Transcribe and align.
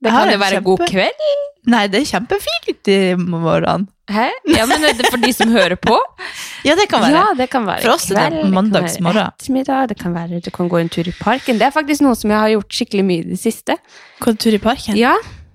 Det 0.00 0.10
kan 0.14 0.30
jo 0.32 0.38
være 0.40 0.58
kjempe- 0.58 0.64
god 0.64 0.84
kveld. 0.88 1.24
Nei, 1.70 1.80
det 1.92 1.98
er 2.00 2.06
kjempefint 2.08 2.88
i 2.88 2.98
morgen. 3.20 3.82
Hæ? 4.10 4.28
Ja, 4.48 4.64
men 4.66 4.80
det 4.80 4.94
er 4.96 5.10
for 5.12 5.20
de 5.20 5.32
som 5.36 5.50
hører 5.52 5.76
på. 5.76 5.98
Ja, 6.64 6.74
det 6.76 6.88
kan 6.90 7.00
være. 7.00 7.12
Ja, 7.16 7.34
det 7.36 7.46
kan 7.52 7.64
være 7.64 7.80
For 7.80 7.94
oss 7.94 8.10
er 8.12 8.34
det 8.34 8.42
mandagsmorgen. 8.52 9.30
Det 9.40 9.64
det 9.88 9.96
kan 9.96 10.12
være 10.12 10.40
du 10.44 10.50
kan 10.52 10.68
gå 10.68 10.76
en 10.80 10.90
tur 10.92 11.08
i 11.08 11.12
parken. 11.16 11.56
Det 11.60 11.64
er 11.68 11.72
faktisk 11.72 12.02
noe 12.04 12.14
som 12.18 12.28
jeg 12.32 12.36
har 12.38 12.50
gjort 12.52 12.76
skikkelig 12.76 13.04
mye 13.08 13.22
i 13.24 13.28
det 13.30 13.38
siste. 13.40 13.76
Gå 14.20 14.30
en 14.34 14.36
tur 14.36 14.52
i 14.52 14.60
parken. 14.60 14.96
Ja, 15.00 15.14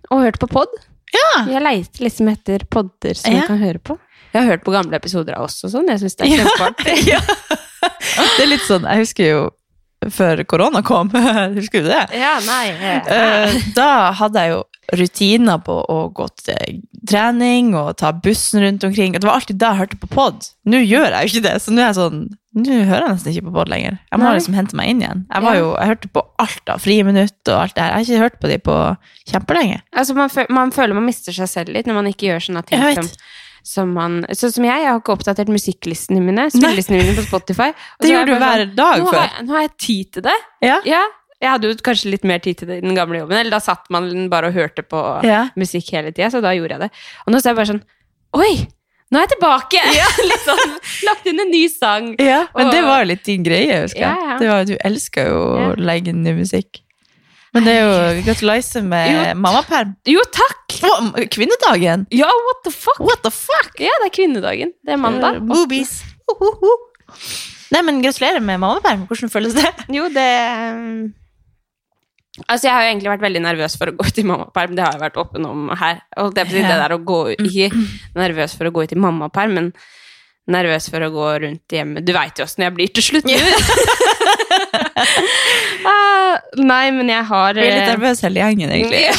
og 0.09 0.23
hørt 0.25 0.39
på 0.41 0.47
pod. 0.49 0.73
Ja. 1.13 1.45
Jeg 1.49 1.61
leiter 1.61 2.05
liksom 2.07 2.29
etter 2.31 2.65
podder 2.69 3.13
som 3.13 3.31
Ja. 3.33 3.41
jeg 3.43 3.47
kan 3.51 3.61
høre 3.61 3.77
på. 3.79 3.99
Jeg 4.33 4.41
har 4.43 4.49
hørt 4.51 4.63
på 4.65 4.73
gamle 4.73 4.97
episoder 4.97 5.37
av 5.37 5.45
oss 5.45 5.61
og 5.63 5.71
sånn. 5.75 5.87
Jeg 5.93 6.01
syns 6.01 6.15
det 6.17 6.25
er 6.25 6.37
kjempeartig. 6.41 6.97
ja. 7.13 7.21
Det 7.21 8.43
er 8.43 8.49
litt 8.49 8.65
sånn, 8.65 8.83
jeg 8.89 9.05
husker 9.05 9.29
jo 9.29 9.43
før 10.11 10.43
korona 10.49 10.81
kom, 10.85 11.09
husker 11.59 11.85
du 11.85 11.89
det? 11.89 12.03
Ja, 12.17 12.37
nei. 12.45 12.65
Eh, 13.01 13.59
da 13.77 14.11
hadde 14.19 14.43
jeg 14.43 14.55
jo 14.55 14.63
rutiner 14.95 15.61
på 15.65 15.79
å 15.89 15.99
gå 16.13 16.27
til 16.43 16.81
trening 17.09 17.71
og 17.77 17.95
ta 18.01 18.11
bussen 18.13 18.61
rundt 18.61 18.83
omkring. 18.85 19.15
Det 19.15 19.25
var 19.25 19.39
alltid 19.39 19.57
da 19.61 19.71
jeg 19.73 19.81
hørte 19.83 19.99
på 20.01 20.09
pod. 20.13 20.49
Nå 20.69 20.81
gjør 20.83 21.09
jeg 21.09 21.25
jo 21.29 21.31
ikke 21.33 21.45
det, 21.47 21.55
så 21.63 21.73
nå 21.73 21.81
er 21.81 21.87
jeg 21.89 21.97
sånn, 21.97 22.19
nå 22.55 22.79
hører 22.89 23.07
jeg 23.07 23.15
nesten 23.15 23.33
ikke 23.33 23.47
på 23.47 23.55
pod 23.55 23.71
lenger. 23.73 23.97
Jeg 24.11 24.21
må 24.21 24.27
Nei. 24.27 24.35
liksom 24.37 24.57
hente 24.57 24.77
meg 24.77 24.91
inn 24.93 25.01
igjen. 25.03 25.23
Jeg, 25.31 25.45
var 25.47 25.57
jo, 25.57 25.71
jeg 25.73 25.91
hørte 25.93 26.11
på 26.17 26.25
alt 26.45 26.73
av 26.75 26.83
friminutt 26.85 27.51
og 27.51 27.57
alt 27.63 27.75
det 27.77 27.85
her. 27.85 27.89
Jeg 27.91 27.95
har 27.97 28.05
ikke 28.05 28.23
hørt 28.25 28.37
på 28.41 28.51
de 28.51 28.59
på 28.69 28.77
kjempelenge. 29.31 29.81
Altså, 29.95 30.17
man, 30.17 30.33
føl 30.33 30.53
man 30.53 30.75
føler 30.75 30.97
man 30.97 31.09
mister 31.09 31.35
seg 31.35 31.49
selv 31.51 31.73
litt 31.75 31.89
når 31.89 31.99
man 32.01 32.11
ikke 32.13 32.29
gjør 32.29 32.47
sånne 32.49 32.65
ting 32.69 32.85
som. 32.99 33.09
Som 33.65 33.91
man 33.97 34.19
Sånn 34.37 34.51
som 34.53 34.65
jeg, 34.67 34.83
jeg 34.83 34.91
har 34.91 34.99
ikke 35.01 35.13
oppdatert 35.15 35.49
musikklistene 35.49 36.21
mine, 36.21 36.47
spillelistene 36.53 36.99
mine 37.01 37.15
på 37.17 37.23
Spotify. 37.25 37.71
Det 38.01 38.11
jeg 38.11 38.27
du 38.29 38.33
hver 38.37 38.61
sånn, 38.67 38.75
dag 38.77 38.99
nå 39.01 39.07
har, 39.09 39.13
før. 39.15 39.23
jeg, 39.25 39.45
nå 39.47 39.55
har 39.57 39.63
jeg 39.65 39.73
tid 39.87 40.11
til 40.17 40.25
det. 40.27 40.35
Ja. 40.67 40.77
Ja, 40.85 41.01
jeg 41.41 41.49
hadde 41.55 41.71
jo 41.73 41.79
kanskje 41.89 42.11
litt 42.13 42.23
mer 42.29 42.39
tid 42.45 42.61
til 42.61 42.69
det 42.69 42.77
i 42.79 42.85
den 42.85 42.95
gamle 42.97 43.19
jobben, 43.23 43.37
eller 43.41 43.57
da 43.57 43.59
satt 43.65 43.89
man 43.93 44.07
bare 44.31 44.53
og 44.53 44.55
hørte 44.55 44.85
på 44.85 45.01
Ja. 45.25 45.47
musikk 45.59 45.89
hele 45.97 46.13
tida, 46.13 46.29
så 46.31 46.41
da 46.45 46.53
gjorde 46.55 46.77
jeg 46.77 46.85
det. 46.85 46.91
Og 47.25 47.33
nå 47.33 47.41
så 47.41 47.49
er 47.49 47.55
jeg 47.55 47.59
bare 47.63 47.71
sånn 47.73 47.83
Oi! 48.35 48.53
Nå 49.13 49.19
er 49.19 49.25
jeg 49.27 49.33
tilbake! 49.35 49.81
litt 50.29 50.45
sånn, 50.45 50.71
lagt 51.09 51.27
inn 51.29 51.39
en 51.43 51.51
ny 51.53 51.65
sang. 51.69 52.07
Ja, 52.19 52.45
men 52.55 52.67
Og- 52.69 52.73
det 52.73 52.81
var 52.85 53.03
jo 53.03 53.09
litt 53.11 53.23
din 53.27 53.43
greie, 53.45 53.81
husker 53.83 54.01
jeg. 54.01 54.15
Ja, 54.17 54.31
ja. 54.31 54.37
Det 54.41 54.49
var, 54.49 54.65
du 54.65 54.73
elsker 54.83 55.29
jo 55.29 55.43
å 55.57 55.67
legge 55.77 56.09
inn 56.13 56.23
ny 56.25 56.33
musikk. 56.39 56.81
Men 57.55 57.63
det 57.63 57.73
er 57.73 57.85
jo 57.85 58.23
gratulerer 58.25 58.83
med 58.83 59.39
mammaperm. 59.39 59.93
Jo, 60.11 60.23
takk! 60.35 60.75
Kvinnedagen! 61.31 62.03
Ja, 62.11 62.27
what 62.27 62.65
the 62.67 62.73
fuck? 62.75 62.99
What 62.99 63.23
the 63.23 63.31
fuck? 63.31 63.77
Ja, 63.79 63.93
det 64.03 64.09
er 64.09 64.15
kvinnedagen. 64.17 64.73
Det 64.83 64.95
er 64.95 64.99
mandag. 64.99 65.39
Boobies. 65.47 66.01
Nei, 67.71 67.81
men 67.81 68.01
gratulerer 68.03 68.43
med 68.43 68.59
mammaperm. 68.59 69.05
Hvordan 69.07 69.31
føles 69.31 69.55
det? 69.55 69.71
Jo, 69.95 70.09
det 70.11 70.27
um, 70.75 71.13
Altså, 72.43 72.67
jeg 72.67 72.73
har 72.75 72.83
jo 72.83 72.89
egentlig 72.91 73.11
vært 73.13 73.23
veldig 73.23 73.41
nervøs 73.45 73.77
for 73.79 73.87
å 73.87 73.95
gå 73.95 74.07
ut 74.09 74.17
i 74.19 74.25
mammaperm. 74.27 74.73
Det 74.75 74.83
har 74.83 74.97
jeg 74.97 75.03
vært 75.05 75.19
åpen 75.21 75.47
om 75.47 75.69
her. 75.79 76.01
Holdt 76.19 76.41
jeg 76.41 76.49
på 76.49 76.51
å 76.51 76.57
si, 76.57 76.63
Det 76.67 76.79
der 76.81 76.95
å 76.95 77.03
gå 77.07 77.19
Ikke 77.37 77.69
nervøs 78.19 78.57
for 78.59 78.67
å 78.67 78.73
gå 78.75 78.83
ut 78.83 78.95
i 78.95 78.99
mammaperm, 78.99 79.55
men 79.55 79.71
nervøs 80.51 80.89
for 80.91 81.07
å 81.07 81.13
gå 81.13 81.29
rundt 81.45 81.75
hjemme. 81.77 82.03
Du 82.05 82.11
veit 82.13 82.35
jo 82.37 82.45
åssen 82.45 82.67
jeg 82.67 82.75
blir 82.75 82.91
til 82.91 83.07
slutt. 83.07 83.31
ah, 85.91 86.35
nei, 86.59 86.85
men 86.95 87.09
jeg 87.11 87.23
har 87.29 87.53
Blir 87.57 87.71
litt 87.71 87.91
nervøs 87.93 88.23
hele 88.25 88.41
gjengen, 88.43 88.71
egentlig. 88.75 89.05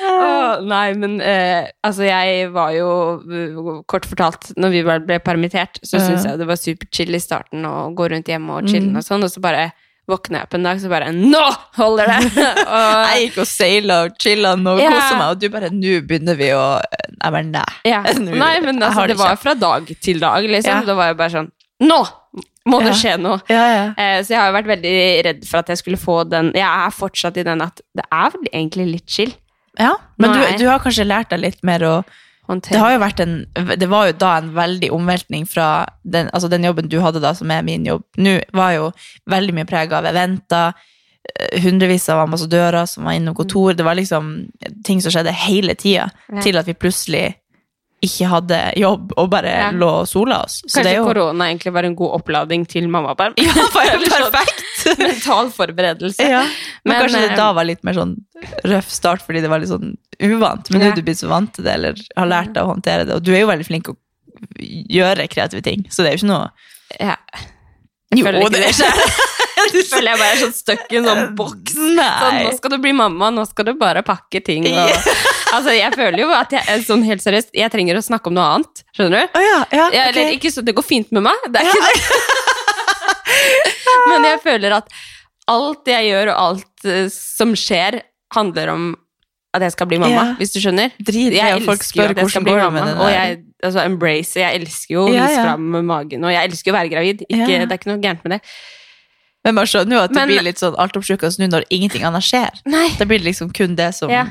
Åh, 0.00 0.62
nei, 0.64 0.86
men 0.98 1.18
uh, 1.20 1.66
altså 1.86 2.06
jeg 2.06 2.48
var 2.54 2.72
jo 2.74 2.88
uh, 3.20 3.70
Kort 3.90 4.06
fortalt, 4.08 4.50
når 4.60 4.72
vi 4.74 4.80
ble 4.86 5.18
permittert, 5.24 5.80
så 5.84 6.00
syntes 6.00 6.26
jeg 6.26 6.40
det 6.40 6.48
var 6.48 6.58
superchill 6.60 7.14
i 7.16 7.22
starten 7.22 7.66
å 7.68 7.90
gå 7.96 8.08
rundt 8.12 8.30
hjemme 8.30 8.58
og 8.60 8.68
chille 8.70 8.88
Mm. 8.90 8.96
og 8.96 9.04
sånn, 9.06 9.22
og 9.26 9.30
så 9.30 9.42
bare 9.44 9.68
våkna 10.10 10.40
jeg 10.40 10.48
opp 10.48 10.54
en 10.56 10.64
dag, 10.66 10.78
så 10.82 10.88
bare 10.90 11.10
Nå 11.14 11.42
holder 11.76 12.08
det! 12.10 12.46
og, 12.64 13.02
Jeg 13.12 13.26
gikk 13.26 13.36
og 13.44 13.46
seila 13.50 13.98
og 14.06 14.16
chilla 14.18 14.54
og 14.56 14.80
yeah. 14.80 14.94
kosa 14.96 15.18
meg, 15.20 15.26
og 15.28 15.42
du 15.42 15.46
bare 15.52 15.68
Nå 15.74 15.92
begynner 16.08 16.38
vi 16.40 16.48
å 16.56 16.64
Jeg 16.80 17.34
bare 17.36 17.44
nei. 17.46 17.66
Yeah. 17.86 18.08
Nå- 18.18 18.38
Nei, 18.40 18.54
men 18.64 18.80
altså, 18.82 19.04
det 19.06 19.14
det 19.14 19.20
var 19.20 19.36
fra 19.38 19.54
dag 19.54 19.92
til 20.02 20.18
dag, 20.22 20.48
liksom. 20.48 20.72
Yeah. 20.80 20.88
Da 20.88 20.96
var 20.98 21.12
jeg 21.12 21.20
bare 21.20 21.34
sånn 21.36 21.50
Nå 21.86 22.00
må 22.68 22.78
det 22.84 22.92
Ja. 22.92 22.98
skje 23.02 23.14
noe! 23.20 23.40
Ja, 23.50 23.64
ja. 23.74 23.84
Eh, 23.96 24.22
så 24.22 24.34
jeg 24.34 24.38
har 24.40 24.50
jo 24.52 24.56
vært 24.58 24.70
veldig 24.70 25.24
redd 25.26 25.44
for 25.48 25.58
at 25.58 25.68
jeg 25.68 25.78
skulle 25.80 25.96
få 25.98 26.28
den 26.30 26.52
Jeg 26.54 26.62
er 26.68 26.90
fortsatt 26.94 27.36
i 27.36 27.42
den 27.42 27.60
at 27.64 27.80
det 27.96 28.04
er 28.12 28.30
vel 28.30 28.48
egentlig 28.52 28.86
litt 28.92 29.08
chill. 29.10 29.32
ja. 29.78 29.94
Men 30.18 30.32
du, 30.36 30.58
du 30.58 30.66
har 30.68 30.78
kanskje 30.78 31.06
lært 31.08 31.30
deg 31.30 31.40
litt 31.40 31.62
mer 31.64 31.80
å 31.80 31.94
Håndtere. 32.50 32.72
Det 32.74 32.80
har 32.82 32.92
jo 32.96 32.98
vært 32.98 33.20
en 33.22 33.34
Det 33.78 33.86
var 33.88 34.06
jo 34.08 34.12
da 34.18 34.36
en 34.40 34.48
veldig 34.54 34.88
omveltning 34.90 35.44
fra 35.46 35.86
den, 36.02 36.28
altså 36.34 36.48
den 36.50 36.64
jobben 36.66 36.88
du 36.90 36.96
hadde 37.00 37.20
da, 37.22 37.30
som 37.32 37.50
er 37.54 37.62
min 37.62 37.84
jobb. 37.86 38.02
Nå 38.18 38.40
var 38.52 38.72
jo 38.74 38.88
veldig 39.30 39.54
mye 39.54 39.68
prega 39.70 39.98
av 40.00 40.04
eventer, 40.10 40.72
eh, 41.38 41.60
hundrevis 41.62 42.08
av 42.10 42.24
ambassadører 42.26 42.88
som 42.90 43.04
var 43.06 43.12
innom 43.12 43.36
kontor. 43.38 43.74
Det 43.74 43.84
var 43.86 43.94
liksom 43.94 44.48
ting 44.84 45.00
som 45.00 45.12
skjedde 45.14 45.30
hele 45.32 45.74
tida, 45.78 46.10
til 46.42 46.58
at 46.58 46.66
vi 46.66 46.74
plutselig 46.74 47.36
ikke 48.02 48.28
hadde 48.30 48.58
jobb 48.80 49.12
og 49.20 49.28
bare 49.32 49.50
Ja. 49.52 49.70
lå 49.76 49.88
og 50.00 50.08
sola 50.08 50.38
oss. 50.44 50.60
Så 50.66 50.78
Kanskje 50.80 50.84
det 50.88 50.94
jo 50.96 51.04
korona 51.04 51.48
egentlig 51.50 51.72
var 51.74 51.84
en 51.84 51.94
god 51.98 52.14
opplading 52.20 52.66
til 52.66 52.88
mammaperm? 52.88 53.34
Ja, 53.36 53.52
sånn 53.74 54.06
perfekt! 54.08 54.64
Mental 54.98 55.50
forberedelse. 55.52 56.24
Ja. 56.24 56.40
Men, 56.84 56.94
Men, 56.94 57.02
kanskje 57.02 57.20
det 57.26 57.30
eh, 57.32 57.36
da 57.36 57.50
var 57.52 57.64
litt 57.68 57.84
mer 57.84 57.92
sånn 57.98 58.16
røff 58.64 58.88
start 58.88 59.20
fordi 59.26 59.42
det 59.44 59.50
var 59.52 59.60
litt 59.60 59.68
sånn 59.68 59.96
uvant. 60.20 60.70
Men 60.70 60.80
nå 60.80 60.86
Ja. 60.86 60.92
er 60.92 60.96
du 60.96 61.02
blitt 61.04 61.20
så 61.20 61.28
vant 61.28 61.52
til 61.52 61.64
det, 61.64 61.74
eller 61.76 61.94
har 62.16 62.26
lært 62.32 62.54
deg 62.54 62.64
å 62.64 62.72
håndtere 62.72 63.04
det. 63.06 63.14
Og 63.20 63.22
du 63.22 63.34
er 63.34 63.40
jo 63.44 63.50
veldig 63.52 63.66
flink 63.68 63.88
å 63.92 63.96
gjøre 64.88 65.28
kreative 65.28 65.62
ting, 65.62 65.84
så 65.92 66.02
det 66.02 66.12
er 66.12 66.16
jo 66.16 66.22
ikke 66.24 66.32
noe 66.32 66.50
Ja. 66.98 67.16
Jo, 68.16 68.24
føler 68.24 68.40
ikke 68.42 68.56
det 68.56 68.72
Jeg 68.72 68.74
føler 69.92 70.10
jeg 70.12 70.20
bare 70.20 70.30
er 70.30 70.40
sånn 70.40 70.54
stuck 70.56 70.92
i 70.92 70.98
en 71.00 71.08
sånn 71.08 71.34
boks. 71.38 71.76
Sånn, 71.76 72.38
nå 72.44 72.52
skal 72.56 72.74
du 72.74 72.78
bli 72.82 72.92
mamma, 72.96 73.30
nå 73.34 73.44
skal 73.48 73.70
du 73.70 73.74
bare 73.80 74.02
pakke 74.06 74.42
ting. 74.44 74.66
Og, 74.70 75.10
altså, 75.56 75.74
jeg 75.76 75.92
føler 75.96 76.24
jo 76.24 76.30
at 76.36 76.54
jeg 76.56 76.84
sånn 76.86 77.04
helt 77.06 77.24
seriøst, 77.24 77.52
jeg 77.56 77.72
trenger 77.72 78.00
å 78.00 78.04
snakke 78.04 78.30
om 78.30 78.38
noe 78.38 78.48
annet. 78.56 78.84
Skjønner 78.96 79.16
du? 79.16 79.38
Oh, 79.38 79.44
ja, 79.44 79.58
ja, 79.68 79.86
okay. 79.88 79.98
jeg, 79.98 80.14
eller 80.14 80.34
ikke 80.38 80.66
Det 80.70 80.76
går 80.80 80.86
fint 80.86 81.14
med 81.16 81.26
meg, 81.28 81.50
det 81.50 81.62
er 81.62 81.70
ikke 81.70 81.82
det. 81.88 82.26
Men 84.10 84.26
jeg 84.26 84.40
føler 84.42 84.80
at 84.80 84.90
alt 85.50 85.90
jeg 85.90 86.10
gjør, 86.10 86.32
og 86.32 86.42
alt 86.46 86.88
eh, 86.88 87.06
som 87.12 87.54
skjer, 87.58 88.00
handler 88.34 88.74
om 88.74 88.90
at 89.56 89.64
jeg 89.66 89.74
skal 89.74 89.88
bli 89.90 89.98
mamma, 89.98 90.14
Ja. 90.14 90.34
hvis 90.38 90.52
du 90.54 90.60
skjønner. 90.62 90.92
Drit 91.02 91.34
Jeg 91.34 91.62
folk 91.64 91.80
elsker 91.80 92.02
jo 92.04 92.10
at 92.12 92.18
jeg 92.22 92.30
skal 92.30 92.44
bli 92.46 92.54
mamma, 92.54 92.84
og 93.02 93.08
jeg 93.10 93.40
altså, 93.64 93.82
embrace. 93.82 94.38
Jeg 94.38 94.60
elsker 94.60 94.94
jo 94.94 95.06
å 95.08 95.10
vise 95.10 95.40
fram 95.42 95.64
magen, 95.86 96.24
og 96.24 96.30
jeg 96.30 96.50
elsker 96.50 96.70
å 96.70 96.76
være 96.76 96.92
gravid. 96.92 97.24
Ikke. 97.26 97.48
Det 97.48 97.66
er 97.66 97.80
ikke 97.80 97.90
noe 97.90 98.02
gærent 98.04 98.22
med 98.26 98.36
det. 98.36 98.40
Men 99.44 99.54
man 99.56 99.64
skjønner 99.66 99.96
jo 99.96 100.00
at 100.04 100.10
det 100.12 100.16
Men- 100.16 100.28
blir 100.28 100.42
litt 100.42 100.58
sånn 100.60 100.76
altoppslukende 100.76 101.38
nå 101.40 101.48
når 101.54 101.64
ingenting 101.70 102.02
annet 102.04 102.22
skjer. 102.22 102.50
Nei. 102.66 102.88
Det 102.98 103.06
blir 103.08 103.20
liksom 103.24 103.52
kun 103.54 103.74
det 103.76 103.94
som 103.94 104.10
Ja. 104.10 104.26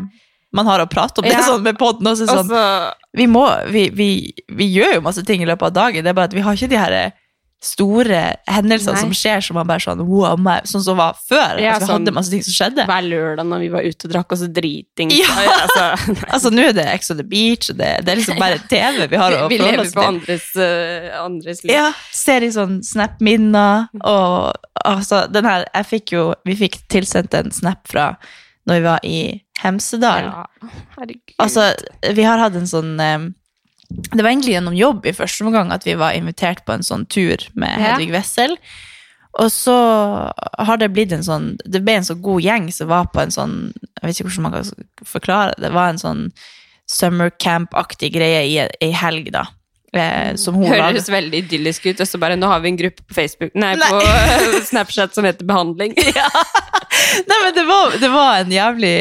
man 0.54 0.66
har 0.66 0.80
å 0.80 0.90
prate 0.90 1.18
om. 1.20 1.24
Det 1.24 1.32
Ja. 1.34 1.42
sånn 1.42 1.64
med 1.64 1.78
podden 1.78 2.06
også. 2.06 2.24
Og 2.30 2.30
Sånn, 2.30 2.48
så 2.50 2.94
vi, 3.16 3.26
må, 3.26 3.48
vi, 3.72 3.90
vi, 3.90 4.34
vi 4.50 4.68
gjør 4.76 4.96
jo 4.96 5.02
masse 5.02 5.26
ting 5.26 5.42
i 5.42 5.46
løpet 5.46 5.64
av 5.64 5.74
dagen, 5.74 6.04
det 6.04 6.10
er 6.10 6.14
bare 6.14 6.26
at 6.26 6.34
vi 6.34 6.42
har 6.42 6.54
ikke 6.54 6.70
de 6.70 6.78
her 6.78 7.12
store 7.60 8.20
hendelser 8.48 8.94
Nei. 8.96 9.02
som 9.02 9.10
skjer 9.12 9.42
som 9.44 9.58
man 9.60 9.68
bare 9.68 9.84
sånn 9.84 10.00
wow, 10.08 10.38
meg, 10.40 10.64
sånn 10.70 10.84
som 10.86 10.96
var 11.00 11.18
før. 11.28 11.60
Ja, 11.60 11.74
altså, 11.74 11.90
vi 11.90 11.90
sånn- 11.90 11.98
hadde 12.06 12.14
masse 12.16 12.32
ting 12.32 12.44
som 12.46 12.56
skjedde. 12.56 12.86
hver 12.88 13.04
lørdag 13.04 13.50
når 13.50 13.60
vi 13.66 13.70
var 13.74 13.84
ute 13.84 14.08
og 14.08 14.14
drakk 14.14 14.32
oss 14.36 14.46
driting. 14.56 15.12
Ja. 15.12 15.34
Altså. 15.60 15.88
Altså, 16.34 16.52
nå 16.54 16.64
er 16.70 16.74
det 16.78 16.86
Ex 16.94 17.12
on 17.12 17.18
the 17.20 17.26
Beach, 17.28 17.70
og 17.74 17.80
det, 17.82 17.90
det 18.06 18.14
er 18.14 18.20
liksom 18.22 18.40
bare 18.40 18.62
TV 18.72 19.08
vi 19.12 19.20
har 19.20 19.36
å 19.36 19.50
vi 19.52 19.58
lever 19.60 19.84
oss 19.84 19.92
på 19.96 20.00
til. 20.06 20.14
andres, 20.14 20.48
uh, 20.56 21.10
andres 21.26 21.64
liv. 21.66 21.74
Ja, 21.76 21.90
ser 22.16 22.46
i 22.48 22.52
sånn 22.56 22.80
Snap-minner, 22.86 23.90
og 24.08 24.54
altså, 24.86 25.26
den 25.32 25.48
her, 25.50 25.68
jeg 25.74 25.90
fikk 25.90 26.14
jo, 26.16 26.24
vi 26.48 26.56
fikk 26.64 26.80
tilsendt 26.92 27.36
en 27.36 27.52
Snap 27.52 27.84
fra 27.92 28.14
når 28.70 28.80
vi 28.80 28.86
var 28.86 29.06
i 29.08 29.20
Hemsedal. 29.60 30.30
Ja, 30.30 30.72
herregud. 30.96 31.36
Altså, 31.44 31.74
vi 32.16 32.24
har 32.24 32.40
hatt 32.40 32.56
en 32.56 32.70
sånn 32.70 32.94
eh, 33.04 33.28
Det 33.90 34.22
var 34.22 34.30
egentlig 34.30 34.54
gjennom 34.54 34.76
jobb 34.78 35.06
i 35.10 35.16
første 35.18 35.46
omgang 35.48 35.72
at 35.74 35.86
vi 35.88 35.96
var 35.98 36.14
invitert 36.18 36.62
på 36.68 36.76
en 36.76 36.86
sånn 36.86 37.08
tur 37.10 37.42
med 37.58 37.74
Ja. 37.74 37.96
Hedvig 37.96 38.12
Wessel. 38.14 38.56
Og 39.40 39.52
så 39.54 39.74
har 40.58 40.78
det 40.82 40.90
blitt 40.94 41.12
en 41.14 41.22
sånn 41.24 41.52
Det 41.66 41.84
ble 41.86 42.00
en 42.00 42.06
så 42.08 42.16
god 42.18 42.42
gjeng 42.42 42.72
som 42.74 42.90
var 42.90 43.06
på 43.14 43.22
en 43.22 43.30
sånn 43.34 43.54
Jeg 43.78 44.02
vet 44.02 44.16
ikke 44.18 44.30
hvordan 44.30 44.46
man 44.48 44.56
kan 44.58 44.88
forklare 45.06 45.54
det. 45.56 45.68
Det 45.68 45.74
var 45.76 45.90
en 45.94 46.02
sånn 46.02 46.24
summer 46.90 47.30
camp-aktig 47.30 48.10
greie 48.16 48.42
i 48.50 48.56
ei 48.82 48.92
helg, 48.98 49.30
da. 49.32 49.44
Eh, 49.94 50.36
som 50.42 50.56
hun 50.58 50.66
Høres 50.70 50.82
Høres 50.82 51.10
veldig 51.14 51.44
idyllisk 51.44 51.86
ut, 51.86 52.02
og 52.02 52.08
så 52.10 52.18
bare 52.22 52.38
Nå 52.38 52.50
har 52.50 52.62
vi 52.62 52.72
en 52.72 52.78
gruppe 52.78 53.06
på 53.06 53.14
Facebook 53.18 53.54
Nei, 53.54 53.76
Nei. 53.78 53.90
på 53.90 54.62
Snapchat 54.72 55.14
som 55.18 55.26
heter 55.26 55.46
Behandling. 55.50 55.94
Nei, 57.30 57.38
men 57.44 57.54
det 57.56 57.66
var, 57.70 57.98
det 58.02 58.10
var 58.14 58.42
en 58.42 58.52
jævlig 58.54 58.96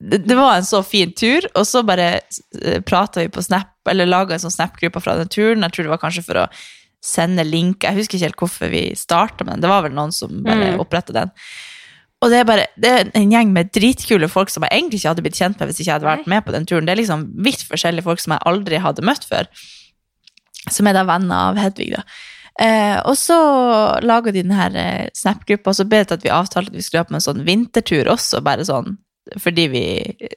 det, 0.00 0.34
var 0.36 0.56
en 0.58 0.66
så 0.66 0.82
fin 0.84 1.12
tur, 1.16 1.46
og 1.54 1.64
så 1.66 1.80
bare 1.86 2.20
uh, 2.20 2.80
prata 2.84 3.22
vi 3.22 3.30
på 3.32 3.42
Snap, 3.42 3.72
eller 3.88 4.08
laga 4.08 4.34
en 4.36 4.42
sånn 4.42 4.52
Snap-gruppe 4.52 5.00
fra 5.00 5.16
den 5.16 5.30
turen. 5.32 5.64
Jeg 5.64 5.72
tror 5.72 5.86
det 5.88 5.94
var 5.94 6.02
kanskje 6.02 6.24
for 6.26 6.42
å 6.42 6.48
sende 7.06 7.44
link. 7.46 7.84
Jeg 7.86 7.96
husker 7.96 8.18
ikke 8.18 8.26
helt 8.26 8.42
hvorfor 8.42 8.70
vi 8.72 8.82
starta 8.98 9.44
med 9.44 9.54
den. 9.56 9.64
Det 9.64 9.70
var 9.70 9.86
vel 9.86 9.94
noen 9.96 10.12
som 10.12 10.42
bare 10.44 10.74
Mm. 10.74 10.80
oppretta 10.82 11.14
den. 11.14 11.30
Og 12.24 12.30
det 12.32 12.38
er 12.40 12.44
bare 12.48 12.66
det 12.80 12.90
er 12.90 13.10
en 13.14 13.30
gjeng 13.30 13.52
med 13.52 13.70
dritkule 13.72 14.28
folk 14.28 14.48
som 14.50 14.64
jeg 14.64 14.72
egentlig 14.72 15.00
ikke 15.00 15.08
hadde 15.12 15.22
blitt 15.22 15.36
kjent 15.38 15.60
med 15.60 15.68
hvis 15.68 15.80
ikke 15.80 15.90
jeg 15.90 15.98
hadde 16.00 16.08
vært 16.08 16.26
med 16.26 16.44
på 16.44 16.52
den 16.52 16.66
turen. 16.66 16.86
Det 16.86 16.92
er 16.92 17.02
liksom 17.02 17.26
vidt 17.44 17.62
forskjellige 17.68 18.02
folk 18.04 18.20
som 18.20 18.32
jeg 18.32 18.40
aldri 18.46 18.80
hadde 18.82 19.04
møtt 19.04 19.24
før. 19.28 19.46
Som 20.72 20.88
er 20.88 20.96
da 20.96 21.04
venner 21.04 21.52
av 21.52 21.60
Hedvig, 21.60 21.92
da. 21.94 22.02
Eh, 22.58 22.96
og 23.04 23.14
så 23.20 23.36
laga 24.02 24.32
de 24.32 24.42
denne 24.42 24.68
eh, 24.74 25.08
Snap-gruppa, 25.14 25.70
og 25.70 25.76
så 25.76 25.84
ble 25.84 25.98
det 26.02 26.08
til 26.08 26.16
at 26.16 26.24
vi 26.24 26.32
avtalte 26.32 26.72
at 26.72 26.78
vi 26.78 26.82
skulle 26.82 27.04
ha 27.04 27.08
på 27.10 27.14
en 27.14 27.20
sånn 27.20 27.44
vintertur 27.46 28.08
også, 28.08 28.40
bare 28.42 28.64
sånn 28.64 28.96
fordi 29.42 29.66
vi 29.72 29.84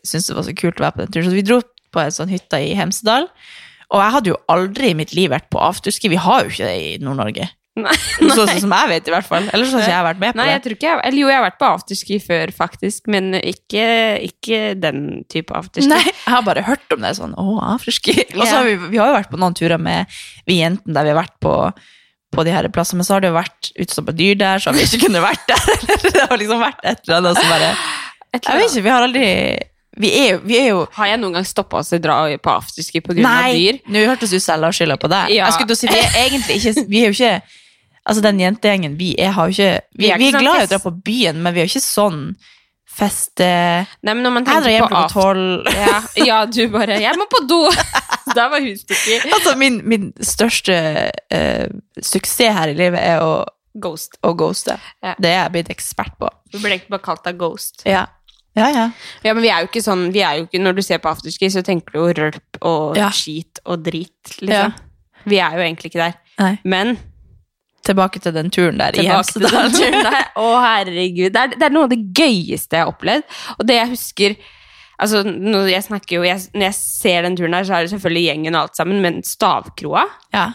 syntes 0.03 0.29
det 0.31 0.37
var 0.37 0.47
så 0.47 0.55
kult 0.57 0.81
å 0.81 0.87
være 0.87 0.95
på 0.97 1.03
den 1.03 1.13
turen. 1.13 1.29
Så 1.29 1.37
vi 1.37 1.45
dro 1.45 1.61
på 1.93 2.03
en 2.03 2.15
sånn 2.15 2.33
hytte 2.33 2.61
i 2.61 2.75
Hemsedal. 2.77 3.29
Og 3.89 4.03
jeg 4.03 4.15
hadde 4.15 4.33
jo 4.33 4.41
aldri 4.53 4.91
i 4.91 4.97
mitt 4.97 5.15
liv 5.17 5.31
vært 5.33 5.49
på 5.53 5.61
afterski. 5.61 6.11
Vi 6.11 6.19
har 6.21 6.45
jo 6.45 6.51
ikke 6.53 6.67
det 6.67 6.75
i 6.77 6.91
Nord-Norge. 7.01 7.49
Sånn 7.79 8.49
som 8.59 8.73
jeg 8.73 8.89
vet, 8.91 9.07
i 9.07 9.13
hvert 9.13 9.27
fall. 9.27 9.45
Eller 9.53 9.69
sånn 9.69 9.79
som 9.79 9.87
jeg 9.87 9.95
har 9.95 10.05
vært 10.05 10.19
med 10.21 10.33
på 10.33 10.39
Nei, 10.41 10.47
jeg 10.49 10.59
det. 10.59 10.63
tror 10.65 10.75
ikke 10.75 10.87
jeg 10.89 10.99
Eller 11.07 11.21
jo, 11.21 11.29
jeg 11.29 11.37
har 11.37 11.45
vært 11.45 11.59
på 11.61 11.69
afterski 11.69 12.17
før, 12.23 12.51
faktisk, 12.55 13.07
men 13.13 13.37
ikke, 13.39 13.85
ikke 14.25 14.59
den 14.79 15.05
type 15.31 15.55
afterski. 15.55 15.91
Nei, 15.91 16.01
jeg 16.09 16.33
har 16.33 16.43
bare 16.47 16.65
hørt 16.67 16.95
om 16.95 17.05
det 17.05 17.13
sånn, 17.19 17.37
å, 17.39 17.55
afterski. 17.75 18.17
Og 18.37 18.43
så 18.43 18.59
har 18.59 18.67
vi, 18.67 18.75
vi 18.89 18.99
har 18.99 19.13
jo 19.13 19.17
vært 19.21 19.31
på 19.31 19.39
noen 19.41 19.55
turer 19.57 19.81
med 19.81 20.19
vi 20.49 20.59
jentene 20.59 20.97
der 20.97 21.07
vi 21.07 21.13
har 21.13 21.21
vært 21.21 21.37
på, 21.45 21.55
på 22.35 22.45
de 22.45 22.53
her 22.53 22.67
plassene, 22.73 22.99
men 23.01 23.07
så 23.07 23.15
har 23.15 23.23
det 23.23 23.31
jo 23.31 23.39
vært 23.39 23.71
utstoppa 23.85 24.17
dyr 24.17 24.37
der, 24.43 24.61
så 24.61 24.71
har 24.71 24.77
vi 24.77 24.85
ikke 24.89 25.07
kunnet 25.07 25.25
vært 25.25 25.47
der. 25.49 25.87
Det 26.19 26.27
har 26.27 26.41
liksom 26.41 26.61
vært 26.65 26.83
et 26.83 27.01
eller 27.07 27.21
annet 27.21 27.39
som 27.39 27.53
bare 27.53 27.73
Et 28.33 28.45
Jeg 28.45 28.59
vet 28.61 28.69
ikke, 28.71 28.83
vi 28.85 28.89
har 28.93 29.05
aldri 29.07 29.27
Vi 29.99 30.09
er 30.19 30.27
jo, 30.35 30.41
vi 30.45 30.57
er 30.59 30.67
jo 30.69 30.83
Har 30.93 31.07
jeg 31.07 31.19
noen 31.19 31.33
gang 31.39 31.45
stoppa 31.49 31.79
oss 31.81 31.93
og 31.93 32.01
dra 32.03 32.19
på 32.37 32.51
afterski 32.53 33.01
pga. 33.01 33.15
Dyr? 33.53 33.79
nå 33.89 34.03
hørtes 34.05 34.29
du 34.35 34.39
selv 34.39 34.63
har 34.69 34.71
skylda 34.75 34.97
på 35.01 35.09
deg. 35.09 35.33
Ja. 35.33 35.47
Jeg 35.49 35.53
skulle 35.57 35.73
til 35.73 35.77
å 35.77 35.81
si, 35.81 35.87
vi 35.87 36.03
er 36.03 36.21
egentlig 36.27 36.59
ikke 36.61 36.85
Vi 36.93 37.01
er 37.03 37.11
jo 37.11 37.17
ikke 37.17 37.41
Altså, 38.09 38.21
den 38.25 38.39
jentegjengen 38.41 38.95
vi 38.97 39.11
er, 39.19 39.33
har 39.35 39.49
jo 39.49 39.57
ikke 39.57 39.81
Vi, 39.93 40.05
Vi 40.05 40.11
er 40.11 40.17
vi 40.17 40.29
ikke 40.29 40.29
er 40.29 40.39
sånn 40.39 40.45
glad 40.47 40.55
i 40.55 40.57
å 40.57 40.61
fest- 40.63 40.71
dra 40.71 40.79
på 40.85 40.93
byen, 41.09 41.41
men 41.43 41.53
vi 41.53 41.59
er 41.61 41.67
jo 41.67 41.73
ikke 41.75 41.85
sånn 41.85 42.21
feste 42.99 43.49
Nei, 44.03 44.13
men 44.13 44.23
når 44.25 44.33
man 44.37 44.45
Jeg 44.45 44.49
drar 44.49 44.63
tenker 44.65 44.73
hjem 44.73 44.83
på 44.83 44.89
klokka 44.89 45.03
after... 45.05 45.21
tolv. 45.21 45.67
Ja, 45.75 46.25
ja, 46.25 46.39
du 46.45 46.61
bare 46.73 46.97
'Jeg 46.99 47.19
må 47.19 47.27
på 47.31 47.41
do!' 47.47 47.71
Der 48.37 48.49
var 48.49 48.61
husstykker. 48.61 49.23
Altså, 49.35 49.55
min, 49.57 49.81
min 49.89 50.11
største 50.21 50.75
eh, 51.33 51.67
suksess 52.01 52.53
her 52.53 52.69
i 52.69 52.75
livet 52.77 52.99
er 53.01 53.23
å, 53.25 53.45
Ghost. 53.73 54.17
å 54.21 54.33
ghoste. 54.37 54.75
Ja. 55.01 55.15
Det 55.17 55.29
er 55.31 55.39
jeg 55.43 55.51
blitt 55.55 55.71
ekspert 55.73 56.13
på. 56.19 56.29
Du 56.51 56.59
ble 56.59 56.75
egentlig 56.75 56.89
bare 56.93 57.05
kalt 57.07 57.23
deg 57.25 57.39
Ghost. 57.41 57.81
Ja. 57.89 58.05
Ja, 58.57 58.67
ja. 58.73 58.85
Ja, 59.23 59.33
men 59.33 59.43
vi 59.43 59.49
er 59.53 59.61
jo 59.63 59.67
ikke 59.69 59.83
sånn 59.85 60.07
vi 60.11 60.21
er 60.25 60.39
jo 60.39 60.47
ikke, 60.47 60.59
Når 60.63 60.75
du 60.75 60.81
ser 60.81 60.97
på 60.99 61.09
afterski, 61.11 61.47
så 61.53 61.61
tenker 61.63 61.93
du 61.93 61.99
jo 61.99 62.13
rølp 62.17 62.57
og 62.65 62.97
Ja. 62.97 63.09
skit 63.11 63.59
og 63.65 63.83
drit, 63.85 64.33
liksom. 64.41 64.73
Vi 65.29 65.37
er 65.39 65.51
jo 65.55 65.61
egentlig 65.63 65.91
ikke 65.91 66.01
der. 66.05 66.13
Nei. 66.39 66.59
Men 66.63 66.97
Tilbake 67.85 68.19
til 68.21 68.33
den 68.35 68.49
turen 68.51 68.77
der 68.77 68.89
i 68.93 69.01
tilbake 69.01 69.31
til 69.31 69.41
den 69.41 69.53
Hemsedal. 69.55 70.03
der. 70.03 70.25
Å, 70.35 70.47
herregud. 70.61 71.31
Det 71.33 71.41
er, 71.41 71.47
det 71.55 71.63
er 71.63 71.69
noe 71.73 71.83
av 71.87 71.89
det 71.93 72.01
gøyeste 72.13 72.75
jeg 72.75 72.83
har 72.83 72.91
opplevd. 72.91 73.23
Og 73.57 73.67
det 73.67 73.75
jeg 73.79 73.89
husker 73.95 74.35
Altså, 74.99 75.21
når 75.23 75.69
jeg 75.71 75.83
snakker 75.85 76.15
jo 76.17 76.23
jeg, 76.27 76.41
Når 76.53 76.61
jeg 76.67 76.75
ser 76.75 77.21
den 77.23 77.37
turen 77.39 77.53
her, 77.55 77.63
så 77.63 77.77
er 77.77 77.85
det 77.85 77.91
selvfølgelig 77.93 78.23
gjengen 78.25 78.55
og 78.55 78.61
alt 78.65 78.75
sammen, 78.75 79.01
men 79.01 79.21
stavkroa 79.23 80.03
Ja. 80.33 80.49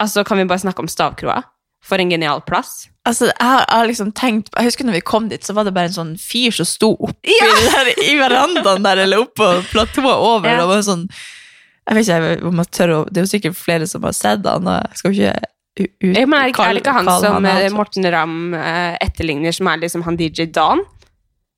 Altså, 0.00 0.24
kan 0.24 0.38
vi 0.40 0.44
bare 0.48 0.58
snakke 0.64 0.80
om 0.80 0.88
stavkroa? 0.88 1.42
For 1.84 2.00
en 2.00 2.08
genial 2.10 2.40
plass. 2.40 2.88
Altså, 3.04 3.26
jeg 3.32 3.66
har, 3.66 3.86
liksom 3.88 4.12
tenkt 4.14 4.50
Jeg 4.54 4.68
husker 4.68 4.86
når 4.86 4.94
vi 4.94 5.00
kom 5.02 5.24
dit, 5.28 5.42
så 5.42 5.54
var 5.56 5.64
det 5.66 5.72
bare 5.74 5.90
en 5.90 5.96
sånn 5.96 6.12
fyr 6.22 6.54
som 6.54 6.68
sto 6.70 6.92
oppi 7.02 7.34
der, 7.42 7.88
i 7.98 8.12
verandaen 8.20 8.84
der, 8.86 9.00
eller 9.06 9.24
oppå 9.24 9.48
platået 9.72 10.06
over. 10.14 10.46
Ja. 10.46 10.60
Det 10.62 10.68
var 10.70 10.84
sånn 10.86 11.08
Jeg 11.10 11.96
vet 11.98 12.06
ikke 12.12 12.46
om 12.52 12.60
jeg 12.62 12.70
tør 12.78 12.92
å 12.94 13.00
Det 13.10 13.18
er 13.18 13.26
jo 13.26 13.32
sikkert 13.32 13.58
flere 13.58 13.88
som 13.90 14.06
har 14.06 14.14
sett 14.14 14.46
han, 14.46 14.68
og 14.70 14.78
jeg 14.86 15.00
skal 15.00 15.16
ikke 15.16 15.34
u- 15.34 15.88
ut, 15.88 16.14
Ja, 16.14 16.26
men 16.26 16.38
er, 16.38 16.44
det 16.46 16.54
ikke- 16.54 16.68
er 16.68 16.74
det 16.78 16.82
ikke 16.84 16.94
han 17.00 17.10
som 17.24 17.44
han. 17.48 17.72
Morten 17.74 18.06
Ramm 18.14 18.54
eh, 18.54 18.96
etterligner, 19.02 19.52
som 19.56 19.66
er 19.72 19.82
liksom 19.82 20.04
han 20.06 20.16
DJ 20.20 20.46
Dan? 20.54 20.84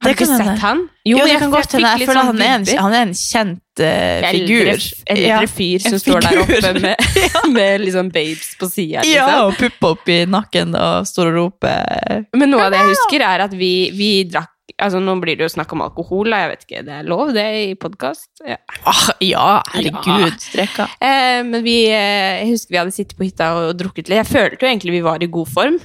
Har 0.04 0.12
du 0.12 0.14
ikke 0.14 0.28
sett 0.28 0.44
hende. 0.44 0.60
han? 0.62 0.82
Jo, 1.04 1.18
det 1.18 1.28
jeg- 1.32 1.40
kan 1.42 1.50
godt 1.54 1.72
hende. 1.76 1.90
Jeg 1.98 2.08
føler 2.08 2.20
sånn 2.20 2.26
han 2.26 2.42
er 2.44 2.54
en, 2.54 2.66
han 2.84 2.92
er 2.92 3.02
en 3.08 3.14
kjent 3.18 3.60
Eldre, 3.80 4.30
figur. 4.30 4.68
eldre 5.10 5.26
Ja, 5.26 5.40
fyr 5.50 5.82
som 5.82 5.96
en 5.96 6.02
står 6.04 6.20
der 6.22 6.40
oppe 6.44 6.72
med, 6.80 6.96
med 7.56 7.80
liksom 7.82 8.10
babes 8.14 8.54
på 8.60 8.70
sida. 8.70 9.02
Ja, 9.08 9.28
og 9.48 9.58
og 9.58 9.90
opp 9.90 10.08
i 10.08 10.24
nakken 10.30 10.76
og 10.78 11.06
står 11.10 11.32
og 11.32 11.38
roper 11.40 12.26
Men 12.36 12.50
noe 12.52 12.68
av 12.68 12.74
det 12.74 12.84
jeg 12.84 12.92
husker, 12.94 13.24
er 13.26 13.48
at 13.48 13.56
vi, 13.58 13.90
vi 13.96 14.10
drakk 14.30 14.50
Altså, 14.80 14.98
Nå 14.98 15.12
blir 15.22 15.36
det 15.38 15.44
jo 15.44 15.52
snakk 15.52 15.70
om 15.76 15.82
alkohol, 15.84 16.30
da. 16.32 16.40
Jeg 16.42 16.50
vet 16.50 16.62
ikke, 16.64 16.80
det 16.86 16.94
er 16.96 17.06
lov, 17.06 17.28
det, 17.36 17.44
i 17.62 17.74
podkast? 17.78 18.26
Ja. 18.42 18.56
ah, 18.88 19.04
Ja, 19.22 19.62
herregud. 19.70 20.46
Ja. 20.56 20.86
Eh, 20.98 21.42
men 21.46 21.62
vi, 21.62 21.76
eh, 21.92 22.40
jeg 22.40 22.48
husker 22.54 22.74
vi 22.74 22.80
hadde 22.80 22.94
sittet 22.96 23.14
på 23.18 23.28
hytta 23.28 23.52
og 23.60 23.76
drukket 23.78 24.08
litt. 24.08 24.24
Jeg 24.24 24.30
følte 24.32 24.64
jo 24.66 24.70
egentlig 24.72 24.96
vi 24.96 25.04
var 25.04 25.22
i 25.22 25.28
god 25.30 25.52
form. 25.52 25.78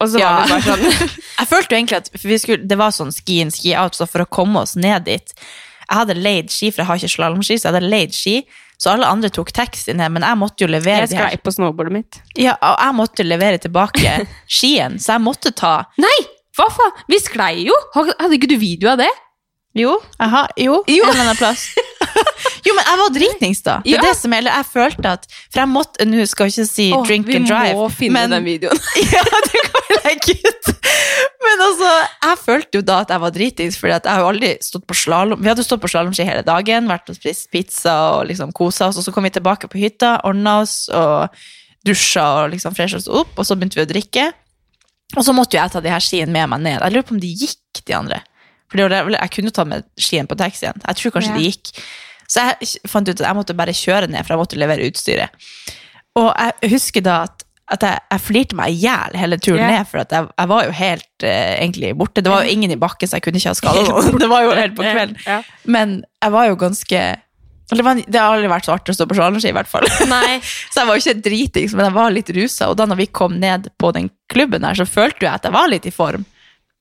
Og 0.00 0.10
så 0.12 0.18
Ja. 0.20 0.32
var 0.36 0.46
vi 0.46 0.52
bare 0.52 0.62
sånn 0.76 1.10
Jeg 1.40 1.48
følte 1.48 1.72
jo 1.72 1.78
egentlig 1.78 1.96
at 2.02 2.10
vi 2.24 2.38
skulle, 2.38 2.66
det 2.68 2.76
var 2.78 2.90
sånn 2.92 3.12
ski 3.14 3.40
in, 3.40 3.50
ski 3.54 3.72
out, 3.80 3.96
så 3.96 4.06
for 4.08 4.24
å 4.24 4.28
komme 4.28 4.60
oss 4.66 4.74
ned 4.76 5.04
dit 5.08 5.32
Jeg 5.36 5.96
hadde 6.02 6.16
leid 6.18 6.50
ski, 6.52 6.70
for 6.70 6.82
jeg 6.82 6.86
har 6.90 7.00
ikke 7.00 7.12
slalåmski, 7.16 7.56
så 7.60 7.68
jeg 7.68 7.74
hadde 7.76 7.88
leid 7.92 8.12
ski. 8.16 8.36
Så 8.76 8.90
alle 8.92 9.06
andre 9.08 9.30
tok 9.32 9.52
taxi 9.56 9.94
ned, 9.96 10.12
men 10.12 10.22
jeg 10.26 10.36
måtte 10.36 10.60
jo 10.66 10.68
levere 10.68 11.06
Jeg 11.06 11.14
sklei 11.14 11.38
på 11.40 11.52
snowboardet 11.54 11.92
mitt. 11.94 12.18
Ja, 12.36 12.58
og 12.60 12.76
jeg 12.82 12.96
måtte 12.98 13.24
levere 13.24 13.58
tilbake 13.62 14.26
skien, 14.58 14.98
så 15.00 15.14
jeg 15.16 15.24
måtte 15.24 15.52
ta 15.56 15.78
Nei! 16.02 16.16
Hva 16.56 16.66
faen? 16.72 16.92
Vi 17.08 17.18
sklei 17.20 17.64
jo! 17.68 17.76
Hadde 17.94 18.32
ikke 18.36 18.48
du 18.52 18.56
video 18.60 18.90
av 18.92 18.98
det? 19.00 19.08
Jo, 19.76 19.98
jeg 20.18 20.28
har, 20.32 20.46
jo, 20.56 20.78
Jo. 20.88 21.04
en 21.04 21.10
eller 21.12 21.24
annen 21.26 21.36
plass. 21.40 21.66
jo, 22.66 22.74
men 22.74 22.84
jeg 22.88 22.98
var 23.00 23.10
dritings 23.14 23.62
da. 23.62 23.76
Det 23.84 23.92
er 23.92 23.96
Ja. 23.96 24.02
det 24.08 24.16
som 24.18 24.32
er, 24.32 24.38
eller 24.42 24.56
jeg 24.58 24.66
følte 24.72 25.12
at 25.16 25.26
For 25.30 25.60
jeg 25.62 25.68
måtte, 25.68 26.06
nå 26.08 26.26
skal 26.26 26.46
jeg 26.48 26.54
ikke 26.56 26.68
si 26.70 26.86
oh, 26.96 27.04
drink 27.06 27.28
and 27.34 27.46
drive, 27.48 27.74
Vi 27.74 27.80
må 27.80 27.88
finne 27.92 28.12
men, 28.20 28.30
den 28.36 28.44
videoen. 28.44 28.80
ja, 29.14 29.22
du 29.22 29.58
kan 29.66 29.82
vi 29.90 29.98
legge 30.04 30.36
ut. 30.50 30.72
Men 31.46 31.62
altså, 31.68 31.90
jeg 32.26 32.38
følte 32.44 32.78
jo 32.80 32.82
da 32.88 33.00
at 33.04 33.12
jeg 33.14 33.22
var 33.26 33.34
dritings, 33.36 33.76
fordi 33.80 33.92
jeg 33.96 34.10
har 34.12 34.20
jo 34.24 34.30
aldri 34.32 34.50
stått 34.64 34.86
på 34.90 34.96
slalåm. 34.98 35.42
Vi 35.42 35.48
hadde 35.52 35.64
stått 35.66 35.82
på 35.84 35.90
slalåmski 35.92 36.26
hele 36.26 36.42
dagen, 36.46 36.88
vært 36.90 37.10
og 37.12 37.18
spist 37.18 37.50
pizza 37.54 37.94
og 38.16 38.26
liksom 38.30 38.52
kosa 38.56 38.88
oss, 38.90 38.98
og 38.98 39.06
så 39.06 39.12
kom 39.14 39.24
vi 39.28 39.30
tilbake 39.36 39.68
på 39.70 39.78
hytta, 39.78 40.16
ordna 40.26 40.60
oss 40.64 40.88
og 40.92 41.28
dusja 41.86 42.24
og 42.42 42.50
liksom 42.56 42.74
fresha 42.74 42.98
oss 42.98 43.06
opp, 43.08 43.36
og 43.38 43.46
så 43.46 43.54
begynte 43.58 43.78
vi 43.78 43.84
å 43.86 43.90
drikke. 43.92 44.24
Og 45.16 45.22
så 45.22 45.30
måtte 45.36 45.54
jo 45.54 45.62
jeg 45.62 45.70
ta 45.76 45.80
de 45.84 45.92
her 45.92 46.02
skiene 46.02 46.32
med 46.34 46.50
meg 46.50 46.64
ned. 46.64 46.80
Jeg 46.82 46.92
lurer 46.96 47.06
på 47.06 47.14
om 47.14 47.20
de 47.22 47.28
gikk, 47.44 47.84
de 47.86 47.94
andre. 47.94 48.18
For 48.66 48.80
det 48.82 48.88
det- 48.90 49.20
jeg 49.20 49.30
kunne 49.30 49.46
jo 49.52 49.54
ta 49.54 49.64
med 49.64 49.84
skiene 49.94 50.26
på 50.26 50.34
taxien. 50.36 50.74
Jeg 50.82 50.96
tror 50.98 51.12
kanskje 51.14 51.30
Ja. 51.30 51.36
de 51.38 51.44
gikk. 51.46 51.70
Så 52.26 52.44
jeg 52.44 52.90
fant 52.90 53.08
ut 53.08 53.16
at 53.18 53.26
jeg 53.28 53.38
måtte 53.38 53.56
bare 53.58 53.74
kjøre 53.76 54.10
ned, 54.10 54.22
for 54.24 54.34
jeg 54.34 54.42
måtte 54.42 54.60
levere 54.60 54.86
utstyret. 54.90 55.48
Og 56.16 56.30
jeg 56.32 56.72
husker 56.72 57.04
da 57.04 57.18
at, 57.26 57.44
at 57.76 57.84
jeg, 57.86 58.02
jeg 58.14 58.24
flirte 58.24 58.58
meg 58.58 58.72
i 58.72 58.80
hjel 58.86 59.18
hele 59.20 59.38
turen 59.42 59.62
yeah. 59.62 59.76
ned, 59.76 59.90
for 59.90 60.02
at 60.02 60.14
jeg, 60.14 60.30
jeg 60.32 60.52
var 60.54 60.64
jo 60.66 60.74
helt 60.78 61.26
uh, 61.26 61.52
egentlig 61.58 61.92
borte. 61.98 62.24
Det 62.24 62.32
var 62.32 62.46
jo 62.46 62.56
ingen 62.56 62.72
i 62.72 62.80
bakken, 62.80 63.10
så 63.10 63.18
jeg 63.18 63.26
kunne 63.26 63.42
ikke 63.42 63.52
ha 63.52 63.60
skada 63.62 63.86
noen. 63.90 64.18
Det 64.22 64.32
var 64.32 64.46
jo 64.46 64.56
helt 64.56 64.76
på 64.78 64.86
kvelden. 64.86 65.16
Ja. 65.26 65.40
Men 65.68 66.00
jeg 66.22 66.36
var 66.36 66.50
jo 66.50 66.58
ganske 66.66 67.04
det, 67.66 67.82
var, 67.82 67.98
det 67.98 68.20
har 68.20 68.36
aldri 68.36 68.48
vært 68.50 68.68
så 68.68 68.76
artig 68.76 68.94
å 68.94 68.96
stå 69.00 69.08
på 69.10 69.16
slalåmski, 69.18 69.50
i 69.50 69.56
hvert 69.56 69.70
fall. 69.70 69.86
Så 69.90 70.04
jeg 70.06 70.86
var 70.86 70.92
jo 70.92 71.02
ikke 71.02 71.24
dritings, 71.24 71.74
men 71.74 71.88
jeg 71.88 71.96
var 71.96 72.12
litt 72.14 72.30
rusa. 72.36 72.68
Og 72.70 72.76
da 72.78 72.86
når 72.86 73.00
vi 73.00 73.08
kom 73.10 73.40
ned 73.42 73.66
på 73.74 73.90
den 73.96 74.06
klubben 74.30 74.62
her, 74.62 74.78
så 74.78 74.86
følte 74.86 75.26
jeg 75.26 75.32
at 75.32 75.48
jeg 75.48 75.54
var 75.56 75.66
litt 75.72 75.88
i 75.88 75.94
form. 75.94 76.22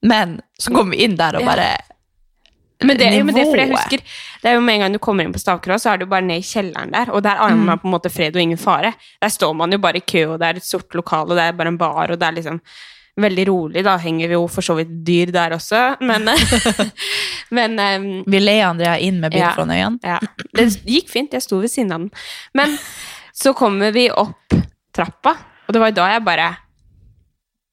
Men 0.05 0.37
så 0.61 0.75
kom 0.75 0.93
vi 0.93 1.01
inn 1.07 1.17
der 1.17 1.39
og 1.39 1.47
Ja. 1.47 1.73
Men 2.83 2.97
det, 2.99 3.05
jo, 3.15 3.23
men 3.23 3.35
det, 3.35 3.41
er 3.45 3.51
fordi 3.51 3.63
jeg 3.63 3.71
husker, 3.71 4.01
det 4.43 4.49
er 4.49 4.55
jo 4.57 4.63
med 4.65 4.75
en 4.75 4.81
gang 4.83 4.95
du 4.97 4.99
kommer 4.99 5.23
inn 5.23 5.31
på 5.31 5.39
Stavkroa, 5.39 5.77
så 5.79 5.93
er 5.93 6.01
du 6.01 6.05
bare 6.11 6.25
ned 6.27 6.41
i 6.41 6.43
kjelleren 6.43 6.91
der, 6.91 7.11
og 7.15 7.23
der 7.23 7.39
er 7.39 7.55
man 7.55 7.79
på 7.79 7.87
en 7.87 7.93
måte 7.93 8.11
fred 8.11 8.35
og 8.35 8.41
ingen 8.41 8.59
fare. 8.59 8.91
Der 9.21 9.31
står 9.31 9.53
man 9.55 9.71
jo 9.71 9.79
bare 9.79 10.01
i 10.01 10.03
kø, 10.03 10.25
og 10.33 10.39
det 10.41 10.49
er 10.49 10.59
et 10.59 10.65
sort 10.67 10.93
lokal, 10.93 11.29
og 11.31 11.37
det 11.39 11.45
er 11.47 11.55
bare 11.55 11.71
en 11.71 11.77
bar, 11.79 12.11
og 12.11 12.19
det 12.19 12.27
er 12.27 12.35
liksom 12.35 12.59
veldig 13.17 13.45
rolig. 13.47 13.83
Da 13.87 13.95
henger 14.03 14.27
vi 14.27 14.35
jo 14.35 14.43
for 14.51 14.61
så 14.67 14.75
vidt 14.75 14.91
dyr 15.07 15.31
der 15.31 15.55
også, 15.55 15.95
men 16.03 16.27
Men 17.55 17.79
um, 17.79 18.23
Vi 18.27 18.39
leier 18.41 18.67
Andrea 18.67 18.97
inn 18.99 19.21
med 19.21 19.31
bil 19.31 19.39
Ja. 19.39 19.53
foran 19.55 19.71
øynene. 19.71 19.99
ja. 20.03 20.19
Det 20.57 20.67
gikk 20.83 21.09
fint, 21.13 21.33
jeg 21.33 21.41
sto 21.45 21.61
ved 21.61 21.71
siden 21.71 21.91
av 21.95 21.99
den. 22.03 22.11
Men 22.53 22.77
så 23.33 23.53
kommer 23.55 23.91
vi 23.95 24.09
opp 24.11 24.51
trappa, 24.95 25.35
og 25.67 25.73
det 25.73 25.81
var 25.81 25.91
da 25.95 26.11
jeg 26.11 26.23
bare 26.25 26.51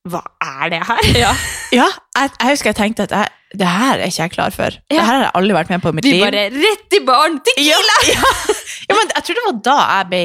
Hva 0.09 0.21
er 0.43 0.71
det 0.73 0.81
her? 0.87 1.05
Ja, 1.19 1.35
jeg, 1.79 1.91
jeg 2.41 2.49
husker 2.51 2.71
jeg 2.73 2.77
tenkte 2.77 3.03
at 3.07 3.13
jeg, 3.15 3.29
det 3.59 3.69
her 3.69 4.01
er 4.01 4.09
ikke 4.09 4.23
jeg 4.23 4.33
klar 4.35 4.55
for. 4.55 4.79
Det 4.91 4.99
her 4.99 5.09
har 5.13 5.25
jeg 5.27 5.35
aldri 5.39 5.57
vært 5.59 5.71
med 5.75 5.83
på 5.85 5.93
i 5.93 5.97
mitt 5.99 6.07
Vi 6.09 6.13
liv. 6.15 6.25
bare 6.25 6.45
rett 6.55 6.97
i 6.97 7.01
barn! 7.07 7.39
Tequila! 7.49 7.97
Ja, 8.09 8.15
ja. 8.17 8.57
ja, 8.89 8.97
men 8.97 9.13
jeg 9.17 9.27
tror 9.27 9.39
det 9.39 9.45
var 9.49 9.59
da 9.69 9.77
jeg 9.83 10.09
ble 10.13 10.23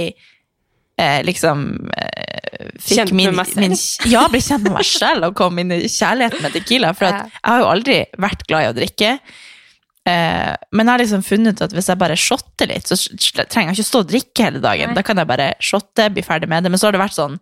eh, 1.03 1.19
liksom 1.27 1.65
eh, 1.97 2.63
fikk 2.79 3.01
Kjent 3.01 3.13
med 3.19 3.35
meg 3.37 3.51
selv. 3.51 3.65
Min, 3.65 3.75
ja, 4.13 4.23
ble 4.31 4.41
kjent 4.43 4.65
med 4.67 4.77
meg 4.79 4.87
selv 4.89 5.29
og 5.29 5.35
kom 5.39 5.59
inn 5.61 5.75
i 5.75 5.83
kjærligheten 5.91 6.45
med 6.45 6.55
tequila. 6.55 6.93
For 6.97 7.09
jeg 7.09 7.35
har 7.51 7.61
jo 7.63 7.69
aldri 7.73 7.99
vært 8.27 8.47
glad 8.47 8.65
i 8.65 8.71
å 8.71 8.77
drikke. 8.77 9.13
Eh, 10.07 10.53
men 10.71 10.85
jeg 10.87 10.93
har 10.93 11.03
liksom 11.03 11.23
funnet 11.27 11.57
ut 11.57 11.65
at 11.67 11.73
hvis 11.75 11.89
jeg 11.91 11.99
bare 11.99 12.15
shotter 12.19 12.69
litt, 12.71 12.87
så 12.87 12.95
trenger 13.43 13.73
jeg 13.73 13.81
ikke 13.81 13.89
stå 13.91 14.03
og 14.05 14.11
drikke 14.13 14.45
hele 14.47 14.63
dagen. 14.63 14.95
Da 14.95 15.03
kan 15.05 15.19
jeg 15.19 15.29
bare 15.29 15.51
shotte, 15.59 16.07
bli 16.15 16.23
ferdig 16.25 16.49
med 16.51 16.63
det. 16.63 16.71
Men 16.71 16.79
så 16.79 16.87
har 16.87 16.95
det 16.95 17.03
vært 17.03 17.17
sånn 17.17 17.39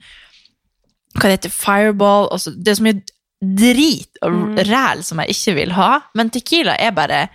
hva 1.16 1.30
det 1.30 1.38
heter, 1.38 1.52
fireball 1.54 2.26
og 2.28 2.42
så, 2.44 2.52
Det 2.52 2.74
er 2.74 2.76
så 2.76 2.84
mye 2.84 3.15
drit 3.42 4.18
og 4.22 4.32
Mm. 4.32 4.56
ræl 4.58 5.04
som 5.04 5.20
jeg 5.20 5.30
ikke 5.30 5.56
vil 5.56 5.72
ha. 5.72 6.00
Men 6.16 6.30
tequila 6.30 6.76
er 6.80 6.92
bare 6.92 7.30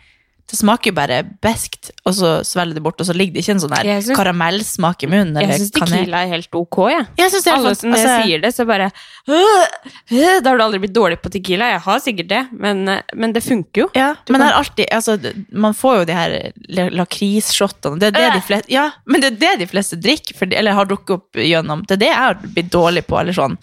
Det 0.50 0.58
smaker 0.58 0.90
bare 0.90 1.22
beskt, 1.40 1.92
og 2.04 2.12
så 2.12 2.42
svelger 2.42 2.74
det 2.74 2.82
bort, 2.82 2.98
og 3.00 3.06
så 3.06 3.14
ligger 3.14 3.34
det 3.34 3.44
ikke 3.44 3.52
en 3.52 3.60
sånn 3.60 3.70
her 3.76 4.00
synes- 4.02 4.16
karamellsmak 4.18 5.04
i 5.04 5.06
munnen. 5.06 5.36
Jeg 5.40 5.60
syns 5.60 5.70
tequila 5.70 6.24
er 6.24 6.26
helt 6.26 6.48
ok, 6.52 6.90
jeg. 6.90 7.06
Jeg 7.18 7.30
synes 7.30 7.44
det 7.44 7.52
Alle 7.52 7.74
som 7.76 7.92
altså- 7.92 8.22
sier 8.24 8.40
det, 8.42 8.50
så 8.56 8.66
bare 8.66 8.90
øh, 9.28 9.66
øh, 10.10 10.40
Da 10.42 10.50
har 10.50 10.56
du 10.58 10.64
aldri 10.64 10.80
blitt 10.80 10.92
dårlig 10.92 11.20
på 11.22 11.30
tequila. 11.30 11.70
Jeg 11.70 11.80
har 11.80 12.00
sikkert 12.00 12.28
det, 12.28 12.48
men, 12.52 12.88
eh, 12.88 13.00
men 13.14 13.32
det 13.32 13.44
funker 13.44 13.82
jo. 13.82 13.90
Ja, 13.94 14.14
Du 14.26 14.32
men 14.32 14.40
kan- 14.42 14.52
alltid, 14.52 14.86
altså, 14.90 15.34
man 15.52 15.72
får 15.72 15.98
jo 16.00 16.04
de 16.06 16.12
her 16.14 16.52
la- 16.68 16.88
lakrisshotene. 16.90 18.00
Det 18.00 18.08
er 18.08 18.10
det 18.10 18.32
de 18.32 18.38
Øh. 18.38 18.42
fleste, 18.42 18.70
ja, 18.72 18.90
men 19.06 19.20
det 19.20 19.32
er 19.32 19.36
det 19.38 19.58
de 19.60 19.66
fleste 19.68 19.94
drikker, 20.02 20.34
for, 20.36 20.46
eller 20.52 20.72
har 20.72 20.84
drukket 20.84 21.10
opp 21.14 21.32
gjennom. 21.34 21.86
Det 21.86 21.92
er 21.92 21.96
det 21.96 22.08
jeg 22.08 22.16
har 22.16 22.34
blitt 22.34 22.70
dårlig 22.70 23.06
på, 23.06 23.20
eller 23.20 23.32
sånn, 23.32 23.56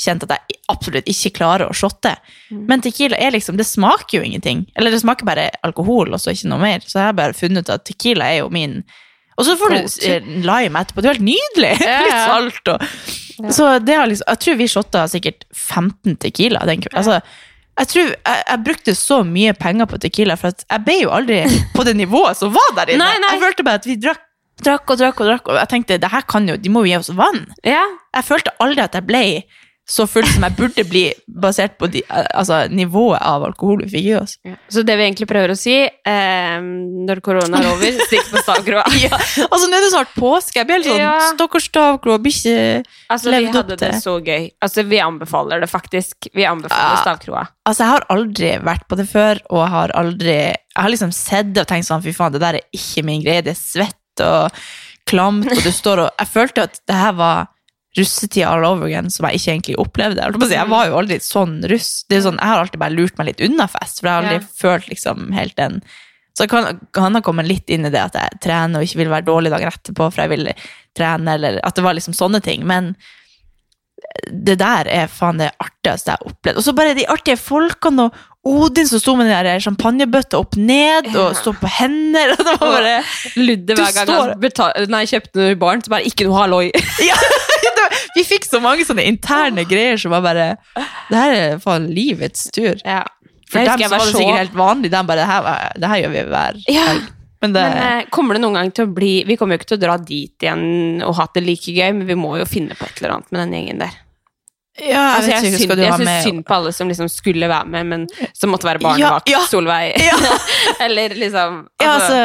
kjent 0.00 0.24
at 0.26 0.34
jeg 0.34 0.58
absolutt 0.72 1.08
ikke 1.10 1.32
klarer 1.38 1.70
å 1.70 1.76
shotte. 1.76 2.14
Mm. 2.50 2.64
Men 2.70 2.84
tequila 2.84 3.18
er 3.20 3.34
liksom, 3.34 3.58
det 3.60 3.66
smaker 3.68 4.18
jo 4.18 4.26
ingenting. 4.26 4.64
Eller 4.74 4.94
det 4.94 5.00
smaker 5.02 5.28
bare 5.28 5.48
alkohol, 5.66 6.12
og 6.14 6.20
så 6.22 6.34
ikke 6.34 6.50
noe 6.52 6.62
mer. 6.62 6.84
Så 6.86 6.98
jeg 7.00 7.10
har 7.10 7.18
bare 7.18 7.36
funnet 7.36 7.64
ut 7.66 7.74
at 7.74 7.84
tequila 7.88 8.30
er 8.32 8.42
jo 8.42 8.52
min 8.54 8.82
Og 9.36 9.46
så 9.48 9.56
får 9.58 9.72
du 9.74 9.78
eh, 10.08 10.28
lime 10.46 10.80
etterpå. 10.80 11.02
Det 11.02 11.10
er 11.10 11.16
helt 11.18 11.26
nydelig! 11.26 11.72
Ja, 11.82 11.96
Litt 12.06 12.20
salt 12.30 12.70
og 12.74 13.50
Så 13.56 13.66
det 13.82 13.96
har 13.98 14.06
liksom 14.06 14.30
Jeg 14.30 14.42
tror 14.44 14.60
vi 14.60 14.68
shotta 14.70 15.08
sikkert 15.10 15.42
15 15.50 16.16
tequila 16.22 16.62
den 16.68 16.84
kvelden. 16.84 17.00
Altså, 17.00 17.18
jeg 17.74 17.90
tror 17.90 18.04
jeg, 18.12 18.42
jeg 18.46 18.62
brukte 18.68 18.94
så 18.94 19.16
mye 19.26 19.54
penger 19.58 19.88
på 19.90 19.98
tequila, 20.04 20.36
for 20.38 20.54
jeg 20.54 20.84
ble 20.86 20.94
jo 21.00 21.10
aldri 21.10 21.40
på 21.74 21.82
det 21.86 21.96
nivået 21.98 22.38
som 22.38 22.52
var 22.54 22.70
der 22.76 22.94
inne. 22.94 23.02
Nei, 23.02 23.18
nei. 23.24 23.32
Jeg 23.34 23.42
følte 23.42 23.66
bare 23.66 23.80
at 23.82 23.88
vi 23.88 23.96
drakk, 23.98 24.22
drakk 24.62 24.92
og 24.94 25.00
drakk 25.00 25.22
og 25.24 25.30
drakk, 25.32 25.50
og 25.50 25.58
jeg 25.58 25.70
tenkte 25.72 25.98
det 25.98 26.10
her 26.12 26.22
kan 26.30 26.46
jo, 26.46 26.54
de 26.54 26.70
må 26.70 26.84
jo 26.84 26.92
gi 26.92 27.00
oss 27.00 27.10
vann. 27.18 27.42
Ja, 27.66 27.82
Jeg 28.14 28.28
følte 28.28 28.54
aldri 28.62 28.84
at 28.84 28.94
jeg 28.94 29.08
ble 29.08 29.24
så 29.84 30.06
full 30.08 30.24
som 30.24 30.44
jeg 30.46 30.54
burde 30.56 30.82
bli, 30.88 31.02
basert 31.28 31.74
på 31.76 31.84
de, 31.92 32.00
altså, 32.08 32.62
nivået 32.72 33.18
av 33.20 33.42
alkohol 33.44 33.82
vi 33.82 33.90
fikk 33.92 34.06
i 34.08 34.14
oss. 34.16 34.36
Så 34.72 34.80
det 34.86 34.94
vi 34.96 35.04
egentlig 35.04 35.26
prøver 35.28 35.52
å 35.52 35.56
si 35.60 35.74
eh, 35.84 36.54
når 37.04 37.20
korona 37.26 37.60
er 37.60 37.68
over, 37.68 37.98
stikk 38.08 38.30
på 38.32 38.40
stavkroa. 38.46 38.86
Ja, 39.04 39.10
altså 39.44 39.68
Nå 39.68 39.76
er 39.76 39.84
det 39.84 39.90
snart 39.92 40.14
påske. 40.16 40.56
Jeg 40.62 40.68
blir 40.70 40.78
helt 40.80 40.88
sånn 40.88 41.02
Ja. 41.02 41.12
Stakkars 41.34 41.66
stavkroa 41.68 42.16
Blir 42.24 42.32
ikke 42.32 42.56
Altså, 43.12 43.28
vi 43.28 43.34
levd 43.36 43.48
opp 43.50 43.58
hadde 43.58 43.78
det 43.82 43.90
så 44.00 44.14
gøy. 44.24 44.46
Altså, 44.64 44.84
vi 44.88 45.00
anbefaler 45.04 45.60
det 45.66 45.68
faktisk. 45.68 46.30
Vi 46.32 46.46
anbefaler 46.48 46.94
Ja. 46.96 47.02
stavkroa. 47.04 47.44
Altså, 47.68 47.84
jeg 47.84 47.92
har 47.92 48.06
aldri 48.16 48.52
vært 48.70 48.88
på 48.88 48.96
det 49.00 49.08
før, 49.12 49.42
og 49.50 49.60
jeg 49.66 49.72
har 49.76 49.94
aldri 50.00 50.38
Jeg 50.38 50.80
har 50.80 50.90
liksom 50.96 51.12
sett 51.12 51.52
det 51.52 51.66
og 51.66 51.68
tenkt 51.74 51.86
sånn, 51.90 52.02
fy 52.02 52.12
faen, 52.16 52.32
det 52.32 52.40
der 52.40 52.58
er 52.62 52.64
ikke 52.72 53.04
min 53.04 53.20
greie. 53.22 53.44
Det 53.44 53.52
er 53.52 53.60
svett 53.60 54.24
og 54.24 54.48
klamt, 55.10 55.50
og 55.52 55.60
du 55.60 55.70
står 55.74 56.06
og 56.06 56.10
Jeg 56.24 56.32
følte 56.32 56.64
at 56.70 56.80
det 56.88 56.96
her 56.96 57.12
var 57.20 57.50
russetida 57.96 58.48
all 58.50 58.64
over 58.66 58.86
again, 58.88 59.10
som 59.10 59.26
jeg 59.28 59.38
ikke 59.38 59.52
egentlig 59.52 59.76
opplevde. 59.78 60.24
Jeg, 60.50 60.68
var 60.68 60.88
jo 60.88 60.96
aldri 60.98 61.20
sånn 61.22 61.60
russ. 61.70 62.04
Det 62.10 62.18
er 62.18 62.24
sånn, 62.26 62.40
jeg 62.40 62.50
har 62.50 62.62
alltid 62.64 62.80
bare 62.82 62.96
lurt 62.96 63.18
meg 63.20 63.28
litt 63.30 63.44
unna 63.46 63.68
fest, 63.70 64.00
for 64.00 64.08
jeg 64.08 64.14
har 64.16 64.24
aldri 64.24 64.40
Ja. 64.40 64.48
følt 64.58 64.88
liksom 64.90 65.32
helt 65.32 65.56
den 65.56 65.82
Så 66.36 66.48
kan, 66.50 66.80
kan 66.90 67.14
ha 67.14 67.20
kommet 67.22 67.46
litt 67.46 67.70
inn 67.70 67.86
i 67.86 67.90
det 67.94 68.00
at 68.00 68.16
jeg 68.18 68.40
trener 68.42 68.80
og 68.80 68.84
ikke 68.88 68.98
vil 69.04 69.08
være 69.12 69.24
dårlig 69.28 69.52
dagen 69.52 69.70
etterpå, 69.70 70.08
for 70.12 70.22
jeg 70.24 70.30
vil 70.32 70.48
trene, 70.98 71.34
eller 71.36 71.60
at 71.62 71.76
det 71.76 71.84
var 71.84 71.94
liksom 71.94 72.12
sånne 72.12 72.40
ting. 72.42 72.66
Men 72.66 72.96
det 74.30 74.56
der 74.60 74.88
er 74.88 75.08
faen 75.10 75.38
det 75.40 75.50
artigste 75.60 76.12
jeg 76.12 76.18
har 76.20 76.30
opplevd. 76.30 76.56
Og 76.60 76.64
så 76.66 76.72
bare 76.76 76.94
de 76.96 77.06
artige 77.12 77.36
folkene 77.40 78.06
og 78.08 78.22
Odin 78.44 78.84
som 78.86 79.00
sto 79.00 79.14
med 79.16 79.24
den 79.30 79.46
der 79.46 79.60
champagnebøtta 79.64 80.36
opp 80.36 80.56
ned 80.60 81.08
og 81.16 81.32
sto 81.38 81.54
på 81.56 81.68
hender. 81.78 82.34
Og 82.34 82.42
det 82.44 82.54
var 82.60 82.74
bare 82.74 82.94
Ludde 83.40 83.76
hver 83.78 83.94
gang 83.96 84.08
står- 84.10 84.34
betal- 84.42 84.88
nei, 84.92 85.04
kjøpte 85.08 85.46
barn, 85.60 85.80
så 85.84 85.94
bare 85.94 86.04
ikke 86.10 86.26
noe 86.28 86.36
halloi. 86.42 86.66
ja, 87.08 87.16
var, 87.80 87.96
Vi 88.16 88.24
fikk 88.28 88.44
så 88.48 88.60
mange 88.60 88.84
sånne 88.84 89.06
interne 89.08 89.64
greier 89.68 89.96
som 90.00 90.12
var 90.12 90.20
bare 90.24 90.50
Det 90.76 91.16
her 91.18 91.34
er 91.38 91.58
faen 91.64 91.88
livets 91.96 92.50
tur. 92.54 92.76
Ja. 92.84 93.02
For 93.50 93.64
dem 93.64 93.80
som 93.80 93.90
var 93.90 93.98
var 93.98 94.06
det 94.06 94.12
så- 94.12 94.20
sikkert 94.20 94.42
helt 94.44 94.56
vanlig. 94.60 94.90
De 94.92 95.02
bare, 95.08 95.20
det 95.24 95.26
her, 95.32 95.72
det 95.80 95.88
her 95.94 96.02
gjør 96.04 96.14
vi 96.18 96.24
hver 96.34 96.62
Ja. 96.68 96.86
Men 97.44 97.52
det, 97.52 97.64
Men 97.68 97.98
eh, 98.00 98.06
kommer 98.14 98.36
det 98.38 98.44
noen 98.44 98.56
gang 98.56 98.70
til 98.72 98.86
å 98.86 98.92
bli 98.96 99.12
Vi 99.28 99.36
kommer 99.36 99.56
jo 99.56 99.60
ikke 99.62 99.74
til 99.74 99.80
å 99.80 99.84
dra 99.84 99.98
dit 100.00 100.46
igjen 100.46 101.02
og 101.04 101.18
ha 101.18 101.28
det 101.34 101.44
like 101.44 101.74
gøy, 101.74 101.92
men 101.98 102.08
vi 102.08 102.16
må 102.16 102.38
jo 102.40 102.48
finne 102.48 102.76
på 102.78 102.88
et 102.88 103.02
eller 103.02 103.18
annet 103.18 103.30
med 103.34 103.42
den 103.42 103.54
gjengen 103.58 103.84
der. 103.84 103.98
ja, 104.80 105.02
Altså, 105.18 105.30
jeg 105.30 105.36
altså, 105.36 105.50
jeg 105.50 105.52
synd, 105.52 105.74
syns 105.76 106.04
med 106.08 106.24
synd 106.24 106.44
på 106.48 106.56
alle 106.56 106.72
som 106.74 106.90
liksom 106.90 107.10
skulle 107.12 107.50
være 107.52 107.68
med, 107.76 107.90
men 107.92 108.06
som 108.32 108.50
måtte 108.54 108.66
være 108.66 108.82
barnevakt. 108.82 109.28
Ja, 109.28 109.42
ja. 109.42 109.46
Solveig. 109.50 110.00
Eller 110.86 111.14
liksom 111.20 111.60
Ja, 111.82 111.92
altså 111.98 112.18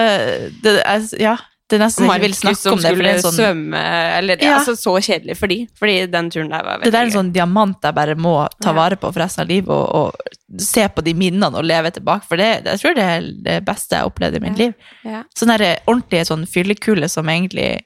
det, 0.63 0.79
altså, 0.85 1.19
ja, 1.19 1.35
det 1.69 1.77
er 1.77 1.83
nesten 1.85 2.05
jeg 2.05 2.09
Markus 2.09 2.39
som 2.63 2.73
om 2.73 2.79
det. 2.81 2.89
For 2.89 2.95
skulle 2.97 3.13
sånn, 3.21 3.35
svømme 3.37 3.81
eller, 4.17 4.37
Ja. 4.41 4.55
altså, 4.57 4.73
Så 4.79 4.93
kjedelig 5.05 5.35
for 5.37 5.47
de, 5.51 5.57
fordi 5.79 5.97
den 6.11 6.29
turen 6.33 6.49
der 6.49 6.63
var 6.65 6.79
veldig 6.79 6.85
det 6.89 6.93
der 6.95 7.01
er 7.01 7.09
en 7.11 7.17
sånn 7.17 7.31
diamant 7.35 7.77
jeg 7.85 7.93
bare 7.95 8.15
må 8.17 8.33
ta 8.61 8.73
vare 8.73 8.95
på 8.97 9.11
for 9.13 9.19
resten 9.21 9.43
av 9.45 9.47
livet, 9.51 9.69
og, 9.69 9.95
og 9.95 10.61
se 10.65 10.87
på 10.89 11.03
de 11.05 11.13
minnene 11.13 11.53
og 11.53 11.63
leve 11.63 11.91
tilbake. 11.93 12.25
For 12.27 12.37
det, 12.41 12.49
jeg 12.65 12.79
tror 12.81 12.95
det 12.97 13.03
er 13.05 13.27
det 13.49 13.57
beste 13.67 13.95
jeg 13.95 14.01
har 14.01 14.09
opplevd 14.09 14.35
i 14.35 14.39
mitt 14.47 14.57
liv. 14.57 14.73
Ja. 15.05 15.23
Sånn 15.37 15.53
der 15.53 15.79
ordentlig 15.85 16.25
sånn 16.25 16.47
fyllekule 16.49 17.07
som 17.09 17.29
egentlig 17.29 17.83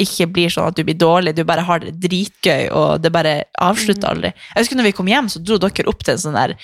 ikke 0.00 0.28
blir 0.32 0.48
sånn 0.54 0.68
at 0.70 0.76
du 0.78 0.84
blir 0.86 0.96
dårlig, 0.96 1.34
du 1.36 1.42
bare 1.44 1.64
har 1.66 1.80
det 1.82 1.96
dritgøy, 2.00 2.70
og 2.72 3.02
det 3.02 3.10
bare 3.12 3.44
avslutter 3.60 4.06
Mm. 4.06 4.12
aldri. 4.14 4.30
Jeg 4.54 4.62
husker 4.62 4.76
når 4.78 4.84
vi 4.86 4.92
kom 4.92 5.06
hjem, 5.10 5.26
så 5.28 5.42
dro 5.44 5.58
dere 5.58 5.88
opp 5.90 6.04
til 6.06 6.14
en 6.14 6.18
sånn 6.22 6.38
der 6.38 6.54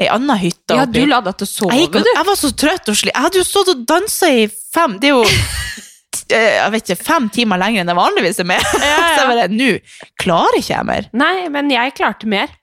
ei 0.00 0.08
anna 0.08 0.34
hytte. 0.40 0.74
Ja, 0.74 0.86
du 0.86 1.04
la 1.06 1.20
deg 1.20 1.36
til 1.36 1.46
å 1.46 1.50
sove, 1.50 1.76
jeg, 1.76 1.90
du. 1.92 1.98
jeg 2.00 2.24
var 2.26 2.34
så 2.40 2.50
trøtt 2.56 2.88
og 2.88 2.96
slitt. 2.96 3.12
Jeg 3.14 3.22
hadde 3.22 3.36
jo 3.36 3.44
stått 3.44 3.68
og 3.68 3.84
dansa 3.86 4.30
i 4.32 4.46
fem 4.48 4.98
Det 4.98 5.10
er 5.10 5.12
jo 5.12 5.22
eh, 5.22 5.28
jeg 6.30 6.72
vet 6.74 6.88
ikke, 6.88 7.04
fem 7.04 7.28
timer 7.32 7.60
lenger 7.60 7.82
enn 7.82 7.92
jeg 7.92 7.98
vanligvis 7.98 8.40
er 8.42 8.48
med. 8.50 8.64
så 8.72 8.80
jeg 8.86 9.28
bare, 9.30 9.46
nå 9.52 9.70
klarer 10.22 10.58
ikke 10.60 10.74
jeg 10.74 10.88
mer. 10.88 11.10
Nei, 11.16 11.34
men 11.52 11.70
jeg 11.74 11.94
klarte 11.98 12.30
mer. 12.30 12.56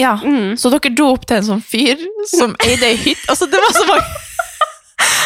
Ja, 0.00 0.14
Mm. 0.16 0.56
Så 0.56 0.70
dere 0.72 0.92
dro 0.96 1.10
opp 1.12 1.26
til 1.28 1.38
en 1.38 1.46
sånn 1.46 1.64
fyr 1.64 2.00
som 2.30 2.54
eide 2.64 2.88
ei 2.88 2.96
hytte. 2.96 3.26
Altså, 3.28 3.48
det 3.50 3.60
var 3.60 3.74
så 3.76 3.84
mange 3.88 4.06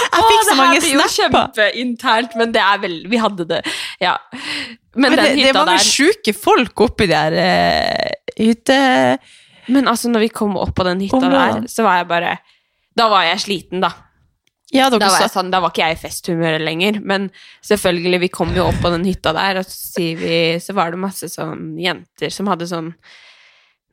Jeg 0.08 0.24
fikk 0.24 0.44
så 0.48 0.54
mange 0.56 0.80
snapper. 0.80 0.88
Det 0.88 1.02
her 1.02 1.12
snapper. 1.12 1.50
blir 1.54 1.66
jo 1.68 1.72
kjempeinternt, 1.76 2.36
men 2.40 2.52
det 2.54 2.62
er 2.64 2.80
vel 2.82 2.94
Vi 3.12 3.20
hadde 3.20 3.46
det, 3.50 3.60
ja. 4.02 4.16
Men, 4.96 5.12
Men 5.12 5.16
det, 5.18 5.24
den 5.28 5.38
det 5.38 5.46
hytta 5.46 5.64
der 5.68 5.84
sjuke 5.84 6.34
folk 6.34 6.82
oppi 6.88 7.06
der 7.10 7.36
uh, 7.38 8.08
hytte... 8.40 8.78
Men 9.68 9.90
altså, 9.90 10.10
når 10.10 10.26
vi 10.26 10.30
kom 10.32 10.56
opp 10.58 10.72
på 10.74 10.86
den 10.88 11.04
hytta 11.04 11.20
oh, 11.20 11.30
der, 11.30 11.66
så 11.70 11.84
var 11.86 12.00
jeg 12.00 12.08
bare 12.10 12.36
Da 12.98 13.10
var 13.12 13.26
jeg 13.28 13.42
sliten, 13.44 13.84
da. 13.84 13.92
Ja, 14.74 14.90
Da 14.92 14.98
var, 15.00 15.28
sånn, 15.32 15.48
da 15.50 15.62
var 15.64 15.70
ikke 15.72 15.86
jeg 15.86 15.96
i 15.96 16.00
festhumør 16.02 16.58
lenger. 16.60 16.98
Men 17.00 17.30
selvfølgelig, 17.64 18.20
vi 18.26 18.28
kom 18.28 18.50
jo 18.56 18.66
opp 18.68 18.82
på 18.82 18.90
den 18.92 19.06
hytta 19.08 19.32
der, 19.32 19.62
og 19.62 19.70
så, 19.70 20.02
vi, 20.20 20.58
så 20.60 20.74
var 20.76 20.92
det 20.92 21.00
masse 21.00 21.30
sånn 21.32 21.70
jenter 21.80 22.30
som 22.34 22.50
hadde 22.52 22.68
sånn 22.68 22.92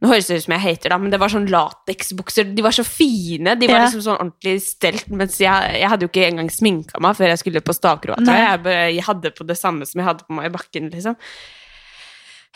Nå 0.03 0.09
høres 0.11 0.27
det 0.27 0.35
ut 0.35 0.43
som 0.43 0.51
jeg 0.57 0.61
hater, 0.65 0.91
da, 0.91 0.97
men 0.99 1.09
det 1.09 1.17
var 1.21 1.31
sånn 1.31 1.45
lateksbukser. 1.47 2.49
De 2.53 2.61
var 2.61 2.73
så 2.75 2.83
fine. 2.83 3.53
De 3.55 3.69
var 3.71 3.77
Ja. 3.79 3.83
liksom 3.85 4.01
sånn 4.03 4.17
ordentlig 4.19 4.57
stelt. 4.61 5.07
Mens 5.07 5.37
jeg, 5.39 5.69
jeg 5.79 5.87
hadde 5.87 6.03
jo 6.03 6.09
ikke 6.11 6.25
engang 6.27 6.49
sminka 6.51 6.99
meg 7.01 7.15
før 7.15 7.31
jeg 7.31 7.39
skulle 7.39 7.61
på 7.63 7.73
stavkroa. 7.73 8.19
Jeg, 8.27 8.59
jeg 8.97 9.05
hadde 9.07 9.31
på 9.31 9.47
det 9.47 9.55
samme 9.57 9.87
som 9.87 10.01
jeg 10.03 10.05
hadde 10.09 10.27
på 10.27 10.35
meg 10.35 10.49
i 10.49 10.53
bakken, 10.53 10.89
liksom. 10.91 11.15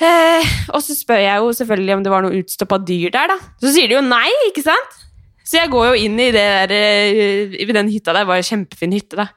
Eh, 0.03 0.51
og 0.75 0.83
så 0.83 0.95
spør 0.99 1.19
jeg 1.23 1.41
jo 1.41 1.49
selvfølgelig 1.63 1.95
om 1.95 2.03
det 2.05 2.11
var 2.13 2.23
noe 2.27 2.37
utstoppa 2.43 2.77
dyr 2.83 3.09
der, 3.15 3.31
da. 3.31 3.39
Så 3.63 3.71
sier 3.71 3.87
de 3.91 3.97
jo 3.97 4.03
nei, 4.05 4.27
ikke 4.51 4.63
sant? 4.67 4.99
Så 5.49 5.57
jeg 5.57 5.71
går 5.73 5.87
jo 5.89 6.01
inn 6.05 6.19
i, 6.21 6.27
det 6.35 6.43
der, 6.45 6.73
eh, 6.75 7.55
i 7.63 7.65
den 7.73 7.87
hytta 7.89 8.13
der, 8.13 8.21
det 8.21 8.29
var 8.29 8.41
en 8.41 8.45
kjempefin 8.49 8.93
hytte, 8.93 9.17
da. 9.17 9.27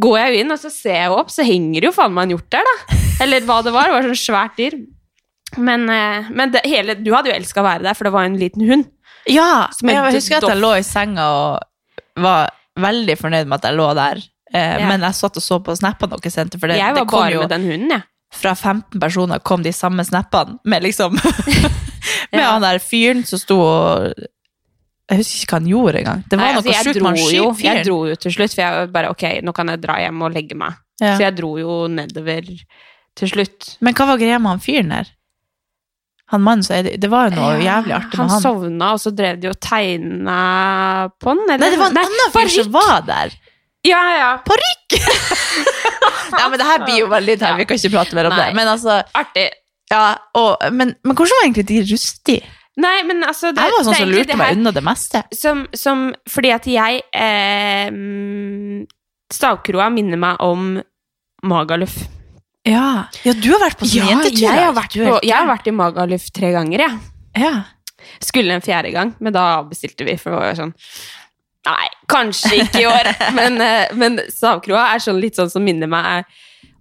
Går 0.00 0.14
jeg 0.22 0.30
jo 0.32 0.40
inn, 0.44 0.52
og 0.54 0.60
så 0.62 0.70
ser 0.72 0.94
jeg 1.02 1.10
opp, 1.12 1.32
så 1.34 1.44
henger 1.44 1.82
det 1.84 1.88
jo 1.90 1.96
faen 1.96 2.14
meg 2.16 2.28
en 2.28 2.36
hjort 2.36 2.48
der, 2.54 2.64
da. 2.70 2.98
Eller 3.24 3.44
hva 3.44 3.58
det 3.66 3.72
var, 3.74 3.90
det 3.90 3.96
var 3.98 4.06
sånn 4.08 4.20
svært 4.22 4.54
dyr. 4.60 4.78
Men, 5.58 5.84
eh, 5.92 6.28
men 6.30 6.52
det 6.54 6.62
hele, 6.68 6.94
du 7.00 7.10
hadde 7.12 7.32
jo 7.32 7.36
elska 7.36 7.60
å 7.60 7.66
være 7.66 7.84
der, 7.88 7.98
for 7.98 8.08
det 8.08 8.14
var 8.14 8.28
en 8.28 8.38
liten 8.40 8.64
hund. 8.68 8.88
Ja, 9.28 9.68
jeg 9.84 10.14
husker 10.16 10.38
at 10.40 10.48
jeg 10.54 10.60
lå 10.62 10.70
i 10.78 10.84
senga 10.86 11.26
og 11.36 12.22
var 12.22 12.48
veldig 12.80 13.16
fornøyd 13.20 13.48
med 13.50 13.58
at 13.58 13.66
jeg 13.68 13.76
lå 13.76 13.88
der. 13.98 14.22
Eh, 14.54 14.78
Ja. 14.80 14.86
Men 14.88 15.04
jeg 15.04 15.18
satt 15.18 15.36
og 15.36 15.44
så 15.44 15.58
på 15.60 15.74
snappene 15.76 16.16
dere 16.16 16.32
sendte, 16.32 16.56
for 16.60 16.68
det, 16.72 16.78
jeg 16.80 16.94
det 16.96 17.04
kom 17.10 17.20
bare 17.26 17.34
jo 17.34 17.40
med 17.44 17.52
den 17.52 17.66
hunden, 17.68 17.90
jeg. 17.98 18.02
fra 18.32 18.54
15 18.54 19.00
personer 19.00 19.38
kom 19.44 19.62
de 19.62 19.72
samme 19.72 20.04
snappene 20.04 20.56
med 20.64 20.82
liksom 20.86 21.12
Med 22.32 22.40
Ja. 22.40 22.52
han 22.54 22.62
der 22.64 22.78
fyren 22.80 23.24
som 23.26 23.38
sto 23.40 23.58
og 23.60 24.14
Jeg 25.08 25.22
husker 25.22 25.40
ikke 25.40 25.54
hva 25.54 25.60
han 25.62 25.68
gjorde 25.70 26.00
engang. 26.02 26.24
Det 26.28 26.36
var 26.36 26.42
Nei, 26.44 26.48
noe 26.52 26.60
altså, 26.60 26.82
sjukt 26.84 26.98
dro 26.98 27.08
han 27.08 27.20
jo, 27.22 27.44
jeg 27.64 27.84
dro 27.86 27.98
jo 28.10 28.16
til 28.20 28.34
slutt, 28.34 28.54
for 28.54 28.64
jeg 28.64 28.88
bare 28.92 29.12
ok, 29.14 29.24
nå 29.46 29.54
kan 29.56 29.72
jeg 29.72 29.80
dra 29.80 30.00
hjem 30.02 30.24
og 30.26 30.34
legge 30.34 30.58
meg. 30.58 30.80
Ja. 31.00 31.14
Så 31.14 31.24
jeg 31.24 31.36
dro 31.38 31.54
jo 31.56 31.76
nedover 31.92 32.50
til 33.18 33.30
slutt. 33.32 33.70
Men 33.84 33.96
hva 33.96 34.10
var 34.10 34.20
greia 34.20 34.40
med 34.42 34.52
han 34.52 34.60
fyren 34.62 34.92
der? 34.92 35.14
Han 36.28 36.42
mannen, 36.44 36.66
er 36.76 36.84
det, 36.84 36.98
det 37.00 37.08
var 37.08 37.30
jo 37.30 37.38
noe 37.38 37.54
jævlig 37.56 37.94
artig 37.96 38.18
han 38.18 38.26
med 38.26 38.34
han. 38.34 38.34
Han 38.34 38.42
sovna, 38.44 38.90
og 38.92 39.00
så 39.00 39.12
drev 39.16 39.38
de 39.40 39.48
og 39.48 39.56
tegna 39.64 40.40
på 41.16 41.32
den. 41.38 41.46
eller? 41.54 41.62
Nei, 41.62 41.70
det 41.72 41.80
var 41.80 41.94
en 41.94 42.02
annen 42.02 42.34
fyr 42.34 42.52
som 42.52 42.74
var 42.74 42.98
der. 43.08 43.32
Ja, 43.88 44.02
ja. 44.12 44.28
Parykk! 44.44 44.98
ja, 46.40 46.44
men 46.50 46.58
det 46.60 46.68
her 46.68 46.84
blir 46.84 47.00
jo 47.00 47.08
veldig 47.08 47.38
teit, 47.40 47.56
vi 47.62 47.66
kan 47.70 47.80
ikke 47.80 47.94
prate 47.96 48.18
mer 48.18 48.28
om 48.28 48.36
Nei. 48.36 48.42
det. 48.44 48.58
Men 48.58 48.68
altså, 48.74 49.00
Artig. 49.16 49.46
ja, 49.88 50.02
og, 50.36 50.68
men, 50.68 50.92
men 51.00 51.16
hvordan 51.16 51.32
var 51.38 51.46
egentlig 51.46 51.68
de 51.70 51.80
rustige? 51.94 52.57
Nei, 52.78 52.98
men 53.08 53.24
altså 53.26 53.50
det, 53.54 53.64
Jeg 53.64 53.74
var 53.74 53.86
sånn 53.88 53.96
som 53.98 54.12
lurte 54.12 54.36
meg 54.38 54.58
unna 54.58 54.72
det 54.74 54.82
meste. 54.86 55.22
Som, 55.34 55.64
som 55.74 56.08
Fordi 56.30 56.52
at 56.54 56.68
jeg 56.70 57.00
eh, 57.10 57.88
Stavkroa 59.34 59.88
minner 59.92 60.20
meg 60.20 60.44
om 60.44 60.76
Magaluf. 61.48 61.96
Ja. 62.68 63.08
ja, 63.24 63.32
du 63.32 63.48
har 63.52 63.62
vært 63.62 63.78
på 63.80 63.86
sånn 63.88 64.02
ja, 64.02 64.08
jentetur. 64.12 64.42
jeg 64.42 64.60
har, 64.60 64.72
vært 64.76 64.96
på, 64.98 65.18
jeg 65.24 65.34
har 65.34 65.46
vært 65.48 65.68
i 65.70 65.72
Magaluf 65.72 66.26
tre 66.34 66.50
ganger, 66.52 66.82
jeg. 66.84 66.98
Ja. 67.38 67.52
Skulle 68.24 68.56
en 68.56 68.64
fjerde 68.64 68.90
gang, 68.94 69.14
men 69.22 69.34
da 69.34 69.62
bestilte 69.68 70.06
vi, 70.06 70.16
for 70.20 70.34
det 70.34 70.40
var 70.40 70.52
jo 70.52 70.58
sånn 70.64 70.74
Nei, 71.68 71.88
kanskje 72.08 72.62
ikke 72.62 72.80
i 72.80 72.86
år. 72.88 73.08
men, 73.38 73.58
eh, 73.60 73.90
men 73.98 74.20
Stavkroa 74.32 74.86
er 74.94 75.02
sånn 75.04 75.18
litt 75.20 75.36
sånn 75.36 75.50
som 75.52 75.64
minner 75.64 75.90
meg 75.90 76.28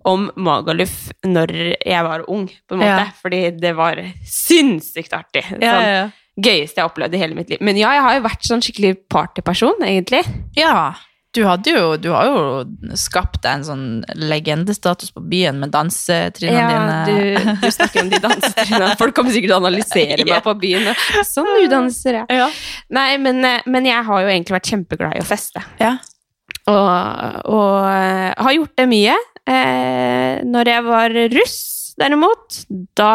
om 0.08 0.30
Magaluf 0.40 1.10
når 1.28 1.52
jeg 1.76 2.06
var 2.08 2.24
ung, 2.32 2.46
på 2.68 2.78
en 2.78 2.82
måte. 2.84 3.02
Ja. 3.04 3.10
Fordi 3.22 3.42
det 3.60 3.74
var 3.78 4.00
sinnssykt 4.28 5.14
artig. 5.18 5.44
Ja, 5.52 5.58
Sånn, 5.58 5.84
ja, 5.84 5.98
ja. 5.98 6.08
Gøyeste 6.38 6.78
jeg 6.78 6.84
har 6.86 6.92
opplevd 6.92 7.16
i 7.18 7.20
hele 7.24 7.34
mitt 7.34 7.50
liv. 7.50 7.62
Men 7.66 7.80
ja, 7.82 7.92
jeg 7.98 8.04
har 8.06 8.16
jo 8.20 8.24
vært 8.28 8.46
sånn 8.46 8.62
skikkelig 8.64 8.96
partyperson, 9.12 9.84
egentlig. 9.88 10.24
ja. 10.60 10.94
Du, 11.38 11.44
jo, 11.44 11.98
du 12.02 12.08
har 12.16 12.26
jo 12.26 12.96
skapt 12.98 13.44
deg 13.44 13.60
en 13.60 13.64
sånn 13.68 13.82
legendestatus 14.18 15.12
på 15.14 15.22
byen 15.30 15.60
med 15.62 15.70
dansetrinnene 15.70 16.72
Ja, 16.72 17.02
dine. 17.06 17.44
du, 17.52 17.60
du 17.62 17.68
snakker 17.76 18.02
om 18.02 18.10
de 18.10 18.18
dansetrinnene. 18.24 18.96
Folk 18.98 19.14
kommer 19.14 19.36
sikkert 19.36 19.52
til 19.52 19.58
å 19.58 19.60
analysere 19.60 20.26
meg 20.26 20.42
på 20.48 20.56
byen. 20.64 20.88
Sånn 21.28 21.52
du 21.60 21.68
danser, 21.70 22.22
ja. 22.24 22.26
Ja. 22.34 22.48
Nei, 22.98 23.20
men, 23.22 23.44
eh, 23.46 23.62
men 23.70 23.86
jeg 23.86 24.02
har 24.08 24.24
jo 24.24 24.32
egentlig 24.32 24.56
vært 24.58 24.72
kjempeglad 24.72 25.20
i 25.20 25.22
å 25.22 25.28
feste. 25.30 25.62
Ja. 25.84 25.92
Og, 26.72 26.90
og 27.54 27.86
eh, 27.92 28.34
har 28.48 28.58
gjort 28.58 28.74
det 28.82 28.88
mye. 28.96 29.20
Eh, 29.48 30.44
når 30.44 30.72
jeg 30.74 30.84
var 30.88 31.18
russ, 31.34 31.60
derimot, 32.00 32.62
da 33.00 33.12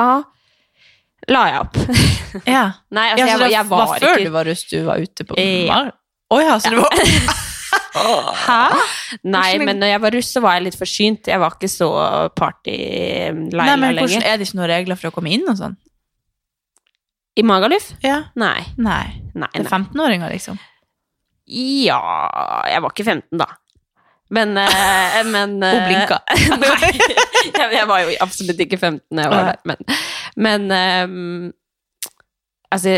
la 1.31 1.43
jeg 1.51 1.61
opp. 1.63 1.77
ja. 2.55 2.65
Nei, 2.91 3.09
altså, 3.13 3.27
ja, 3.27 3.37
så 3.37 3.45
jeg, 3.45 3.55
jeg 3.55 3.69
var, 3.71 3.87
var 3.87 4.01
før 4.03 4.17
ikke 4.17 4.25
du 4.31 4.35
var 4.35 4.49
russ 4.49 4.65
du 4.71 4.77
var 4.87 5.03
ute 5.05 5.27
på 5.29 5.37
Mar? 5.69 5.93
Å 6.33 6.39
ja, 6.41 6.57
så 6.59 6.73
det 6.73 6.81
var 6.81 6.97
Hæ? 7.93 8.61
Nei, 9.29 9.49
men 9.61 9.77
når 9.81 9.91
jeg 9.93 10.01
var 10.03 10.15
russ, 10.17 10.29
så 10.33 10.41
var 10.45 10.57
jeg 10.57 10.65
litt 10.71 10.77
forsynt. 10.81 11.29
Jeg 11.29 11.41
var 11.41 11.55
ikke 11.59 11.69
så 11.69 11.89
party-Laila 12.37 13.93
lenger. 13.93 14.25
Er 14.25 14.41
det 14.41 14.49
ikke 14.49 14.59
noen 14.61 14.71
regler 14.73 14.99
for 15.01 15.11
å 15.11 15.15
komme 15.15 15.33
inn 15.37 15.45
og 15.53 15.59
sånn? 15.61 15.77
I 17.37 17.45
Magaluf? 17.49 17.91
Ja. 18.05 18.19
Nei. 18.37 18.65
Nei. 18.77 19.05
Nei, 19.33 19.49
nei. 19.57 19.65
15-åringer, 19.65 20.33
liksom. 20.35 20.59
Ja 21.53 21.99
Jeg 22.71 22.83
var 22.85 22.93
ikke 22.93 23.05
15, 23.09 23.41
da. 23.41 23.49
Men, 24.33 24.57
eh, 24.57 25.19
men 25.29 25.59
eh, 25.63 25.75
Hun 25.77 25.85
blinka. 25.91 26.19
Nei, 26.63 27.75
jeg, 27.77 27.87
var 27.91 28.05
jo 28.07 28.17
absolutt 28.25 28.65
ikke 28.65 28.79
15 28.81 29.03
da 29.13 29.27
jeg 29.27 29.33
var 29.35 29.51
der. 29.51 29.61
Men, 29.69 30.01
men 30.47 30.73
um, 30.73 31.53
altså 32.73 32.97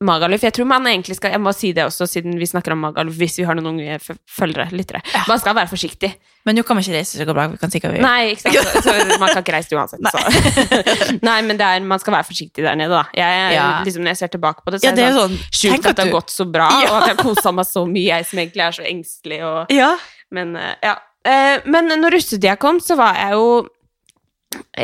Magaluf 0.00 0.40
Jeg 0.46 0.54
tror 0.56 0.64
man 0.64 0.86
egentlig 0.88 1.18
skal 1.18 1.34
Jeg 1.34 1.42
må 1.44 1.52
si 1.52 1.74
det 1.76 1.84
også, 1.84 2.06
siden 2.08 2.38
vi 2.40 2.46
snakker 2.48 2.72
om 2.72 2.80
Magaluf, 2.86 3.18
hvis 3.20 3.36
vi 3.36 3.44
har 3.44 3.58
noen 3.58 3.74
unge 3.74 3.98
følgere, 4.00 4.70
lyttere. 4.72 5.02
Man 5.28 5.40
skal 5.42 5.52
være 5.58 5.68
forsiktig. 5.68 6.14
Men 6.48 6.56
nå 6.56 6.62
kan 6.64 6.78
man 6.78 6.84
ikke 6.86 6.94
reise 6.94 7.20
så 7.20 7.26
bra. 7.28 7.44
Vi 7.52 7.58
kan 7.60 7.72
sikkert 7.72 7.98
vi. 7.98 8.00
Nei, 8.00 8.30
ikke 8.32 8.46
sant? 8.46 8.70
Så, 8.86 8.94
så 8.96 9.18
man 9.20 9.28
kan 9.28 9.42
ikke 9.44 9.52
reise 9.58 9.76
uansett. 9.76 10.00
Så. 10.08 11.18
Nei, 11.20 11.34
men 11.50 11.60
er, 11.60 11.84
man 11.84 12.00
skal 12.00 12.16
være 12.16 12.28
forsiktig 12.30 12.64
der 12.64 12.78
nede, 12.80 12.96
da. 12.96 13.02
Jeg, 13.12 13.52
Ja. 13.58 13.66
liksom, 13.84 14.06
når 14.06 14.14
jeg 14.14 14.20
ser 14.22 14.32
tilbake 14.38 14.64
på 14.64 14.72
det, 14.72 14.80
så 14.80 14.88
Ja, 14.88 14.94
det 14.96 15.04
er 15.04 15.12
det 15.12 15.20
sånn 15.20 15.36
sjukt 15.52 15.84
at 15.84 15.90
at 15.92 16.00
det 16.00 16.06
har 16.06 16.14
gått 16.16 16.32
så 16.32 16.48
bra, 16.48 16.70
og 16.86 16.96
at 17.02 17.10
jeg 17.10 17.18
har 17.18 17.20
kosa 17.20 17.52
meg 17.52 17.68
så 17.68 17.84
mye, 17.84 18.06
jeg 18.08 18.30
som 18.30 18.40
egentlig 18.40 18.64
er 18.70 18.78
så 18.78 18.88
engstelig. 18.88 19.42
Og, 19.50 19.76
Ja. 19.76 19.90
Men 20.30 20.54
eh, 20.56 20.74
ja. 20.82 20.96
Eh, 21.26 21.60
men 21.68 21.90
når 22.00 22.14
russetida 22.16 22.56
kom, 22.60 22.78
så 22.80 22.96
var 22.96 23.14
jeg 23.18 23.36
jo 23.36 23.48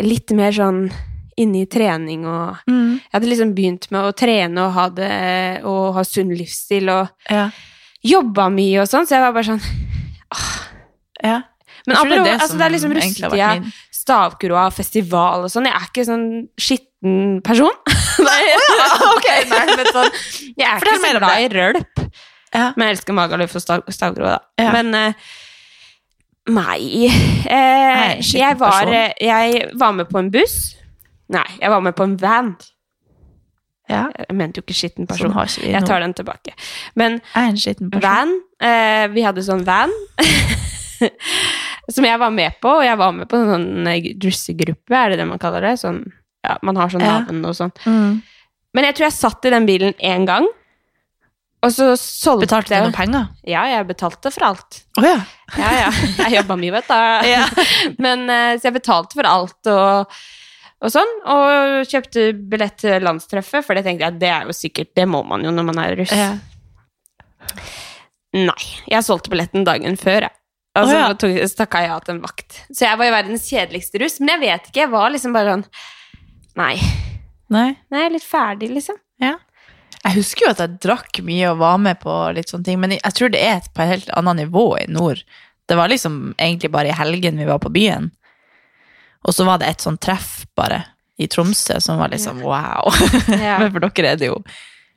litt 0.06 0.30
mer 0.36 0.52
sånn 0.54 0.86
inne 1.36 1.62
i 1.64 1.68
trening 1.68 2.24
og 2.28 2.56
Mm. 2.68 2.96
Jeg 3.00 3.12
hadde 3.12 3.28
liksom 3.28 3.54
begynt 3.56 3.90
med 3.92 4.06
å 4.08 4.12
trene 4.16 4.62
og 4.66 4.72
ha, 4.76 4.86
det, 4.88 5.10
og 5.68 5.94
ha 5.96 6.04
sunn 6.04 6.30
livsstil 6.36 6.88
og 6.92 7.08
Ja. 7.30 7.50
jobba 8.04 8.48
mye 8.52 8.80
og 8.80 8.88
sånn, 8.88 9.04
så 9.06 9.16
jeg 9.16 9.24
var 9.24 9.32
bare 9.36 9.44
sånn 9.44 9.60
ja. 11.22 11.42
Men 11.86 11.94
Jeg 11.96 11.96
det 11.96 11.96
er 11.96 12.16
apropos, 12.16 12.24
det 12.26 12.40
altså, 12.42 12.56
det 12.58 12.64
er 12.66 12.72
liksom 12.74 12.94
russetida, 12.96 13.50
stavkroa, 13.94 14.64
festival 14.74 15.44
og 15.46 15.50
sånn. 15.52 15.68
Jeg 15.68 15.76
er 15.78 15.86
ikke 15.86 16.04
sånn 16.08 16.26
skitten 16.58 17.42
person. 17.46 17.70
Nei, 18.26 18.42
ok. 19.12 19.28
nei, 19.52 19.64
men 19.76 19.90
sånn 19.94 20.10
Jeg 20.56 20.66
er 20.66 20.82
ikke 20.82 20.96
så 21.04 21.12
glad 21.18 21.44
i 21.44 21.48
rølp. 21.52 22.02
Ja. 22.56 22.70
Men 22.76 22.88
jeg 22.88 22.96
elsker 22.96 23.14
Magaluf 23.16 23.54
og 23.58 23.62
stav, 23.62 23.84
stavkroa, 23.92 24.34
da. 24.38 24.64
Ja. 24.64 24.72
Men 24.74 24.94
eh, 24.98 25.12
Nei. 26.46 27.10
Eh, 27.46 28.18
jeg, 28.34 28.56
var, 28.58 28.88
eh, 28.90 29.12
jeg 29.22 29.68
var 29.78 29.92
med 29.94 30.08
på 30.10 30.18
en 30.18 30.30
buss. 30.34 30.74
Nei, 31.30 31.44
jeg 31.60 31.70
var 31.70 31.82
med 31.84 31.94
på 31.94 32.02
en 32.02 32.16
van. 32.18 32.48
ja. 33.88 34.08
Jeg 34.18 34.34
mente 34.34 34.58
jo 34.58 34.64
ikke 34.66 34.74
skitten 34.74 35.06
person. 35.06 35.30
Sånn 35.30 35.62
ikke 35.62 35.70
jeg 35.70 35.86
tar 35.86 36.02
den 36.02 36.14
tilbake. 36.18 36.54
Men 36.98 37.20
en 37.38 37.58
van 38.02 38.32
eh, 38.58 39.06
Vi 39.14 39.22
hadde 39.22 39.44
sånn 39.46 39.62
van 39.66 39.94
som 41.94 42.06
jeg 42.08 42.18
var 42.18 42.32
med 42.34 42.58
på, 42.62 42.72
og 42.80 42.84
jeg 42.86 42.98
var 42.98 43.14
med 43.14 43.28
på 43.30 43.38
en 43.38 43.50
sånn 43.52 43.90
eh, 43.90 44.10
russegruppe, 44.26 44.96
er 44.96 45.12
det 45.14 45.20
det 45.22 45.28
man 45.30 45.38
kaller 45.42 45.62
det? 45.68 45.76
Sånn, 45.82 46.02
ja, 46.46 46.56
man 46.66 46.78
har 46.80 46.90
sånn 46.92 47.04
Ja. 47.04 47.20
navn 47.20 47.44
og 47.46 47.54
sånn. 47.58 47.74
Mm. 47.86 48.16
Men 48.74 48.88
jeg 48.88 48.96
tror 48.98 49.06
jeg 49.06 49.16
satt 49.20 49.46
i 49.46 49.54
den 49.54 49.66
bilen 49.68 49.94
én 50.02 50.26
gang, 50.28 50.46
og 51.66 51.72
så 51.74 51.86
solgte 51.98 52.46
Betalte 52.46 52.72
du 52.72 52.84
noen 52.86 52.94
penger? 52.94 53.28
Ja, 53.48 53.64
jeg 53.70 53.88
betalte 53.88 54.30
for 54.34 54.46
alt. 54.52 54.80
Oh, 55.00 55.06
ja. 55.06 55.18
Ja, 55.62 55.70
ja. 55.78 55.90
Jeg 56.24 56.40
jobba 56.40 56.56
mye, 56.58 56.74
vet 56.74 56.88
du. 56.90 57.36
Men 58.04 58.26
eh, 58.32 58.56
Så 58.58 58.68
jeg 58.68 58.76
betalte 58.80 59.18
for 59.18 59.28
alt 59.30 59.70
og, 59.70 60.16
og 60.82 60.94
sånn. 60.94 61.12
Og 61.32 61.90
kjøpte 61.90 62.28
billett 62.50 62.78
til 62.82 63.04
landstreffet, 63.06 63.66
for 63.66 63.78
det 63.78 63.86
tenkte 63.86 64.08
jeg 64.08 64.20
det 64.22 64.32
er 64.32 64.48
jo 64.48 64.56
sikkert 64.56 64.94
Det 64.98 65.06
må 65.10 65.22
man 65.26 65.46
jo 65.46 65.54
når 65.54 65.68
man 65.70 65.82
er 65.84 65.98
russ. 66.02 66.14
Ja. 66.14 66.32
Nei. 68.36 68.62
Jeg 68.90 69.06
solgte 69.06 69.32
billetten 69.32 69.66
dagen 69.66 69.98
før, 70.00 70.28
jeg. 70.28 70.36
Og 70.76 70.90
så 70.90 70.92
oh, 70.92 71.30
ja. 71.32 71.48
takka 71.56 71.80
jeg 71.80 71.88
ja 71.88 71.98
til 72.04 72.16
en 72.18 72.24
vakt. 72.26 72.58
Så 72.68 72.84
jeg 72.84 73.00
var 73.00 73.08
jo 73.08 73.14
verdens 73.14 73.46
kjedeligste 73.48 74.00
russ. 74.02 74.18
Men 74.20 74.34
jeg 74.34 74.42
vet 74.44 74.68
ikke, 74.68 74.82
jeg 74.82 74.92
var 74.92 75.12
liksom 75.14 75.36
bare 75.36 75.54
sånn 75.56 75.68
Nei. 76.56 76.74
Nei. 77.52 77.70
Nei, 77.92 78.06
litt 78.12 78.24
ferdig, 78.24 78.70
liksom. 78.72 78.96
Ja. 79.22 79.36
Jeg 80.06 80.20
husker 80.20 80.46
jo 80.46 80.52
at 80.54 80.60
jeg 80.62 80.78
drakk 80.84 81.18
mye 81.26 81.48
og 81.50 81.58
var 81.64 81.80
med 81.82 81.98
på 82.02 82.14
litt 82.36 82.52
sånne 82.52 82.68
ting, 82.68 82.78
men 82.82 82.94
jeg 82.94 83.14
tror 83.18 83.32
det 83.34 83.40
er 83.42 83.64
på 83.74 83.82
et 83.82 83.90
helt 83.90 84.12
annet 84.14 84.38
nivå 84.44 84.66
i 84.78 84.86
nord. 84.92 85.22
Det 85.66 85.74
var 85.78 85.90
liksom 85.90 86.36
egentlig 86.38 86.70
bare 86.70 86.92
i 86.92 86.94
helgen 86.94 87.40
vi 87.42 87.48
var 87.48 87.58
på 87.62 87.72
byen. 87.74 88.12
Og 89.26 89.34
så 89.34 89.46
var 89.48 89.58
det 89.58 89.72
et 89.72 89.82
sånt 89.82 89.98
treff 90.04 90.44
bare 90.54 90.84
i 91.18 91.26
Tromsø 91.32 91.80
som 91.82 91.98
var 91.98 92.12
liksom 92.12 92.42
wow. 92.44 92.92
Ja. 93.32 93.56
men 93.58 93.72
for 93.74 93.82
dere 93.82 94.12
er 94.14 94.20
det 94.20 94.28
jo 94.30 94.36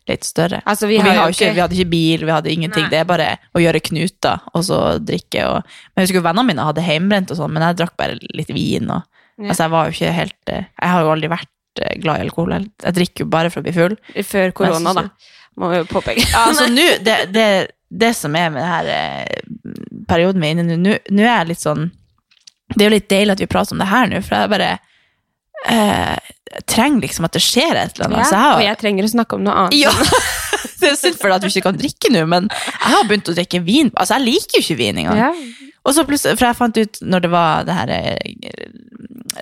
litt 0.09 0.25
større. 0.25 0.59
Altså, 0.65 0.87
vi 0.89 0.97
vi, 1.01 1.09
ikke, 1.13 1.51
vi 1.53 1.61
hadde 1.61 1.77
ikke 1.77 1.89
bil, 1.89 2.25
vi 2.25 2.33
hadde 2.33 2.51
ingenting. 2.53 2.85
Nei. 2.87 2.91
Det 2.93 2.99
er 3.01 3.07
bare 3.09 3.29
å 3.55 3.61
gjøre 3.61 3.81
knuter 3.89 4.45
og 4.53 4.65
så 4.65 4.79
drikke. 5.01 5.45
Og, 5.49 5.69
men 5.93 6.01
jeg 6.03 6.09
husker 6.09 6.19
jo 6.21 6.25
vennene 6.25 6.49
mine 6.49 6.65
hadde 6.65 6.85
heimbrent 6.85 7.33
og 7.33 7.39
sånn, 7.39 7.53
men 7.53 7.65
jeg 7.67 7.77
drakk 7.81 7.95
bare 7.99 8.19
litt 8.37 8.53
vin. 8.53 8.91
Og, 8.93 9.05
Ja. 9.39 9.53
Altså 9.53 9.63
jeg 9.63 9.71
var 9.71 9.85
jo 9.87 9.93
ikke 9.95 10.09
helt 10.11 10.49
eh, 10.51 10.65
Jeg 10.67 10.89
har 10.91 11.05
jo 11.05 11.11
aldri 11.13 11.27
vært 11.31 11.47
glad 12.03 12.19
i 12.21 12.25
alkohol. 12.27 12.55
Jeg 12.83 12.95
drikker 12.97 13.25
jo 13.25 13.29
bare 13.33 13.51
for 13.53 13.61
å 13.61 13.65
bli 13.67 13.73
full. 13.75 13.95
Før 14.27 14.51
korona, 14.57 14.93
da. 14.97 15.05
Må 15.59 15.69
vi 15.73 15.79
jo 15.81 15.87
påpeke. 15.89 16.23
Ja, 16.31 16.45
altså 16.51 16.67
nå, 16.71 16.85
det, 17.03 17.17
det, 17.35 17.47
det 17.89 18.11
som 18.15 18.35
er 18.39 18.51
med 18.53 18.63
denne 18.63 18.97
eh, 18.97 20.03
perioden 20.07 20.41
vi 20.41 20.47
er 20.51 20.57
inne 20.61 20.75
i 20.77 20.79
nå, 20.79 20.93
nå- 21.11 21.25
er 21.25 21.33
jeg 21.41 21.49
litt 21.51 21.63
sånn 21.63 21.89
Det 22.75 22.83
er 22.85 22.87
jo 22.87 22.93
litt 22.95 23.09
deilig 23.11 23.33
at 23.35 23.41
vi 23.43 23.47
prater 23.49 23.75
om 23.75 23.81
det 23.81 23.89
her 23.89 24.07
nå, 24.11 24.21
for 24.25 24.37
jeg 24.37 24.51
bare 24.53 24.69
eh, 25.69 26.17
jeg 26.49 26.65
trenger 26.69 27.03
liksom 27.05 27.27
at 27.27 27.35
det 27.35 27.41
skjer 27.45 27.77
et 27.77 27.97
eller 27.99 28.07
annet. 28.09 28.19
Ja, 28.23 28.29
jeg 28.31 28.41
har, 28.41 28.53
og 28.57 28.63
jeg 28.65 28.79
trenger 28.81 29.05
å 29.05 29.11
snakke 29.11 29.37
om 29.37 29.43
noe 29.45 29.57
annet. 29.65 29.75
ja, 29.77 29.91
det 30.81 30.91
er 30.93 30.95
synd 30.97 31.19
for 31.19 31.29
deg 31.29 31.35
at 31.37 31.43
du 31.45 31.49
ikke 31.51 31.65
kan 31.67 31.77
drikke 31.81 32.13
nå, 32.15 32.23
men 32.31 32.47
jeg 32.49 32.93
har 32.95 33.09
begynt 33.09 33.29
å 33.29 33.35
drikke 33.37 33.61
vin. 33.67 33.91
Altså, 33.93 34.17
jeg 34.17 34.25
liker 34.31 34.57
jo 34.57 34.63
ikke 34.65 34.79
vin 34.79 35.01
engang. 35.03 35.19
Ja. 35.21 35.29
Og 35.85 35.93
så 35.95 36.03
plutselig, 36.07 36.39
for 36.39 36.49
jeg 36.49 36.57
fant 36.57 36.79
ut 36.79 36.97
når 37.05 37.23
det 37.25 37.29
var 37.33 37.67
det 37.67 37.75
her 37.77 37.91
eh, 37.95 38.71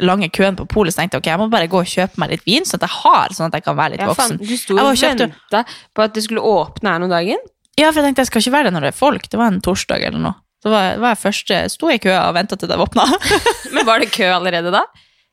lange 0.01 0.29
køen 0.33 0.55
på 0.60 0.65
polet, 0.69 0.93
så 0.93 1.01
tenkte 1.01 1.17
jeg 1.17 1.23
ok, 1.23 1.29
jeg 1.31 1.41
må 1.41 1.47
bare 1.53 1.67
gå 1.71 1.79
og 1.81 1.88
kjøpe 1.91 2.19
meg 2.21 2.33
litt 2.36 2.45
vin, 2.47 2.65
sånn 2.67 2.79
at 2.81 2.88
jeg 2.88 2.95
har, 3.03 3.33
sånn 3.36 3.47
at 3.51 3.57
jeg 3.60 3.65
kan 3.65 3.77
være 3.77 3.95
litt 3.95 4.03
Ja, 4.03 4.13
faen, 4.13 4.38
Fan, 4.38 4.41
du 4.41 4.57
sto 4.57 4.75
og 4.77 4.91
venta 4.97 5.63
på 5.95 6.03
at 6.05 6.13
det 6.17 6.23
skulle 6.25 6.41
åpne 6.43 6.93
her 6.93 6.99
noen 7.03 7.13
dagen. 7.15 7.41
Ja, 7.77 7.91
for 7.91 8.01
jeg 8.01 8.10
tenkte 8.10 8.23
jeg 8.25 8.31
skal 8.31 8.41
ikke 8.45 8.55
være 8.57 8.69
der 8.69 8.75
når 8.77 8.88
det 8.88 8.93
er 8.93 8.97
folk. 8.97 9.27
Det 9.29 9.38
var 9.38 9.51
en 9.53 9.62
torsdag 9.62 10.05
eller 10.10 10.23
noe. 10.23 10.33
Så 10.63 10.71
var, 10.73 10.97
var 10.97 11.13
jeg 11.13 11.21
første, 11.21 11.57
sto 11.69 11.89
i 11.93 11.99
køa 12.01 12.23
og 12.29 12.33
venta 12.39 12.57
til 12.57 12.69
det 12.71 12.77
åpna. 12.81 13.05
Men 13.75 13.86
var 13.86 14.01
det 14.01 14.10
kø 14.15 14.25
allerede 14.33 14.71
da? 14.73 14.86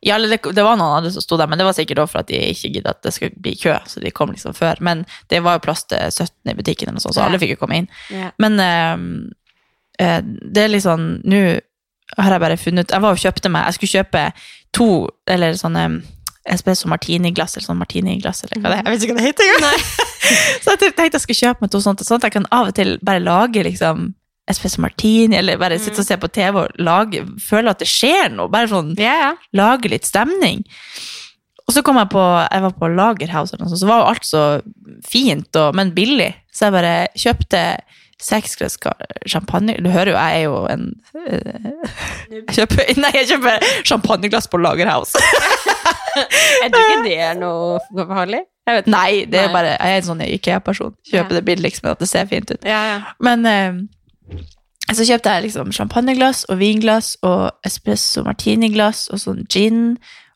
ja, 0.05 0.19
det, 0.21 0.37
det 0.53 0.65
var 0.67 0.77
noen 0.77 0.99
andre 0.99 1.11
som 1.15 1.23
sto 1.25 1.39
der, 1.41 1.49
men 1.49 1.57
det 1.57 1.65
var 1.65 1.73
sikkert 1.73 2.03
også 2.03 2.13
for 2.13 2.21
at 2.21 2.29
de 2.29 2.37
ikke 2.53 2.69
gidda 2.75 2.93
at 2.93 2.99
det 3.07 3.13
skulle 3.15 3.41
bli 3.41 3.55
kø, 3.57 3.73
så 3.89 4.03
de 4.05 4.11
kom 4.13 4.35
liksom 4.35 4.53
før. 4.53 4.77
Men 4.85 5.07
det 5.33 5.39
var 5.41 5.57
jo 5.57 5.63
plass 5.65 5.87
til 5.89 5.97
17 6.13 6.53
i 6.53 6.55
butikken, 6.59 6.91
eller 6.91 6.99
noe 6.99 7.05
sånt, 7.07 7.17
så 7.17 7.23
Ja. 7.23 7.29
alle 7.31 7.41
fikk 7.41 7.55
jo 7.55 7.61
komme 7.63 7.79
inn. 7.81 7.89
Ja. 8.13 8.29
Men 8.37 8.61
eh, 8.61 10.19
det 10.27 10.65
er 10.67 10.69
litt 10.75 10.85
sånn 10.85 11.07
Nå 11.25 11.41
har 12.19 12.35
jeg 12.35 12.43
bare 12.43 12.57
funnet 12.61 12.91
Jeg 12.93 13.03
var 13.03 13.15
og 13.17 13.21
kjøpte 13.21 13.51
meg 13.53 13.65
Jeg 13.69 13.77
skulle 13.79 13.95
kjøpe 13.99 14.25
to 14.77 14.89
eller 15.31 15.57
sånne 15.59 15.87
espresso 16.45 16.91
martini-glass, 16.93 17.55
eller 17.57 17.65
sånn 17.65 17.79
martini-glass, 17.81 18.43
eller 18.45 18.61
hva 18.61 18.73
det 18.73 18.77
er. 18.77 18.83
Jeg 18.85 18.93
vet 18.93 19.05
ikke 19.07 19.15
hva 19.15 19.23
det 19.23 19.31
heter 19.31 19.53
engang. 19.55 19.85
så 20.65 20.75
jeg 20.75 20.81
tenkte 20.83 21.07
jeg 21.07 21.23
skulle 21.23 21.39
kjøpe 21.39 21.65
meg 21.65 21.73
to 21.73 21.81
sånne, 21.81 22.05
sånn 22.05 22.21
at 22.21 22.27
jeg 22.29 22.35
kan 22.35 22.49
av 22.53 22.69
og 22.69 22.77
til 22.77 22.91
bare 23.07 23.23
lage 23.25 23.65
liksom 23.65 24.11
espresso 24.51 24.83
martini, 24.85 25.39
eller 25.39 25.57
bare 25.61 25.79
sitte 25.81 26.03
og 26.03 26.09
se 26.09 26.19
på 26.21 26.29
TV 26.37 26.61
og 26.61 26.83
lage, 26.85 27.23
føle 27.41 27.73
at 27.73 27.81
det 27.81 27.89
skjer 27.89 28.35
noe. 28.35 28.53
Bare 28.53 28.69
sånn 28.69 28.93
yeah, 28.99 29.23
ja. 29.23 29.31
lage 29.57 29.89
litt 29.89 30.05
stemning. 30.05 30.67
Og 31.65 31.73
så 31.73 31.81
kom 31.87 31.97
jeg 31.97 32.11
på, 32.13 32.23
jeg 32.45 32.65
var 32.67 32.75
på 32.77 32.91
Lagerhaus, 32.93 33.55
og 33.57 33.73
så 33.73 33.89
var 33.89 34.03
jo 34.03 34.11
alt 34.11 34.29
så 34.29 34.43
fint, 35.09 35.49
og, 35.57 35.73
men 35.79 35.95
billig. 35.97 36.29
Så 36.53 36.69
jeg 36.69 36.77
bare 36.77 36.97
kjøpte 37.17 37.63
seks 38.23 38.57
glass 38.57 38.77
champagne. 39.29 39.75
Du 39.83 39.91
hører 39.91 40.11
jo, 40.13 40.17
jeg 40.17 40.41
er 40.41 40.45
jo 40.45 40.57
en 40.71 40.85
øh, 41.19 41.87
jeg 42.31 42.57
kjøper, 42.59 42.93
Nei, 43.03 43.11
jeg 43.19 43.29
kjøper 43.35 43.67
champagneglass 43.85 44.49
på 44.49 44.61
Lagerhaus. 44.63 45.15
Jeg 46.15 46.71
tror 46.71 46.85
ikke 46.87 47.05
det 47.09 47.15
er 47.19 47.33
noe 47.35 47.81
farlig. 48.07 48.39
Nei, 48.87 49.25
det 49.27 49.39
er 49.41 49.49
Nei. 49.49 49.53
bare, 49.53 49.73
jeg 49.75 49.95
er 49.97 49.99
en 49.99 50.07
sånn 50.07 50.21
IKEA-person. 50.23 50.93
Kjøper 51.11 51.35
Ja. 51.35 51.41
det 51.41 51.45
billigst, 51.49 51.83
men 51.83 51.91
at 51.93 51.99
det 52.01 52.07
ser 52.09 52.29
fint 52.31 52.53
ut. 52.55 52.63
Ja, 52.65 52.79
ja. 52.87 53.01
Men 53.27 53.43
eh, 53.51 53.81
så 54.95 55.03
kjøpte 55.09 55.33
jeg 55.35 55.49
liksom 55.49 55.73
champagneglass 55.75 56.45
og 56.49 56.61
vinglass 56.63 57.17
og 57.27 57.51
espresso 57.67 58.23
martiniglass 58.25 59.09
og 59.11 59.21
sånn 59.25 59.43
gin 59.51 59.83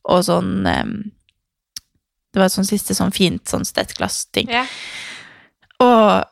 og 0.09 0.25
sånn 0.27 0.67
eh, 0.67 0.91
Det 2.35 2.43
var 2.43 2.51
et 2.51 2.57
sånn 2.59 2.69
siste 2.69 2.99
sånn 2.99 3.15
fint 3.15 3.47
sånn 3.49 3.65
stettglass-ting. 3.65 4.51
Ja. 4.53 4.67
Og, 5.81 6.27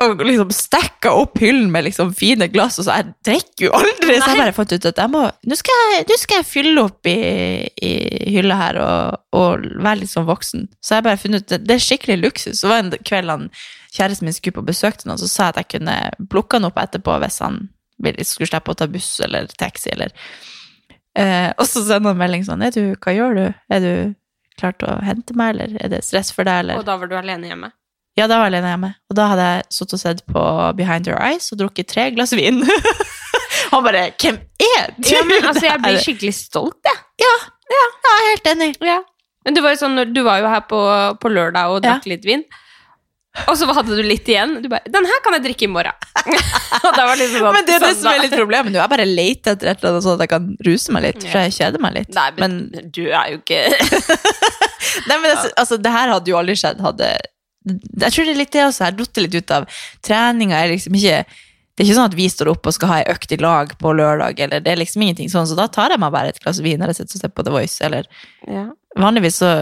og 0.00 0.22
liksom 0.24 0.50
stacka 0.56 1.12
opp 1.14 1.36
hyllen 1.38 1.68
med 1.70 1.84
liksom 1.84 2.14
fine 2.16 2.48
glass, 2.50 2.78
og 2.80 2.86
så 2.86 2.96
jeg 2.96 3.12
drikker 3.28 3.66
jo 3.66 3.72
aldri, 3.76 4.16
så 4.16 4.30
jeg 4.32 4.40
bare 4.40 4.54
fant 4.56 4.72
ut 4.72 4.86
at 4.88 5.00
jeg 5.02 5.12
må 5.12 5.20
Nå 5.46 5.58
skal 5.58 5.82
jeg, 5.82 6.06
nå 6.08 6.16
skal 6.18 6.40
jeg 6.40 6.48
fylle 6.48 6.84
opp 6.86 7.10
i, 7.10 7.16
i 7.76 7.92
hylla 8.34 8.56
her 8.58 8.80
og, 8.82 9.20
og 9.36 9.66
være 9.84 10.00
litt 10.00 10.12
sånn 10.12 10.26
voksen. 10.26 10.64
Så 10.82 10.96
jeg 10.96 11.06
bare 11.06 11.20
funnet 11.20 11.44
ut 11.44 11.54
at 11.58 11.66
det 11.68 11.76
er 11.76 11.84
skikkelig 11.84 12.18
luksus. 12.22 12.62
Så 12.62 12.70
var 12.70 12.80
det 12.80 12.98
en 12.98 13.06
kveld 13.06 13.30
han 13.30 13.44
kjæresten 13.92 14.26
min 14.26 14.36
skulle 14.36 14.56
på 14.56 14.64
besøk 14.72 14.96
til 14.98 15.10
noen, 15.10 15.20
så 15.20 15.28
sa 15.28 15.50
jeg 15.50 15.54
at 15.54 15.60
jeg 15.62 15.70
kunne 15.76 15.98
plukke 16.32 16.58
han 16.58 16.68
opp 16.70 16.80
etterpå 16.80 17.18
hvis 17.22 17.42
han 17.44 17.60
skulle 18.24 18.48
slippe 18.48 18.72
å 18.72 18.78
ta 18.78 18.88
buss 18.90 19.10
eller 19.22 19.52
taxi 19.60 19.92
eller 19.92 20.10
eh, 21.14 21.52
Og 21.52 21.68
så 21.68 21.84
sender 21.84 22.10
han 22.10 22.18
melding 22.18 22.42
sånn 22.48 22.64
Er 22.66 22.72
du, 22.74 22.96
hva 22.96 23.14
gjør 23.14 23.36
du? 23.38 23.44
Er 23.70 23.84
du 23.84 23.92
klart 24.58 24.82
å 24.86 24.96
hente 25.04 25.36
meg, 25.38 25.54
eller 25.54 25.76
er 25.84 25.92
det 25.92 26.02
stress 26.06 26.32
for 26.34 26.48
deg, 26.48 26.64
eller? 26.64 26.80
Og 26.80 26.88
da 26.88 26.96
var 27.00 27.10
du 27.10 27.14
alene 27.18 27.52
hjemme? 27.52 27.70
Ja, 28.18 28.26
da 28.28 28.38
var 28.38 28.50
jeg 28.50 28.52
alene 28.52 28.72
hjemme. 28.74 28.90
Og 29.08 29.16
da 29.16 29.28
hadde 29.30 29.44
jeg 29.48 29.68
sittet 29.72 29.96
og 29.96 30.02
sett 30.02 30.24
på 30.28 30.42
Behind 30.76 31.08
Your 31.08 31.20
Eyes 31.22 31.48
og 31.54 31.62
drukket 31.62 31.88
tre 31.92 32.10
glass 32.12 32.34
vin. 32.36 32.60
Han 33.72 33.84
bare 33.84 34.10
'Hvem 34.20 34.36
er 34.60 34.92
du?' 34.98 35.14
Ja, 35.14 35.22
men 35.24 35.44
altså, 35.48 35.64
jeg 35.66 35.80
blir 35.84 36.02
skikkelig 36.04 36.34
stolt, 36.36 36.80
jeg. 36.84 36.98
Ja, 37.24 37.36
ja, 37.72 37.84
jeg 38.04 38.18
er 38.18 38.28
helt 38.28 38.50
enig. 38.52 38.74
Ja. 38.84 38.98
Men 39.46 39.56
du 39.56 39.62
var 39.64 39.72
jo 39.74 39.80
sånn, 39.80 40.02
du 40.12 40.20
var 40.26 40.42
jo 40.42 40.50
her 40.50 40.66
på, 40.68 40.80
på 41.22 41.32
lørdag 41.32 41.72
og 41.72 41.80
drakk 41.82 42.04
litt 42.10 42.26
vin. 42.28 42.44
Og 43.48 43.56
så 43.56 43.64
hadde 43.72 43.96
du 43.96 44.02
litt 44.04 44.28
igjen. 44.28 44.58
Du 44.60 44.68
bare 44.68 44.84
'Den 44.92 45.08
her 45.08 45.20
kan 45.24 45.32
jeg 45.38 45.44
drikke 45.46 45.64
i 45.64 45.72
morgen'. 45.72 45.96
liksom 47.16 47.38
sånn, 47.40 47.54
Men 47.56 47.64
det 47.64 47.78
er 47.78 47.80
det 47.80 47.94
sånn 47.94 48.00
som 48.02 48.12
er 48.12 48.20
litt 48.26 48.36
problemet 48.36 48.74
nå. 48.74 48.78
Jeg 48.78 48.92
bare 48.92 49.08
leter 49.08 49.56
etter 49.56 49.72
et 49.72 49.80
eller 49.80 49.94
annet 49.94 50.04
sånn 50.04 50.18
at 50.20 50.24
jeg 50.26 50.32
kan 50.34 50.50
ruse 50.68 50.92
meg 50.92 51.06
litt, 51.08 51.24
for 51.24 51.40
jeg 51.40 51.56
kjeder 51.56 51.80
meg 51.80 51.96
litt. 51.96 52.12
Nei, 52.12 52.28
men, 52.36 52.58
Men, 52.74 52.90
du 52.92 53.04
er 53.08 53.32
jo 53.32 53.40
ikke 53.40 53.62
nei, 55.08 55.16
men 55.16 55.30
altså, 55.32 55.48
altså, 55.56 55.78
det 55.80 55.92
her 55.94 56.12
hadde 56.12 56.28
jo 56.30 56.36
aldri 56.36 56.58
skjedd. 56.60 56.82
Hadde, 56.84 57.08
jeg 57.64 58.12
tror 58.12 58.26
det 58.26 58.34
er 58.34 58.40
litt 58.42 58.52
det 58.52 58.66
også. 58.66 58.82
Jeg 58.84 58.90
har 58.90 58.98
datt 58.98 59.22
litt 59.22 59.38
ut 59.38 59.56
av 59.56 59.66
treninga. 60.04 60.58
er 60.58 60.72
liksom 60.74 60.98
ikke 60.98 61.24
det 61.72 61.80
er 61.80 61.88
ikke 61.88 61.96
sånn 61.96 62.10
at 62.10 62.16
vi 62.18 62.26
står 62.28 62.50
opp 62.52 62.68
og 62.68 62.74
skal 62.76 62.90
ha 62.90 62.96
ei 63.00 63.12
økt 63.14 63.32
i 63.32 63.38
lag 63.40 63.70
på 63.80 63.94
lørdag, 63.96 64.40
eller 64.44 64.60
det 64.60 64.74
er 64.74 64.80
liksom 64.82 65.04
ingenting 65.06 65.30
sånn, 65.32 65.46
så 65.48 65.56
da 65.56 65.64
tar 65.72 65.94
jeg 65.94 66.02
meg 66.02 66.12
bare 66.12 66.34
et 66.34 66.40
glass 66.42 66.60
vin 66.60 66.84
jeg 66.84 66.98
sitter 66.98 67.16
og 67.16 67.22
ser 67.22 67.32
på 67.32 67.44
The 67.46 67.54
Voice, 67.54 67.78
eller 67.86 68.08
ja. 68.44 68.66
Vanligvis 69.00 69.38
så 69.40 69.52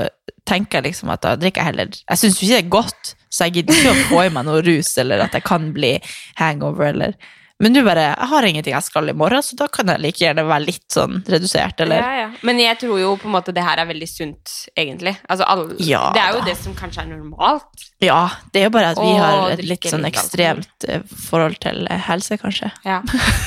tenker 0.49 0.81
jeg 0.81 0.89
liksom 0.89 1.13
at 1.15 1.23
da 1.23 1.37
drikker 1.39 1.63
jeg 1.63 1.69
heller 1.69 1.93
Jeg 1.95 2.19
syns 2.19 2.41
jo 2.41 2.49
ikke 2.49 2.57
det 2.57 2.65
er 2.65 2.73
godt, 2.75 3.13
så 3.31 3.47
jeg 3.47 3.61
gidder 3.61 3.79
ikke 3.79 3.93
å 3.93 4.09
få 4.09 4.25
i 4.25 4.33
meg 4.35 4.49
noe 4.49 4.65
rus, 4.67 4.91
eller 4.99 5.23
at 5.23 5.39
jeg 5.39 5.47
kan 5.47 5.71
bli 5.77 5.93
hangover, 6.41 6.91
eller 6.91 7.15
Men 7.61 7.75
du 7.77 7.83
bare 7.85 8.07
Jeg 8.09 8.29
har 8.31 8.47
ingenting 8.49 8.73
jeg 8.73 8.87
skal 8.87 9.11
i 9.13 9.15
morgen, 9.17 9.43
så 9.45 9.57
da 9.59 9.67
kan 9.73 9.91
jeg 9.93 10.01
like 10.01 10.23
gjerne 10.23 10.47
være 10.49 10.65
litt 10.65 10.87
sånn 10.95 11.21
redusert, 11.29 11.81
eller 11.85 12.01
Ja, 12.01 12.13
ja. 12.23 12.29
Men 12.47 12.61
jeg 12.63 12.79
tror 12.81 13.01
jo 13.01 13.15
på 13.21 13.29
en 13.29 13.35
måte 13.37 13.53
det 13.57 13.65
her 13.67 13.83
er 13.83 13.89
veldig 13.91 14.09
sunt, 14.09 14.55
egentlig. 14.79 15.15
Altså, 15.29 15.45
alle, 15.45 15.77
Ja, 15.85 16.07
det 16.17 16.23
er 16.25 16.37
jo 16.37 16.41
da. 16.41 16.47
det 16.49 16.57
som 16.63 16.77
kanskje 16.79 17.05
er 17.05 17.11
normalt. 17.13 17.87
Ja, 18.01 18.23
det 18.53 18.63
er 18.63 18.71
jo 18.71 18.75
bare 18.79 18.93
at 18.95 19.01
vi 19.01 19.11
Åh, 19.13 19.21
har 19.21 19.57
et 19.59 19.65
litt 19.67 19.89
sånn 19.93 20.09
ekstremt 20.09 20.89
eh, 20.89 21.05
forhold 21.29 21.61
til 21.61 21.85
eh, 21.91 22.01
helse, 22.09 22.41
kanskje. 22.41 22.73
Ja. 22.89 23.03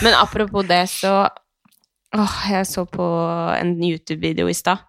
Men 0.06 0.13
apropos 0.19 0.67
det, 0.69 0.84
så 0.93 1.23
Åh, 2.13 2.34
jeg 2.52 2.67
så 2.69 2.84
på 2.86 3.06
en 3.58 3.73
YouTube-video 3.82 4.45
i 4.45 4.54
stad. 4.54 4.86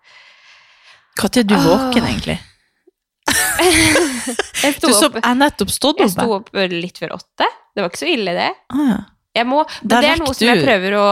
Når 1.16 1.38
er 1.40 1.46
du 1.48 1.54
våken, 1.56 2.04
egentlig? 2.04 2.36
Jeg 4.64 4.76
sto 4.76 4.88
Du 4.88 4.92
så, 4.92 5.08
opp, 5.08 5.16
jeg 5.20 5.36
nettopp 5.40 5.70
stått 5.72 6.00
jeg 6.02 6.12
sto 6.12 6.26
opp 6.36 6.50
litt 6.54 6.98
før 7.00 7.14
åtte. 7.16 7.46
Det 7.74 7.82
var 7.82 7.90
ikke 7.90 8.02
så 8.02 8.08
ille, 8.10 8.34
det. 8.36 8.50
Ah, 8.72 8.86
ja. 8.90 8.98
Jeg 9.34 9.46
må, 9.50 9.64
det 9.82 10.02
er 10.04 10.20
noe 10.20 10.34
som 10.34 10.46
jeg 10.48 10.62
prøver 10.64 10.94
å, 11.00 11.06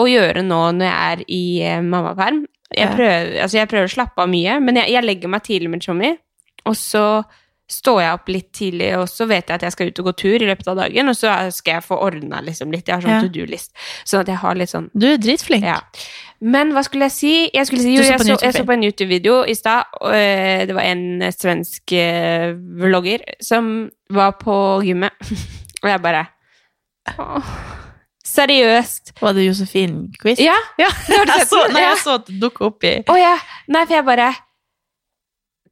å 0.00 0.04
gjøre 0.10 0.42
nå 0.44 0.58
når 0.76 0.84
jeg 0.90 1.12
er 1.14 1.24
i 1.32 1.44
eh, 1.64 1.80
mammaperm. 1.80 2.42
Jeg, 2.74 2.90
prøver, 2.96 3.40
altså 3.44 3.56
jeg 3.60 3.68
prøver 3.70 3.86
å 3.86 3.94
slappe 3.94 4.22
av 4.24 4.28
mye, 4.32 4.58
men 4.60 4.76
jeg, 4.82 4.90
jeg 4.96 5.04
legger 5.06 5.30
meg 5.30 5.42
tidlig 5.46 5.70
med 5.70 5.82
Tommy. 5.84 6.16
Og 6.66 6.74
så 6.76 7.22
står 7.70 8.00
jeg 8.02 8.12
opp 8.18 8.28
litt 8.28 8.48
tidlig, 8.52 8.90
og 8.98 9.06
så 9.08 9.24
vet 9.30 9.48
jeg 9.48 9.54
at 9.56 9.62
jeg 9.64 9.72
skal 9.72 9.88
ut 9.88 10.00
og 10.02 10.08
gå 10.10 10.12
tur 10.20 10.42
i 10.42 10.48
løpet 10.50 10.66
av 10.68 10.76
dagen, 10.82 11.08
og 11.08 11.16
så 11.16 11.30
skal 11.54 11.78
jeg 11.78 11.84
få 11.86 11.96
ordna 12.04 12.42
liksom 12.44 12.72
litt. 12.74 12.84
Jeg 12.90 12.98
har 12.98 13.06
sånn 13.06 13.14
Ja. 13.14 13.20
to 13.24 13.30
do-list. 13.32 13.72
Sånn 14.04 14.20
at 14.20 14.28
jeg 14.28 14.36
har 14.42 14.54
litt 14.60 14.68
sånn 14.72 14.90
Du 14.92 15.06
er 15.08 15.16
dritflink. 15.16 15.64
ja. 15.64 15.78
Men 16.44 16.74
hva 16.76 16.82
skulle 16.84 17.06
jeg 17.08 17.14
si? 17.14 17.32
Jeg, 17.54 17.66
si 17.70 17.94
jo, 17.94 18.02
jeg, 18.04 18.18
så, 18.20 18.36
jeg 18.42 18.52
så 18.52 18.64
på 18.68 18.74
en 18.74 18.82
YouTube-video 18.84 19.44
i 19.48 19.54
stad. 19.56 19.86
eh, 20.12 20.66
Det 20.68 20.74
var 20.76 20.82
en 20.90 21.22
svensk 21.32 21.92
eh, 21.96 22.52
vlogger 22.52 23.24
som 23.40 23.88
var 24.12 24.32
på 24.42 24.82
gymmet. 24.84 25.12
Og 25.84 25.88
jeg 25.88 26.02
bare 26.04 26.26
Åh, 27.18 27.50
Seriøst? 28.24 29.12
Var 29.20 29.34
det 29.36 29.44
Josefin 29.44 29.98
Quiz? 30.20 30.40
Ja. 30.40 30.56
ja 30.80 30.88
Jeg 31.36 31.46
så, 31.50 31.60
nei, 31.72 31.82
jeg 31.84 32.00
så 32.00 32.16
at 32.18 32.30
det 32.30 32.38
dukka 32.40 32.70
opp 32.70 32.86
i 32.88 32.96
Å 33.04 33.18
ja. 33.20 33.34
Nei, 33.68 33.84
for 33.84 33.98
jeg 33.98 34.06
bare 34.08 34.30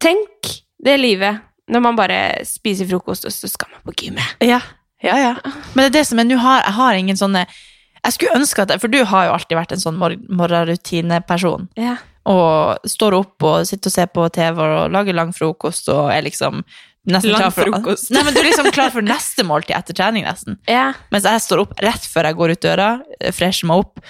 Tenk 0.02 0.52
det 0.82 0.98
livet 1.00 1.48
når 1.72 1.82
man 1.84 1.96
bare 1.96 2.16
spiser 2.44 2.88
frokost, 2.90 3.24
og 3.24 3.32
så 3.32 3.48
skal 3.48 3.70
man 3.70 3.84
på 3.86 3.92
gymmet. 4.02 4.32
Ja, 4.42 4.58
ja, 5.00 5.14
ja. 5.16 5.34
Men 5.72 5.86
det 5.86 5.92
er 5.92 5.94
det 6.00 6.08
som 6.08 6.18
er, 6.20 6.26
nå 6.28 6.36
har, 6.42 6.64
jeg 6.66 6.74
har 6.76 6.98
ingen 6.98 7.18
sånne 7.18 7.44
Jeg 7.46 8.16
skulle 8.16 8.34
ønske 8.36 8.64
at 8.64 8.74
For 8.82 8.90
du 8.90 8.98
har 9.06 9.28
jo 9.28 9.34
alltid 9.36 9.56
vært 9.56 9.72
en 9.76 9.82
sånn 9.82 9.98
mor 9.98 10.16
morgenrutineperson. 10.26 11.68
Ja. 11.78 11.96
Og 12.28 12.82
står 12.90 13.16
opp 13.18 13.46
og 13.46 13.66
sitter 13.70 13.90
og 13.90 13.94
ser 13.94 14.10
på 14.10 14.26
TV 14.34 14.58
og 14.62 14.92
lager 14.94 15.16
lang 15.16 15.30
frokost 15.34 15.88
og 15.94 16.10
er 16.10 16.26
liksom 16.26 16.64
nesten 17.08 17.34
klar 17.34 17.50
for. 17.54 17.70
Nei, 18.14 18.22
men 18.22 18.34
du 18.34 18.40
er 18.40 18.48
liksom 18.50 18.68
klar 18.74 18.92
for 18.94 19.02
neste 19.06 19.44
måltid 19.46 19.74
etter 19.76 19.96
trening, 19.98 20.26
nesten. 20.28 20.58
ja. 20.70 20.92
Mens 21.14 21.24
jeg 21.28 21.42
står 21.44 21.64
opp 21.64 21.72
rett 21.82 22.04
før 22.06 22.28
jeg 22.28 22.38
går 22.38 22.54
ut 22.54 22.62
døra, 22.62 22.90
fresher 23.34 23.70
meg 23.70 23.82
opp, 23.86 24.04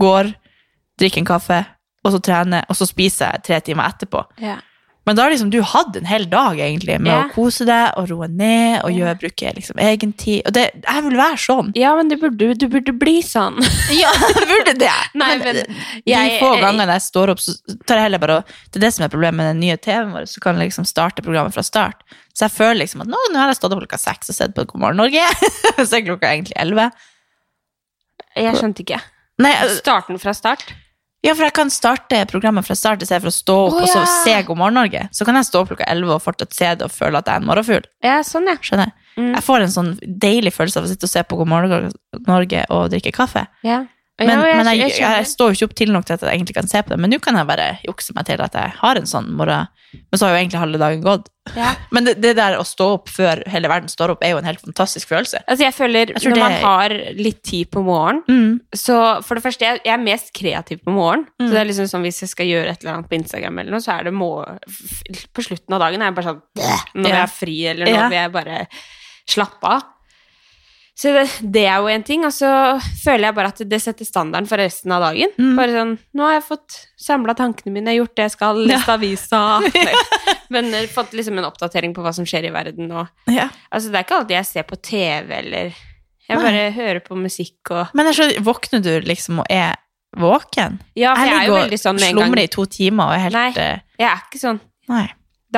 går, 0.00 0.32
drikker 1.00 1.22
en 1.24 1.28
kaffe, 1.28 1.58
og 2.06 2.14
så 2.14 2.20
trener, 2.24 2.64
og 2.70 2.78
så 2.78 2.86
spiser 2.88 3.34
jeg 3.34 3.44
tre 3.48 3.60
timer 3.68 3.90
etterpå. 3.92 4.24
ja. 4.40 4.60
Men 5.08 5.16
da 5.16 5.24
har 5.24 5.32
liksom 5.32 5.48
du 5.50 5.58
hatt 5.64 5.96
en 5.96 6.04
hel 6.08 6.26
dag 6.28 6.58
egentlig 6.60 6.98
med 7.00 7.08
Ja. 7.10 7.22
å 7.24 7.30
kose 7.32 7.64
deg 7.64 7.96
og 7.96 8.10
roe 8.10 8.28
ned 8.28 8.82
og 8.84 8.92
gjøre, 8.92 9.14
bruke 9.22 9.52
liksom 9.56 9.80
egen 9.80 10.12
tid. 10.20 10.42
Og 10.46 10.52
det, 10.52 10.66
jeg 10.84 11.04
vil 11.06 11.16
være 11.16 11.38
sånn. 11.40 11.72
Ja, 11.80 11.94
men 11.96 12.10
du 12.12 12.16
burde, 12.20 12.50
du 12.60 12.66
burde 12.68 12.92
bli 12.92 13.18
sånn. 13.24 13.56
Ja, 14.02 14.12
burde 14.44 14.74
det. 14.78 14.92
Nei, 15.16 15.30
men 15.40 15.62
de 15.64 16.12
jeg- 16.12 16.38
få 16.42 16.52
gangene 16.60 16.86
jeg 16.92 17.06
står 17.08 17.32
opp, 17.32 17.40
så 17.40 17.56
tar 17.88 17.96
jeg 18.02 18.04
heller 18.10 18.20
bare 18.22 18.38
Det 18.70 18.76
er 18.76 18.84
det 18.86 18.92
som 18.94 19.04
er 19.08 19.12
problemet 19.16 19.40
med 19.40 19.48
den 19.54 19.60
nye 19.64 19.76
TV-en 19.80 20.12
vår, 20.12 20.28
så 20.28 20.40
kan 20.44 20.58
jeg 20.60 20.68
liksom 20.68 20.84
starte 20.86 21.24
programmet 21.24 21.54
fra 21.56 21.64
start. 21.64 22.04
Så 22.36 22.44
jeg 22.46 22.52
føler 22.54 22.82
liksom 22.84 23.00
at 23.02 23.08
nå, 23.10 23.18
nå 23.32 23.38
har 23.40 23.48
jeg 23.50 23.56
stått 23.58 23.72
opp 23.74 23.80
klokka 23.82 23.98
seks 23.98 24.28
og 24.30 24.36
sett 24.36 24.54
på 24.54 24.66
God 24.68 24.80
morgen 24.84 25.00
Norge. 25.00 25.24
så 25.88 25.96
er 25.98 26.04
klokka 26.06 26.28
egentlig 26.36 26.54
elleve. 26.60 26.90
Jeg 28.36 28.54
skjønte 28.60 28.84
ikke. 28.84 29.00
Nei, 29.42 29.54
altså, 29.56 29.80
Starten 29.80 30.18
fra 30.22 30.34
start. 30.36 30.68
Ja, 31.26 31.34
for 31.34 31.44
jeg 31.48 31.54
kan 31.56 31.70
starte 31.72 32.20
programmet 32.30 32.66
fra 32.66 32.76
start 32.78 33.02
istedenfor 33.02 33.32
å 33.32 33.34
stå 33.34 33.56
opp 33.66 33.76
Å, 33.78 33.82
og 33.82 33.90
så 33.90 34.04
se 34.22 34.36
God 34.46 34.60
morgen 34.60 34.78
Norge. 34.78 35.04
Så 35.14 35.26
kan 35.26 35.38
jeg 35.38 35.48
stå 35.48 35.64
opp 35.64 35.72
klokka 35.72 35.88
elleve 35.90 36.14
og 36.14 36.22
fortsatt 36.22 36.54
se 36.54 36.70
det 36.78 36.86
og 36.86 36.94
føle 36.94 37.18
at 37.18 37.26
jeg 37.26 37.34
er 37.34 37.42
en 37.42 37.48
morgenfugl. 37.48 37.88
Ja, 38.06 38.20
sånn, 38.26 38.46
ja. 38.50 38.54
Skjønner? 38.62 38.94
Mm. 39.18 39.32
Jeg 39.34 39.44
får 39.48 39.64
en 39.64 39.74
sånn 39.74 39.92
deilig 40.06 40.54
følelse 40.54 40.78
av 40.78 40.86
å 40.86 40.90
sitte 40.92 41.08
og 41.08 41.12
se 41.12 41.24
på 41.26 41.40
God 41.40 41.50
morgen 41.50 41.88
Norge 42.28 42.64
og 42.70 42.90
drikke 42.94 43.14
kaffe. 43.16 43.48
ja. 43.66 43.84
Men, 44.18 44.32
ja, 44.34 44.54
men 44.58 44.68
jeg, 44.74 44.90
jeg, 44.96 44.98
jeg, 44.98 45.26
står 45.30 45.52
jo 45.52 45.56
ikke 45.56 45.66
opp 45.68 45.74
til 45.78 45.92
nok 45.94 46.06
til 46.08 46.16
at 46.16 46.22
jeg 46.26 46.40
egentlig 46.40 46.56
kan 46.56 46.66
se 46.70 46.80
på 46.82 46.90
det. 46.90 46.96
Men 46.98 47.12
nå 47.14 47.20
kan 47.22 47.36
jeg 47.38 47.46
bare 47.46 47.66
jukse 47.86 48.14
meg 48.16 48.26
til 48.26 48.40
at 48.42 48.56
jeg 48.58 48.72
har 48.80 48.98
en 48.98 49.06
sånn 49.06 49.28
morgen. 49.38 49.68
Men 49.94 50.20
så 50.20 50.26
har 50.26 50.34
jo 50.34 50.40
egentlig 50.40 50.60
halve 50.60 50.80
dagen 50.82 51.04
gått. 51.04 51.28
Ja. 51.54 51.70
Men 51.94 52.08
det, 52.08 52.16
det 52.20 52.32
der 52.36 52.58
å 52.58 52.64
stå 52.66 52.88
opp 52.96 53.12
før 53.12 53.40
hele 53.48 53.70
verden 53.70 53.88
står 53.88 54.12
opp, 54.16 54.24
er 54.26 54.34
jo 54.34 54.40
en 54.40 54.48
helt 54.48 54.60
fantastisk 54.64 55.08
følelse. 55.12 55.40
Altså, 55.46 55.64
jeg 55.64 55.76
føler 55.76 56.12
Jeg 56.16 56.32
når 56.34 56.42
man 56.42 56.56
har 56.64 56.94
litt 57.16 57.40
tid 57.46 57.70
på 57.74 57.84
morgenen 57.86 58.24
Mm. 58.28 58.58
Så 58.76 58.94
for 59.24 59.38
det 59.38 59.42
første, 59.44 59.64
jeg, 59.64 59.80
jeg 59.86 59.92
er 59.94 60.00
mest 60.02 60.30
kreativ 60.36 60.80
på 60.84 60.92
morgenen. 60.92 61.28
Mm. 61.38 61.46
Så 61.46 61.52
det 61.52 61.60
er 61.60 61.68
liksom 61.70 61.88
sånn 61.90 62.04
hvis 62.04 62.20
jeg 62.24 62.32
skal 62.32 62.48
gjøre 62.48 62.72
et 62.72 62.82
eller 62.82 62.96
annet 62.96 63.10
på 63.10 63.16
Instagram, 63.18 63.60
eller 63.62 63.76
noe, 63.76 63.84
så 63.84 63.94
er 63.94 64.08
det 64.08 64.12
må, 64.16 64.30
på 65.36 65.44
slutten 65.46 65.76
av 65.76 65.82
dagen 65.84 66.02
er 66.02 66.10
jeg 66.10 66.16
bare 66.18 66.32
sånn 66.32 66.42
Når 66.98 67.14
jeg 67.14 67.22
er 67.22 67.32
fri, 67.32 67.56
eller 67.72 67.88
når 67.88 67.98
Ja. 67.98 68.08
vil 68.08 68.18
jeg 68.18 68.34
bare 68.34 68.58
slappe 69.28 69.72
av. 69.78 69.86
Så 70.98 71.12
det, 71.14 71.26
det 71.54 71.62
er 71.70 71.78
jo 71.78 71.86
en 71.92 72.02
ting, 72.02 72.24
og 72.26 72.32
så 72.34 72.48
føler 73.04 73.28
jeg 73.28 73.34
bare 73.36 73.50
at 73.52 73.60
det 73.70 73.78
setter 73.84 74.06
standarden 74.08 74.48
for 74.50 74.58
resten 74.58 74.90
av 74.96 75.04
dagen. 75.06 75.30
Mm. 75.38 75.52
Bare 75.54 75.74
sånn 75.76 75.92
Nå 76.18 76.24
har 76.26 76.32
jeg 76.34 76.46
fått 76.48 76.78
samla 76.98 77.36
tankene 77.38 77.70
mine, 77.76 77.94
gjort 77.94 78.16
det 78.18 78.24
jeg 78.26 78.34
skal, 78.34 78.58
lest 78.66 78.90
avisa 78.90 79.42
Men 80.54 80.72
eh, 80.74 80.88
fått 80.90 81.14
liksom 81.14 81.38
en 81.38 81.46
oppdatering 81.46 81.94
på 81.94 82.02
hva 82.02 82.10
som 82.16 82.26
skjer 82.26 82.48
i 82.48 82.54
verden 82.54 82.90
og 82.90 83.06
Ja. 83.30 83.46
Altså, 83.70 83.92
det 83.92 84.00
er 84.00 84.06
ikke 84.08 84.18
alltid 84.18 84.36
jeg 84.40 84.48
ser 84.50 84.66
på 84.66 84.80
TV, 84.82 85.30
eller 85.38 85.70
Jeg 86.28 86.34
Nei. 86.36 86.42
bare 86.42 86.64
hører 86.80 87.00
på 87.06 87.18
musikk 87.20 87.70
og 87.76 87.94
Men 87.94 88.10
jeg 88.10 88.18
skjønner, 88.18 88.42
våkner 88.50 88.82
du 88.82 88.90
liksom 89.06 89.44
og 89.44 89.46
er 89.54 89.76
våken? 90.18 90.80
Ja, 90.98 91.14
for 91.14 91.28
jeg 91.30 91.36
er 91.36 91.46
jo 91.52 91.56
veldig 91.60 91.78
sånn 91.84 91.98
med 92.00 92.08
en 92.08 92.16
gang 92.16 92.26
slumrer 92.32 92.42
i 92.48 92.52
to 92.58 92.66
timer 92.74 93.12
og 93.12 93.14
er 93.20 93.24
helt 93.28 93.38
Nei. 93.38 93.48
eh, 93.54 93.86
Jeg 94.02 94.10
er 94.10 94.26
ikke 94.26 94.42
sånn 94.42 94.60
Nei. 94.90 95.04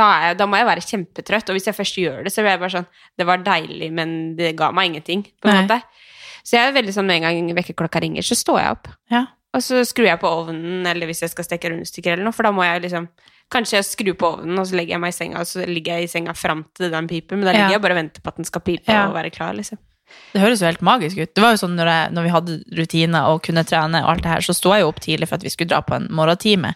Da, 0.00 0.06
jeg, 0.24 0.38
da 0.40 0.46
må 0.48 0.58
jeg 0.60 0.66
være 0.70 0.84
kjempetrøtt, 0.86 1.50
og 1.52 1.58
hvis 1.58 1.68
jeg 1.70 1.76
først 1.76 1.98
gjør 2.00 2.22
det, 2.26 2.32
så 2.34 2.42
blir 2.44 2.54
jeg 2.56 2.62
bare 2.62 2.74
sånn 2.78 2.86
Det 3.20 3.26
var 3.28 3.42
deilig, 3.46 3.90
men 3.92 4.14
det 4.38 4.54
ga 4.58 4.70
meg 4.74 4.90
ingenting, 4.94 5.26
på 5.42 5.50
en 5.50 5.54
Nei. 5.60 5.66
måte. 5.66 5.82
Så 6.40 6.56
jeg 6.56 6.70
er 6.70 6.72
veldig 6.78 6.94
sånn 6.96 7.06
med 7.10 7.20
en 7.20 7.28
gang 7.28 7.52
vekkerklokka 7.60 8.00
ringer, 8.02 8.24
så 8.24 8.34
står 8.38 8.60
jeg 8.62 8.76
opp. 8.78 8.88
Ja. 9.12 9.26
Og 9.52 9.60
så 9.66 9.80
skrur 9.84 10.06
jeg 10.06 10.20
på 10.22 10.30
ovnen, 10.30 10.86
eller 10.86 11.08
hvis 11.10 11.20
jeg 11.24 11.30
skal 11.32 11.44
steke 11.44 11.68
rundstykker 11.72 12.14
eller 12.14 12.24
noe, 12.28 12.32
for 12.36 12.46
da 12.48 12.52
må 12.54 12.64
jeg 12.66 12.86
liksom 12.88 13.08
Kanskje 13.50 13.80
jeg 13.80 13.86
skrur 13.88 14.14
på 14.14 14.28
ovnen, 14.36 14.58
og 14.62 14.66
så 14.70 14.76
legger 14.78 14.94
jeg 14.94 15.00
meg 15.02 15.10
i 15.10 15.16
senga, 15.16 15.40
og 15.42 15.48
så 15.50 15.64
ligger 15.66 15.96
jeg 15.98 16.06
i 16.06 16.10
senga 16.12 16.30
fram 16.38 16.60
til 16.78 16.92
den 16.92 17.08
piper, 17.10 17.34
men 17.34 17.48
da 17.48 17.50
ligger 17.56 17.66
Ja. 17.66 17.72
jeg 17.74 17.82
bare 17.82 17.96
og 17.96 17.98
venter 17.98 18.22
på 18.22 18.30
at 18.30 18.36
den 18.38 18.46
skal 18.46 18.62
pipe 18.62 18.86
Ja. 18.92 19.08
og 19.08 19.14
være 19.16 19.32
klar, 19.34 19.50
liksom. 19.58 19.78
Det 20.32 20.40
høres 20.40 20.60
jo 20.62 20.66
helt 20.70 20.80
magisk 20.86 21.18
ut. 21.18 21.34
Det 21.34 21.42
var 21.42 21.50
jo 21.56 21.58
sånn 21.66 21.74
når, 21.74 21.90
jeg, 21.90 22.12
når 22.14 22.22
vi 22.28 22.30
hadde 22.36 22.54
rutiner 22.78 23.26
og 23.26 23.42
kunne 23.42 23.64
trene, 23.66 24.04
og 24.04 24.08
alt 24.12 24.22
det 24.22 24.30
her, 24.30 24.40
så 24.46 24.54
sto 24.54 24.70
jeg 24.70 24.82
jo 24.84 24.88
opp 24.92 25.00
tidlig 25.02 25.26
for 25.28 25.34
at 25.34 25.42
vi 25.42 25.50
skulle 25.50 25.68
dra 25.74 25.80
på 25.82 25.96
en 25.98 26.06
morgentime. 26.14 26.72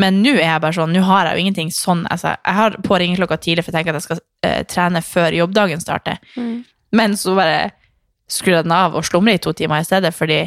Men 0.00 0.22
nå 0.24 0.32
er 0.34 0.48
jeg 0.48 0.62
bare 0.64 0.74
sånn, 0.74 0.92
nå 0.94 1.04
har 1.06 1.28
jeg 1.28 1.36
jo 1.36 1.42
ingenting 1.44 1.68
sånn 1.70 2.00
altså, 2.10 2.32
Jeg 2.34 2.54
har 2.58 2.76
på 2.82 2.98
ringeklokka 2.98 3.36
tidlig 3.38 3.62
for 3.62 3.70
jeg 3.70 3.78
tenker 3.78 3.94
at 3.94 4.00
jeg 4.00 4.06
skal 4.08 4.22
eh, 4.46 4.62
trene 4.66 5.02
før 5.06 5.36
jobbdagen 5.38 5.82
starter. 5.82 6.18
Men 6.94 7.16
så 7.18 7.36
bare 7.38 7.70
skrur 8.30 8.56
jeg 8.56 8.66
den 8.66 8.74
av 8.74 8.96
og 8.96 9.06
slumrer 9.06 9.38
i 9.38 9.42
to 9.42 9.52
timer 9.52 9.82
i 9.82 9.86
stedet, 9.86 10.14
fordi 10.14 10.40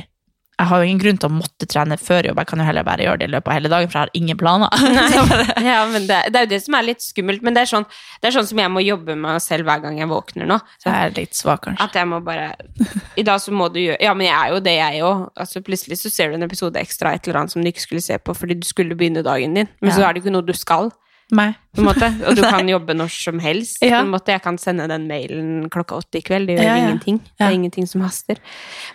jeg 0.58 0.68
har 0.72 0.82
jo 0.82 0.86
ingen 0.90 1.00
grunn 1.04 1.18
til 1.22 1.30
å 1.30 1.36
måtte 1.38 1.68
trene 1.70 1.98
før 2.02 2.26
jobb. 2.32 2.40
Jeg 2.42 2.48
kan 2.50 2.62
jo 2.62 2.66
heller 2.66 2.86
bare 2.88 3.04
gjøre 3.06 3.20
det 3.22 3.28
i 3.28 3.32
løpet 3.36 3.52
av 3.52 3.58
hele 3.60 3.70
dagen, 3.70 3.90
for 3.92 4.00
jeg 4.00 4.08
har 4.08 4.14
ingen 4.18 4.38
planer. 4.40 4.74
Ja, 5.68 5.84
men 5.92 6.08
det, 6.10 6.18
det 6.34 6.40
er 6.40 6.46
jo 6.48 6.50
det 6.54 6.60
som 6.64 6.78
er 6.80 6.86
litt 6.88 7.04
skummelt, 7.06 7.44
men 7.46 7.54
det 7.54 7.62
er 7.66 7.70
sånn, 7.70 7.86
det 8.24 8.30
er 8.32 8.36
sånn 8.40 8.48
som 8.50 8.62
jeg 8.64 8.72
må 8.74 8.82
jobbe 8.82 9.14
med 9.16 9.28
meg 9.36 9.42
selv 9.46 9.68
hver 9.70 9.84
gang 9.84 10.00
jeg 10.02 10.10
våkner 10.10 10.50
nå. 10.50 10.58
Så 10.82 10.90
jeg 10.90 11.10
er 11.12 11.16
litt 11.20 11.38
svak, 11.38 11.62
kanskje. 11.68 11.86
At 11.86 11.98
jeg 12.02 12.10
må 12.10 12.22
bare 12.26 12.48
I 13.20 13.26
dag 13.28 13.42
så 13.44 13.54
må 13.54 13.70
du 13.74 13.80
gjøre 13.84 14.02
Ja, 14.02 14.14
men 14.18 14.30
jeg 14.30 14.38
er 14.38 14.54
jo 14.56 14.62
det, 14.66 14.76
jeg 14.80 15.04
òg. 15.06 15.26
Altså, 15.38 15.62
plutselig 15.66 16.00
så 16.02 16.10
ser 16.14 16.32
du 16.34 16.40
en 16.40 16.48
episode 16.48 16.82
ekstra 16.82 17.14
et 17.18 17.28
eller 17.30 17.44
annet 17.44 17.54
som 17.54 17.62
du 17.62 17.70
ikke 17.70 17.86
skulle 17.86 18.06
se 18.06 18.18
på 18.18 18.34
fordi 18.38 18.58
du 18.62 18.66
skulle 18.68 18.98
begynne 18.98 19.22
dagen 19.26 19.54
din, 19.58 19.70
men 19.82 19.92
Ja. 19.94 19.96
så 20.00 20.08
er 20.08 20.14
det 20.18 20.24
ikke 20.26 20.34
noe 20.34 20.46
du 20.48 20.54
skal, 20.58 20.90
Nei. 21.36 21.50
på 21.76 21.82
en 21.82 21.88
måte. 21.90 22.08
Og 22.30 22.36
du 22.38 22.42
kan 22.56 22.70
jobbe 22.70 22.94
når 22.96 23.10
som 23.12 23.40
helst. 23.44 23.82
Ja. 23.84 24.00
På 24.00 24.06
en 24.06 24.14
måte. 24.14 24.32
Jeg 24.32 24.42
kan 24.46 24.58
sende 24.62 24.88
den 24.88 25.08
mailen 25.10 25.70
klokka 25.74 25.98
åtte 26.00 26.22
i 26.22 26.24
kveld. 26.26 26.48
Det 26.48 26.56
gjør 26.58 26.64
Ja, 26.64 26.78
ja. 26.78 26.86
ingenting. 26.88 27.20
Det 27.38 27.46
er 27.48 27.58
ingenting 27.58 27.88
som 27.88 28.02
haster. 28.06 28.40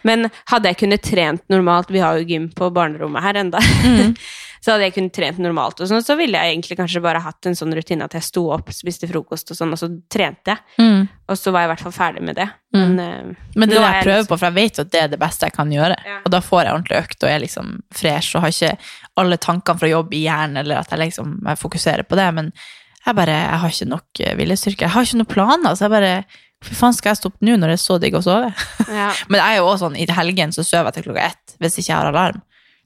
Men 0.03 0.31
hadde 0.49 0.73
jeg 0.73 0.81
kunnet 0.85 1.03
trent 1.05 1.43
normalt 1.53 1.91
Vi 1.93 2.01
har 2.01 2.19
jo 2.19 2.25
gym 2.29 2.49
på 2.57 2.71
barnerommet 2.73 3.23
her 3.23 3.35
enda. 3.45 3.61
Mm. 3.85 4.15
så 4.63 4.71
hadde 4.71 4.87
jeg 4.87 4.95
kunnet 4.95 5.15
trent 5.17 5.41
normalt, 5.43 5.81
og 5.83 5.89
sånn, 5.91 6.05
så 6.07 6.15
ville 6.15 6.39
jeg 6.39 6.55
egentlig 6.55 6.77
kanskje 6.79 7.03
bare 7.03 7.23
hatt 7.25 7.49
en 7.51 7.57
sånn 7.59 7.75
rutine 7.75 8.07
at 8.07 8.15
jeg 8.15 8.23
sto 8.29 8.45
opp, 8.55 8.69
spiste 8.71 9.09
frokost 9.11 9.51
og 9.51 9.59
sånn, 9.59 9.73
og 9.75 9.81
så 9.81 9.89
trente 10.13 10.55
jeg. 10.55 10.63
Mm. 10.79 11.09
Og 11.33 11.39
så 11.41 11.51
var 11.51 11.65
jeg 11.65 11.69
i 11.69 11.73
hvert 11.73 11.83
fall 11.83 11.95
ferdig 11.97 12.23
med 12.29 12.39
det. 12.39 12.47
Men, 12.77 12.95
eh, 13.03 13.33
Men 13.57 13.73
det 13.73 13.81
det 13.81 13.83
jeg 13.83 14.05
prøver 14.07 14.29
på, 14.29 14.39
for 14.39 14.47
jeg 14.47 14.57
vet 14.61 14.79
jo 14.79 14.85
at 14.87 14.93
det 14.93 15.01
er 15.01 15.09
det 15.11 15.19
beste 15.19 15.49
jeg 15.49 15.57
kan 15.57 15.73
gjøre. 15.75 15.97
Ja. 16.07 16.21
Og 16.23 16.31
da 16.31 16.41
får 16.45 16.63
jeg 16.63 16.75
ordentlig 16.77 17.01
økt 17.01 17.27
og 17.27 17.33
er 17.33 17.43
liksom 17.43 17.73
fresh 17.91 18.37
og 18.37 18.47
har 18.47 18.55
ikke 18.55 18.79
alle 19.25 19.41
tankene 19.43 19.83
fra 19.83 19.91
jobb 19.91 20.15
i 20.15 20.23
hjernen, 20.29 20.63
eller 20.63 20.79
at 20.85 20.95
jeg 20.95 21.03
liksom 21.03 21.35
jeg 21.43 21.61
fokuserer 21.65 22.07
på 22.07 22.21
det. 22.21 22.29
Men 22.39 22.55
jeg 23.03 23.19
bare, 23.19 23.35
jeg 23.35 23.61
har 23.65 23.75
ikke 23.77 23.91
nok 23.91 24.23
eh, 24.23 24.39
viljestyrke. 24.39 24.87
Jeg 24.87 24.95
har 24.95 25.11
ikke 25.11 25.19
noen 25.25 25.33
planer, 25.35 25.75
så 25.75 25.89
jeg 25.89 25.97
bare 25.97 26.15
Hvor 26.63 26.79
faen 26.79 26.95
skal 26.95 27.11
jeg 27.11 27.19
stoppe 27.19 27.43
nå 27.43 27.57
når 27.59 27.73
det 27.73 27.75
er 27.75 27.83
så 27.83 27.99
digg 27.99 28.15
å 28.15 28.23
sove? 28.23 28.53
Ja. 28.87 29.11
Men 29.31 29.41
jeg 29.41 29.49
er 29.49 29.59
jo 29.59 29.67
også 29.67 29.89
sånn, 29.89 29.99
i 29.99 30.07
helgen 30.07 30.55
så 30.55 30.63
sover 30.63 30.93
jeg 30.93 31.01
til 31.01 31.09
klokka 31.09 31.25
ett 31.33 31.57
hvis 31.59 31.81
ikke 31.83 31.89
jeg 31.91 31.97
har 31.99 32.11
alarm. 32.13 32.39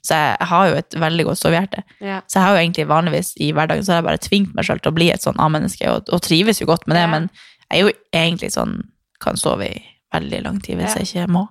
Så 0.07 0.15
jeg, 0.15 0.47
har 0.53 0.69
jo 0.71 0.77
et 0.79 0.95
veldig 1.03 1.25
godt 1.27 1.41
sovehjerte. 1.41 1.83
Ja. 2.05 2.21
Så 2.31 2.39
jeg 2.39 2.45
har 2.47 2.55
jo 2.55 2.61
egentlig 2.63 2.87
vanligvis 2.91 3.33
i 3.43 3.51
hverdagen 3.57 3.83
så 3.83 3.93
har 3.97 4.01
jeg 4.03 4.07
bare 4.07 4.23
tvingt 4.23 4.55
meg 4.55 4.69
selv 4.69 4.85
til 4.85 4.93
å 4.93 4.97
bli 5.01 5.09
et 5.11 5.25
sånn 5.25 5.41
A-menneske, 5.43 5.89
og, 5.91 6.07
og 6.15 6.23
trives 6.23 6.61
jo 6.63 6.69
godt 6.71 6.87
med 6.87 6.95
det, 7.01 7.03
Ja. 7.07 7.11
men 7.11 7.29
jeg 7.67 7.81
er 7.81 7.83
jo 7.89 7.93
egentlig 8.15 8.53
sånn 8.55 8.77
kan 9.21 9.37
sove 9.41 9.67
i 9.67 9.83
veldig 10.15 10.43
lang 10.45 10.61
tid 10.63 10.79
hvis 10.79 10.95
Ja. 10.95 11.03
jeg 11.03 11.11
ikke 11.11 11.33
må. 11.35 11.49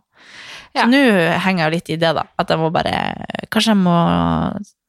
Så 0.75 0.85
nå 0.91 0.99
henger 1.39 1.63
jeg 1.65 1.71
litt 1.73 1.89
i 1.89 1.95
det, 1.99 2.13
da. 2.17 2.23
At 2.39 2.49
jeg 2.51 2.59
må 2.59 2.67
bare 2.71 2.95
Kanskje 3.51 3.71
jeg 3.71 3.83
må 3.83 3.95